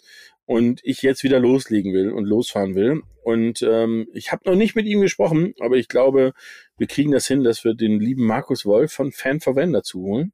und 0.46 0.80
ich 0.84 1.02
jetzt 1.02 1.24
wieder 1.24 1.40
loslegen 1.40 1.92
will 1.92 2.11
und 2.11 2.24
losfahren 2.24 2.74
will. 2.74 3.02
Und 3.22 3.62
ähm, 3.62 4.08
ich 4.12 4.32
habe 4.32 4.48
noch 4.48 4.56
nicht 4.56 4.74
mit 4.74 4.86
ihm 4.86 5.00
gesprochen, 5.00 5.54
aber 5.61 5.76
ich 5.76 5.88
glaube, 5.88 6.32
wir 6.81 6.87
kriegen 6.87 7.12
das 7.12 7.26
hin, 7.26 7.45
dass 7.45 7.62
wir 7.62 7.74
den 7.74 8.01
lieben 8.01 8.26
Markus 8.26 8.64
Wolf 8.64 8.91
von 8.91 9.12
Fan 9.12 9.41
for 9.41 9.55
Van 9.55 9.72
dazu 9.72 10.01
holen. 10.01 10.33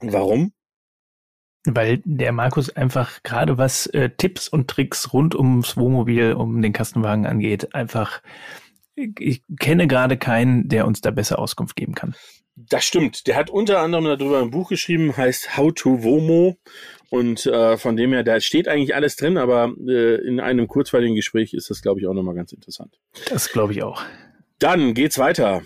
Warum? 0.00 0.52
Weil 1.64 2.02
der 2.04 2.32
Markus 2.32 2.68
einfach 2.76 3.22
gerade 3.22 3.56
was 3.56 3.86
äh, 3.86 4.10
Tipps 4.10 4.48
und 4.48 4.68
Tricks 4.68 5.14
rund 5.14 5.34
ums 5.34 5.78
Wohnmobil, 5.78 6.34
um 6.34 6.60
den 6.60 6.74
Kastenwagen 6.74 7.24
angeht, 7.24 7.74
einfach 7.74 8.20
ich 8.94 9.42
kenne 9.58 9.86
gerade 9.86 10.18
keinen, 10.18 10.68
der 10.68 10.86
uns 10.86 11.00
da 11.00 11.10
besser 11.10 11.38
Auskunft 11.38 11.74
geben 11.74 11.94
kann. 11.94 12.14
Das 12.54 12.84
stimmt. 12.84 13.26
Der 13.26 13.36
hat 13.36 13.48
unter 13.48 13.78
anderem 13.78 14.04
darüber 14.04 14.42
ein 14.42 14.50
Buch 14.50 14.68
geschrieben, 14.68 15.16
heißt 15.16 15.56
How 15.56 15.72
to 15.74 16.02
Womo. 16.02 16.58
Und 17.08 17.46
äh, 17.46 17.78
von 17.78 17.96
dem 17.96 18.12
her, 18.12 18.24
da 18.24 18.40
steht 18.40 18.68
eigentlich 18.68 18.94
alles 18.94 19.16
drin, 19.16 19.38
aber 19.38 19.72
äh, 19.88 20.16
in 20.16 20.38
einem 20.38 20.68
kurzweiligen 20.68 21.16
Gespräch 21.16 21.54
ist 21.54 21.70
das, 21.70 21.80
glaube 21.80 22.00
ich, 22.00 22.06
auch 22.06 22.12
nochmal 22.12 22.34
ganz 22.34 22.52
interessant. 22.52 23.00
Das 23.30 23.50
glaube 23.50 23.72
ich 23.72 23.82
auch. 23.82 24.02
Dann 24.60 24.94
geht's 24.94 25.18
weiter. 25.18 25.62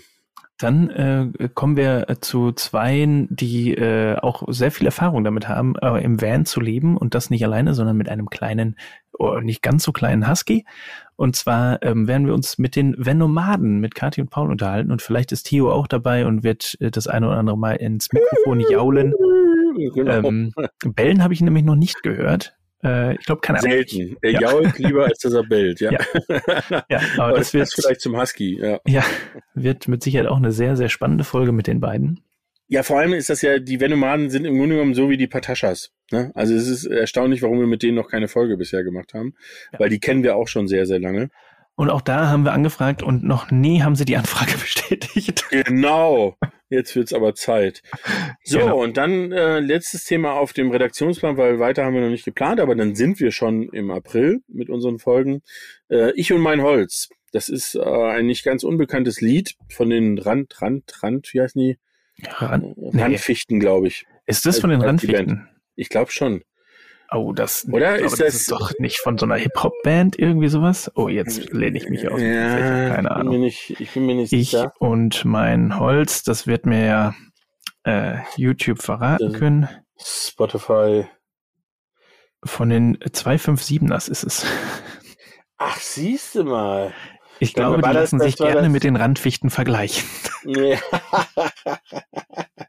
Dann 0.57 0.89
äh, 0.89 1.49
kommen 1.53 1.75
wir 1.75 2.09
äh, 2.09 2.19
zu 2.21 2.53
zweien, 2.53 3.27
die 3.29 3.73
äh, 3.73 4.15
auch 4.15 4.43
sehr 4.47 4.71
viel 4.71 4.85
Erfahrung 4.85 5.25
damit 5.25 5.49
haben, 5.49 5.75
äh, 5.81 6.01
im 6.01 6.21
Van 6.21 6.45
zu 6.45 6.61
leben 6.61 6.95
und 6.95 7.13
das 7.13 7.29
nicht 7.29 7.43
alleine, 7.43 7.73
sondern 7.73 7.97
mit 7.97 8.07
einem 8.07 8.29
kleinen, 8.29 8.77
oh, 9.11 9.39
nicht 9.39 9.61
ganz 9.61 9.83
so 9.83 9.91
kleinen 9.91 10.29
Husky. 10.29 10.65
Und 11.17 11.35
zwar 11.35 11.83
ähm, 11.83 12.07
werden 12.07 12.25
wir 12.25 12.33
uns 12.33 12.57
mit 12.57 12.77
den 12.77 12.95
Venomaden, 12.97 13.81
mit 13.81 13.95
Kathi 13.95 14.21
und 14.21 14.29
Paul 14.29 14.49
unterhalten 14.49 14.91
und 14.91 15.01
vielleicht 15.01 15.33
ist 15.33 15.43
Theo 15.43 15.71
auch 15.71 15.87
dabei 15.87 16.25
und 16.25 16.43
wird 16.43 16.77
äh, 16.79 16.89
das 16.89 17.07
eine 17.07 17.27
oder 17.27 17.37
andere 17.37 17.57
Mal 17.57 17.75
ins 17.75 18.11
Mikrofon 18.13 18.61
jaulen. 18.71 19.13
Genau. 19.93 20.25
Ähm, 20.25 20.53
bellen 20.85 21.21
habe 21.21 21.33
ich 21.33 21.41
nämlich 21.41 21.65
noch 21.65 21.75
nicht 21.75 22.01
gehört. 22.01 22.55
Äh, 22.85 23.15
ich 23.15 23.25
glaube, 23.25 23.41
keine 23.41 23.59
Ahnung. 23.59 23.71
Selten. 23.71 24.17
Er 24.21 24.31
ja. 24.31 24.41
jault 24.41 24.77
lieber, 24.77 25.05
als 25.05 25.19
dass 25.19 25.33
er 25.33 25.43
bellt, 25.43 25.79
ja. 25.79 25.91
Ja, 25.91 26.83
ja 26.89 27.01
aber 27.17 27.37
das, 27.37 27.51
das 27.51 27.53
wird 27.53 27.73
vielleicht 27.73 28.01
zum 28.01 28.19
Husky, 28.19 28.59
ja. 28.61 28.79
Ja, 28.85 29.03
wird 29.55 29.87
mit 29.87 30.03
Sicherheit 30.03 30.27
auch 30.27 30.37
eine 30.37 30.51
sehr, 30.51 30.77
sehr 30.77 30.89
spannende 30.89 31.23
Folge 31.23 31.51
mit 31.51 31.67
den 31.67 31.79
beiden. 31.79 32.21
Ja, 32.67 32.83
vor 32.83 32.99
allem 32.99 33.13
ist 33.13 33.29
das 33.29 33.41
ja, 33.41 33.59
die 33.59 33.79
Venomaden 33.79 34.29
sind 34.29 34.45
im 34.45 34.57
Grunde 34.57 34.75
genommen 34.75 34.95
so 34.95 35.09
wie 35.09 35.17
die 35.17 35.27
Patashas. 35.27 35.91
Ne? 36.11 36.31
Also 36.33 36.55
es 36.55 36.67
ist 36.67 36.85
erstaunlich, 36.85 37.41
warum 37.41 37.59
wir 37.59 37.67
mit 37.67 37.83
denen 37.83 37.95
noch 37.95 38.09
keine 38.09 38.27
Folge 38.27 38.57
bisher 38.57 38.83
gemacht 38.83 39.13
haben, 39.13 39.35
ja. 39.71 39.79
weil 39.79 39.89
die 39.89 39.99
kennen 39.99 40.23
wir 40.23 40.35
auch 40.35 40.47
schon 40.47 40.67
sehr, 40.67 40.85
sehr 40.85 40.99
lange. 40.99 41.29
Und 41.75 41.89
auch 41.89 42.01
da 42.01 42.27
haben 42.29 42.43
wir 42.43 42.53
angefragt 42.53 43.03
und 43.03 43.23
noch 43.23 43.51
nie 43.51 43.83
haben 43.83 43.95
sie 43.95 44.05
die 44.05 44.17
Anfrage 44.17 44.53
bestätigt. 44.57 45.45
Genau. 45.49 46.37
Jetzt 46.69 46.95
wird's 46.95 47.13
aber 47.13 47.35
Zeit. 47.35 47.81
So, 48.47 48.59
genau. 48.59 48.83
und 48.83 48.97
dann 48.97 49.31
äh, 49.31 49.59
letztes 49.59 50.03
Thema 50.03 50.33
auf 50.33 50.53
dem 50.53 50.69
Redaktionsplan, 50.69 51.35
weil 51.35 51.59
weiter 51.59 51.83
haben 51.83 51.95
wir 51.95 52.01
noch 52.01 52.09
nicht 52.09 52.25
geplant, 52.25 52.59
aber 52.59 52.75
dann 52.75 52.93
sind 52.93 53.19
wir 53.19 53.31
schon 53.31 53.69
im 53.69 53.89
April 53.89 54.41
mit 54.47 54.69
unseren 54.69 54.99
Folgen. 54.99 55.41
Äh, 55.89 56.11
ich 56.11 56.31
und 56.31 56.41
mein 56.41 56.61
Holz. 56.61 57.09
Das 57.31 57.49
ist 57.49 57.73
äh, 57.73 57.81
ein 57.81 58.27
nicht 58.27 58.43
ganz 58.45 58.63
unbekanntes 58.63 59.19
Lied 59.21 59.55
von 59.69 59.89
den 59.89 60.19
Rand, 60.19 60.61
Rand, 60.61 61.01
Rand, 61.01 61.33
wie 61.33 61.41
heißen 61.41 61.59
die? 61.59 61.77
Rand, 62.23 62.75
Randfichten, 62.77 63.57
nee. 63.57 63.61
glaube 63.61 63.87
ich. 63.87 64.05
Ist 64.27 64.45
das 64.45 64.59
von 64.59 64.69
den 64.69 64.81
Randfichten? 64.81 65.47
Ich 65.75 65.89
glaube 65.89 66.11
schon. 66.11 66.43
Oh, 67.11 67.33
das, 67.33 67.67
Oder 67.71 67.97
ist 67.97 68.13
das, 68.13 68.19
das 68.19 68.35
ist 68.35 68.51
doch 68.51 68.71
nicht 68.79 68.99
von 68.99 69.17
so 69.17 69.25
einer 69.25 69.35
Hip-Hop-Band 69.35 70.17
irgendwie 70.17 70.47
sowas? 70.47 70.91
Oh, 70.95 71.07
jetzt 71.07 71.51
lehne 71.51 71.77
ich 71.77 71.89
mich 71.89 72.09
aus. 72.09 72.19
Ja, 72.19 72.89
keine 72.95 73.11
Ahnung. 73.11 73.33
Bin 73.33 73.41
nicht, 73.41 73.79
ich 73.79 73.91
bin 73.91 74.05
mir 74.05 74.15
nicht 74.15 74.33
ich 74.33 74.51
sicher. 74.51 74.73
und 74.79 75.23
mein 75.25 75.79
Holz, 75.79 76.23
das 76.23 76.47
wird 76.47 76.65
mir 76.65 76.85
ja 76.85 77.15
äh, 77.83 78.17
YouTube 78.37 78.81
verraten 78.81 79.31
das 79.31 79.39
können. 79.39 79.69
Spotify. 79.97 81.05
Von 82.43 82.69
den 82.69 82.97
257ers 82.97 84.09
ist 84.09 84.23
es. 84.23 84.45
Ach, 85.57 85.79
siehst 85.79 86.35
du 86.35 86.43
mal. 86.43 86.93
Ich 87.39 87.53
glaube, 87.53 87.81
die 87.81 87.89
lassen 87.89 88.19
das, 88.19 88.27
sich 88.27 88.37
gerne 88.37 88.69
mit 88.69 88.83
den 88.83 88.95
Randfichten 88.95 89.49
vergleichen. 89.49 90.07
Ja. 90.45 90.77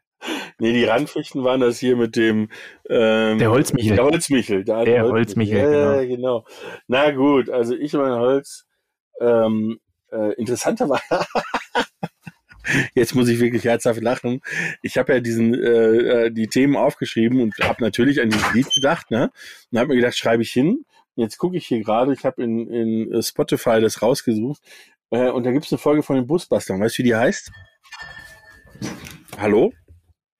Nee, 0.59 0.73
die 0.73 0.85
Randfichten 0.85 1.43
waren 1.43 1.61
das 1.61 1.79
hier 1.79 1.95
mit 1.95 2.15
dem 2.15 2.49
ähm, 2.89 3.37
Der 3.37 3.51
Holzmichel. 3.51 3.95
Der 3.95 4.05
Holzmichel. 4.05 4.63
Der, 4.63 4.85
der 4.85 5.03
Holzmichel, 5.03 5.61
Holzmichel 5.61 5.71
ja, 5.71 6.01
genau. 6.03 6.15
genau. 6.15 6.45
Na 6.87 7.11
gut, 7.11 7.49
also 7.49 7.75
ich 7.75 7.93
mein 7.93 8.13
Holz, 8.13 8.65
ähm, 9.21 9.79
äh, 10.11 10.33
interessanter 10.33 10.89
war. 10.89 11.01
Jetzt 12.95 13.15
muss 13.15 13.29
ich 13.29 13.39
wirklich 13.39 13.63
herzhaft 13.63 14.01
lachen. 14.01 14.41
Ich 14.81 14.97
habe 14.97 15.13
ja 15.13 15.19
diesen 15.19 15.53
äh, 15.53 16.25
äh 16.25 16.31
die 16.31 16.47
Themen 16.47 16.75
aufgeschrieben 16.75 17.39
und 17.39 17.53
habe 17.61 17.81
natürlich 17.81 18.19
an 18.19 18.29
dieses 18.29 18.53
Lied 18.53 18.73
gedacht, 18.73 19.09
ne? 19.09 19.31
Und 19.71 19.79
habe 19.79 19.89
mir 19.89 19.95
gedacht, 19.95 20.17
schreibe 20.17 20.41
ich 20.43 20.51
hin. 20.51 20.85
Jetzt 21.15 21.37
gucke 21.37 21.55
ich 21.57 21.65
hier 21.65 21.81
gerade, 21.81 22.13
ich 22.13 22.25
habe 22.25 22.43
in, 22.43 22.67
in 22.67 23.23
Spotify 23.23 23.79
das 23.79 24.01
rausgesucht 24.01 24.61
äh, 25.11 25.29
und 25.29 25.45
da 25.45 25.51
gibt 25.51 25.65
es 25.65 25.71
eine 25.71 25.79
Folge 25.79 26.03
von 26.03 26.15
den 26.15 26.27
Busbustern. 26.27 26.79
Weißt 26.81 26.97
du, 26.97 27.03
wie 27.03 27.07
die 27.07 27.15
heißt? 27.15 27.51
Hallo? 29.37 29.71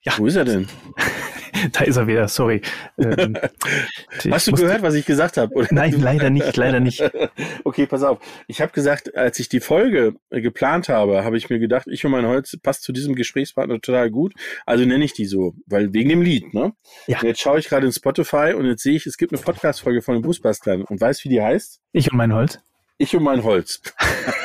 Ja. 0.01 0.13
Wo 0.17 0.25
ist 0.25 0.35
er 0.35 0.45
denn? 0.45 0.67
da 1.73 1.83
ist 1.83 1.97
er 1.97 2.07
wieder, 2.07 2.27
sorry. 2.27 2.61
Ähm, 2.97 3.37
Hast 4.31 4.47
du 4.47 4.51
gehört, 4.51 4.81
was 4.81 4.93
ich 4.93 5.05
gesagt 5.05 5.37
habe? 5.37 5.67
Nein, 5.71 5.99
leider 5.99 6.29
nicht, 6.29 6.55
leider 6.55 6.79
nicht. 6.79 7.01
okay, 7.63 7.85
pass 7.87 8.03
auf. 8.03 8.19
Ich 8.47 8.61
habe 8.61 8.71
gesagt, 8.71 9.15
als 9.15 9.39
ich 9.39 9.49
die 9.49 9.59
Folge 9.59 10.15
äh, 10.29 10.41
geplant 10.41 10.89
habe, 10.89 11.23
habe 11.23 11.37
ich 11.37 11.49
mir 11.49 11.59
gedacht, 11.59 11.87
ich 11.87 12.05
und 12.05 12.11
mein 12.11 12.25
Holz 12.25 12.57
passt 12.61 12.83
zu 12.83 12.91
diesem 12.91 13.15
Gesprächspartner 13.15 13.79
total 13.81 14.11
gut. 14.11 14.33
Also 14.65 14.85
nenne 14.85 15.03
ich 15.03 15.13
die 15.13 15.25
so, 15.25 15.55
weil 15.65 15.93
wegen 15.93 16.09
dem 16.09 16.21
Lied, 16.21 16.53
ne? 16.53 16.73
Ja. 17.07 17.19
Und 17.19 17.27
jetzt 17.27 17.41
schaue 17.41 17.59
ich 17.59 17.67
gerade 17.67 17.85
in 17.85 17.91
Spotify 17.91 18.53
und 18.55 18.65
jetzt 18.65 18.83
sehe 18.83 18.95
ich, 18.95 19.05
es 19.05 19.17
gibt 19.17 19.33
eine 19.33 19.41
Podcast-Folge 19.41 20.01
von 20.01 20.15
den 20.15 20.21
Busbastlern 20.21 20.83
und 20.83 21.01
weißt, 21.01 21.23
wie 21.23 21.29
die 21.29 21.41
heißt? 21.41 21.81
Ich 21.91 22.11
und 22.11 22.17
mein 22.17 22.33
Holz. 22.33 22.59
Ich 22.99 23.15
und 23.15 23.23
mein 23.23 23.43
Holz. 23.43 23.81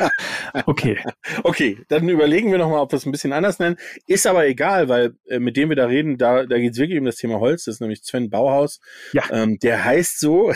okay. 0.67 0.99
Okay, 1.43 1.79
dann 1.89 2.07
überlegen 2.09 2.51
wir 2.51 2.59
nochmal, 2.59 2.81
ob 2.81 2.93
wir 2.93 2.99
es 2.99 3.07
ein 3.07 3.13
bisschen 3.13 3.33
anders 3.33 3.59
nennen. 3.59 3.77
Ist 4.07 4.27
aber 4.27 4.47
egal, 4.47 4.91
weil 4.91 5.15
äh, 5.27 5.39
mit 5.39 5.57
dem 5.57 5.71
wir 5.71 5.77
da 5.77 5.87
reden, 5.87 6.19
da, 6.19 6.45
da 6.45 6.59
geht 6.59 6.73
es 6.73 6.79
wirklich 6.79 6.99
um 6.99 7.07
das 7.07 7.17
Thema 7.17 7.41
Holz. 7.41 7.65
Das 7.65 7.77
ist 7.77 7.81
nämlich 7.81 8.03
Sven 8.03 8.29
Bauhaus. 8.29 8.81
Ja. 9.15 9.23
Ähm, 9.31 9.59
der 9.59 9.83
heißt 9.85 10.21
so. 10.21 10.53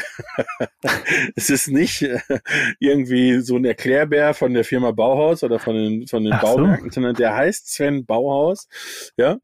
es 1.37 1.49
ist 1.49 1.69
nicht 1.69 2.03
äh, 2.03 2.19
irgendwie 2.81 3.41
so 3.41 3.57
ein 3.57 3.65
Erklärbär 3.65 4.35
von 4.35 4.53
der 4.53 4.65
Firma 4.65 4.91
Bauhaus 4.91 5.43
oder 5.43 5.59
von 5.59 5.75
den, 5.75 6.07
von 6.07 6.23
den 6.23 6.35
Ach 6.35 6.43
Bauwerken, 6.43 6.91
so. 6.91 6.97
sondern 6.97 7.15
der 7.15 7.35
heißt 7.35 7.73
Sven 7.73 8.05
Bauhaus. 8.05 8.69
Ja. 9.17 9.39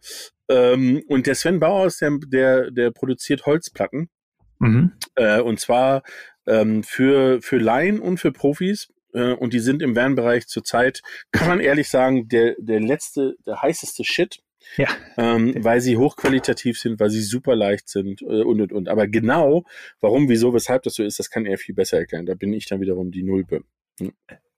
Ähm, 0.51 1.03
und 1.09 1.27
der 1.27 1.37
Sven 1.37 1.59
Bauhaus, 1.59 1.97
der, 1.99 2.19
der, 2.27 2.71
der 2.71 2.91
produziert 2.91 3.47
Holzplatten. 3.47 4.11
Mhm. 4.59 4.93
Äh, 5.17 5.41
und 5.41 5.59
zwar 5.59 6.03
ähm, 6.47 6.83
für, 6.83 7.41
für 7.43 7.59
Laien 7.59 8.01
und 8.01 8.19
für 8.19 8.33
Profis. 8.33 8.93
Äh, 9.15 9.33
und 9.33 9.53
die 9.53 9.61
sind 9.61 9.83
im 9.83 9.97
Van-Bereich 9.97 10.47
zurzeit, 10.47 11.03
kann 11.31 11.49
man 11.49 11.61
ehrlich 11.61 11.89
sagen, 11.89 12.29
der, 12.29 12.55
der 12.59 12.81
letzte, 12.81 13.37
der 13.47 13.63
heißeste 13.63 14.05
Shit. 14.05 14.43
Ja. 14.77 14.87
Ähm, 15.17 15.57
weil 15.59 15.81
sie 15.81 15.97
hochqualitativ 15.97 16.79
sind, 16.79 17.01
weil 17.01 17.11
sie 17.11 17.21
super 17.21 17.57
leicht 17.57 17.89
sind 17.89 18.23
äh, 18.23 18.43
und 18.43 18.61
und 18.61 18.73
und. 18.73 18.89
Aber 18.89 19.09
genau, 19.09 19.65
warum, 20.01 20.29
wieso, 20.29 20.55
weshalb 20.55 20.85
das 20.85 20.95
so 20.95 21.03
ist, 21.03 21.19
das 21.19 21.31
kann 21.31 21.47
er 21.47 21.59
viel 21.59 21.75
besser 21.75 21.99
erklären. 21.99 22.27
Da 22.27 22.35
bin 22.35 22.53
ich 22.53 22.67
dann 22.67 22.81
wiederum 22.81 23.11
die 23.11 23.25
Nulpe. 23.25 23.65
Hm. 23.99 24.13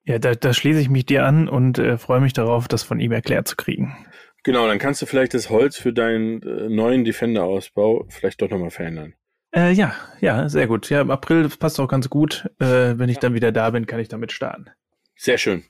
Ja, 0.05 0.19
da, 0.19 0.35
da 0.35 0.53
schließe 0.53 0.81
ich 0.81 0.91
mich 0.91 1.07
dir 1.07 1.25
an 1.25 1.49
und 1.49 1.79
äh, 1.79 1.97
freue 1.97 2.21
mich 2.21 2.35
darauf, 2.35 2.69
das 2.69 2.83
von 2.83 3.01
ihm 3.01 3.13
erklärt 3.13 3.49
zu 3.49 3.57
kriegen. 3.57 3.97
Genau, 4.43 4.69
dann 4.69 4.79
kannst 4.79 5.01
du 5.01 5.07
vielleicht 5.07 5.33
das 5.33 5.49
Holz 5.49 5.79
für 5.79 5.95
deinen 5.95 6.43
äh, 6.43 6.69
neuen 6.69 7.05
Defender-Ausbau 7.05 8.07
vielleicht 8.11 8.43
doch 8.43 8.51
nochmal 8.51 8.71
verändern. 8.71 9.15
Äh, 9.55 9.73
ja, 9.73 9.95
ja, 10.21 10.49
sehr 10.49 10.67
gut. 10.67 10.91
Ja, 10.91 11.01
im 11.01 11.11
April 11.11 11.49
passt 11.49 11.79
auch 11.79 11.87
ganz 11.89 12.11
gut. 12.11 12.51
Äh, 12.59 12.99
wenn 12.99 13.09
ich 13.09 13.19
dann 13.19 13.35
wieder 13.35 13.53
da 13.53 13.71
bin, 13.71 13.87
kann 13.87 14.01
ich 14.01 14.09
damit 14.09 14.33
starten. 14.33 14.67
Sehr 15.17 15.39
schön. 15.39 15.65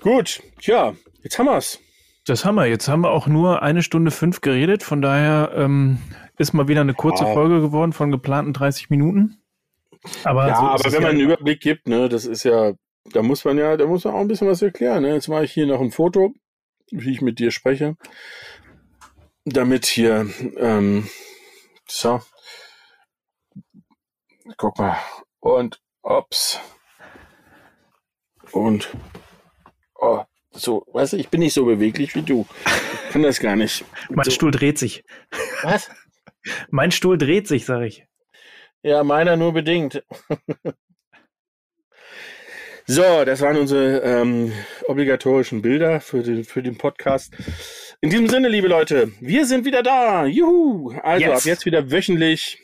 Gut, 0.00 0.42
tja, 0.60 0.94
jetzt 1.22 1.38
haben 1.38 1.46
wir's. 1.46 1.78
Das 2.26 2.44
haben 2.44 2.56
wir. 2.56 2.66
Jetzt 2.66 2.88
haben 2.88 3.02
wir 3.02 3.10
auch 3.10 3.26
nur 3.26 3.62
eine 3.62 3.82
Stunde 3.82 4.10
fünf 4.10 4.40
geredet. 4.40 4.82
Von 4.82 5.00
daher 5.00 5.52
ähm, 5.54 5.98
ist 6.38 6.52
mal 6.54 6.68
wieder 6.68 6.80
eine 6.80 6.94
kurze 6.94 7.24
ja. 7.24 7.32
Folge 7.32 7.60
geworden 7.60 7.92
von 7.92 8.10
geplanten 8.10 8.52
30 8.52 8.90
Minuten. 8.90 9.40
Aber 10.24 10.48
ja, 10.48 10.56
so 10.56 10.62
aber 10.62 10.92
wenn 10.92 11.02
man 11.02 11.10
einen 11.12 11.20
Überblick 11.20 11.60
gibt, 11.60 11.86
ne, 11.86 12.08
das 12.08 12.24
ist 12.24 12.44
ja, 12.44 12.72
da 13.12 13.22
muss 13.22 13.44
man 13.44 13.58
ja, 13.58 13.76
da 13.76 13.86
muss 13.86 14.04
man 14.04 14.14
auch 14.14 14.20
ein 14.20 14.28
bisschen 14.28 14.48
was 14.48 14.62
erklären. 14.62 15.02
Ne? 15.02 15.14
Jetzt 15.14 15.28
mache 15.28 15.44
ich 15.44 15.52
hier 15.52 15.66
noch 15.66 15.80
ein 15.80 15.90
Foto, 15.90 16.32
wie 16.90 17.12
ich 17.12 17.20
mit 17.20 17.38
dir 17.38 17.50
spreche, 17.50 17.96
damit 19.44 19.86
hier, 19.86 20.26
ähm, 20.56 21.08
so, 21.86 22.20
Guck 24.56 24.78
mal. 24.78 24.98
Und 25.40 25.80
ups. 26.02 26.60
Und 28.52 28.88
oh, 29.94 30.24
so, 30.50 30.84
weißt 30.92 31.12
du, 31.12 31.16
ich 31.16 31.28
bin 31.28 31.40
nicht 31.40 31.54
so 31.54 31.64
beweglich 31.64 32.14
wie 32.14 32.22
du. 32.22 32.46
Ich 33.06 33.12
kann 33.12 33.22
das 33.22 33.40
gar 33.40 33.56
nicht. 33.56 33.84
mein 34.10 34.24
so. 34.24 34.30
Stuhl 34.30 34.50
dreht 34.50 34.78
sich. 34.78 35.04
Was? 35.62 35.90
Mein 36.70 36.90
Stuhl 36.90 37.18
dreht 37.18 37.46
sich, 37.46 37.66
sag 37.66 37.82
ich. 37.82 38.06
Ja, 38.82 39.04
meiner 39.04 39.36
nur 39.36 39.52
bedingt. 39.52 40.02
so, 42.86 43.26
das 43.26 43.42
waren 43.42 43.58
unsere 43.58 43.98
ähm, 43.98 44.54
obligatorischen 44.86 45.60
Bilder 45.60 46.00
für 46.00 46.22
den, 46.22 46.44
für 46.44 46.62
den 46.62 46.78
Podcast. 46.78 47.34
In 48.00 48.08
diesem 48.08 48.26
Sinne, 48.30 48.48
liebe 48.48 48.68
Leute, 48.68 49.12
wir 49.20 49.44
sind 49.44 49.66
wieder 49.66 49.82
da. 49.82 50.24
Juhu! 50.24 50.98
Also 51.02 51.26
yes. 51.26 51.40
ab 51.40 51.44
jetzt 51.44 51.66
wieder 51.66 51.90
wöchentlich 51.90 52.58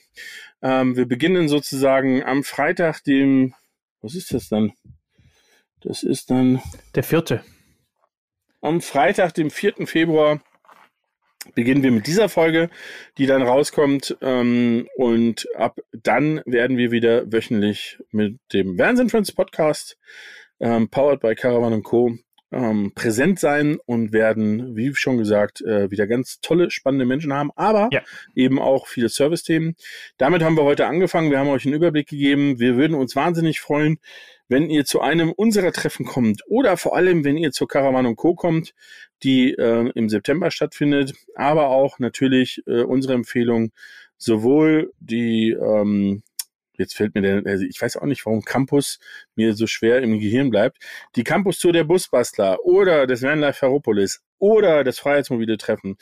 ähm, 0.63 0.97
wir 0.97 1.07
beginnen 1.07 1.49
sozusagen 1.49 2.23
am 2.23 2.45
Freitag, 2.45 3.03
dem, 3.05 3.55
was 4.01 4.15
ist 4.15 4.33
das 4.33 4.49
dann? 4.49 4.73
Das 5.81 6.03
ist 6.03 6.31
dann. 6.31 6.63
Der 6.95 7.03
vierte. 7.03 7.45
Am 8.61 8.81
Freitag, 8.81 9.35
dem 9.35 9.51
4. 9.51 9.87
Februar, 9.87 10.41
beginnen 11.55 11.83
wir 11.83 11.93
mit 11.93 12.07
dieser 12.07 12.29
Folge, 12.29 12.71
die 13.19 13.27
dann 13.27 13.43
rauskommt. 13.43 14.17
Ähm, 14.21 14.89
und 14.97 15.47
ab 15.55 15.79
dann 15.93 16.43
werden 16.47 16.77
wir 16.77 16.91
wieder 16.91 17.31
wöchentlich 17.31 17.99
mit 18.11 18.39
dem 18.53 18.79
Wahnsinn 18.79 19.11
Friends 19.11 19.33
Podcast, 19.33 19.99
ähm, 20.59 20.89
powered 20.89 21.21
by 21.21 21.35
Caravan 21.35 21.83
Co 21.83 22.17
ähm, 22.53 22.93
präsent 22.95 23.41
sein 23.41 23.79
und 23.87 24.13
werden, 24.13 24.77
wie 24.77 24.95
schon 24.95 25.19
gesagt, 25.19 25.61
äh, 25.63 25.91
wieder 25.91 26.07
ganz 26.07 26.41
tolle, 26.41 26.71
spannende 26.71 27.05
Menschen 27.05 27.33
haben, 27.33 27.51
aber 27.57 27.89
ja. 27.93 28.03
eben 28.35 28.59
auch 28.61 28.87
viele 28.87 29.09
Service-Themen. 29.09 29.77
Damit 30.17 30.43
haben 30.43 30.57
wir 30.57 30.65
heute 30.65 30.87
angefangen. 30.87 31.31
Wir 31.31 31.39
haben 31.39 31.49
euch 31.49 31.65
einen 31.65 31.75
Überblick 31.75 32.09
gegeben. 32.09 32.61
Wir 32.61 32.77
würden 32.77 32.95
uns 32.95 33.17
wahnsinnig 33.17 33.61
freuen, 33.61 33.99
wenn 34.49 34.71
ihr 34.71 34.85
zu 34.85 35.01
einem 35.01 35.33
unserer 35.33 35.73
Treffen 35.73 36.07
kommt 36.07 36.43
oder 36.47 36.77
vor 36.77 36.97
allem, 36.97 37.25
wenn 37.25 37.37
ihr 37.37 37.51
zur 37.51 37.67
Caravan 37.69 38.15
Co. 38.15 38.35
kommt, 38.35 38.75
die 39.23 39.53
äh, 39.53 39.91
im 39.95 40.09
September 40.09 40.51
stattfindet, 40.51 41.15
aber 41.35 41.69
auch 41.69 41.99
natürlich 41.99 42.63
äh, 42.67 42.83
unsere 42.83 43.15
Empfehlung, 43.15 43.73
sowohl 44.19 44.93
die 45.01 45.51
ähm, 45.51 46.23
jetzt 46.79 46.95
fällt 46.95 47.15
mir 47.15 47.23
der, 47.23 47.43
also 47.45 47.65
ich 47.65 47.81
weiß 47.81 47.97
auch 47.97 48.05
nicht, 48.05 48.25
warum 48.27 48.43
Campus 48.43 48.99
mir 49.35 49.55
so 49.55 49.67
schwer 49.67 50.03
im 50.03 50.19
Gehirn 50.19 50.51
bleibt. 50.51 50.79
Die 51.17 51.25
Campus-Tour 51.25 51.73
der 51.73 51.85
Busbastler 51.85 52.65
oder 52.65 53.07
des 53.07 53.23
Vanlife 53.23 53.61
Ferropolis 53.61 54.23
oder 54.39 54.85
das 54.85 54.99
Freiheitsmobile 54.99 55.59
Treffen 55.59 55.97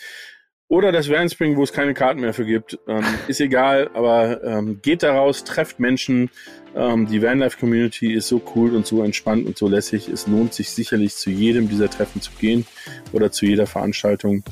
oder 0.69 0.93
das 0.93 1.11
Vanspring, 1.11 1.57
wo 1.57 1.63
es 1.63 1.73
keine 1.73 1.95
Karten 1.95 2.21
mehr 2.21 2.35
für 2.35 2.47
gibt. 2.47 2.79
Ähm, 2.89 3.05
ist 3.29 3.41
egal, 3.41 3.91
aber 3.95 4.43
ähm, 4.43 4.81
geht 4.83 5.03
da 5.03 5.15
raus, 5.15 5.45
trefft 5.45 5.79
Menschen. 5.79 6.31
Ähm, 6.75 7.07
die 7.07 7.23
Vanlife-Community 7.23 8.15
ist 8.15 8.29
so 8.29 8.43
cool 8.55 8.75
und 8.75 8.87
so 8.87 9.03
entspannt 9.03 9.47
und 9.47 9.59
so 9.59 9.69
lässig. 9.69 10.09
Es 10.09 10.27
lohnt 10.27 10.55
sich 10.55 10.71
sicherlich 10.71 11.15
zu 11.17 11.31
jedem 11.31 11.69
dieser 11.69 11.91
Treffen 11.91 12.23
zu 12.23 12.33
gehen 12.41 12.67
oder 13.13 13.31
zu 13.31 13.47
jeder 13.47 13.67
Veranstaltung. 13.67 14.43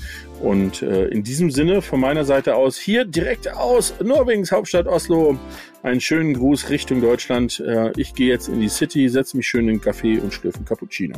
Und 0.43 0.82
äh, 0.82 1.07
in 1.07 1.22
diesem 1.22 1.53
Sinne 1.53 1.82
von 1.82 2.01
meiner 2.01 2.24
Seite 2.24 2.57
aus 2.57 2.76
hier 2.76 3.05
direkt 3.05 3.53
aus 3.53 3.95
Norwegens 4.03 4.51
Hauptstadt 4.51 4.88
Oslo 4.88 5.38
einen 5.84 6.01
schönen 6.01 6.34
Gruß 6.34 6.68
Richtung 6.68 7.01
Deutschland. 7.01 7.61
Äh, 7.61 7.93
ich 7.97 8.14
gehe 8.14 8.28
jetzt 8.28 8.49
in 8.49 8.61
die 8.61 8.68
City, 8.68 9.09
setze 9.09 9.36
mich 9.36 9.47
schön 9.47 9.68
in 9.68 9.78
den 9.78 9.80
Café 9.80 10.20
und 10.20 10.34
schlürfe 10.34 10.59
einen 10.59 10.64
Cappuccino. 10.64 11.16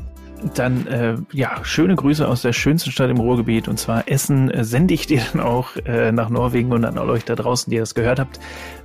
Dann, 0.55 0.87
äh, 0.87 1.17
ja, 1.33 1.65
schöne 1.65 1.97
Grüße 1.97 2.29
aus 2.29 2.43
der 2.43 2.53
schönsten 2.53 2.91
Stadt 2.91 3.09
im 3.09 3.17
Ruhrgebiet 3.17 3.67
und 3.67 3.79
zwar 3.79 4.09
Essen 4.11 4.51
äh, 4.51 4.63
sende 4.63 4.93
ich 4.93 5.07
dir 5.07 5.23
dann 5.33 5.41
auch 5.41 5.75
äh, 5.87 6.13
nach 6.13 6.29
Norwegen 6.29 6.73
und 6.73 6.85
an 6.85 6.99
euch 6.99 7.25
da 7.25 7.35
draußen, 7.35 7.71
die 7.71 7.79
das 7.79 7.95
gehört 7.95 8.19
habt. 8.19 8.41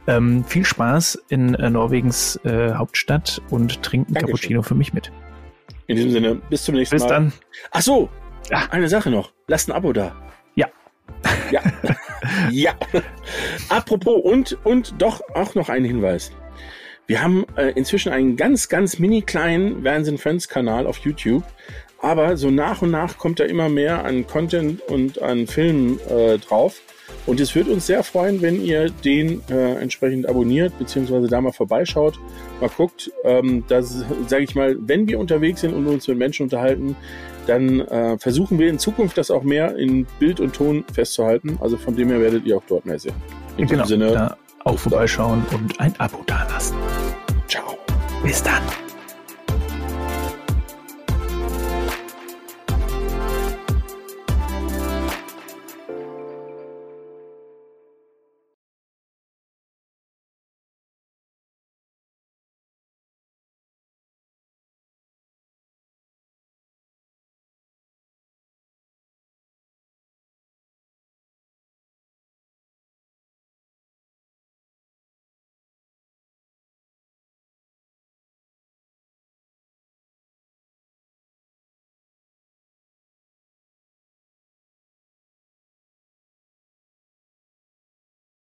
Ähm, 0.07 0.45
viel 0.45 0.63
Spaß 0.63 1.21
in 1.27 1.53
äh, 1.55 1.69
Norwegens 1.69 2.39
Hauptstadt 2.45 3.41
und 3.49 3.83
trinken. 3.83 4.13
Cappuccino 4.13 4.61
für 4.61 4.75
mich 4.75 4.93
mit. 4.93 5.11
In 5.87 5.97
diesem 5.97 6.11
Sinne, 6.11 6.35
bis 6.49 6.63
zum 6.63 6.75
nächsten 6.75 6.95
bis 6.95 7.03
Mal. 7.03 7.07
Bis 7.07 7.15
dann. 7.15 7.33
Ach 7.71 7.81
so, 7.81 8.09
ja. 8.49 8.67
eine 8.71 8.87
Sache 8.87 9.09
noch. 9.09 9.33
Lasst 9.47 9.69
ein 9.69 9.73
Abo 9.73 9.91
da. 9.91 10.15
Ja. 11.51 11.61
Ja. 12.51 12.73
Apropos 13.69 14.21
und, 14.23 14.57
und 14.63 14.93
doch 14.99 15.21
auch 15.33 15.55
noch 15.55 15.69
ein 15.69 15.83
Hinweis. 15.83 16.31
Wir 17.07 17.23
haben 17.23 17.45
äh, 17.55 17.71
inzwischen 17.71 18.11
einen 18.11 18.35
ganz, 18.35 18.69
ganz 18.69 18.99
mini 18.99 19.21
kleinen 19.23 19.83
Wahnsinn 19.83 20.17
Friends 20.17 20.47
Kanal 20.47 20.85
auf 20.85 20.99
YouTube. 20.99 21.43
Aber 22.01 22.37
so 22.37 22.49
nach 22.51 22.81
und 22.81 22.91
nach 22.91 23.17
kommt 23.17 23.39
da 23.39 23.45
immer 23.45 23.67
mehr 23.67 24.05
an 24.05 24.25
Content 24.27 24.81
und 24.81 25.21
an 25.21 25.47
Filmen 25.47 25.99
äh, 26.07 26.37
drauf. 26.37 26.81
Und 27.25 27.39
es 27.39 27.55
würde 27.55 27.71
uns 27.71 27.87
sehr 27.87 28.03
freuen, 28.03 28.41
wenn 28.41 28.63
ihr 28.63 28.89
den 28.89 29.41
äh, 29.49 29.73
entsprechend 29.75 30.27
abonniert, 30.27 30.77
beziehungsweise 30.77 31.27
da 31.27 31.41
mal 31.41 31.51
vorbeischaut, 31.51 32.19
mal 32.61 32.69
guckt. 32.69 33.11
Ähm, 33.23 33.63
da 33.67 33.81
sage 33.81 34.43
ich 34.43 34.55
mal, 34.55 34.77
wenn 34.79 35.07
wir 35.07 35.19
unterwegs 35.19 35.61
sind 35.61 35.73
und 35.73 35.87
uns 35.87 36.07
mit 36.07 36.17
Menschen 36.17 36.43
unterhalten, 36.43 36.95
dann 37.49 37.81
äh, 37.81 38.17
versuchen 38.17 38.59
wir 38.59 38.69
in 38.69 38.79
Zukunft 38.79 39.17
das 39.17 39.31
auch 39.31 39.43
mehr 39.43 39.75
in 39.75 40.05
Bild 40.19 40.39
und 40.39 40.53
Ton 40.53 40.85
festzuhalten. 40.93 41.57
Also 41.61 41.77
von 41.77 41.95
dem 41.95 42.09
her 42.09 42.21
werdet 42.21 42.45
ihr 42.45 42.57
auch 42.57 42.63
dort 42.67 42.85
mehr 42.85 42.99
sehen. 42.99 43.15
In 43.57 43.67
genau, 43.67 43.83
diesem 43.83 44.01
Sinne. 44.01 44.13
Da 44.13 44.37
auch 44.65 44.77
vorbeischauen 44.77 45.45
und 45.51 45.79
ein 45.79 45.93
Abo 45.99 46.23
dalassen. 46.25 46.77
Ciao. 47.47 47.77
Bis 48.23 48.43
dann. 48.43 48.61